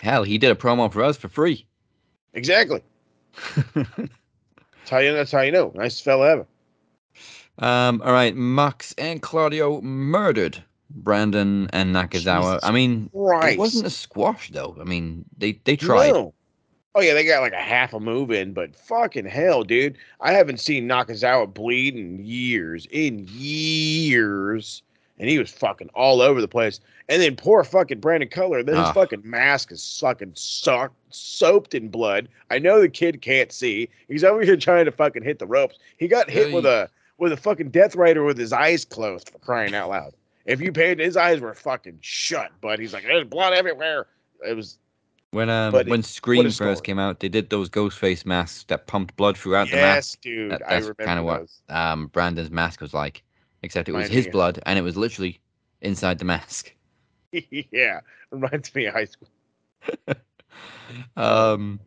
Hell, 0.00 0.24
he 0.24 0.36
did 0.36 0.50
a 0.50 0.54
promo 0.54 0.92
for 0.92 1.02
us 1.02 1.16
for 1.16 1.28
free. 1.28 1.66
Exactly. 2.34 2.82
That's 3.74 4.90
how 4.90 4.98
you, 4.98 5.12
that's 5.14 5.32
how 5.32 5.40
you 5.40 5.52
know. 5.52 5.72
Nicest 5.74 6.04
fella 6.04 6.30
ever. 6.30 6.46
um, 7.58 8.00
all 8.04 8.12
right, 8.12 8.36
Mox 8.36 8.94
and 8.98 9.20
Claudio 9.22 9.80
murdered 9.80 10.62
Brandon 10.90 11.68
and 11.72 11.94
Nakazawa. 11.94 12.54
Jesus 12.54 12.64
I 12.64 12.70
mean, 12.72 13.10
Right. 13.12 13.54
it 13.54 13.58
wasn't 13.58 13.86
a 13.86 13.90
squash 13.90 14.50
though. 14.50 14.76
I 14.80 14.84
mean, 14.84 15.24
they 15.38 15.60
they 15.64 15.76
tried. 15.76 16.12
No. 16.12 16.32
Oh 16.94 17.00
yeah, 17.02 17.12
they 17.12 17.26
got 17.26 17.40
like 17.42 17.52
a 17.52 17.56
half 17.56 17.92
a 17.92 18.00
move 18.00 18.30
in, 18.30 18.52
but 18.54 18.74
fucking 18.74 19.26
hell, 19.26 19.64
dude. 19.64 19.98
I 20.20 20.32
haven't 20.32 20.60
seen 20.60 20.88
Nakazawa 20.88 21.52
bleed 21.52 21.94
in 21.94 22.24
years. 22.24 22.86
In 22.90 23.26
years. 23.30 24.82
And 25.18 25.30
he 25.30 25.38
was 25.38 25.50
fucking 25.50 25.88
all 25.94 26.20
over 26.20 26.40
the 26.42 26.48
place. 26.48 26.78
And 27.08 27.22
then 27.22 27.36
poor 27.36 27.64
fucking 27.64 28.00
Brandon 28.00 28.28
Cutler, 28.28 28.58
his 28.58 28.76
Ah. 28.76 28.92
fucking 28.92 29.22
mask 29.24 29.72
is 29.72 29.98
fucking 29.98 30.32
soaked, 30.34 30.94
soaked 31.10 31.74
in 31.74 31.88
blood. 31.88 32.28
I 32.50 32.58
know 32.58 32.80
the 32.82 32.88
kid 32.88 33.22
can't 33.22 33.50
see. 33.50 33.88
He's 34.08 34.24
over 34.24 34.42
here 34.42 34.56
trying 34.58 34.84
to 34.84 34.92
fucking 34.92 35.22
hit 35.22 35.38
the 35.38 35.46
ropes. 35.46 35.78
He 35.96 36.06
got 36.06 36.28
hit 36.28 36.48
Yeah, 36.48 36.54
with 36.54 36.66
a 36.66 36.90
with 37.18 37.32
a 37.32 37.36
fucking 37.36 37.70
Death 37.70 37.96
Rider 37.96 38.24
with 38.24 38.36
his 38.36 38.52
eyes 38.52 38.84
closed 38.84 39.30
for 39.30 39.38
crying 39.38 39.74
out 39.74 39.88
loud. 39.88 40.12
If 40.46 40.60
you 40.60 40.72
paid, 40.72 41.00
his 41.00 41.16
eyes 41.16 41.40
were 41.40 41.54
fucking 41.54 41.98
shut. 42.00 42.52
But 42.60 42.78
he's 42.78 42.94
like, 42.94 43.04
there's 43.04 43.24
blood 43.24 43.52
everywhere. 43.52 44.06
It 44.48 44.54
was 44.54 44.78
When 45.32 45.50
um 45.50 45.72
But 45.72 45.88
when 45.88 46.02
Scream 46.02 46.50
first 46.50 46.84
came 46.84 46.98
out, 46.98 47.20
they 47.20 47.28
did 47.28 47.50
those 47.50 47.68
Ghostface 47.68 48.24
masks 48.24 48.64
that 48.68 48.86
pumped 48.86 49.16
blood 49.16 49.36
throughout 49.36 49.70
the 49.70 49.76
yes, 49.76 50.12
mask. 50.12 50.20
dude. 50.22 50.50
That- 50.52 50.62
that's 50.68 50.90
kind 50.98 51.18
of 51.18 51.24
what 51.24 51.46
um 51.68 52.06
Brandon's 52.08 52.50
mask 52.50 52.80
was 52.80 52.94
like, 52.94 53.22
except 53.62 53.88
it 53.88 53.92
was 53.92 54.08
Reminds 54.08 54.14
his 54.26 54.26
blood 54.32 54.60
and 54.66 54.78
it 54.78 54.82
was 54.82 54.96
literally 54.96 55.40
inside 55.82 56.18
the 56.18 56.24
mask. 56.24 56.72
yeah, 57.72 58.00
reminds 58.30 58.74
me 58.74 58.86
of 58.86 58.94
high 58.94 59.04
school. 59.04 59.28
Um, 61.16 61.80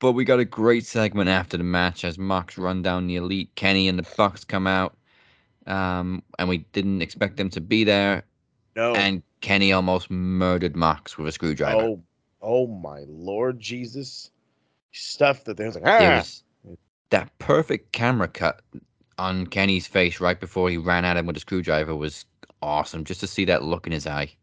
but 0.00 0.12
we 0.12 0.24
got 0.24 0.40
a 0.40 0.44
great 0.44 0.86
segment 0.86 1.28
after 1.28 1.56
the 1.56 1.64
match 1.64 2.04
as 2.04 2.18
Mox 2.18 2.58
run 2.58 2.82
down 2.82 3.06
the 3.06 3.16
elite. 3.16 3.54
Kenny 3.54 3.88
and 3.88 3.98
the 3.98 4.06
Bucks 4.16 4.44
come 4.44 4.66
out, 4.66 4.96
um, 5.66 6.22
and 6.38 6.48
we 6.48 6.58
didn't 6.72 7.02
expect 7.02 7.36
them 7.36 7.50
to 7.50 7.60
be 7.60 7.84
there. 7.84 8.24
No. 8.74 8.94
And 8.94 9.22
Kenny 9.40 9.72
almost 9.72 10.10
murdered 10.10 10.76
Mox 10.76 11.18
with 11.18 11.28
a 11.28 11.32
screwdriver. 11.32 11.80
oh, 11.80 12.02
oh 12.40 12.66
my 12.66 13.04
Lord 13.06 13.60
Jesus! 13.60 14.30
Stuff 14.92 15.44
that 15.44 15.56
they 15.56 15.64
was 15.64 15.74
like, 15.74 15.84
There 15.84 16.12
ah, 16.12 16.16
was 16.16 16.42
that 17.10 17.38
perfect 17.38 17.92
camera 17.92 18.28
cut 18.28 18.62
on 19.18 19.46
Kenny's 19.46 19.86
face 19.86 20.20
right 20.20 20.38
before 20.38 20.70
he 20.70 20.76
ran 20.76 21.04
at 21.04 21.16
him 21.16 21.26
with 21.26 21.36
a 21.36 21.40
screwdriver 21.40 21.94
was 21.94 22.24
awesome. 22.62 23.04
Just 23.04 23.20
to 23.20 23.26
see 23.26 23.44
that 23.46 23.62
look 23.62 23.86
in 23.86 23.92
his 23.92 24.06
eye. 24.06 24.34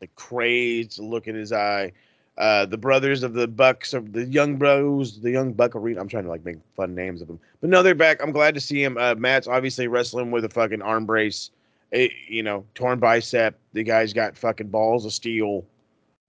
the 0.00 0.06
crazed 0.08 0.98
look 0.98 1.26
in 1.26 1.34
his 1.34 1.52
eye. 1.52 1.92
Uh, 2.38 2.64
the 2.64 2.78
brothers 2.78 3.22
of 3.22 3.34
the 3.34 3.46
Bucks 3.46 3.92
of 3.92 4.14
the 4.14 4.24
young 4.24 4.56
bros, 4.56 5.20
the 5.20 5.30
young 5.30 5.52
Buck 5.52 5.72
Buckaroo. 5.72 5.98
I'm 5.98 6.08
trying 6.08 6.24
to 6.24 6.30
like 6.30 6.44
make 6.44 6.56
fun 6.74 6.94
names 6.94 7.20
of 7.20 7.28
them, 7.28 7.38
but 7.60 7.68
no, 7.68 7.82
they're 7.82 7.94
back. 7.94 8.22
I'm 8.22 8.32
glad 8.32 8.54
to 8.54 8.60
see 8.60 8.82
him. 8.82 8.96
Uh, 8.96 9.14
Matt's 9.16 9.46
obviously 9.46 9.86
wrestling 9.86 10.30
with 10.30 10.44
a 10.44 10.48
fucking 10.48 10.80
arm 10.80 11.04
brace. 11.04 11.50
You 11.92 12.42
know, 12.42 12.64
torn 12.74 12.98
bicep. 13.00 13.58
The 13.74 13.82
guy's 13.82 14.14
got 14.14 14.38
fucking 14.38 14.68
balls 14.68 15.04
of 15.04 15.12
steel. 15.12 15.66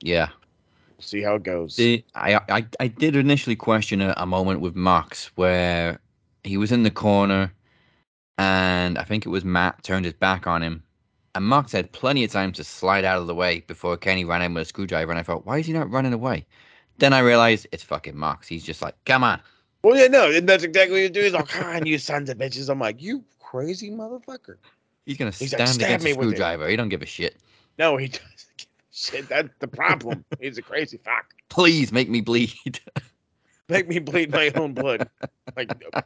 Yeah. 0.01 0.27
See 0.99 1.21
how 1.21 1.35
it 1.35 1.43
goes. 1.43 1.77
The, 1.77 2.03
I, 2.15 2.39
I 2.49 2.65
I 2.81 2.87
did 2.87 3.15
initially 3.15 3.55
question 3.55 4.01
a, 4.01 4.13
a 4.17 4.25
moment 4.25 4.59
with 4.59 4.75
Mox 4.75 5.31
where 5.35 5.99
he 6.43 6.57
was 6.57 6.71
in 6.71 6.83
the 6.83 6.91
corner, 6.91 7.53
and 8.37 8.97
I 8.97 9.03
think 9.03 9.25
it 9.25 9.29
was 9.29 9.45
Matt 9.45 9.83
turned 9.83 10.03
his 10.03 10.13
back 10.13 10.47
on 10.47 10.61
him, 10.61 10.83
and 11.35 11.45
Mox 11.45 11.71
had 11.71 11.91
plenty 11.91 12.23
of 12.23 12.31
time 12.31 12.51
to 12.53 12.63
slide 12.63 13.05
out 13.05 13.19
of 13.19 13.27
the 13.27 13.35
way 13.35 13.61
before 13.61 13.97
Kenny 13.97 14.25
ran 14.25 14.41
in 14.41 14.53
with 14.53 14.63
a 14.63 14.65
screwdriver, 14.65 15.11
and 15.11 15.19
I 15.19 15.23
thought, 15.23 15.45
why 15.45 15.59
is 15.59 15.65
he 15.65 15.73
not 15.73 15.89
running 15.89 16.13
away? 16.13 16.45
Then 16.99 17.13
I 17.13 17.19
realized 17.19 17.67
it's 17.71 17.83
fucking 17.83 18.15
Mox. 18.15 18.47
He's 18.47 18.63
just 18.63 18.81
like, 18.81 18.95
come 19.05 19.23
on. 19.23 19.39
Well, 19.83 19.97
yeah, 19.97 20.07
no, 20.07 20.31
and 20.31 20.47
that's 20.47 20.63
exactly 20.63 20.97
what 20.97 21.01
you 21.03 21.09
do. 21.09 21.21
He's 21.21 21.33
like, 21.33 21.47
come 21.47 21.65
on, 21.65 21.85
you 21.85 21.97
sons 21.97 22.29
of 22.29 22.37
bitches. 22.37 22.69
I'm 22.69 22.79
like, 22.79 23.01
you 23.01 23.23
crazy 23.39 23.91
motherfucker. 23.91 24.57
He's 25.05 25.17
gonna 25.17 25.31
He's 25.31 25.49
stand 25.49 25.61
like, 25.61 25.69
"Stab 25.69 25.87
against 25.87 26.03
a 26.03 26.05
me 26.05 26.11
it." 26.11 26.13
screwdriver. 26.15 26.67
He 26.69 26.75
don't 26.75 26.89
give 26.89 27.01
a 27.01 27.05
shit. 27.05 27.37
No, 27.77 27.97
he 27.97 28.07
doesn't 28.09 28.57
give 28.57 28.67
a 28.67 28.95
shit. 28.95 29.29
That's 29.29 29.49
the 29.59 29.67
problem. 29.67 30.23
he's 30.39 30.57
a 30.57 30.61
crazy 30.61 30.97
fuck. 31.03 31.33
Please 31.49 31.91
make 31.91 32.09
me 32.09 32.21
bleed. 32.21 32.79
Make 33.69 33.87
me 33.87 33.99
bleed 33.99 34.29
my 34.29 34.51
own 34.55 34.73
blood. 34.73 35.09
Like 35.55 35.71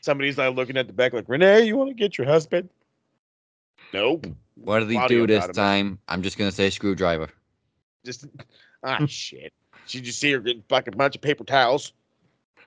somebody's 0.00 0.38
like 0.38 0.56
looking 0.56 0.78
at 0.78 0.86
the 0.86 0.92
back, 0.94 1.12
like 1.12 1.28
Renee, 1.28 1.66
you 1.66 1.76
want 1.76 1.90
to 1.90 1.94
get 1.94 2.16
your 2.16 2.26
husband? 2.26 2.70
Nope. 3.92 4.26
what 4.56 4.80
did 4.80 4.90
he 4.90 4.96
Claudio 4.96 5.20
do 5.20 5.26
this 5.26 5.40
got 5.40 5.50
him. 5.50 5.54
time? 5.54 5.98
I'm 6.08 6.22
just 6.22 6.36
gonna 6.38 6.52
say 6.52 6.70
screwdriver. 6.70 7.28
Just 8.04 8.26
ah 8.82 9.04
shit. 9.06 9.52
Did 9.88 10.06
you 10.06 10.12
see 10.12 10.32
her 10.32 10.40
getting 10.40 10.62
fucking 10.68 10.94
a 10.94 10.96
bunch 10.96 11.14
of 11.16 11.22
paper 11.22 11.44
towels? 11.44 11.92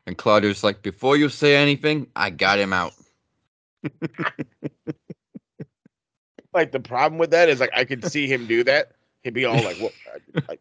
And 0.06 0.18
Claudio's 0.18 0.64
like, 0.64 0.82
before 0.82 1.18
you 1.18 1.30
say 1.30 1.56
anything, 1.56 2.08
I 2.16 2.30
got 2.30 2.58
him 2.60 2.74
out. 2.74 2.94
Like 6.52 6.72
the 6.72 6.80
problem 6.80 7.20
with 7.20 7.30
that 7.32 7.48
is 7.48 7.60
like 7.60 7.70
I 7.76 7.86
could 7.86 8.04
see 8.12 8.26
him 8.28 8.48
do 8.48 8.64
that. 8.64 8.94
He'd 9.24 9.36
be 9.36 9.46
all 9.46 9.62
like, 9.64 9.78
"What?" 9.78 9.94
Like, 10.48 10.60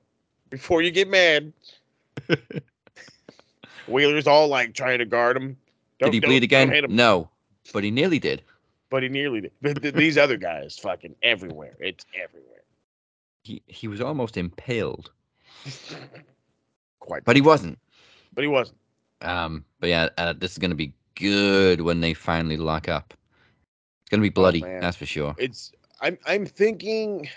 before 0.50 0.82
you 0.82 0.90
get 0.90 1.08
mad. 1.08 1.52
Wheeler's 3.88 4.26
all 4.26 4.48
like 4.48 4.74
trying 4.74 4.98
to 4.98 5.06
guard 5.06 5.36
him. 5.38 5.56
Did 5.98 6.12
he 6.12 6.20
Don't- 6.20 6.28
bleed 6.28 6.40
don't- 6.40 6.44
again? 6.44 6.68
don't. 6.82 6.90
No, 6.90 7.30
but 7.72 7.84
he 7.84 7.90
nearly 7.90 8.18
did. 8.18 8.42
But 8.90 9.02
he 9.02 9.08
nearly 9.08 9.42
did. 9.42 9.52
But 9.60 9.82
th- 9.82 9.94
these 9.94 10.16
other 10.16 10.36
guys, 10.36 10.78
fucking 10.78 11.14
everywhere. 11.22 11.76
It's 11.80 12.04
everywhere. 12.14 12.62
He 13.44 13.62
he 13.66 13.88
was 13.88 14.00
almost 14.00 14.36
impaled, 14.36 15.10
Quite. 17.00 17.24
but 17.24 17.36
he 17.36 17.42
wasn't. 17.42 17.78
But 18.34 18.42
he 18.42 18.48
wasn't. 18.48 18.78
Um, 19.22 19.64
but 19.80 19.88
yeah, 19.88 20.08
uh, 20.18 20.32
this 20.32 20.52
is 20.52 20.58
gonna 20.58 20.74
be 20.74 20.92
good 21.14 21.80
when 21.80 22.00
they 22.00 22.14
finally 22.14 22.56
lock 22.56 22.88
up. 22.88 23.14
It's 24.02 24.10
gonna 24.10 24.22
be 24.22 24.28
bloody, 24.28 24.62
Oh, 24.64 24.80
that's 24.80 24.96
for 24.96 25.06
sure. 25.06 25.34
It's. 25.38 25.72
I'm. 26.00 26.18
I'm 26.26 26.46
thinking. 26.46 27.28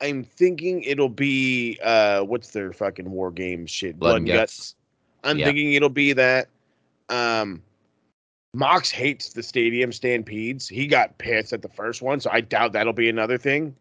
I'm 0.00 0.24
thinking 0.24 0.82
it'll 0.82 1.08
be. 1.08 1.78
Uh, 1.82 2.22
what's 2.22 2.50
their 2.50 2.72
fucking 2.72 3.10
war 3.10 3.30
game 3.30 3.66
shit? 3.66 3.98
Blood 3.98 4.16
and 4.16 4.26
guts. 4.26 4.74
I'm 5.24 5.38
Yeah. 5.38 5.46
thinking 5.46 5.74
it'll 5.74 5.88
be 5.88 6.12
that. 6.14 6.48
Um, 7.08 7.62
Mox 8.54 8.90
hates 8.90 9.30
the 9.30 9.42
stadium 9.42 9.92
stampedes. 9.92 10.68
He 10.68 10.86
got 10.86 11.16
pissed 11.18 11.52
at 11.52 11.62
the 11.62 11.68
first 11.68 12.02
one, 12.02 12.20
so 12.20 12.30
I 12.30 12.42
doubt 12.42 12.72
that'll 12.72 12.92
be 12.92 13.08
another 13.08 13.38
thing. 13.38 13.74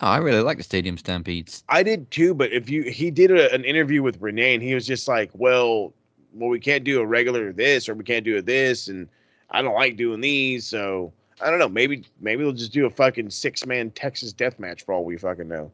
Oh, 0.00 0.08
I 0.08 0.18
really 0.18 0.40
like 0.40 0.56
the 0.56 0.64
stadium 0.64 0.96
stampedes. 0.96 1.62
I 1.68 1.82
did 1.82 2.10
too, 2.10 2.34
but 2.34 2.52
if 2.52 2.68
you 2.68 2.82
he 2.82 3.10
did 3.10 3.30
a, 3.30 3.52
an 3.52 3.64
interview 3.64 4.02
with 4.02 4.20
Renee 4.20 4.54
and 4.54 4.62
he 4.62 4.74
was 4.74 4.86
just 4.86 5.06
like, 5.06 5.30
well, 5.34 5.92
well, 6.32 6.48
we 6.48 6.60
can't 6.60 6.82
do 6.82 7.00
a 7.00 7.06
regular 7.06 7.52
this 7.52 7.88
or 7.88 7.94
we 7.94 8.04
can't 8.04 8.24
do 8.24 8.36
a 8.38 8.42
this, 8.42 8.88
and 8.88 9.08
I 9.50 9.62
don't 9.62 9.74
like 9.74 9.96
doing 9.96 10.20
these, 10.20 10.66
so 10.66 11.12
I 11.40 11.50
don't 11.50 11.58
know. 11.58 11.68
Maybe 11.68 12.04
maybe 12.20 12.42
we'll 12.42 12.54
just 12.54 12.72
do 12.72 12.86
a 12.86 12.90
fucking 12.90 13.30
six 13.30 13.66
man 13.66 13.90
Texas 13.90 14.32
death 14.32 14.58
match 14.58 14.84
for 14.84 14.94
all 14.94 15.04
we 15.04 15.16
fucking 15.16 15.48
know. 15.48 15.70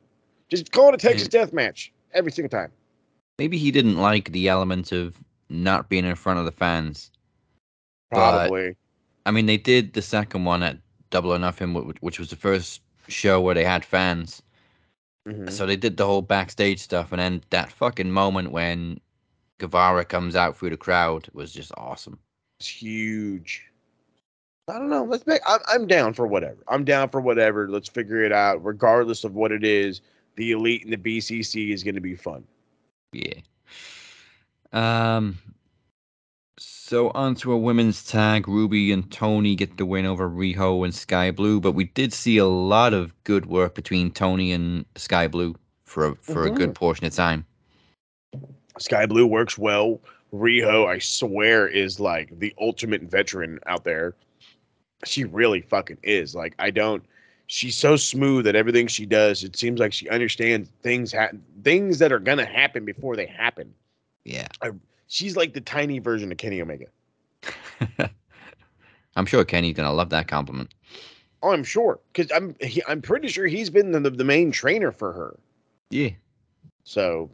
Just 0.48 0.72
call 0.72 0.88
it 0.88 0.94
a 0.94 0.98
Texas 0.98 1.28
death 1.28 1.52
match 1.52 1.92
every 2.12 2.32
single 2.32 2.50
time. 2.50 2.72
Maybe 3.38 3.56
he 3.56 3.70
didn't 3.70 3.96
like 3.96 4.32
the 4.32 4.48
element 4.48 4.92
of 4.92 5.16
not 5.48 5.88
being 5.88 6.04
in 6.04 6.16
front 6.16 6.40
of 6.40 6.44
the 6.44 6.52
fans. 6.52 7.10
But- 8.10 8.16
Probably. 8.16 8.76
I 9.26 9.30
mean, 9.32 9.46
they 9.46 9.58
did 9.58 9.92
the 9.92 10.02
second 10.02 10.44
one 10.44 10.62
at 10.62 10.78
Double 11.10 11.32
or 11.32 11.38
Nothing, 11.38 11.74
which 12.00 12.18
was 12.18 12.30
the 12.30 12.36
first 12.36 12.80
show 13.08 13.40
where 13.40 13.54
they 13.54 13.64
had 13.64 13.84
fans. 13.84 14.42
Mhm. 15.28 15.50
So 15.50 15.66
they 15.66 15.76
did 15.76 15.96
the 15.98 16.06
whole 16.06 16.22
backstage 16.22 16.80
stuff, 16.80 17.12
and 17.12 17.20
then 17.20 17.42
that 17.50 17.70
fucking 17.70 18.10
moment 18.10 18.50
when 18.52 18.98
Guevara 19.58 20.04
comes 20.06 20.34
out 20.34 20.56
through 20.56 20.70
the 20.70 20.76
crowd 20.78 21.28
was 21.34 21.52
just 21.52 21.70
awesome. 21.76 22.18
It's 22.58 22.68
huge. 22.68 23.66
I 24.68 24.78
don't 24.78 24.88
know. 24.88 25.04
Let's 25.04 25.26
make. 25.26 25.40
I'm, 25.46 25.60
I'm 25.68 25.86
down 25.86 26.14
for 26.14 26.26
whatever. 26.26 26.58
I'm 26.68 26.84
down 26.84 27.10
for 27.10 27.20
whatever. 27.20 27.68
Let's 27.68 27.88
figure 27.88 28.22
it 28.24 28.32
out. 28.32 28.64
Regardless 28.64 29.24
of 29.24 29.34
what 29.34 29.52
it 29.52 29.64
is, 29.64 30.00
the 30.36 30.52
elite 30.52 30.84
and 30.84 30.92
the 30.92 30.96
BCC 30.96 31.72
is 31.72 31.82
going 31.84 31.96
to 31.96 32.00
be 32.00 32.14
fun. 32.14 32.44
Yeah. 33.12 33.40
Um. 34.72 35.38
So 36.90 37.10
on 37.10 37.36
to 37.36 37.52
a 37.52 37.56
women's 37.56 38.04
tag. 38.04 38.48
Ruby 38.48 38.90
and 38.90 39.08
Toni 39.12 39.54
get 39.54 39.76
the 39.76 39.86
win 39.86 40.06
over 40.06 40.28
Riho 40.28 40.84
and 40.84 40.92
Sky 40.92 41.30
Blue, 41.30 41.60
but 41.60 41.70
we 41.70 41.84
did 41.84 42.12
see 42.12 42.36
a 42.36 42.46
lot 42.46 42.94
of 42.94 43.14
good 43.22 43.46
work 43.46 43.76
between 43.76 44.10
Toni 44.10 44.50
and 44.50 44.84
Sky 44.96 45.28
Blue 45.28 45.54
for 45.84 46.06
a, 46.06 46.14
for 46.16 46.42
a 46.42 46.48
mm-hmm. 46.48 46.56
good 46.56 46.74
portion 46.74 47.06
of 47.06 47.14
time. 47.14 47.46
Sky 48.80 49.06
Blue 49.06 49.24
works 49.24 49.56
well. 49.56 50.00
Riho, 50.34 50.88
I 50.88 50.98
swear, 50.98 51.68
is 51.68 52.00
like 52.00 52.36
the 52.40 52.52
ultimate 52.60 53.02
veteran 53.02 53.60
out 53.66 53.84
there. 53.84 54.16
She 55.04 55.22
really 55.22 55.60
fucking 55.60 55.98
is. 56.02 56.34
Like 56.34 56.56
I 56.58 56.72
don't. 56.72 57.04
She's 57.46 57.78
so 57.78 57.94
smooth 57.94 58.48
at 58.48 58.56
everything 58.56 58.88
she 58.88 59.06
does. 59.06 59.44
It 59.44 59.54
seems 59.54 59.78
like 59.78 59.92
she 59.92 60.08
understands 60.08 60.68
things 60.82 61.12
ha- 61.12 61.30
things 61.62 62.00
that 62.00 62.10
are 62.10 62.18
gonna 62.18 62.46
happen 62.46 62.84
before 62.84 63.14
they 63.14 63.26
happen. 63.26 63.72
Yeah. 64.24 64.48
She's 65.10 65.36
like 65.36 65.54
the 65.54 65.60
tiny 65.60 65.98
version 65.98 66.30
of 66.30 66.38
Kenny 66.38 66.62
Omega. 66.62 66.86
I'm 69.16 69.26
sure 69.26 69.44
Kenny's 69.44 69.74
gonna 69.74 69.92
love 69.92 70.10
that 70.10 70.28
compliment. 70.28 70.72
Oh, 71.42 71.50
I'm 71.50 71.64
sure 71.64 71.98
because 72.12 72.30
I'm 72.30 72.54
he, 72.60 72.80
I'm 72.86 73.02
pretty 73.02 73.26
sure 73.26 73.48
he's 73.48 73.70
been 73.70 73.90
the, 73.90 74.08
the 74.08 74.22
main 74.22 74.52
trainer 74.52 74.92
for 74.92 75.12
her. 75.12 75.36
Yeah. 75.90 76.10
So 76.84 77.28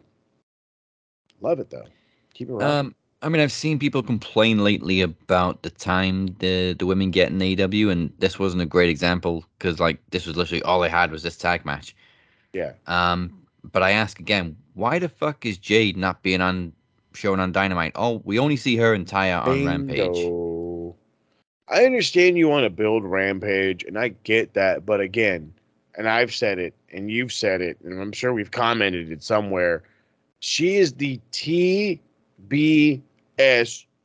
love 1.43 1.61
it 1.61 1.69
though. 1.69 1.85
Keep 2.32 2.48
it 2.48 2.55
right. 2.55 2.66
Um, 2.66 2.94
I 3.20 3.28
mean, 3.28 3.43
I've 3.43 3.53
seen 3.53 3.78
people 3.78 4.03
complain 4.03 4.65
lately 4.65 5.03
about 5.03 5.62
the 5.62 5.70
time 5.70 6.35
the 6.39 6.73
the 6.78 6.86
women 6.86 7.11
get 7.11 7.28
in 7.28 7.39
AEW, 7.39 7.93
and 7.93 8.11
this 8.20 8.39
wasn't 8.39 8.62
a 8.62 8.66
great 8.66 8.89
example 8.89 9.44
because 9.59 9.81
like 9.81 10.01
this 10.12 10.24
was 10.24 10.35
literally 10.35 10.62
all 10.62 10.81
they 10.81 10.89
had 10.89 11.11
was 11.11 11.23
this 11.23 11.36
tag 11.36 11.66
match. 11.66 11.94
yeah. 12.55 12.73
Um, 12.86 13.43
but 13.70 13.82
I 13.82 13.90
ask 13.90 14.19
again, 14.19 14.57
why 14.73 14.98
the 14.98 15.11
fuck 15.11 15.44
is 15.44 15.59
Jade 15.59 15.98
not 15.98 16.23
being 16.23 16.40
on 16.40 16.73
shown 17.16 17.40
on 17.40 17.52
Dynamite? 17.52 17.93
Oh, 17.94 18.22
we 18.24 18.38
only 18.38 18.56
see 18.56 18.76
her 18.76 18.94
and 18.94 19.06
Taya 19.06 19.44
on 19.47 19.64
Rampage. 19.64 20.26
I 21.68 21.84
understand 21.84 22.38
you 22.38 22.48
want 22.48 22.64
to 22.64 22.70
build 22.70 23.05
Rampage, 23.05 23.82
and 23.84 23.98
I 23.98 24.09
get 24.09 24.55
that, 24.55 24.86
but 24.86 25.01
again, 25.01 25.52
and 25.97 26.09
I've 26.09 26.32
said 26.34 26.59
it, 26.59 26.74
and 26.93 27.10
you've 27.10 27.32
said 27.32 27.60
it, 27.60 27.78
and 27.82 28.01
I'm 28.01 28.12
sure 28.12 28.32
we've 28.32 28.52
commented 28.52 29.10
it 29.10 29.22
somewhere. 29.22 29.82
She 30.38 30.76
is 30.76 30.94
the 30.94 31.20
TBS 31.32 32.01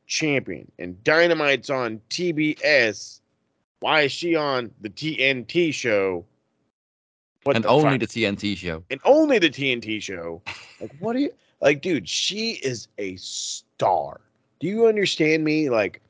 champion, 0.06 0.72
and 0.78 1.02
Dynamite's 1.04 1.70
on 1.70 2.00
TBS. 2.10 3.20
Why 3.80 4.02
is 4.02 4.12
she 4.12 4.34
on 4.34 4.70
the 4.80 4.90
TNT 4.90 5.72
show? 5.72 6.24
What 7.44 7.56
and 7.56 7.64
the 7.64 7.68
only 7.68 7.98
fuck? 7.98 8.00
the 8.00 8.06
TNT 8.06 8.56
show. 8.56 8.84
and 8.90 9.00
only 9.04 9.38
the 9.38 9.50
TNT 9.50 10.02
show. 10.02 10.42
Like, 10.80 10.94
what 11.00 11.14
do 11.14 11.20
you 11.22 11.30
like, 11.62 11.80
dude? 11.80 12.08
She 12.08 12.52
is 12.62 12.88
a 12.98 13.16
star. 13.16 14.20
Do 14.60 14.66
you 14.66 14.86
understand 14.86 15.44
me? 15.44 15.70
Like, 15.70 16.02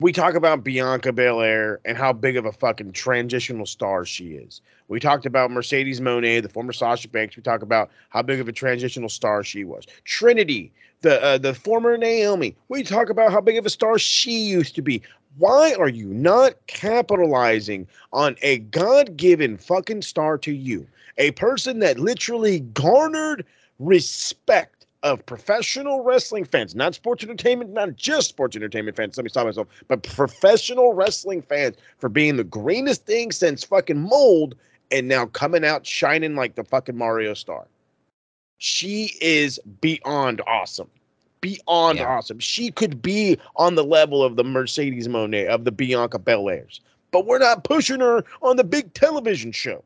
we 0.00 0.12
talk 0.12 0.34
about 0.34 0.64
Bianca 0.64 1.12
Belair 1.12 1.78
and 1.84 1.96
how 1.96 2.12
big 2.12 2.36
of 2.36 2.44
a 2.44 2.52
fucking 2.52 2.92
transitional 2.92 3.66
star 3.66 4.04
she 4.04 4.32
is. 4.32 4.60
We 4.88 4.98
talked 4.98 5.26
about 5.26 5.50
Mercedes 5.50 6.00
Moné, 6.00 6.42
the 6.42 6.48
former 6.48 6.72
Sasha 6.72 7.08
Banks. 7.08 7.36
We 7.36 7.42
talk 7.42 7.62
about 7.62 7.90
how 8.08 8.22
big 8.22 8.40
of 8.40 8.48
a 8.48 8.52
transitional 8.52 9.08
star 9.08 9.44
she 9.44 9.62
was. 9.64 9.86
Trinity, 10.04 10.72
the 11.02 11.22
uh, 11.22 11.38
the 11.38 11.54
former 11.54 11.96
Naomi. 11.96 12.56
We 12.68 12.82
talk 12.82 13.10
about 13.10 13.30
how 13.30 13.40
big 13.40 13.56
of 13.56 13.66
a 13.66 13.70
star 13.70 13.98
she 13.98 14.40
used 14.40 14.74
to 14.74 14.82
be. 14.82 15.02
Why 15.36 15.74
are 15.78 15.88
you 15.88 16.06
not 16.06 16.54
capitalizing 16.66 17.86
on 18.12 18.36
a 18.42 18.58
God-given 18.58 19.58
fucking 19.58 20.02
star 20.02 20.38
to 20.38 20.52
you? 20.52 20.88
A 21.18 21.30
person 21.32 21.78
that 21.80 22.00
literally 22.00 22.60
garnered 22.60 23.44
respect 23.80 24.86
of 25.02 25.24
professional 25.24 26.02
wrestling 26.02 26.44
fans, 26.44 26.74
not 26.74 26.94
sports 26.94 27.24
entertainment, 27.24 27.72
not 27.72 27.96
just 27.96 28.28
sports 28.28 28.54
entertainment 28.54 28.96
fans. 28.96 29.16
Let 29.16 29.24
me 29.24 29.30
stop 29.30 29.46
myself, 29.46 29.66
but 29.88 30.02
professional 30.02 30.92
wrestling 30.92 31.40
fans 31.42 31.76
for 31.98 32.08
being 32.10 32.36
the 32.36 32.44
greenest 32.44 33.06
thing 33.06 33.32
since 33.32 33.64
fucking 33.64 33.98
mold, 33.98 34.54
and 34.92 35.08
now 35.08 35.26
coming 35.26 35.64
out 35.64 35.86
shining 35.86 36.36
like 36.36 36.54
the 36.54 36.64
fucking 36.64 36.96
Mario 36.96 37.32
star. 37.32 37.66
She 38.58 39.14
is 39.22 39.58
beyond 39.80 40.42
awesome. 40.46 40.90
Beyond 41.40 41.98
Yeah. 41.98 42.08
awesome. 42.08 42.38
She 42.38 42.70
could 42.70 43.00
be 43.00 43.38
on 43.56 43.76
the 43.76 43.84
level 43.84 44.22
of 44.22 44.36
the 44.36 44.44
Mercedes 44.44 45.08
Moné, 45.08 45.46
of 45.46 45.64
the 45.64 45.72
Bianca 45.72 46.18
Belairs. 46.18 46.80
But 47.10 47.24
we're 47.24 47.38
not 47.38 47.64
pushing 47.64 48.00
her 48.00 48.22
on 48.42 48.56
the 48.56 48.64
big 48.64 48.92
television 48.92 49.50
show. 49.50 49.82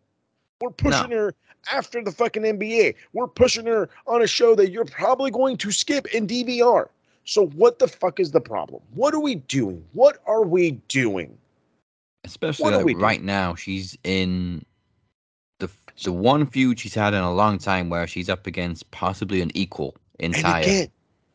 We're 0.61 0.71
pushing 0.71 1.11
her 1.13 1.35
after 1.73 2.03
the 2.03 2.13
fucking 2.13 2.43
NBA. 2.43 2.95
We're 3.13 3.27
pushing 3.27 3.67
her 3.67 3.89
on 4.07 4.23
a 4.23 4.27
show 4.27 4.55
that 4.55 4.71
you're 4.71 4.85
probably 4.85 5.31
going 5.31 5.57
to 5.59 5.71
skip 5.71 6.07
in 6.15 6.27
DVR. 6.27 6.89
So 7.25 7.47
what 7.49 7.79
the 7.79 7.89
fuck 7.89 8.21
is 8.21 8.33
the 8.33 8.41
problem? 8.41 8.83
What 8.95 9.15
are 9.15 9.21
we 9.21 9.37
doing? 9.37 9.85
What 9.93 10.19
are 10.27 10.43
we 10.43 10.73
doing? 10.89 11.37
Especially 12.25 12.73
like 12.73 12.85
we 12.85 12.95
right 12.95 13.23
now, 13.23 13.55
she's 13.55 13.97
in 14.05 14.65
the 15.59 15.71
the 16.03 16.13
one 16.13 16.47
feud 16.47 16.81
she's 16.81 16.95
had 16.95 17.15
in 17.15 17.21
a 17.21 17.33
long 17.33 17.59
time 17.59 17.91
where 17.91 18.07
she's 18.07 18.29
up 18.29 18.47
against 18.47 18.91
possibly 18.91 19.41
an 19.41 19.51
equal 19.55 19.95
in 20.19 20.35
And 20.35 20.45
Taya. 20.45 20.63
again, 20.63 20.89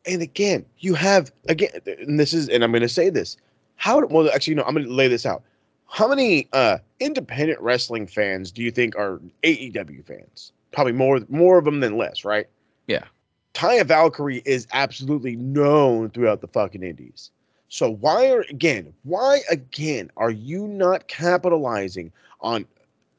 and 0.06 0.22
again, 0.22 0.66
you 0.80 0.94
have 0.96 1.32
again, 1.48 1.70
and 1.86 2.20
this 2.20 2.34
is, 2.34 2.50
and 2.50 2.64
I'm 2.64 2.72
going 2.72 2.82
to 2.82 2.90
say 2.90 3.10
this. 3.10 3.38
How 3.76 4.06
well, 4.08 4.30
actually, 4.32 4.56
no, 4.56 4.64
I'm 4.64 4.74
going 4.74 4.86
to 4.86 4.92
lay 4.92 5.08
this 5.08 5.26
out. 5.26 5.44
How 5.90 6.08
many 6.08 6.48
uh 6.54 6.78
independent 7.00 7.60
wrestling 7.62 8.08
fans 8.08 8.52
do 8.52 8.62
you 8.62 8.72
think 8.72 8.96
are 8.96 9.20
AEW 9.44 10.06
fans? 10.06 10.52
Probably 10.72 10.94
more, 10.94 11.20
more 11.30 11.58
of 11.58 11.66
them 11.66 11.80
than 11.80 11.98
less, 11.98 12.24
right? 12.24 12.48
Yeah. 12.88 13.06
Taya 13.54 13.84
Valkyrie 13.84 14.44
is 14.46 14.68
absolutely 14.72 15.36
known 15.36 16.12
throughout 16.12 16.42
the 16.42 16.48
fucking 16.48 16.84
indies. 16.84 17.32
So 17.70 17.92
why 17.96 18.30
are 18.30 18.46
again, 18.50 18.94
why 19.04 19.42
again 19.50 20.10
are 20.18 20.32
you 20.32 20.68
not 20.68 21.08
capitalizing 21.08 22.12
on 22.42 22.66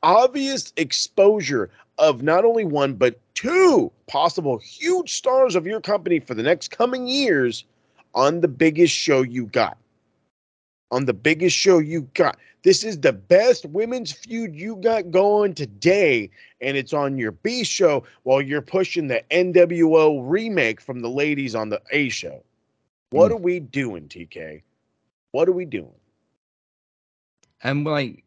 obvious 0.02 0.72
exposure 0.76 1.70
of 1.98 2.22
not 2.22 2.44
only 2.44 2.64
one 2.64 2.94
but 2.94 3.18
two 3.34 3.92
possible 4.06 4.58
huge 4.58 5.14
stars 5.14 5.54
of 5.54 5.66
your 5.66 5.80
company 5.80 6.20
for 6.20 6.34
the 6.34 6.42
next 6.42 6.70
coming 6.70 7.06
years 7.06 7.64
on 8.14 8.40
the 8.40 8.48
biggest 8.48 8.94
show 8.94 9.22
you 9.22 9.46
got? 9.46 9.76
On 10.90 11.04
the 11.04 11.14
biggest 11.14 11.56
show 11.56 11.78
you 11.78 12.02
got. 12.14 12.38
This 12.62 12.84
is 12.84 13.00
the 13.00 13.12
best 13.12 13.64
women's 13.66 14.12
feud 14.12 14.54
you 14.54 14.76
got 14.76 15.10
going 15.10 15.54
today, 15.54 16.28
and 16.60 16.76
it's 16.76 16.92
on 16.92 17.16
your 17.16 17.32
B 17.32 17.64
show 17.64 18.04
while 18.24 18.42
you're 18.42 18.60
pushing 18.60 19.06
the 19.06 19.22
NWO 19.30 20.20
remake 20.28 20.80
from 20.80 21.00
the 21.00 21.08
ladies 21.08 21.54
on 21.54 21.70
the 21.70 21.80
A 21.92 22.08
show. 22.10 22.42
What 23.10 23.30
Mm. 23.30 23.34
are 23.34 23.38
we 23.38 23.60
doing, 23.60 24.08
TK? 24.08 24.62
What 25.32 25.48
are 25.48 25.52
we 25.52 25.64
doing? 25.64 25.94
And 27.62 27.84
like, 27.84 28.24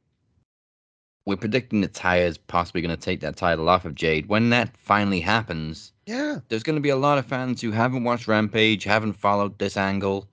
we're 1.25 1.37
predicting 1.37 1.81
that 1.81 1.93
Taya's 1.93 2.37
possibly 2.37 2.81
going 2.81 2.95
to 2.95 3.01
take 3.01 3.21
that 3.21 3.35
title 3.37 3.69
off 3.69 3.85
of 3.85 3.95
Jade. 3.95 4.27
When 4.27 4.49
that 4.49 4.75
finally 4.77 5.21
happens, 5.21 5.93
Yeah. 6.05 6.39
there's 6.49 6.63
going 6.63 6.75
to 6.75 6.81
be 6.81 6.89
a 6.89 6.97
lot 6.97 7.17
of 7.17 7.25
fans 7.25 7.61
who 7.61 7.71
haven't 7.71 8.03
watched 8.03 8.27
Rampage, 8.27 8.83
haven't 8.83 9.13
followed 9.13 9.57
this 9.59 9.77
angle. 9.77 10.27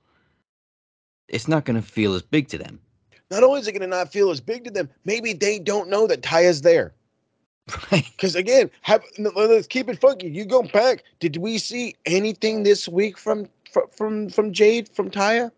It's 1.31 1.49
not 1.49 1.65
going 1.65 1.81
to 1.81 1.87
feel 1.87 2.15
as 2.15 2.23
big 2.23 2.49
to 2.49 2.59
them. 2.59 2.79
Not 3.31 3.45
only 3.45 3.61
is 3.61 3.69
it 3.69 3.73
going 3.73 3.83
to 3.83 3.87
not 3.87 4.13
feel 4.13 4.31
as 4.31 4.41
big 4.41 4.65
to 4.65 4.71
them, 4.71 4.89
maybe 5.05 5.33
they 5.33 5.59
don't 5.59 5.89
know 5.89 6.07
that 6.09 6.23
Taya's 6.23 6.63
there. 6.63 6.93
Because 7.91 8.35
again, 8.35 8.69
have, 8.83 9.03
let's 9.19 9.69
keep 9.69 9.89
it 9.89 10.01
funky. 10.01 10.29
You 10.29 10.45
go 10.45 10.63
back. 10.63 11.05
Did 11.21 11.37
we 11.37 11.59
see 11.59 11.95
anything 12.05 12.65
this 12.65 12.89
week 12.89 13.17
from 13.17 13.49
from 13.71 13.85
from, 13.97 14.29
from 14.29 14.53
Jade 14.53 14.89
from 14.89 15.09
Taya? 15.09 15.53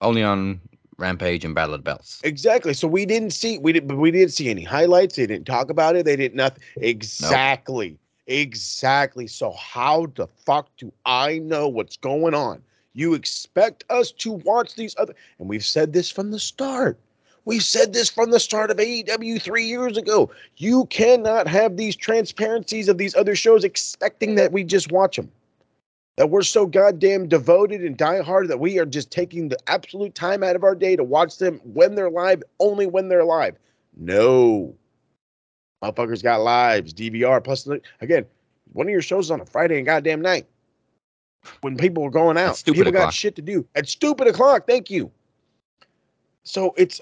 Only 0.00 0.24
on 0.24 0.60
Rampage 0.98 1.44
and 1.44 1.54
Battle 1.54 1.74
of 1.74 1.80
the 1.80 1.84
Belts. 1.84 2.20
Exactly. 2.24 2.74
So 2.74 2.88
we 2.88 3.06
didn't 3.06 3.30
see 3.30 3.58
we 3.58 3.72
didn't 3.72 3.96
we 3.96 4.10
didn't 4.10 4.32
see 4.32 4.50
any 4.50 4.64
highlights. 4.64 5.14
They 5.14 5.28
didn't 5.28 5.46
talk 5.46 5.70
about 5.70 5.94
it. 5.94 6.04
They 6.04 6.16
didn't 6.16 6.34
nothing. 6.34 6.62
Exactly. 6.78 7.98
Exactly. 8.26 9.28
So 9.28 9.52
how 9.52 10.06
the 10.16 10.26
fuck 10.26 10.68
do 10.76 10.92
I 11.06 11.38
know 11.38 11.68
what's 11.68 11.96
going 11.96 12.34
on? 12.34 12.62
You 12.94 13.14
expect 13.14 13.84
us 13.90 14.12
to 14.12 14.32
watch 14.32 14.76
these 14.76 14.94
other 14.98 15.14
and 15.38 15.48
we've 15.48 15.64
said 15.64 15.92
this 15.92 16.10
from 16.10 16.30
the 16.30 16.38
start. 16.38 16.98
We 17.44 17.58
said 17.58 17.92
this 17.92 18.08
from 18.08 18.30
the 18.30 18.40
start 18.40 18.70
of 18.70 18.78
AEW 18.78 19.42
three 19.42 19.66
years 19.66 19.98
ago. 19.98 20.30
You 20.56 20.86
cannot 20.86 21.46
have 21.46 21.76
these 21.76 21.96
transparencies 21.96 22.88
of 22.88 22.96
these 22.96 23.14
other 23.14 23.34
shows 23.34 23.64
expecting 23.64 24.36
that 24.36 24.52
we 24.52 24.64
just 24.64 24.90
watch 24.90 25.16
them. 25.16 25.30
That 26.16 26.30
we're 26.30 26.42
so 26.42 26.64
goddamn 26.64 27.28
devoted 27.28 27.82
and 27.82 27.98
diehard 27.98 28.48
that 28.48 28.60
we 28.60 28.78
are 28.78 28.86
just 28.86 29.10
taking 29.10 29.48
the 29.48 29.58
absolute 29.66 30.14
time 30.14 30.42
out 30.42 30.56
of 30.56 30.64
our 30.64 30.76
day 30.76 30.96
to 30.96 31.04
watch 31.04 31.38
them 31.38 31.60
when 31.64 31.96
they're 31.96 32.08
live, 32.08 32.42
only 32.60 32.86
when 32.86 33.08
they're 33.08 33.24
live. 33.24 33.58
No. 33.96 34.74
Motherfuckers 35.82 36.22
got 36.22 36.40
lives, 36.40 36.94
DVR. 36.94 37.42
Plus, 37.42 37.68
again, 38.00 38.24
one 38.72 38.86
of 38.86 38.92
your 38.92 39.02
shows 39.02 39.26
is 39.26 39.30
on 39.32 39.40
a 39.40 39.46
Friday 39.46 39.76
and 39.76 39.84
goddamn 39.84 40.22
night 40.22 40.46
when 41.60 41.76
people 41.76 42.02
were 42.02 42.10
going 42.10 42.36
out. 42.36 42.56
stupid 42.56 42.78
People 42.78 42.92
got 42.92 43.12
shit 43.12 43.36
to 43.36 43.42
do 43.42 43.66
at 43.74 43.88
stupid 43.88 44.26
o'clock. 44.26 44.66
Thank 44.66 44.90
you. 44.90 45.10
So 46.44 46.74
it's 46.76 47.00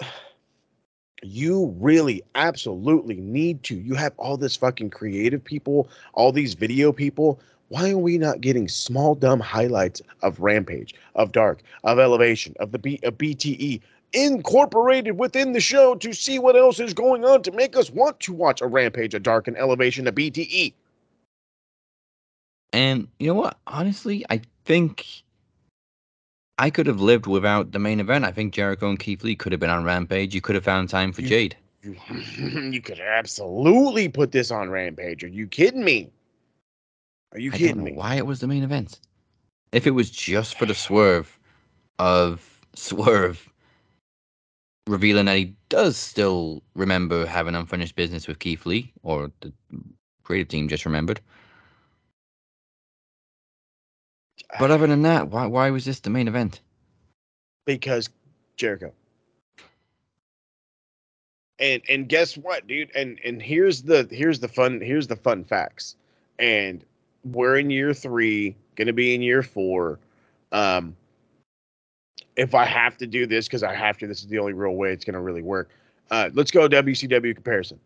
you 1.21 1.73
really 1.79 2.21
absolutely 2.35 3.15
need 3.15 3.63
to. 3.63 3.75
You 3.75 3.95
have 3.95 4.13
all 4.17 4.37
this 4.37 4.55
fucking 4.55 4.89
creative 4.89 5.43
people, 5.43 5.89
all 6.13 6.31
these 6.31 6.53
video 6.53 6.91
people. 6.91 7.39
Why 7.69 7.91
are 7.91 7.97
we 7.97 8.17
not 8.17 8.41
getting 8.41 8.67
small 8.67 9.15
dumb 9.15 9.39
highlights 9.39 10.01
of 10.21 10.39
Rampage, 10.39 10.93
of 11.15 11.31
Dark, 11.31 11.63
of 11.83 11.97
Elevation, 11.97 12.53
of 12.59 12.71
the 12.71 12.79
B, 12.79 12.99
of 13.03 13.17
BTE 13.17 13.81
incorporated 14.13 15.17
within 15.17 15.53
the 15.53 15.59
show 15.59 15.95
to 15.95 16.13
see 16.13 16.37
what 16.37 16.55
else 16.55 16.79
is 16.79 16.93
going 16.93 17.25
on 17.25 17.41
to 17.43 17.51
make 17.51 17.75
us 17.75 17.89
want 17.89 18.19
to 18.19 18.33
watch 18.33 18.61
a 18.61 18.67
Rampage, 18.67 19.15
a 19.15 19.19
Dark, 19.19 19.47
an 19.47 19.55
Elevation, 19.55 20.07
a? 20.07 20.11
BTE? 20.11 20.73
And 22.73 23.07
you 23.19 23.27
know 23.27 23.35
what? 23.35 23.57
Honestly, 23.67 24.25
I 24.29 24.41
think 24.65 25.05
I 26.57 26.69
could 26.69 26.87
have 26.87 26.99
lived 27.01 27.27
without 27.27 27.71
the 27.71 27.79
main 27.79 27.99
event. 27.99 28.25
I 28.25 28.31
think 28.31 28.53
Jericho 28.53 28.89
and 28.89 28.99
Keith 28.99 29.23
Lee 29.23 29.35
could 29.35 29.51
have 29.51 29.61
been 29.61 29.69
on 29.69 29.83
Rampage. 29.83 30.33
You 30.33 30.41
could 30.41 30.55
have 30.55 30.63
found 30.63 30.89
time 30.89 31.13
for 31.13 31.21
You- 31.21 31.27
Jade. 31.29 31.57
You, 31.83 31.97
you 32.71 32.81
could 32.81 32.99
absolutely 32.99 34.07
put 34.09 34.31
this 34.31 34.51
on 34.51 34.69
Rampage. 34.69 35.23
Are 35.23 35.27
you 35.29 35.47
kidding 35.47 35.83
me? 35.83 36.11
Are 37.33 37.39
you 37.39 37.49
I 37.49 37.51
don't 37.51 37.59
kidding 37.59 37.77
know 37.79 37.83
me? 37.83 37.93
why 37.93 38.15
it 38.15 38.25
was 38.25 38.39
the 38.39 38.47
main 38.47 38.63
event. 38.63 38.99
If 39.71 39.85
it 39.85 39.91
was 39.91 40.09
just 40.09 40.57
for 40.57 40.65
the 40.65 40.75
swerve 40.75 41.37
of 41.99 42.49
Swerve 42.75 43.49
revealing 44.87 45.25
that 45.25 45.37
he 45.37 45.55
does 45.69 45.95
still 45.97 46.63
remember 46.75 47.25
having 47.25 47.55
unfinished 47.55 47.95
business 47.95 48.27
with 48.27 48.39
Keith 48.39 48.65
Lee, 48.65 48.91
or 49.03 49.31
the 49.41 49.53
creative 50.23 50.47
team 50.47 50.67
just 50.67 50.85
remembered. 50.85 51.19
But 54.59 54.71
other 54.71 54.87
than 54.87 55.01
that, 55.03 55.29
why 55.29 55.45
why 55.47 55.69
was 55.71 55.85
this 55.85 55.99
the 55.99 56.09
main 56.09 56.27
event? 56.27 56.61
because 57.65 58.09
Jericho. 58.57 58.91
And 61.59 61.81
and 61.87 62.09
guess 62.09 62.35
what, 62.35 62.67
dude? 62.67 62.91
And 62.95 63.19
and 63.23 63.41
here's 63.41 63.83
the 63.83 64.07
here's 64.11 64.39
the 64.39 64.47
fun 64.47 64.81
here's 64.81 65.07
the 65.07 65.15
fun 65.15 65.43
facts. 65.43 65.95
And 66.39 66.83
we're 67.23 67.57
in 67.57 67.69
year 67.69 67.93
three, 67.93 68.55
gonna 68.75 68.93
be 68.93 69.15
in 69.15 69.21
year 69.21 69.43
four. 69.43 69.99
Um 70.51 70.95
if 72.35 72.55
I 72.55 72.65
have 72.65 72.97
to 72.97 73.05
do 73.07 73.27
this, 73.27 73.47
because 73.47 73.61
I 73.61 73.75
have 73.75 73.99
to, 73.99 74.07
this 74.07 74.21
is 74.21 74.27
the 74.27 74.39
only 74.39 74.53
real 74.53 74.73
way 74.73 74.91
it's 74.91 75.05
gonna 75.05 75.21
really 75.21 75.43
work. 75.43 75.69
Uh 76.11 76.29
let's 76.33 76.51
go 76.51 76.67
WCW 76.67 77.33
comparison. 77.35 77.79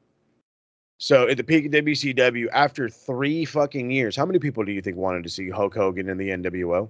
So 0.99 1.27
at 1.27 1.37
the 1.37 1.43
peak 1.43 1.65
of 1.65 1.71
WCW, 1.71 2.47
after 2.53 2.89
three 2.89 3.45
fucking 3.45 3.91
years, 3.91 4.15
how 4.15 4.25
many 4.25 4.39
people 4.39 4.65
do 4.65 4.71
you 4.71 4.81
think 4.81 4.97
wanted 4.97 5.23
to 5.23 5.29
see 5.29 5.49
Hulk 5.49 5.75
Hogan 5.75 6.09
in 6.09 6.17
the 6.17 6.29
NWO? 6.29 6.89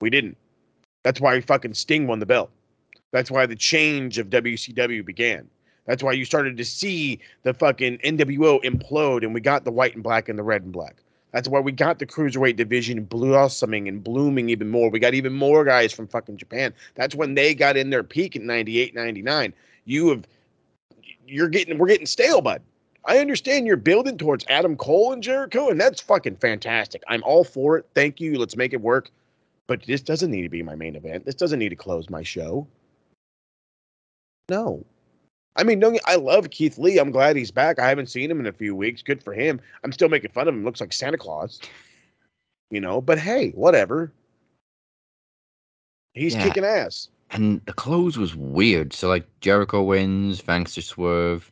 We 0.00 0.08
didn't. 0.08 0.36
That's 1.04 1.20
why 1.20 1.40
fucking 1.40 1.74
Sting 1.74 2.06
won 2.06 2.20
the 2.20 2.26
belt. 2.26 2.50
That's 3.12 3.30
why 3.30 3.46
the 3.46 3.56
change 3.56 4.18
of 4.18 4.30
WCW 4.30 5.04
began. 5.04 5.48
That's 5.86 6.02
why 6.02 6.12
you 6.12 6.24
started 6.24 6.56
to 6.56 6.64
see 6.64 7.18
the 7.42 7.54
fucking 7.54 7.98
NWO 7.98 8.62
implode 8.62 9.24
and 9.24 9.32
we 9.32 9.40
got 9.40 9.64
the 9.64 9.72
white 9.72 9.94
and 9.94 10.02
black 10.02 10.28
and 10.28 10.38
the 10.38 10.42
red 10.42 10.62
and 10.62 10.72
black. 10.72 10.96
That's 11.32 11.48
why 11.48 11.60
we 11.60 11.72
got 11.72 11.98
the 11.98 12.06
cruiserweight 12.06 12.56
division 12.56 13.04
blossoming 13.04 13.88
and 13.88 14.02
blooming 14.02 14.48
even 14.48 14.68
more. 14.68 14.90
We 14.90 14.98
got 14.98 15.14
even 15.14 15.34
more 15.34 15.64
guys 15.64 15.92
from 15.92 16.06
fucking 16.06 16.38
Japan. 16.38 16.72
That's 16.94 17.14
when 17.14 17.34
they 17.34 17.54
got 17.54 17.76
in 17.76 17.90
their 17.90 18.02
peak 18.02 18.36
in 18.36 18.46
98, 18.46 18.94
99. 18.94 19.52
You 19.84 20.08
have 20.08 20.26
you're 21.28 21.48
getting 21.48 21.78
we're 21.78 21.88
getting 21.88 22.06
stale, 22.06 22.40
bud. 22.40 22.62
I 23.04 23.18
understand 23.18 23.66
you're 23.66 23.76
building 23.76 24.18
towards 24.18 24.44
Adam 24.48 24.76
Cole 24.76 25.12
and 25.12 25.22
Jericho, 25.22 25.70
and 25.70 25.80
that's 25.80 26.00
fucking 26.00 26.36
fantastic. 26.36 27.02
I'm 27.08 27.22
all 27.22 27.44
for 27.44 27.78
it. 27.78 27.86
Thank 27.94 28.20
you. 28.20 28.38
Let's 28.38 28.56
make 28.56 28.72
it 28.72 28.80
work. 28.80 29.10
But 29.66 29.82
this 29.86 30.00
doesn't 30.00 30.30
need 30.30 30.42
to 30.42 30.48
be 30.48 30.62
my 30.62 30.74
main 30.74 30.96
event. 30.96 31.24
This 31.24 31.34
doesn't 31.34 31.58
need 31.58 31.68
to 31.70 31.76
close 31.76 32.10
my 32.10 32.22
show. 32.22 32.66
No. 34.48 34.84
I 35.56 35.64
mean, 35.64 35.80
don't 35.80 35.98
I 36.06 36.16
love 36.16 36.50
Keith 36.50 36.78
Lee. 36.78 36.98
I'm 36.98 37.10
glad 37.10 37.36
he's 37.36 37.50
back. 37.50 37.78
I 37.78 37.88
haven't 37.88 38.08
seen 38.08 38.30
him 38.30 38.40
in 38.40 38.46
a 38.46 38.52
few 38.52 38.74
weeks. 38.74 39.02
Good 39.02 39.22
for 39.22 39.32
him. 39.32 39.60
I'm 39.84 39.92
still 39.92 40.08
making 40.08 40.30
fun 40.30 40.48
of 40.48 40.54
him. 40.54 40.64
Looks 40.64 40.80
like 40.80 40.92
Santa 40.92 41.18
Claus. 41.18 41.60
You 42.70 42.80
know, 42.80 43.00
but 43.00 43.18
hey, 43.18 43.50
whatever. 43.50 44.12
He's 46.14 46.34
Yeah. 46.34 46.44
kicking 46.44 46.64
ass. 46.64 47.08
And 47.30 47.60
the 47.66 47.72
close 47.72 48.16
was 48.16 48.34
weird. 48.34 48.92
So 48.92 49.08
like 49.08 49.26
Jericho 49.40 49.82
wins 49.82 50.40
thanks 50.40 50.74
to 50.74 50.82
Swerve. 50.82 51.50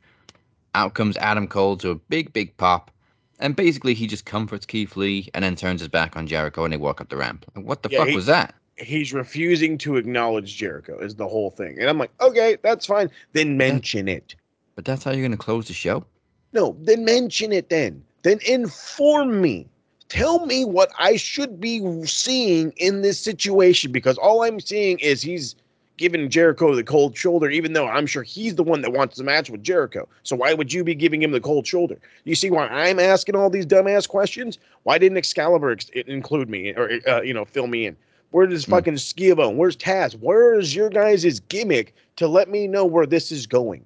Out 0.75 0.95
comes 0.95 1.17
Adam 1.19 1.47
Cole 1.47 1.77
to 1.79 1.91
a 1.91 1.95
big, 1.95 2.33
big 2.33 2.57
pop. 2.57 2.91
And 3.39 3.55
basically 3.55 3.93
he 3.95 4.07
just 4.07 4.25
comforts 4.25 4.65
Keith 4.65 4.97
Lee 4.97 5.29
and 5.35 5.45
then 5.45 5.57
turns 5.57 5.81
his 5.81 5.89
back 5.89 6.17
on 6.17 6.27
Jericho 6.27 6.65
and 6.65 6.73
they 6.73 6.79
walk 6.79 7.01
up 7.01 7.11
the 7.11 7.17
ramp. 7.17 7.45
Like, 7.55 7.67
what 7.67 7.83
the 7.83 7.91
Yeah, 7.91 7.99
fuck 8.01 8.09
he- 8.09 8.17
was 8.17 8.27
that? 8.27 8.55
He's 8.79 9.15
refusing 9.15 9.79
to 9.79 9.97
acknowledge 9.97 10.55
Jericho, 10.57 10.99
is 10.99 11.15
the 11.15 11.27
whole 11.27 11.51
thing. 11.51 11.79
And 11.81 11.89
I'm 11.89 11.97
like, 11.97 12.11
okay, 12.21 12.59
that's 12.63 12.85
fine. 12.85 13.11
Then 13.33 13.57
mention 13.57 14.07
it. 14.07 14.35
But 14.75 14.85
that's 14.85 15.03
how 15.03 15.13
you're 15.13 15.23
gonna 15.23 15.39
close 15.39 15.67
the 15.69 15.73
show? 15.73 16.05
No, 16.53 16.77
then 16.81 17.03
mention 17.05 17.53
it 17.53 17.71
then. 17.71 18.05
Then 18.23 18.39
inform 18.47 19.41
me. 19.41 19.67
Tell 20.11 20.45
me 20.45 20.67
what 20.67 20.91
I 20.99 21.17
should 21.17 21.59
be 21.59 21.81
seeing 22.05 22.73
in 22.77 23.01
this 23.01 23.19
situation 23.19 23.93
because 23.93 24.19
all 24.19 24.43
I'm 24.43 24.61
seeing 24.61 24.99
is 24.99 25.23
he's 25.23 25.57
giving 25.97 26.29
Jericho 26.29 26.75
the 26.75 26.85
cold 26.85 27.17
shoulder, 27.17 27.49
even 27.51 27.73
though 27.73 27.87
I'm 27.87 28.07
sure 28.07 28.23
he's 28.23 28.55
the 28.55 28.63
one 28.63 28.83
that 28.83 28.93
wants 28.93 29.17
the 29.17 29.25
match 29.25 29.51
with 29.51 29.63
Jericho. 29.63 30.09
So 30.23 30.37
why 30.37 30.55
would 30.55 30.73
you 30.73 30.85
be 30.85 30.95
giving 30.95 31.23
him 31.23 31.31
the 31.33 31.41
cold 31.41 31.67
shoulder? 31.67 31.99
You 32.25 32.35
see 32.35 32.51
why 32.51 32.67
I'm 32.69 32.99
asking 33.01 33.37
all 33.37 33.51
these 33.51 33.67
dumbass 33.67 34.09
questions? 34.09 34.59
Why 34.85 34.99
didn't 34.99 35.19
Excalibur 35.19 35.71
ex- 35.71 35.89
include 35.91 36.49
me 36.51 36.71
or 36.75 36.91
uh, 37.09 37.23
you 37.23 37.33
know 37.35 37.45
fill 37.45 37.67
me 37.67 37.87
in? 37.87 37.97
Where 38.31 38.47
does 38.47 38.65
Hmm. 38.65 38.73
fucking 38.73 38.95
Skivo? 38.95 39.55
Where's 39.55 39.77
Taz? 39.77 40.19
Where 40.19 40.59
is 40.59 40.75
your 40.75 40.91
guys' 40.91 41.41
gimmick 41.41 41.95
to 42.17 42.27
let 42.29 42.49
me 42.51 42.67
know 42.67 42.85
where 42.85 43.07
this 43.07 43.31
is 43.33 43.47
going? 43.47 43.85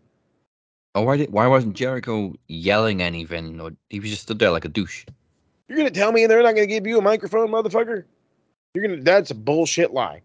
Oh, 0.94 1.02
why 1.02 1.16
did 1.18 1.30
why 1.32 1.46
wasn't 1.46 1.74
Jericho 1.76 2.34
yelling 2.48 3.00
anything? 3.02 3.60
Or 3.60 3.70
he 3.90 4.00
was 4.00 4.10
just 4.10 4.22
stood 4.22 4.38
there 4.38 4.50
like 4.50 4.64
a 4.64 4.68
douche. 4.68 5.04
You're 5.68 5.78
gonna 5.78 5.90
tell 5.90 6.10
me 6.10 6.26
they're 6.26 6.42
not 6.42 6.54
gonna 6.54 6.66
give 6.66 6.86
you 6.86 6.98
a 6.98 7.02
microphone, 7.02 7.48
motherfucker? 7.48 8.04
You're 8.74 8.86
gonna 8.88 9.02
that's 9.02 9.30
a 9.30 9.34
bullshit 9.36 9.92
lie. 9.92 10.22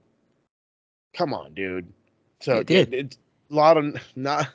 Come 1.15 1.33
on, 1.33 1.53
dude. 1.53 1.91
So 2.41 2.57
They 2.57 2.63
did. 2.63 2.93
it- 2.93 2.99
it's 3.05 3.17
a 3.49 3.55
lot 3.55 3.77
of 3.77 3.95
not 4.15 4.49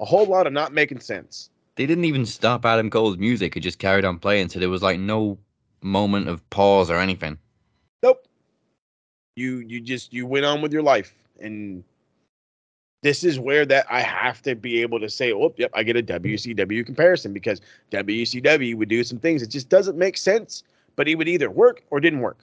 a 0.00 0.04
whole 0.04 0.26
lot 0.26 0.46
of 0.46 0.52
not 0.52 0.72
making 0.72 1.00
sense. 1.00 1.50
They 1.76 1.86
didn't 1.86 2.04
even 2.06 2.24
stop 2.24 2.64
Adam 2.64 2.88
Cole's 2.90 3.18
music, 3.18 3.56
it 3.56 3.60
just 3.60 3.78
carried 3.78 4.04
on 4.04 4.18
playing, 4.18 4.48
so 4.48 4.58
there 4.58 4.70
was 4.70 4.82
like 4.82 4.98
no 4.98 5.38
moment 5.82 6.28
of 6.28 6.48
pause 6.50 6.90
or 6.90 6.96
anything. 6.96 7.38
Nope. 8.02 8.26
You 9.36 9.58
you 9.58 9.80
just 9.80 10.12
you 10.12 10.26
went 10.26 10.46
on 10.46 10.62
with 10.62 10.72
your 10.72 10.82
life 10.82 11.14
and 11.38 11.84
this 13.02 13.22
is 13.22 13.38
where 13.38 13.64
that 13.66 13.86
I 13.90 14.00
have 14.00 14.42
to 14.42 14.56
be 14.56 14.80
able 14.82 14.98
to 15.00 15.08
say, 15.08 15.32
oh, 15.32 15.54
yep, 15.56 15.70
I 15.74 15.82
get 15.84 15.96
a 15.96 16.02
WCW 16.02 16.84
comparison 16.84 17.32
because 17.32 17.60
WCW 17.92 18.74
would 18.74 18.88
do 18.88 19.04
some 19.04 19.18
things. 19.18 19.42
It 19.42 19.48
just 19.50 19.68
doesn't 19.68 19.96
make 19.96 20.16
sense, 20.16 20.64
but 20.96 21.06
it 21.06 21.14
would 21.14 21.28
either 21.28 21.48
work 21.50 21.84
or 21.90 22.00
didn't 22.00 22.20
work. 22.20 22.38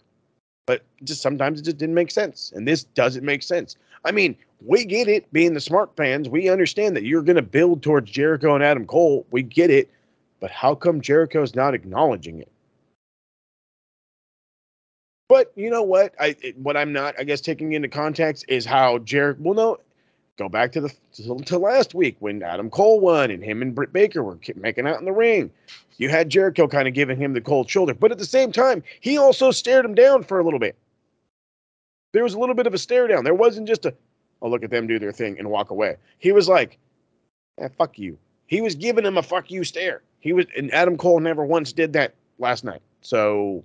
But 0.65 0.83
just 1.03 1.21
sometimes 1.21 1.59
it 1.59 1.63
just 1.63 1.77
didn't 1.77 1.95
make 1.95 2.11
sense. 2.11 2.51
And 2.55 2.67
this 2.67 2.83
doesn't 2.83 3.25
make 3.25 3.43
sense. 3.43 3.75
I 4.05 4.11
mean, 4.11 4.35
we 4.65 4.85
get 4.85 5.07
it 5.07 5.31
being 5.33 5.53
the 5.53 5.59
smart 5.59 5.95
fans. 5.97 6.29
We 6.29 6.49
understand 6.49 6.95
that 6.95 7.03
you're 7.03 7.21
going 7.21 7.35
to 7.35 7.41
build 7.41 7.83
towards 7.83 8.11
Jericho 8.11 8.55
and 8.55 8.63
Adam 8.63 8.85
Cole. 8.85 9.25
We 9.31 9.43
get 9.43 9.69
it. 9.69 9.89
But 10.39 10.51
how 10.51 10.75
come 10.75 11.01
Jericho's 11.01 11.55
not 11.55 11.73
acknowledging 11.73 12.39
it? 12.39 12.51
But 15.29 15.51
you 15.55 15.69
know 15.69 15.83
what? 15.83 16.13
I 16.19 16.35
it- 16.41 16.57
what 16.57 16.77
I'm 16.77 16.93
not, 16.93 17.15
I 17.17 17.23
guess, 17.23 17.41
taking 17.41 17.73
into 17.73 17.87
context 17.87 18.45
is 18.47 18.65
how 18.65 18.99
Jericho. 18.99 19.41
Well, 19.41 19.53
no, 19.55 19.77
go 20.37 20.49
back 20.49 20.71
to 20.73 20.81
the 20.81 20.93
to, 21.13 21.37
to 21.45 21.57
last 21.57 21.93
week 21.93 22.15
when 22.19 22.41
Adam 22.43 22.69
Cole 22.69 22.99
won 22.99 23.31
and 23.31 23.43
him 23.43 23.61
and 23.61 23.75
Britt 23.75 23.93
Baker 23.93 24.23
were 24.23 24.35
ki- 24.37 24.53
making 24.55 24.87
out 24.87 24.99
in 24.99 25.05
the 25.05 25.11
ring. 25.11 25.51
You 25.97 26.09
had 26.09 26.29
Jericho 26.29 26.67
kind 26.67 26.87
of 26.87 26.93
giving 26.93 27.17
him 27.17 27.33
the 27.33 27.41
cold 27.41 27.69
shoulder, 27.69 27.93
but 27.93 28.11
at 28.11 28.17
the 28.17 28.25
same 28.25 28.51
time, 28.51 28.83
he 28.99 29.17
also 29.17 29.51
stared 29.51 29.85
him 29.85 29.93
down 29.93 30.23
for 30.23 30.39
a 30.39 30.43
little 30.43 30.59
bit. 30.59 30.75
There 32.13 32.23
was 32.23 32.33
a 32.33 32.39
little 32.39 32.55
bit 32.55 32.67
of 32.67 32.73
a 32.73 32.77
stare 32.77 33.07
down. 33.07 33.23
There 33.23 33.33
wasn't 33.33 33.67
just 33.67 33.85
a, 33.85 33.93
oh 34.41 34.49
look 34.49 34.63
at 34.63 34.69
them 34.69 34.87
do 34.87 34.99
their 34.99 35.11
thing 35.11 35.37
and 35.37 35.49
walk 35.49 35.69
away. 35.69 35.97
He 36.19 36.31
was 36.31 36.47
like, 36.47 36.77
eh, 37.59 37.69
fuck 37.77 37.97
you. 37.99 38.17
He 38.47 38.61
was 38.61 38.75
giving 38.75 39.05
him 39.05 39.17
a 39.17 39.23
fuck 39.23 39.49
you 39.51 39.63
stare. 39.63 40.01
He 40.19 40.33
was, 40.33 40.45
and 40.55 40.73
Adam 40.73 40.97
Cole 40.97 41.19
never 41.19 41.45
once 41.45 41.73
did 41.73 41.93
that 41.93 42.13
last 42.39 42.63
night. 42.63 42.81
So 43.01 43.63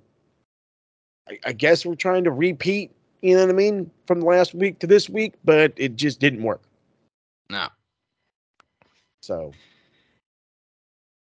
I, 1.28 1.38
I 1.46 1.52
guess 1.52 1.86
we're 1.86 1.94
trying 1.94 2.24
to 2.24 2.30
repeat, 2.30 2.90
you 3.22 3.34
know 3.34 3.42
what 3.42 3.50
I 3.50 3.54
mean, 3.54 3.90
from 4.06 4.20
last 4.20 4.54
week 4.54 4.78
to 4.80 4.86
this 4.86 5.08
week, 5.08 5.34
but 5.44 5.72
it 5.76 5.96
just 5.96 6.20
didn't 6.20 6.42
work. 6.42 6.62
No. 7.50 7.68
So 9.22 9.52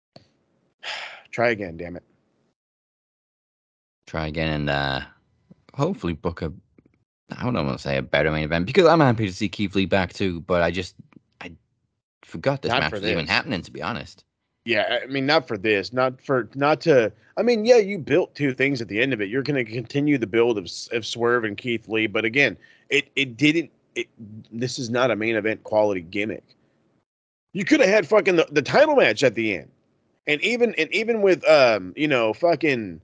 try 1.31 1.49
again, 1.49 1.77
damn 1.77 1.95
it. 1.95 2.03
Try 4.07 4.27
again 4.27 4.53
and 4.53 4.69
uh, 4.69 5.01
hopefully 5.75 6.13
book 6.13 6.41
a. 6.41 6.53
I 7.37 7.43
don't 7.43 7.53
want 7.53 7.77
to 7.77 7.81
say 7.81 7.97
a 7.97 8.01
better 8.01 8.31
main 8.31 8.45
event 8.45 8.65
because 8.65 8.85
I'm 8.85 9.01
happy 9.01 9.27
to 9.27 9.33
see 9.33 9.49
Keith 9.49 9.75
Lee 9.75 9.85
back 9.85 10.13
too, 10.13 10.39
but 10.41 10.61
I 10.61 10.71
just 10.71 10.95
I 11.41 11.51
forgot 12.23 12.61
this 12.61 12.69
Not 12.69 12.79
match 12.83 12.93
was 12.93 13.03
even 13.03 13.25
this. 13.25 13.29
happening. 13.29 13.61
To 13.63 13.71
be 13.71 13.81
honest. 13.81 14.23
Yeah, 14.67 14.99
I 15.01 15.05
mean, 15.05 15.25
not 15.25 15.47
for 15.47 15.57
this, 15.57 15.93
not 15.93 16.21
for, 16.21 16.49
not 16.53 16.81
to. 16.81 17.09
I 17.37 17.41
mean, 17.41 17.63
yeah, 17.63 17.77
you 17.77 17.97
built 17.97 18.35
two 18.35 18.53
things 18.53 18.81
at 18.81 18.89
the 18.89 18.99
end 19.01 19.13
of 19.13 19.21
it. 19.21 19.29
You're 19.29 19.41
going 19.41 19.65
to 19.65 19.71
continue 19.71 20.17
the 20.17 20.27
build 20.27 20.57
of, 20.57 20.69
of 20.91 21.05
Swerve 21.05 21.45
and 21.45 21.55
Keith 21.55 21.87
Lee, 21.87 22.05
but 22.05 22.25
again, 22.25 22.57
it 22.89 23.09
it 23.15 23.37
didn't. 23.37 23.71
It 23.95 24.09
this 24.51 24.77
is 24.77 24.89
not 24.89 25.09
a 25.09 25.15
main 25.15 25.37
event 25.37 25.63
quality 25.63 26.01
gimmick. 26.01 26.43
You 27.53 27.63
could 27.63 27.79
have 27.79 27.87
had 27.87 28.09
fucking 28.09 28.35
the, 28.35 28.45
the 28.51 28.61
title 28.61 28.97
match 28.97 29.23
at 29.23 29.35
the 29.35 29.55
end, 29.55 29.69
and 30.27 30.41
even 30.41 30.75
and 30.77 30.93
even 30.93 31.21
with 31.21 31.47
um, 31.47 31.93
you 31.95 32.09
know, 32.09 32.33
fucking 32.33 32.99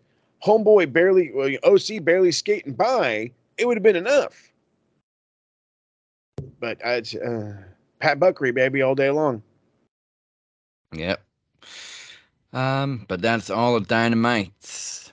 homeboy 0.45 0.91
barely 0.91 1.31
well, 1.31 1.49
OC 1.63 2.03
barely 2.03 2.33
skating 2.33 2.73
by, 2.73 3.31
it 3.57 3.67
would 3.67 3.77
have 3.77 3.83
been 3.83 3.95
enough. 3.95 4.51
But 6.59 6.85
I, 6.85 6.97
uh, 6.97 7.53
Pat 8.01 8.19
Buckery, 8.19 8.53
baby, 8.53 8.81
all 8.81 8.95
day 8.95 9.11
long. 9.11 9.41
Yep. 10.91 11.21
Um, 12.53 13.05
but 13.07 13.21
that's 13.21 13.49
all 13.49 13.75
of 13.75 13.87
Dynamite. 13.87 15.11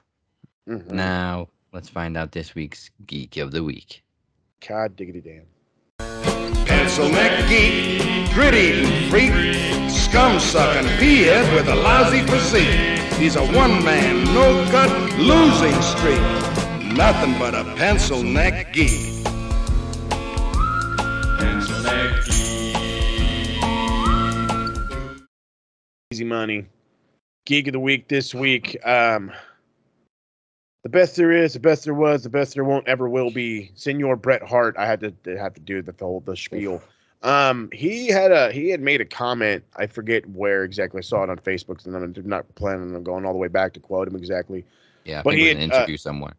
Mhm. 0.69 0.91
Now 0.91 1.49
let's 1.73 1.89
find 1.89 2.17
out 2.17 2.33
this 2.33 2.55
week's 2.55 2.91
Geek 3.07 3.39
of 3.39 3.51
the 3.51 3.65
Week. 3.65 4.03
God 4.67 4.95
diggity 4.95 5.21
damn. 5.23 5.47
Pencil 6.67 7.09
neck 7.09 7.49
geek, 7.49 8.33
gritty 8.35 8.59
eating 8.59 9.11
freak, 9.11 9.33
scum 9.91 10.39
sucking 10.39 10.89
peahead 10.99 11.55
with 11.55 11.69
a 11.69 11.75
lousy 11.75 12.21
physique. 12.27 13.01
He's 13.15 13.37
a 13.37 13.45
one 13.53 13.83
man, 13.85 14.25
no 14.35 14.65
cut, 14.71 14.91
losing 15.19 15.81
streak. 15.83 16.21
Nothing 16.95 17.39
but 17.39 17.55
a 17.55 17.65
pencil 17.77 18.23
neck 18.23 18.73
geek. 18.75 19.25
Pencil 21.39 21.83
neck 21.83 22.27
Easy 26.13 26.25
money. 26.25 26.67
Geek 27.51 27.67
of 27.67 27.73
the 27.73 27.81
week 27.81 28.07
this 28.07 28.33
week. 28.33 28.79
Um, 28.87 29.33
the 30.85 30.89
best 30.89 31.17
there 31.17 31.33
is, 31.33 31.55
the 31.55 31.59
best 31.59 31.83
there 31.83 31.95
was, 31.95 32.23
the 32.23 32.29
best 32.29 32.55
there 32.55 32.63
won't 32.63 32.87
ever 32.87 33.09
will 33.09 33.33
be. 33.33 33.73
Senor 33.75 34.15
Bret 34.15 34.41
Hart. 34.41 34.77
I 34.79 34.87
had 34.87 35.01
to, 35.01 35.11
to 35.25 35.37
have 35.37 35.55
to 35.55 35.61
do 35.61 35.83
the 35.83 35.93
whole 35.99 36.21
the 36.21 36.37
spiel. 36.37 36.81
Um, 37.25 37.69
he 37.73 38.07
had 38.07 38.31
a 38.31 38.53
he 38.53 38.69
had 38.69 38.81
made 38.81 39.01
a 39.01 39.05
comment. 39.05 39.65
I 39.75 39.89
forget 39.89 40.25
where 40.29 40.63
exactly. 40.63 40.99
I 40.99 41.01
saw 41.01 41.25
it 41.25 41.29
on 41.29 41.39
Facebook, 41.39 41.85
and 41.85 41.97
I'm 41.97 42.15
not 42.25 42.55
planning 42.55 42.95
on 42.95 43.03
going 43.03 43.27
all 43.27 43.33
the 43.33 43.39
way 43.41 43.49
back 43.49 43.73
to 43.73 43.81
quote 43.81 44.07
him 44.07 44.15
exactly. 44.15 44.65
Yeah, 45.05 45.23
But 45.25 45.35
he 45.35 45.43
was 45.43 45.55
an 45.55 45.59
had, 45.59 45.73
uh, 45.73 45.77
interview 45.79 45.97
somewhere. 45.97 46.35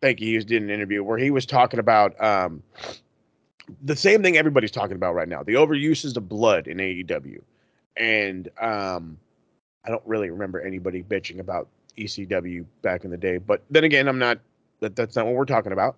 thank 0.00 0.20
you. 0.20 0.30
He 0.30 0.34
was 0.34 0.44
did 0.44 0.62
an 0.62 0.70
interview 0.70 1.04
where 1.04 1.16
he 1.16 1.30
was 1.30 1.46
talking 1.46 1.78
about 1.78 2.20
um, 2.20 2.60
the 3.84 3.94
same 3.94 4.20
thing 4.20 4.36
everybody's 4.36 4.72
talking 4.72 4.96
about 4.96 5.14
right 5.14 5.28
now: 5.28 5.44
the 5.44 5.54
overuses 5.54 6.16
of 6.16 6.28
blood 6.28 6.66
in 6.66 6.78
AEW, 6.78 7.40
and 7.96 8.48
um, 8.60 9.16
I 9.86 9.90
don't 9.90 10.02
really 10.06 10.30
remember 10.30 10.60
anybody 10.60 11.02
bitching 11.02 11.38
about 11.38 11.68
ECW 11.96 12.64
back 12.82 13.04
in 13.04 13.10
the 13.10 13.16
day. 13.16 13.38
But 13.38 13.62
then 13.70 13.84
again, 13.84 14.08
I'm 14.08 14.18
not. 14.18 14.38
That 14.80 14.96
that's 14.96 15.16
not 15.16 15.26
what 15.26 15.34
we're 15.34 15.46
talking 15.46 15.72
about. 15.72 15.96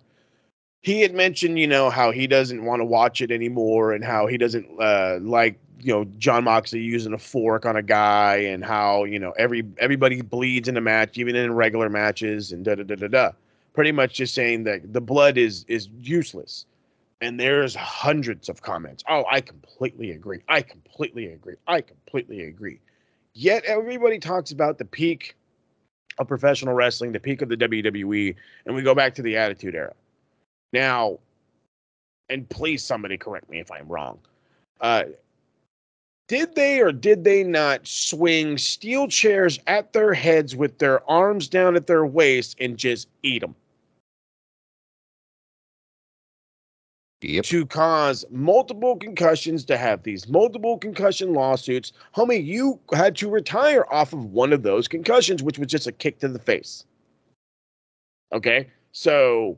He 0.81 1.01
had 1.01 1.13
mentioned, 1.13 1.59
you 1.59 1.67
know, 1.67 1.89
how 1.89 2.11
he 2.11 2.25
doesn't 2.27 2.63
want 2.63 2.79
to 2.79 2.85
watch 2.85 3.21
it 3.21 3.31
anymore, 3.31 3.91
and 3.91 4.03
how 4.03 4.27
he 4.27 4.37
doesn't 4.37 4.65
uh, 4.79 5.19
like, 5.21 5.59
you 5.81 5.91
know, 5.93 6.05
Jon 6.17 6.45
Moxley 6.45 6.79
using 6.79 7.11
a 7.13 7.17
fork 7.17 7.65
on 7.65 7.75
a 7.75 7.83
guy, 7.83 8.37
and 8.37 8.63
how 8.63 9.03
you 9.03 9.19
know 9.19 9.31
every 9.37 9.65
everybody 9.79 10.21
bleeds 10.21 10.69
in 10.69 10.77
a 10.77 10.81
match, 10.81 11.17
even 11.17 11.35
in 11.35 11.53
regular 11.53 11.89
matches, 11.89 12.51
and 12.53 12.63
da 12.63 12.75
da 12.75 12.83
da 12.83 12.95
da 12.95 13.07
da 13.07 13.31
pretty 13.73 13.91
much 13.91 14.15
just 14.15 14.33
saying 14.33 14.63
that 14.65 14.93
the 14.93 15.01
blood 15.01 15.37
is 15.37 15.65
is 15.67 15.87
useless 16.01 16.65
and 17.21 17.39
there's 17.39 17.75
hundreds 17.75 18.49
of 18.49 18.61
comments 18.61 19.03
oh 19.09 19.23
i 19.31 19.39
completely 19.39 20.11
agree 20.11 20.41
i 20.49 20.61
completely 20.61 21.27
agree 21.27 21.55
i 21.67 21.79
completely 21.79 22.43
agree 22.43 22.79
yet 23.33 23.63
everybody 23.65 24.19
talks 24.19 24.51
about 24.51 24.77
the 24.77 24.85
peak 24.85 25.35
of 26.17 26.27
professional 26.27 26.73
wrestling 26.73 27.11
the 27.11 27.19
peak 27.19 27.41
of 27.41 27.49
the 27.49 27.57
wwe 27.57 28.35
and 28.65 28.75
we 28.75 28.81
go 28.81 28.95
back 28.95 29.15
to 29.15 29.21
the 29.21 29.37
attitude 29.37 29.75
era. 29.75 29.93
Now 30.73 31.19
and 32.29 32.47
please 32.49 32.83
somebody 32.83 33.17
correct 33.17 33.49
me 33.49 33.59
if 33.59 33.71
i'm 33.71 33.87
wrong. 33.87 34.19
Uh 34.81 35.03
did 36.27 36.53
they 36.53 36.79
or 36.79 36.91
did 36.91 37.23
they 37.23 37.43
not 37.43 37.87
swing 37.87 38.57
steel 38.57 39.07
chairs 39.07 39.59
at 39.65 39.93
their 39.93 40.13
heads 40.13 40.55
with 40.55 40.77
their 40.77 41.07
arms 41.09 41.47
down 41.47 41.75
at 41.75 41.87
their 41.87 42.05
waist 42.05 42.55
and 42.59 42.77
just 42.77 43.07
eat 43.23 43.39
them 43.39 43.55
Yep. 47.21 47.45
to 47.45 47.65
cause 47.65 48.23
multiple 48.31 48.95
concussions, 48.95 49.65
to 49.65 49.77
have 49.77 50.03
these 50.03 50.29
multiple 50.29 50.77
concussion 50.77 51.33
lawsuits. 51.33 51.91
Homie, 52.15 52.43
you 52.43 52.79
had 52.93 53.15
to 53.17 53.29
retire 53.29 53.85
off 53.91 54.13
of 54.13 54.25
one 54.25 54.53
of 54.53 54.63
those 54.63 54.87
concussions, 54.87 55.43
which 55.43 55.59
was 55.59 55.67
just 55.67 55.85
a 55.85 55.91
kick 55.91 56.19
to 56.19 56.29
the 56.29 56.39
face. 56.39 56.85
Okay. 58.31 58.69
So 58.93 59.57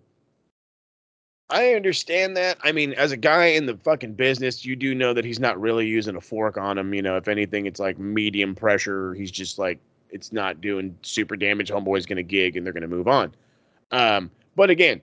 I 1.52 1.74
understand 1.74 2.36
that. 2.38 2.58
I 2.64 2.72
mean, 2.72 2.94
as 2.94 3.12
a 3.12 3.18
guy 3.18 3.48
in 3.48 3.66
the 3.66 3.78
fucking 3.78 4.14
business, 4.14 4.66
you 4.66 4.76
do 4.76 4.96
know 4.96 5.14
that 5.14 5.26
he's 5.26 5.40
not 5.40 5.60
really 5.60 5.86
using 5.86 6.16
a 6.16 6.22
fork 6.22 6.58
on 6.58 6.78
him. 6.78 6.94
You 6.94 7.02
know, 7.02 7.18
if 7.18 7.28
anything, 7.28 7.66
it's 7.66 7.80
like 7.80 8.00
medium 8.00 8.56
pressure. 8.56 9.14
He's 9.14 9.32
just 9.32 9.60
like, 9.60 9.78
it's 10.10 10.32
not 10.32 10.62
doing 10.62 10.98
super 11.04 11.36
damage. 11.36 11.70
Homeboy's 11.70 12.06
going 12.06 12.18
to 12.18 12.24
gig 12.24 12.58
and 12.58 12.66
they're 12.66 12.74
going 12.74 12.82
to 12.82 12.88
move 12.88 13.08
on. 13.08 13.36
Um, 13.92 14.32
but 14.56 14.70
again, 14.70 15.02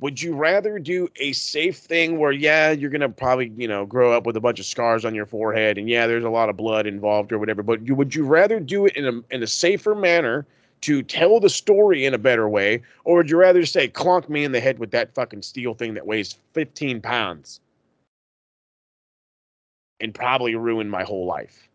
would 0.00 0.20
you 0.20 0.34
rather 0.34 0.78
do 0.78 1.08
a 1.16 1.32
safe 1.32 1.78
thing 1.78 2.18
where 2.18 2.32
yeah 2.32 2.70
you're 2.70 2.90
gonna 2.90 3.08
probably 3.08 3.52
you 3.56 3.68
know 3.68 3.86
grow 3.86 4.12
up 4.12 4.26
with 4.26 4.36
a 4.36 4.40
bunch 4.40 4.58
of 4.58 4.66
scars 4.66 5.04
on 5.04 5.14
your 5.14 5.26
forehead 5.26 5.78
and 5.78 5.88
yeah 5.88 6.06
there's 6.06 6.24
a 6.24 6.30
lot 6.30 6.48
of 6.48 6.56
blood 6.56 6.86
involved 6.86 7.32
or 7.32 7.38
whatever 7.38 7.62
but 7.62 7.86
you, 7.86 7.94
would 7.94 8.14
you 8.14 8.24
rather 8.24 8.58
do 8.58 8.86
it 8.86 8.96
in 8.96 9.06
a, 9.06 9.34
in 9.34 9.42
a 9.42 9.46
safer 9.46 9.94
manner 9.94 10.46
to 10.80 11.02
tell 11.02 11.38
the 11.40 11.50
story 11.50 12.04
in 12.06 12.14
a 12.14 12.18
better 12.18 12.48
way 12.48 12.82
or 13.04 13.18
would 13.18 13.30
you 13.30 13.36
rather 13.36 13.64
say 13.64 13.86
clonk 13.86 14.28
me 14.28 14.44
in 14.44 14.52
the 14.52 14.60
head 14.60 14.78
with 14.78 14.90
that 14.90 15.14
fucking 15.14 15.42
steel 15.42 15.74
thing 15.74 15.94
that 15.94 16.06
weighs 16.06 16.36
15 16.54 17.00
pounds 17.00 17.60
and 20.00 20.14
probably 20.14 20.54
ruin 20.54 20.88
my 20.88 21.04
whole 21.04 21.26
life? 21.26 21.68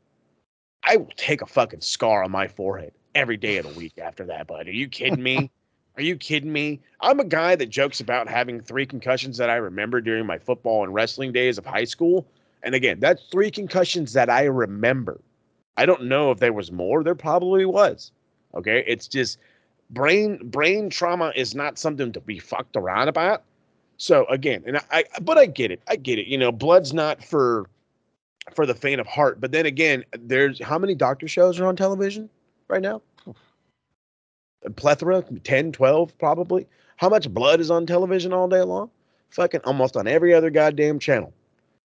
I 0.83 0.97
will 0.97 1.11
take 1.15 1.41
a 1.41 1.47
fucking 1.47 1.81
scar 1.81 2.23
on 2.23 2.31
my 2.31 2.47
forehead 2.47 2.91
every 3.13 3.37
day 3.37 3.57
of 3.57 3.65
the 3.65 3.79
week 3.79 3.97
after 3.97 4.25
that 4.25 4.45
bud 4.45 4.67
are 4.67 4.71
you 4.71 4.89
kidding 4.89 5.23
me 5.23 5.49
Are 5.97 6.03
you 6.03 6.17
kidding 6.17 6.51
me? 6.51 6.81
I'm 7.01 7.19
a 7.19 7.25
guy 7.25 7.55
that 7.55 7.69
jokes 7.69 7.99
about 7.99 8.27
having 8.27 8.59
three 8.59 8.85
concussions 8.85 9.37
that 9.37 9.49
I 9.49 9.55
remember 9.55 10.01
during 10.01 10.25
my 10.25 10.37
football 10.37 10.83
and 10.83 10.93
wrestling 10.93 11.31
days 11.31 11.57
of 11.57 11.65
high 11.65 11.85
school. 11.85 12.27
And 12.63 12.75
again, 12.75 12.99
that's 12.99 13.23
three 13.31 13.51
concussions 13.51 14.13
that 14.13 14.29
I 14.29 14.43
remember. 14.43 15.21
I 15.77 15.85
don't 15.85 16.05
know 16.05 16.31
if 16.31 16.39
there 16.39 16.53
was 16.53 16.71
more. 16.71 17.03
There 17.03 17.15
probably 17.15 17.65
was. 17.65 18.11
Okay. 18.55 18.83
It's 18.87 19.07
just 19.07 19.37
brain 19.91 20.39
brain 20.43 20.89
trauma 20.89 21.31
is 21.35 21.53
not 21.53 21.77
something 21.77 22.11
to 22.11 22.19
be 22.19 22.39
fucked 22.39 22.75
around 22.75 23.07
about. 23.07 23.43
So 23.97 24.25
again, 24.25 24.63
and 24.65 24.81
I, 24.91 25.05
but 25.21 25.37
I 25.37 25.45
get 25.45 25.71
it. 25.71 25.81
I 25.87 25.95
get 25.95 26.19
it. 26.19 26.27
You 26.27 26.37
know, 26.37 26.51
blood's 26.51 26.93
not 26.93 27.23
for 27.23 27.69
for 28.53 28.65
the 28.65 28.75
faint 28.75 28.99
of 28.99 29.07
heart. 29.07 29.39
But 29.39 29.51
then 29.51 29.65
again, 29.65 30.03
there's 30.19 30.61
how 30.61 30.77
many 30.77 30.95
doctor 30.95 31.27
shows 31.27 31.59
are 31.59 31.65
on 31.65 31.75
television 31.75 32.29
right 32.67 32.81
now? 32.81 33.01
Plethora 34.71 35.23
10 35.43 35.71
12 35.71 36.17
probably. 36.17 36.67
How 36.97 37.09
much 37.09 37.33
blood 37.33 37.59
is 37.59 37.71
on 37.71 37.85
television 37.85 38.33
all 38.33 38.47
day 38.47 38.61
long? 38.61 38.89
Fucking 39.29 39.61
almost 39.65 39.97
on 39.97 40.07
every 40.07 40.33
other 40.33 40.49
goddamn 40.49 40.99
channel. 40.99 41.33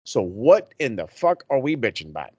So 0.04 0.22
what 0.22 0.72
in 0.78 0.96
the 0.96 1.06
fuck 1.06 1.44
are 1.50 1.58
we 1.58 1.76
bitching 1.76 2.10
about? 2.10 2.30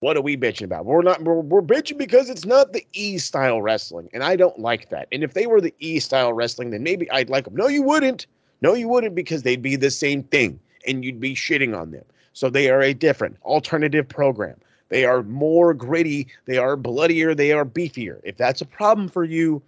What 0.00 0.16
are 0.16 0.22
we 0.22 0.36
bitching 0.36 0.64
about? 0.64 0.86
We're 0.86 1.02
not 1.02 1.22
we're, 1.22 1.40
we're 1.40 1.62
bitching 1.62 1.98
because 1.98 2.30
it's 2.30 2.44
not 2.44 2.72
the 2.72 2.86
e 2.92 3.18
style 3.18 3.60
wrestling 3.60 4.08
and 4.12 4.22
i 4.22 4.36
don't 4.36 4.58
like 4.58 4.90
that. 4.90 5.08
And 5.10 5.24
if 5.24 5.34
they 5.34 5.46
were 5.46 5.60
the 5.60 5.74
e 5.80 5.98
style 5.98 6.32
wrestling 6.32 6.70
then 6.70 6.82
maybe 6.82 7.10
i'd 7.10 7.30
like 7.30 7.44
them 7.44 7.56
no 7.56 7.68
you 7.68 7.82
wouldn't. 7.82 8.26
No 8.60 8.74
you 8.74 8.88
wouldn't 8.88 9.14
because 9.14 9.42
they'd 9.42 9.62
be 9.62 9.76
the 9.76 9.90
same 9.90 10.22
thing 10.24 10.58
and 10.86 11.04
you'd 11.04 11.20
be 11.20 11.34
shitting 11.34 11.76
on 11.78 11.90
them. 11.90 12.04
So 12.32 12.48
they 12.48 12.70
are 12.70 12.80
a 12.80 12.94
different 12.94 13.36
alternative 13.42 14.08
program 14.08 14.56
they 14.88 15.04
are 15.04 15.22
more 15.22 15.74
gritty. 15.74 16.28
They 16.46 16.58
are 16.58 16.76
bloodier. 16.76 17.34
They 17.34 17.52
are 17.52 17.64
beefier. 17.64 18.20
If 18.24 18.36
that's 18.36 18.60
a 18.60 18.66
problem 18.66 19.08
for 19.08 19.24
you, 19.24 19.62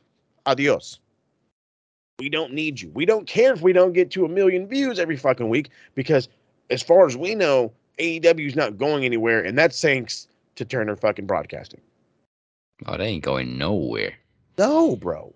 adios. 0.46 0.98
We 2.18 2.28
don't 2.28 2.52
need 2.52 2.80
you. 2.80 2.90
We 2.94 3.06
don't 3.06 3.26
care 3.26 3.52
if 3.52 3.62
we 3.62 3.72
don't 3.72 3.92
get 3.92 4.10
to 4.12 4.24
a 4.24 4.28
million 4.28 4.66
views 4.66 4.98
every 4.98 5.16
fucking 5.16 5.48
week 5.48 5.70
because, 5.94 6.28
as 6.68 6.82
far 6.82 7.06
as 7.06 7.16
we 7.16 7.34
know, 7.34 7.72
AEW 7.98 8.46
is 8.46 8.56
not 8.56 8.78
going 8.78 9.04
anywhere, 9.04 9.42
and 9.42 9.56
that's 9.56 9.80
thanks 9.80 10.28
to 10.56 10.64
Turner 10.64 10.96
fucking 10.96 11.26
Broadcasting. 11.26 11.80
Oh, 12.86 12.96
they 12.96 13.06
ain't 13.06 13.24
going 13.24 13.58
nowhere. 13.58 14.14
No, 14.58 14.96
bro. 14.96 15.34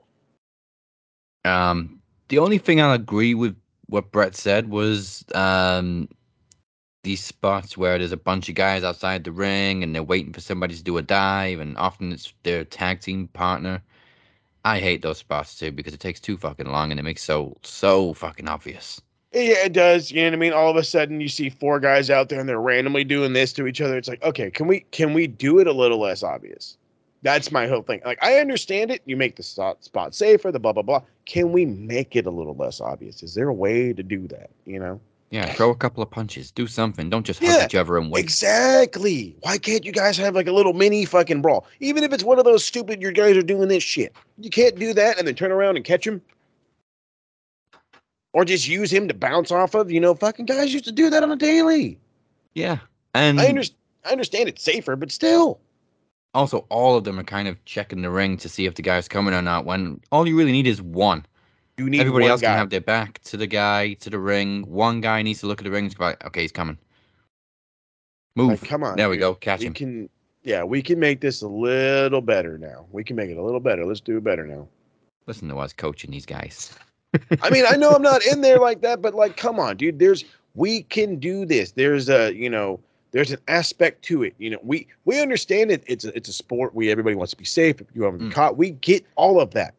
Um, 1.45 2.01
the 2.29 2.39
only 2.39 2.59
thing 2.59 2.81
I'll 2.81 2.93
agree 2.93 3.35
with 3.35 3.57
what 3.87 4.11
Bret 4.13 4.35
said 4.35 4.71
was 4.71 5.25
um, 5.35 6.09
these 7.05 7.23
spots 7.23 7.77
where 7.77 7.99
there's 7.99 8.13
a 8.13 8.17
bunch 8.17 8.49
of 8.49 8.57
guys 8.57 8.83
outside 8.83 9.23
the 9.23 9.33
ring 9.33 9.83
and 9.83 9.95
they're 9.95 10.03
waiting 10.03 10.33
for 10.33 10.41
somebody 10.41 10.75
to 10.75 10.83
do 10.83 10.99
a 10.99 11.03
dive, 11.03 11.61
and 11.61 11.79
often 11.79 12.13
it's 12.13 12.33
their 12.43 12.65
tag 12.65 13.01
team 13.01 13.29
partner. 13.29 13.83
I 14.65 14.81
hate 14.81 15.03
those 15.03 15.19
spots 15.19 15.59
too 15.59 15.71
because 15.71 15.95
it 15.95 16.01
takes 16.01 16.21
too 16.21 16.39
fucking 16.39 16.67
long 16.67 16.91
and 16.91 16.99
it 16.99 17.03
makes 17.03 17.23
so 17.23 17.57
so 17.63 18.15
fucking 18.15 18.49
obvious. 18.49 19.01
Yeah, 19.33 19.65
it 19.65 19.73
does. 19.73 20.11
You 20.11 20.23
know 20.23 20.29
what 20.29 20.35
I 20.35 20.37
mean? 20.37 20.53
All 20.53 20.71
of 20.71 20.77
a 20.77 20.85
sudden 20.85 21.21
you 21.21 21.29
see 21.29 21.51
four 21.51 21.81
guys 21.81 22.09
out 22.09 22.29
there 22.29 22.41
and 22.41 22.49
they're 22.49 22.61
randomly 22.61 23.05
doing 23.05 23.35
this 23.35 23.53
to 23.55 23.67
each 23.67 23.81
other. 23.81 23.99
It's 23.99 24.09
like, 24.09 24.23
okay, 24.23 24.51
can 24.51 24.67
we 24.67 24.81
can 24.91 25.13
we 25.13 25.27
do 25.27 25.59
it 25.59 25.67
a 25.67 25.73
little 25.73 26.01
less 26.01 26.23
obvious? 26.23 26.79
That's 27.23 27.53
my 27.53 27.67
whole 27.67 27.83
thing. 27.83 28.01
Like 28.05 28.23
I 28.23 28.39
understand 28.39 28.91
it. 28.91 29.03
You 29.05 29.17
make 29.17 29.37
the 29.37 29.43
spot, 29.43 29.85
spot 29.85 30.15
safer, 30.15 30.51
the 30.51 30.59
blah 30.59 30.73
blah 30.73 30.83
blah. 30.83 31.03
Can 31.27 31.53
we 31.53 31.67
make 31.67 32.17
it 32.17 32.27
a 32.27 32.31
little 32.31 32.55
less 32.55 32.81
obvious? 32.81 33.23
Is 33.23 33.35
there 33.35 33.49
a 33.49 33.55
way 33.55 33.93
to 33.93 34.03
do 34.03 34.27
that? 34.29 34.51
You 34.65 34.79
know? 34.79 35.01
Yeah, 35.35 35.47
eh. 35.47 35.55
throw 35.55 35.71
a 35.71 35.75
couple 35.75 36.01
of 36.01 36.09
punches, 36.13 36.53
do 36.53 36.69
something. 36.69 37.11
Don't 37.11 37.27
just 37.27 37.41
hug 37.41 37.49
Yeah, 37.49 37.65
each 37.65 37.75
other 37.75 37.99
and 37.99 38.09
wait. 38.09 38.23
Exactly. 38.23 39.35
Why 39.41 39.59
can't 39.59 39.85
you 39.85 39.91
guys 39.91 40.17
have 40.17 40.37
like 40.37 40.47
a 40.47 40.53
little 40.53 40.75
mini 40.75 41.05
fucking 41.05 41.43
brawl? 41.43 41.67
Even 41.81 42.05
if 42.05 42.13
it's 42.13 42.23
one 42.23 42.39
of 42.39 42.45
those 42.45 42.65
stupid, 42.65 43.03
you 43.03 43.11
guys 43.11 43.37
are 43.37 43.43
doing 43.43 43.67
this 43.67 43.83
shit. 43.83 44.15
You 44.39 44.49
can't 44.49 44.79
do 44.79 44.95
that 44.95 45.19
and 45.19 45.27
then 45.27 45.35
turn 45.35 45.51
around 45.51 45.75
and 45.75 45.85
catch 45.85 46.07
him. 46.07 46.23
Or 48.33 48.45
just 48.45 48.69
use 48.69 48.93
him 48.93 49.09
to 49.09 49.15
bounce 49.15 49.51
off 49.51 49.75
of. 49.75 49.91
You 49.91 49.99
know, 49.99 50.15
fucking 50.15 50.47
guys 50.47 50.73
used 50.73 50.85
to 50.85 50.93
do 50.93 51.11
that 51.11 51.25
on 51.25 51.33
a 51.33 51.37
daily. 51.37 51.99
Yeah, 52.55 52.79
and 53.13 53.41
I, 53.41 53.49
understand. 53.49 53.79
I 54.05 54.13
understand 54.13 54.49
it's 54.49 54.63
safer, 54.63 54.95
but 54.95 55.11
still. 55.11 55.59
also 56.33 56.65
all 56.69 56.97
of 56.97 57.03
them 57.03 57.19
are 57.19 57.25
kind 57.25 57.49
of 57.49 57.65
checking 57.65 58.03
the 58.03 58.11
ring 58.11 58.37
to 58.37 58.49
see 58.49 58.67
if 58.67 58.77
the 58.77 58.83
guy's 58.83 59.09
coming 59.09 59.35
or 59.35 59.43
not. 59.43 59.65
When 59.65 60.01
all 60.13 60.29
you 60.29 60.39
really 60.39 60.53
need 60.53 60.69
is 60.69 60.81
one. 60.81 61.27
You 61.77 61.91
need 61.91 62.01
Everybody 62.01 62.27
else 62.27 62.41
guy. 62.41 62.49
can 62.49 62.59
have 62.59 62.71
their 62.71 62.81
back 62.81 63.21
to 63.25 63.37
the 63.37 63.47
guy, 63.47 63.95
to 63.95 64.11
the 64.11 64.19
ring. 64.19 64.63
One 64.63 65.01
guy 65.01 65.23
needs 65.23 65.41
to 65.41 65.47
look 65.47 65.61
at 65.61 65.65
the 65.65 65.71
ring 65.71 65.87
and 65.87 65.97
go, 65.97 66.15
okay, 66.27 66.43
he's 66.43 66.53
coming. 66.53 66.79
Move. 68.37 68.63
Like, 68.63 68.69
come 68.69 68.85
on. 68.85 68.97
There 68.97 69.09
we 69.09 69.17
dude. 69.17 69.21
go. 69.23 69.35
Catch 69.35 69.61
we 69.61 69.67
him. 69.67 69.75
can 69.75 70.09
yeah, 70.43 70.63
we 70.63 70.83
can 70.83 70.99
make 71.01 71.21
this 71.21 71.41
a 71.43 71.49
little 71.49 72.21
better 72.21 72.59
now. 72.59 72.87
We 72.93 73.03
can 73.03 73.17
make 73.17 73.31
it 73.31 73.39
a 73.39 73.43
little 73.43 73.61
better. 73.61 73.85
Let's 73.87 74.01
do 74.01 74.19
it 74.19 74.25
better 74.25 74.47
now. 74.47 74.69
Listen 75.27 75.49
to 75.49 75.57
us 75.59 75.73
coaching 75.73 76.11
these 76.11 76.27
guys. 76.27 76.75
I 77.43 77.49
mean, 77.51 77.65
I 77.67 77.77
know 77.77 77.91
I'm 77.93 78.03
not 78.03 78.27
in 78.27 78.41
there 78.41 78.59
like 78.59 78.81
that, 78.83 79.01
but 79.01 79.15
like, 79.15 79.37
come 79.37 79.59
on, 79.59 79.77
dude. 79.77 79.99
There's 79.99 80.25
we 80.55 80.83
can 80.83 81.17
do 81.17 81.47
this. 81.47 81.73
There's 81.73 82.09
a 82.09 82.33
you 82.35 82.51
know, 82.51 82.79
there's 83.13 83.31
an 83.33 83.39
aspect 83.49 84.03
to 84.07 84.23
it. 84.25 84.35
You 84.39 84.51
know, 84.51 84.59
we 84.63 84.87
we 85.07 85.21
understand 85.21 85.71
it. 85.71 85.83
It's 85.87 86.05
a, 86.05 86.15
it's 86.17 86.29
a 86.29 86.33
sport. 86.33 86.75
We 86.75 86.91
everybody 86.91 87.15
wants 87.17 87.31
to 87.31 87.39
be 87.39 87.45
safe. 87.45 87.81
If 87.81 87.87
you 87.95 88.03
haven't 88.03 88.21
Mm. 88.23 88.33
caught, 88.33 88.57
we 88.57 88.71
get 88.71 89.05
all 89.17 89.41
of 89.41 89.53
that. 89.53 89.75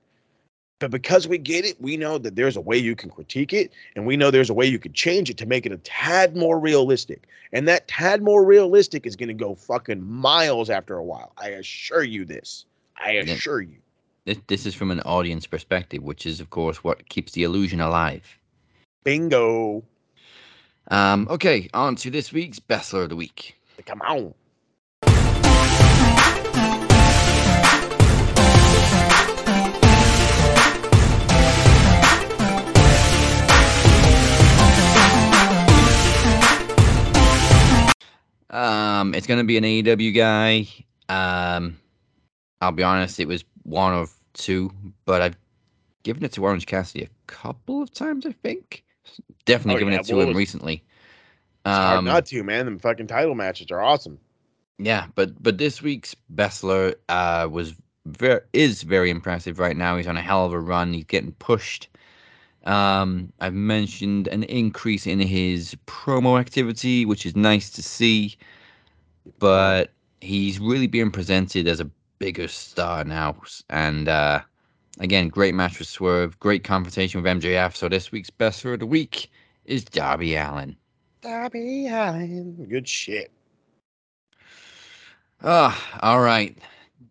But 0.79 0.91
because 0.91 1.27
we 1.27 1.37
get 1.37 1.63
it, 1.63 1.79
we 1.79 1.95
know 1.95 2.17
that 2.17 2.35
there's 2.35 2.57
a 2.57 2.61
way 2.61 2.77
you 2.77 2.95
can 2.95 3.09
critique 3.09 3.53
it, 3.53 3.71
and 3.95 4.05
we 4.05 4.17
know 4.17 4.29
there's 4.29 4.49
a 4.49 4.53
way 4.53 4.65
you 4.65 4.79
can 4.79 4.91
change 4.91 5.29
it 5.29 5.37
to 5.37 5.45
make 5.45 5.65
it 5.65 5.71
a 5.71 5.77
tad 5.77 6.35
more 6.35 6.59
realistic. 6.59 7.27
And 7.53 7.67
that 7.67 7.87
tad 7.87 8.21
more 8.21 8.43
realistic 8.43 9.05
is 9.05 9.15
going 9.15 9.29
to 9.29 9.33
go 9.33 9.55
fucking 9.55 10.03
miles 10.03 10.69
after 10.69 10.97
a 10.97 11.03
while. 11.03 11.31
I 11.37 11.49
assure 11.49 12.03
you 12.03 12.25
this. 12.25 12.65
I 12.97 13.11
assure 13.11 13.61
you. 13.61 13.77
This, 14.25 14.37
this 14.47 14.65
is 14.65 14.75
from 14.75 14.91
an 14.91 14.99
audience 15.01 15.47
perspective, 15.47 16.03
which 16.03 16.25
is, 16.25 16.41
of 16.41 16.49
course, 16.49 16.83
what 16.83 17.07
keeps 17.07 17.31
the 17.31 17.43
illusion 17.43 17.79
alive. 17.79 18.23
Bingo. 19.03 19.83
Um, 20.89 21.27
okay, 21.29 21.69
on 21.73 21.95
to 21.97 22.11
this 22.11 22.33
week's 22.33 22.59
Bachelor 22.59 23.03
of 23.03 23.09
the 23.09 23.15
Week. 23.15 23.55
Come 23.85 24.01
on. 24.01 24.33
Um, 38.55 39.13
it's 39.15 39.27
gonna 39.27 39.43
be 39.43 39.57
an 39.57 39.65
AEW 39.65 40.15
guy. 40.15 40.67
Um, 41.09 41.79
I'll 42.61 42.71
be 42.71 42.83
honest, 42.83 43.19
it 43.19 43.27
was 43.27 43.43
one 43.63 43.93
of 43.93 44.13
two, 44.33 44.71
but 45.05 45.21
I've 45.21 45.37
given 46.03 46.23
it 46.25 46.33
to 46.33 46.43
Orange 46.43 46.65
Cassidy 46.65 47.05
a 47.05 47.09
couple 47.27 47.81
of 47.81 47.91
times. 47.93 48.25
I 48.25 48.31
think 48.33 48.83
definitely 49.45 49.75
Oh, 49.75 49.79
given 49.79 49.93
yeah, 49.93 50.01
it 50.01 50.05
to 50.05 50.15
well, 50.15 50.27
him 50.29 50.35
recently. 50.35 50.83
It's 51.65 51.79
hard 51.79 52.01
Um, 52.01 52.05
not 52.05 52.25
to, 52.27 52.43
man. 52.43 52.65
The 52.73 52.79
fucking 52.79 53.07
title 53.07 53.35
matches 53.35 53.71
are 53.71 53.81
awesome. 53.81 54.19
yeah, 54.77 55.07
but 55.15 55.41
but 55.41 55.57
this 55.57 55.81
week's 55.81 56.15
Bessler 56.33 56.95
uh 57.09 57.47
was 57.51 57.73
very 58.05 58.41
is 58.53 58.83
very 58.83 59.09
impressive 59.09 59.59
right 59.59 59.75
now. 59.77 59.97
He's 59.97 60.07
on 60.07 60.17
a 60.17 60.21
hell 60.21 60.45
of 60.45 60.53
a 60.53 60.59
run. 60.59 60.93
He's 60.93 61.05
getting 61.05 61.31
pushed. 61.33 61.89
Um, 62.65 63.31
I've 63.39 63.53
mentioned 63.53 64.27
an 64.27 64.43
increase 64.43 65.05
in 65.05 65.19
his 65.19 65.75
promo 65.85 66.39
activity, 66.39 67.05
which 67.05 67.25
is 67.25 67.35
nice 67.35 67.69
to 67.71 67.83
see. 67.83 68.37
But 69.39 69.91
he's 70.21 70.59
really 70.59 70.87
being 70.87 71.11
presented 71.11 71.67
as 71.67 71.79
a 71.79 71.89
bigger 72.19 72.47
star 72.47 73.03
now. 73.03 73.35
And 73.69 74.07
uh, 74.07 74.41
again, 74.99 75.29
great 75.29 75.55
match 75.55 75.79
with 75.79 75.87
Swerve, 75.87 76.39
great 76.39 76.63
confrontation 76.63 77.21
with 77.21 77.41
MJF. 77.41 77.75
So 77.75 77.89
this 77.89 78.11
week's 78.11 78.29
best 78.29 78.63
of 78.65 78.79
the 78.79 78.85
Week 78.85 79.29
is 79.65 79.83
Darby 79.83 80.35
Allin. 80.35 80.75
Darby 81.21 81.87
Allin. 81.87 82.65
Good 82.69 82.87
shit. 82.87 83.31
Ah, 85.43 85.99
all 86.01 86.21
right. 86.21 86.57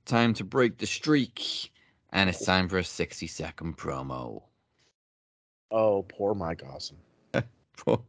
Time 0.06 0.34
to 0.34 0.44
break 0.44 0.78
the 0.78 0.86
streak. 0.86 1.70
And 2.12 2.30
it's 2.30 2.44
time 2.44 2.68
for 2.68 2.78
a 2.78 2.84
60 2.84 3.26
second 3.26 3.76
promo. 3.76 4.42
Oh, 5.74 6.04
poor 6.08 6.34
Mike 6.34 6.62
Awesome. 6.72 6.96
Poor, 7.76 8.00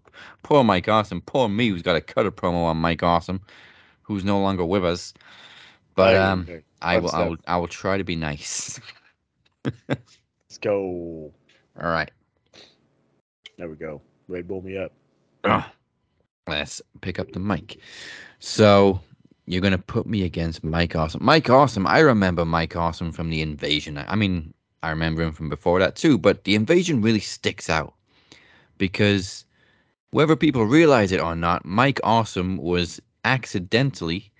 poor 0.43 0.63
Mike 0.63 0.87
Awesome. 0.87 1.21
Poor 1.21 1.49
me 1.49 1.69
who's 1.69 1.81
got 1.81 1.93
to 1.93 2.01
cut 2.01 2.27
a 2.27 2.31
promo 2.31 2.65
on 2.65 2.77
Mike 2.77 3.01
Awesome, 3.01 3.41
who's 4.03 4.23
no 4.23 4.39
longer 4.39 4.63
with 4.63 4.85
us. 4.85 5.11
But 5.95 6.15
um, 6.15 6.45
hey, 6.45 6.61
I 6.83 6.99
will, 6.99 7.09
I 7.11 7.27
will, 7.27 7.37
I 7.47 7.57
will 7.57 7.67
try 7.67 7.97
to 7.97 8.03
be 8.03 8.15
nice. 8.15 8.79
Let's 9.89 10.59
go. 10.61 11.33
All 11.81 11.89
right. 11.89 12.11
There 13.57 13.67
we 13.67 13.75
go. 13.75 13.99
Red 14.27 14.47
Bull 14.47 14.61
me 14.61 14.77
up. 14.77 14.91
Ah, 15.43 15.71
let's 16.47 16.83
pick 17.01 17.19
up 17.19 17.31
the 17.31 17.39
mic. 17.39 17.79
So 18.39 18.99
you're 19.47 19.61
gonna 19.61 19.79
put 19.79 20.05
me 20.05 20.23
against 20.23 20.63
Mike 20.63 20.95
Awesome. 20.95 21.25
Mike 21.25 21.49
Awesome. 21.49 21.87
I 21.87 21.99
remember 21.99 22.45
Mike 22.45 22.75
Awesome 22.75 23.11
from 23.11 23.31
the 23.31 23.41
Invasion. 23.41 23.97
I 23.97 24.15
mean, 24.15 24.53
I 24.85 24.91
remember 24.91 25.23
him 25.23 25.31
from 25.31 25.49
before 25.49 25.79
that 25.79 25.95
too. 25.95 26.17
But 26.17 26.43
the 26.43 26.53
Invasion 26.53 27.01
really 27.01 27.19
sticks 27.19 27.69
out 27.71 27.95
because 28.77 29.45
whether 30.11 30.35
people 30.35 30.63
realize 30.65 31.11
it 31.11 31.19
or 31.19 31.35
not, 31.35 31.65
Mike 31.65 31.99
Awesome 32.03 32.57
was 32.57 33.01
accidentally 33.23 34.31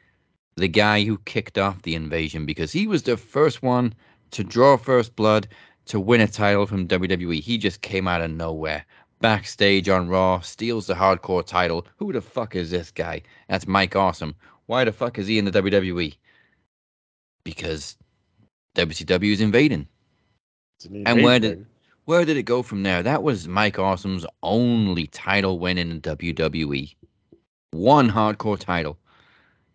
the 0.55 0.67
guy 0.67 1.03
who 1.03 1.17
kicked 1.25 1.57
off 1.57 1.81
the 1.81 1.95
invasion 1.95 2.45
because 2.45 2.71
he 2.71 2.85
was 2.87 3.03
the 3.03 3.17
first 3.17 3.63
one 3.63 3.93
to 4.31 4.43
draw 4.43 4.77
first 4.77 5.15
blood 5.15 5.47
to 5.85 5.99
win 5.99 6.21
a 6.21 6.27
title 6.27 6.65
from 6.65 6.87
WWE. 6.87 7.41
He 7.41 7.57
just 7.57 7.81
came 7.81 8.07
out 8.07 8.21
of 8.21 8.31
nowhere. 8.31 8.85
Backstage 9.19 9.89
on 9.89 10.07
Raw, 10.07 10.39
steals 10.41 10.87
the 10.87 10.93
hardcore 10.93 11.45
title. 11.45 11.87
Who 11.97 12.13
the 12.13 12.21
fuck 12.21 12.55
is 12.55 12.69
this 12.69 12.91
guy? 12.91 13.23
That's 13.49 13.67
Mike 13.67 13.95
Awesome. 13.95 14.35
Why 14.67 14.83
the 14.83 14.91
fuck 14.91 15.17
is 15.17 15.27
he 15.27 15.39
in 15.39 15.45
the 15.45 15.51
WWE? 15.51 16.15
Because 17.43 17.97
WCW 18.75 19.33
is 19.33 19.41
invading. 19.41 19.87
And 21.05 21.23
where 21.23 21.39
did 21.39 21.65
where 22.05 22.25
did 22.25 22.37
it 22.37 22.43
go 22.43 22.61
from 22.61 22.83
there? 22.83 23.01
That 23.01 23.23
was 23.23 23.47
Mike 23.47 23.79
Awesome's 23.79 24.25
only 24.43 25.07
title 25.07 25.57
win 25.57 25.77
in 25.77 26.01
WWE. 26.01 26.95
One 27.71 28.09
hardcore 28.09 28.59
title. 28.59 28.97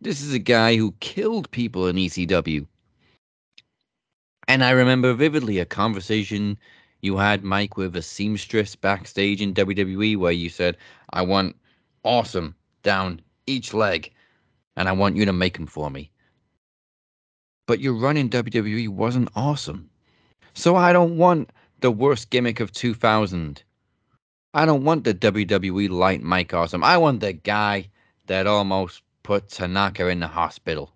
This 0.00 0.22
is 0.22 0.32
a 0.32 0.38
guy 0.38 0.76
who 0.76 0.94
killed 1.00 1.50
people 1.50 1.88
in 1.88 1.96
ECW. 1.96 2.66
And 4.46 4.64
I 4.64 4.70
remember 4.70 5.12
vividly 5.12 5.58
a 5.58 5.64
conversation 5.64 6.56
you 7.02 7.16
had, 7.16 7.44
Mike, 7.44 7.76
with 7.76 7.96
a 7.96 8.02
seamstress 8.02 8.76
backstage 8.76 9.42
in 9.42 9.54
WWE 9.54 10.16
where 10.16 10.32
you 10.32 10.48
said, 10.48 10.76
I 11.12 11.22
want 11.22 11.56
awesome 12.04 12.54
down 12.82 13.20
each 13.46 13.74
leg, 13.74 14.12
and 14.76 14.88
I 14.88 14.92
want 14.92 15.16
you 15.16 15.24
to 15.24 15.32
make 15.32 15.56
them 15.56 15.66
for 15.66 15.90
me. 15.90 16.10
But 17.66 17.80
your 17.80 17.94
run 17.94 18.16
in 18.16 18.30
WWE 18.30 18.88
wasn't 18.88 19.30
awesome. 19.34 19.89
So 20.54 20.76
I 20.76 20.92
don't 20.92 21.16
want 21.16 21.50
the 21.80 21.90
worst 21.90 22.30
gimmick 22.30 22.60
of 22.60 22.72
2000. 22.72 23.62
I 24.52 24.64
don't 24.66 24.84
want 24.84 25.04
the 25.04 25.14
WWE 25.14 25.88
light 25.90 26.22
Mike 26.22 26.52
Awesome. 26.52 26.82
I 26.82 26.98
want 26.98 27.20
the 27.20 27.32
guy 27.32 27.88
that 28.26 28.46
almost 28.46 29.02
put 29.22 29.48
Tanaka 29.48 30.08
in 30.08 30.20
the 30.20 30.26
hospital. 30.26 30.92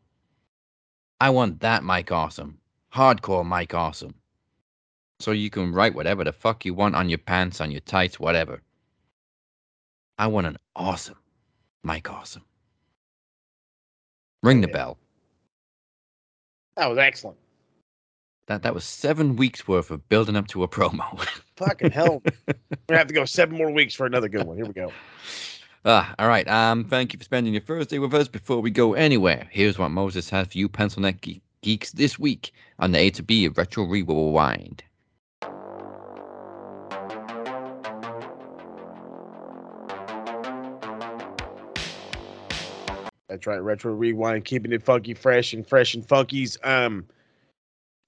I 1.21 1.31
want 1.31 1.61
that 1.61 1.85
Mike 1.85 2.11
Awesome. 2.11 2.59
Hardcore 2.93 3.47
Mike 3.47 3.75
Awesome. 3.75 4.15
So 5.21 5.31
you 5.31 5.51
can 5.51 5.73
write 5.73 5.95
whatever 5.95 6.25
the 6.25 6.33
fuck 6.33 6.65
you 6.65 6.75
want 6.75 6.97
on 6.97 7.09
your 7.09 7.19
pants, 7.19 7.61
on 7.61 7.71
your 7.71 7.81
tights, 7.81 8.19
whatever. 8.19 8.61
I 10.19 10.27
want 10.27 10.47
an 10.47 10.59
awesome 10.75 11.19
Mike 11.83 12.11
Awesome. 12.11 12.45
Ring 14.43 14.61
the 14.61 14.69
bell. 14.69 14.99
That 16.77 16.91
was 16.91 16.99
excellent. 16.99 17.39
That 18.47 18.63
that 18.63 18.75
was 18.75 18.85
seven 18.85 19.37
weeks 19.37 19.67
worth 19.67 19.91
of 19.91 20.07
building 20.09 20.37
up 20.37 20.49
to 20.49 20.63
a 20.63 20.69
promo. 20.69 21.27
Fucking 21.57 21.91
hell. 21.91 22.23
We're 22.25 22.55
gonna 22.89 22.99
have 22.99 23.07
to 23.09 23.15
go 23.15 23.25
seven 23.25 23.57
more 23.57 23.71
weeks 23.71 23.95
for 23.95 24.05
another 24.07 24.29
good 24.29 24.47
one. 24.47 24.57
Here 24.57 24.67
we 24.67 24.73
go. 24.73 24.93
Ah, 25.87 26.15
all 26.19 26.29
right. 26.29 26.47
Um, 26.49 26.85
thank 26.85 27.13
you 27.13 27.19
for 27.19 27.25
spending 27.25 27.55
your 27.55 27.63
Thursday 27.63 27.99
with 27.99 28.13
us. 28.15 28.29
Before 28.29 28.61
we 28.61 28.71
go 28.71 28.95
anywhere, 28.95 29.47
here's 29.51 29.79
what 29.79 29.91
Moses 29.91 30.29
has 30.31 30.49
for 30.49 30.59
you, 30.59 30.69
Pencil 30.69 31.03
Neck 31.03 31.21
Ge- 31.23 31.41
Geeks, 31.63 31.93
this 31.93 32.19
week 32.19 32.53
on 32.79 32.93
the 32.93 32.99
A 32.99 33.11
to 33.11 33.23
B 33.23 33.45
of 33.47 33.57
Retro 33.57 33.85
Rewind. 33.85 34.83
That's 43.29 43.47
right, 43.47 43.57
retro 43.57 43.93
rewind, 43.93 44.45
keeping 44.45 44.73
it 44.73 44.83
funky, 44.83 45.15
fresh 45.15 45.55
and 45.55 45.67
fresh 45.67 45.95
and 45.95 46.07
funkies. 46.07 46.57
Um, 46.65 47.07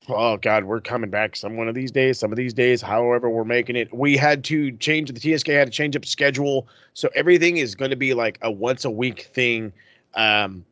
oh 0.08 0.36
God, 0.36 0.64
we're 0.64 0.80
coming 0.80 1.10
back 1.10 1.36
some 1.36 1.56
one 1.56 1.68
of 1.68 1.74
these 1.74 1.90
days. 1.90 2.18
Some 2.18 2.32
of 2.32 2.36
these 2.36 2.54
days, 2.54 2.80
however, 2.80 3.28
we're 3.28 3.44
making 3.44 3.76
it. 3.76 3.92
We 3.92 4.16
had 4.16 4.44
to 4.44 4.72
change 4.72 5.10
the 5.12 5.20
TSK 5.20 5.48
had 5.48 5.66
to 5.66 5.72
change 5.72 5.96
up 5.96 6.04
schedule, 6.04 6.68
so 6.94 7.08
everything 7.14 7.56
is 7.56 7.74
going 7.74 7.90
to 7.90 7.96
be 7.96 8.14
like 8.14 8.38
a 8.42 8.50
once 8.50 8.84
a 8.84 8.90
week 8.90 9.30
thing. 9.34 9.72
Um, 10.14 10.64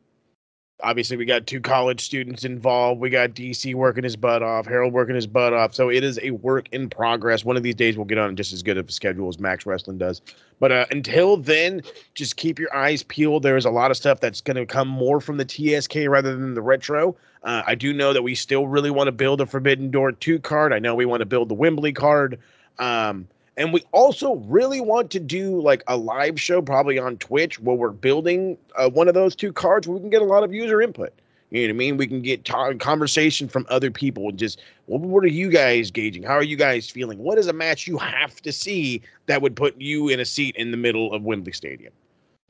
obviously, 0.83 1.17
we 1.17 1.25
got 1.25 1.47
two 1.47 1.61
college 1.61 2.03
students 2.03 2.43
involved. 2.43 2.99
We 2.99 3.09
got 3.09 3.31
DC 3.31 3.73
working 3.75 4.03
his 4.03 4.15
butt 4.15 4.43
off, 4.43 4.65
Harold 4.65 4.93
working 4.93 5.15
his 5.15 5.27
butt 5.27 5.53
off. 5.53 5.73
So 5.73 5.89
it 5.89 6.03
is 6.03 6.19
a 6.21 6.31
work 6.31 6.67
in 6.71 6.89
progress. 6.89 7.45
One 7.45 7.57
of 7.57 7.63
these 7.63 7.75
days, 7.75 7.97
we'll 7.97 8.05
get 8.05 8.17
on 8.17 8.35
just 8.35 8.53
as 8.53 8.63
good 8.63 8.77
of 8.77 8.89
a 8.89 8.91
schedule 8.91 9.27
as 9.29 9.39
Max 9.39 9.65
Wrestling 9.65 9.97
does. 9.97 10.21
But 10.59 10.71
uh, 10.71 10.85
until 10.91 11.37
then, 11.37 11.81
just 12.13 12.37
keep 12.37 12.59
your 12.59 12.73
eyes 12.75 13.03
peeled. 13.03 13.43
There's 13.43 13.65
a 13.65 13.71
lot 13.71 13.91
of 13.91 13.97
stuff 13.97 14.19
that's 14.19 14.41
going 14.41 14.57
to 14.57 14.65
come 14.65 14.87
more 14.87 15.19
from 15.19 15.37
the 15.37 15.45
TSK 15.45 16.07
rather 16.07 16.35
than 16.35 16.53
the 16.53 16.61
retro. 16.61 17.15
Uh, 17.43 17.61
I 17.65 17.75
do 17.75 17.93
know 17.93 18.13
that 18.13 18.23
we 18.23 18.35
still 18.35 18.67
really 18.67 18.91
want 18.91 19.07
to 19.07 19.11
build 19.11 19.41
a 19.41 19.45
Forbidden 19.45 19.91
Door 19.91 20.13
2 20.13 20.39
card. 20.39 20.73
I 20.73 20.79
know 20.79 20.95
we 20.95 21.05
want 21.05 21.21
to 21.21 21.25
build 21.25 21.49
the 21.49 21.53
Wembley 21.53 21.93
card. 21.93 22.39
Um, 22.79 23.27
and 23.57 23.71
we 23.71 23.83
also 23.91 24.35
really 24.47 24.81
want 24.81 25.11
to 25.11 25.19
do 25.19 25.61
like 25.61 25.83
a 25.87 25.95
live 25.95 26.39
show, 26.39 26.61
probably 26.61 26.99
on 26.99 27.17
Twitch, 27.17 27.59
where 27.59 27.75
we're 27.75 27.91
building 27.91 28.57
uh, 28.75 28.89
one 28.89 29.07
of 29.07 29.13
those 29.13 29.35
two 29.35 29.53
cards 29.53 29.87
where 29.87 29.95
we 29.95 30.01
can 30.01 30.09
get 30.09 30.21
a 30.21 30.25
lot 30.25 30.43
of 30.43 30.53
user 30.53 30.81
input. 30.81 31.13
You 31.51 31.61
know 31.61 31.67
what 31.67 31.75
I 31.75 31.77
mean? 31.77 31.97
We 31.97 32.07
can 32.07 32.21
get 32.21 32.43
conversation 32.79 33.47
from 33.47 33.65
other 33.69 33.91
people 33.91 34.27
and 34.27 34.37
just, 34.37 34.61
well, 34.87 34.99
what 34.99 35.23
are 35.23 35.27
you 35.27 35.49
guys 35.49 35.91
gauging? 35.91 36.23
How 36.23 36.33
are 36.33 36.43
you 36.43 36.57
guys 36.57 36.89
feeling? 36.89 37.19
What 37.19 37.37
is 37.37 37.47
a 37.47 37.53
match 37.53 37.87
you 37.87 37.97
have 37.97 38.41
to 38.41 38.51
see 38.51 39.01
that 39.27 39.41
would 39.41 39.55
put 39.55 39.79
you 39.79 40.09
in 40.09 40.19
a 40.19 40.25
seat 40.25 40.55
in 40.57 40.71
the 40.71 40.77
middle 40.77 41.13
of 41.13 41.23
Wembley 41.23 41.53
Stadium? 41.53 41.93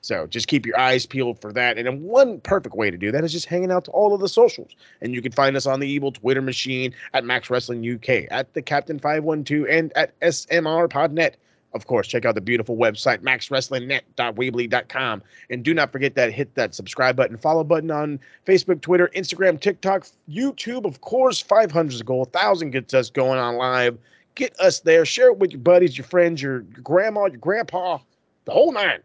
So 0.06 0.28
just 0.28 0.48
keep 0.48 0.68
your 0.68 0.80
eyes 0.80 1.08
peeled 1.08 1.42
for 1.42 1.52
that. 1.54 1.80
And 1.80 2.04
one 2.04 2.40
perfect 2.42 2.76
way 2.76 2.92
to 2.92 2.98
do 2.98 3.12
that 3.12 3.24
is 3.24 3.32
just 3.32 3.48
hanging 3.48 3.72
out 3.72 3.86
to 3.86 3.92
all 3.92 4.14
of 4.14 4.22
the 4.22 4.30
socials. 4.30 4.76
And 5.02 5.16
you 5.16 5.22
can 5.22 5.32
find 5.32 5.58
us 5.58 5.66
on 5.66 5.80
the 5.80 5.88
evil 5.88 6.12
Twitter 6.12 6.44
machine 6.44 6.94
at 7.16 7.26
Max 7.26 7.50
Wrestling 7.50 7.84
UK, 7.84 8.28
at 8.30 8.54
the 8.54 8.62
Captain 8.62 9.00
512, 9.00 9.66
and 9.68 9.92
at 9.98 10.20
SMR 10.20 10.88
Podnet. 10.90 11.34
Of 11.74 11.88
course, 11.88 12.08
check 12.08 12.24
out 12.24 12.36
the 12.36 12.42
beautiful 12.42 12.78
website, 12.78 13.24
maxwrestlingnet.weebly.com. 13.24 15.24
And 15.50 15.64
do 15.64 15.74
not 15.74 15.92
forget 15.92 16.14
that 16.14 16.32
hit 16.32 16.54
that 16.54 16.76
subscribe 16.76 17.16
button, 17.16 17.36
follow 17.36 17.64
button 17.64 17.90
on 17.90 18.20
Facebook, 18.46 18.82
Twitter, 18.82 19.10
Instagram, 19.16 19.60
TikTok, 19.60 20.06
YouTube, 20.30 20.86
of 20.86 21.02
course. 21.02 21.42
500 21.42 21.92
is 21.92 22.02
a 22.02 22.04
goal, 22.04 22.20
1,000 22.20 22.70
gets 22.70 22.94
us 22.94 23.10
going 23.10 23.40
on 23.40 23.56
live. 23.56 23.98
Get 24.36 24.56
us 24.60 24.82
there. 24.82 25.04
Share 25.04 25.30
it 25.30 25.40
with 25.40 25.52
your 25.52 25.62
buddies, 25.62 25.98
your 25.98 26.06
friends, 26.06 26.44
your 26.44 26.60
grandma, 26.60 27.26
your 27.26 27.38
grandpa, 27.38 27.98
the 28.46 28.52
whole 28.52 28.72
nine. 28.72 29.00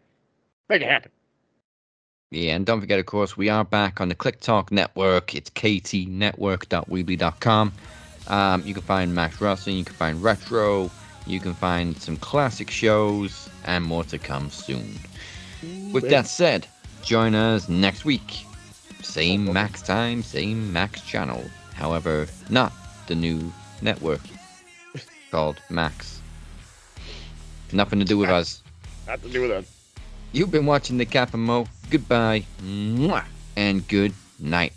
Make 0.71 0.81
it 0.83 0.89
happen. 0.89 1.11
Yeah, 2.29 2.55
and 2.55 2.65
don't 2.65 2.79
forget, 2.79 2.97
of 2.97 3.05
course, 3.05 3.35
we 3.35 3.49
are 3.49 3.65
back 3.65 3.99
on 3.99 4.07
the 4.07 4.15
Click 4.15 4.39
Talk 4.39 4.71
Network. 4.71 5.35
It's 5.35 5.49
ktnetwork.weebly.com. 5.49 7.73
Um, 8.27 8.63
you 8.65 8.73
can 8.73 8.83
find 8.83 9.13
Max 9.13 9.41
Wrestling, 9.41 9.75
you 9.75 9.83
can 9.83 9.95
find 9.95 10.23
Retro, 10.23 10.89
you 11.27 11.41
can 11.41 11.53
find 11.53 12.01
some 12.01 12.15
classic 12.15 12.69
shows, 12.69 13.49
and 13.65 13.83
more 13.83 14.05
to 14.05 14.17
come 14.17 14.49
soon. 14.49 14.97
With 15.91 16.09
that 16.09 16.25
said, 16.25 16.67
join 17.03 17.35
us 17.35 17.67
next 17.67 18.05
week. 18.05 18.45
Same 19.01 19.51
Max 19.51 19.81
time, 19.81 20.23
same 20.23 20.71
Max 20.71 21.01
channel. 21.01 21.43
However, 21.73 22.27
not 22.49 22.71
the 23.07 23.15
new 23.15 23.51
network 23.81 24.21
called 25.31 25.57
Max. 25.69 26.21
Nothing 27.73 27.99
to 27.99 28.05
do 28.05 28.17
with 28.17 28.29
us. 28.29 28.63
Not 29.05 29.21
to 29.21 29.27
do 29.27 29.41
with 29.41 29.51
us. 29.51 29.80
You've 30.33 30.51
been 30.51 30.65
watching 30.65 30.97
the 30.97 31.05
Cap 31.05 31.33
and 31.33 31.43
Mo. 31.43 31.67
Goodbye. 31.89 32.45
Mwah, 32.63 33.25
and 33.57 33.85
good 33.85 34.13
night. 34.39 34.71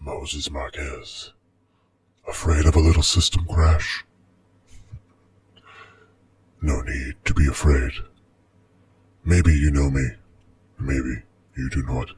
Moses 0.00 0.50
Marquez. 0.50 1.32
Afraid 2.26 2.66
of 2.66 2.74
a 2.74 2.80
little 2.80 3.02
system 3.02 3.44
crash? 3.44 4.04
No 6.62 6.82
need 6.82 7.14
to 7.24 7.32
be 7.32 7.46
afraid. 7.46 7.92
Maybe 9.24 9.52
you 9.52 9.70
know 9.70 9.90
me, 9.90 10.08
maybe 10.78 11.22
you 11.56 11.68
do 11.70 11.82
not. 11.82 12.10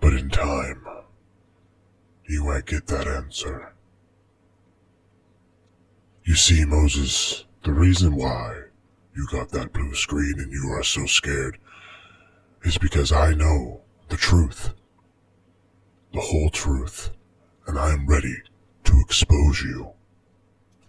But 0.00 0.14
in 0.14 0.30
time, 0.30 0.84
you 2.28 2.44
might 2.44 2.66
get 2.66 2.88
that 2.88 3.06
answer. 3.06 3.72
You 6.24 6.34
see, 6.34 6.64
Moses, 6.64 7.44
the 7.62 7.72
reason 7.72 8.16
why 8.16 8.62
you 9.14 9.28
got 9.30 9.50
that 9.50 9.72
blue 9.72 9.94
screen 9.94 10.34
and 10.38 10.52
you 10.52 10.68
are 10.72 10.82
so 10.82 11.06
scared 11.06 11.58
is 12.62 12.78
because 12.78 13.12
I 13.12 13.32
know 13.34 13.82
the 14.08 14.16
truth. 14.16 14.70
The 16.12 16.20
whole 16.20 16.50
truth. 16.50 17.10
And 17.68 17.78
I 17.78 17.92
am 17.92 18.06
ready 18.06 18.42
to 18.84 19.00
expose 19.00 19.62
you. 19.62 19.92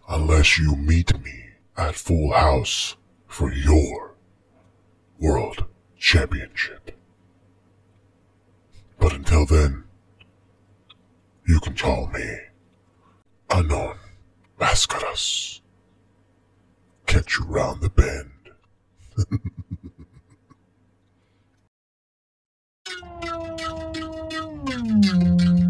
Unless 0.10 0.58
you 0.58 0.76
meet 0.76 1.20
me 1.24 1.44
at 1.78 1.96
Full 1.96 2.34
House 2.34 2.96
for 3.28 3.52
your 3.52 4.07
World 5.20 5.66
Championship. 5.98 6.92
But 9.00 9.14
until 9.14 9.46
then, 9.46 9.86
you 11.48 11.60
can 11.60 11.76
call 11.76 12.08
me 12.08 12.38
Anon 13.50 13.98
Mascaras. 14.60 15.62
Catch 17.06 17.40
you 17.40 17.46
round 17.46 17.82
the 17.82 17.90
bend. 17.90 18.32
Mm-hmm. 24.60 25.64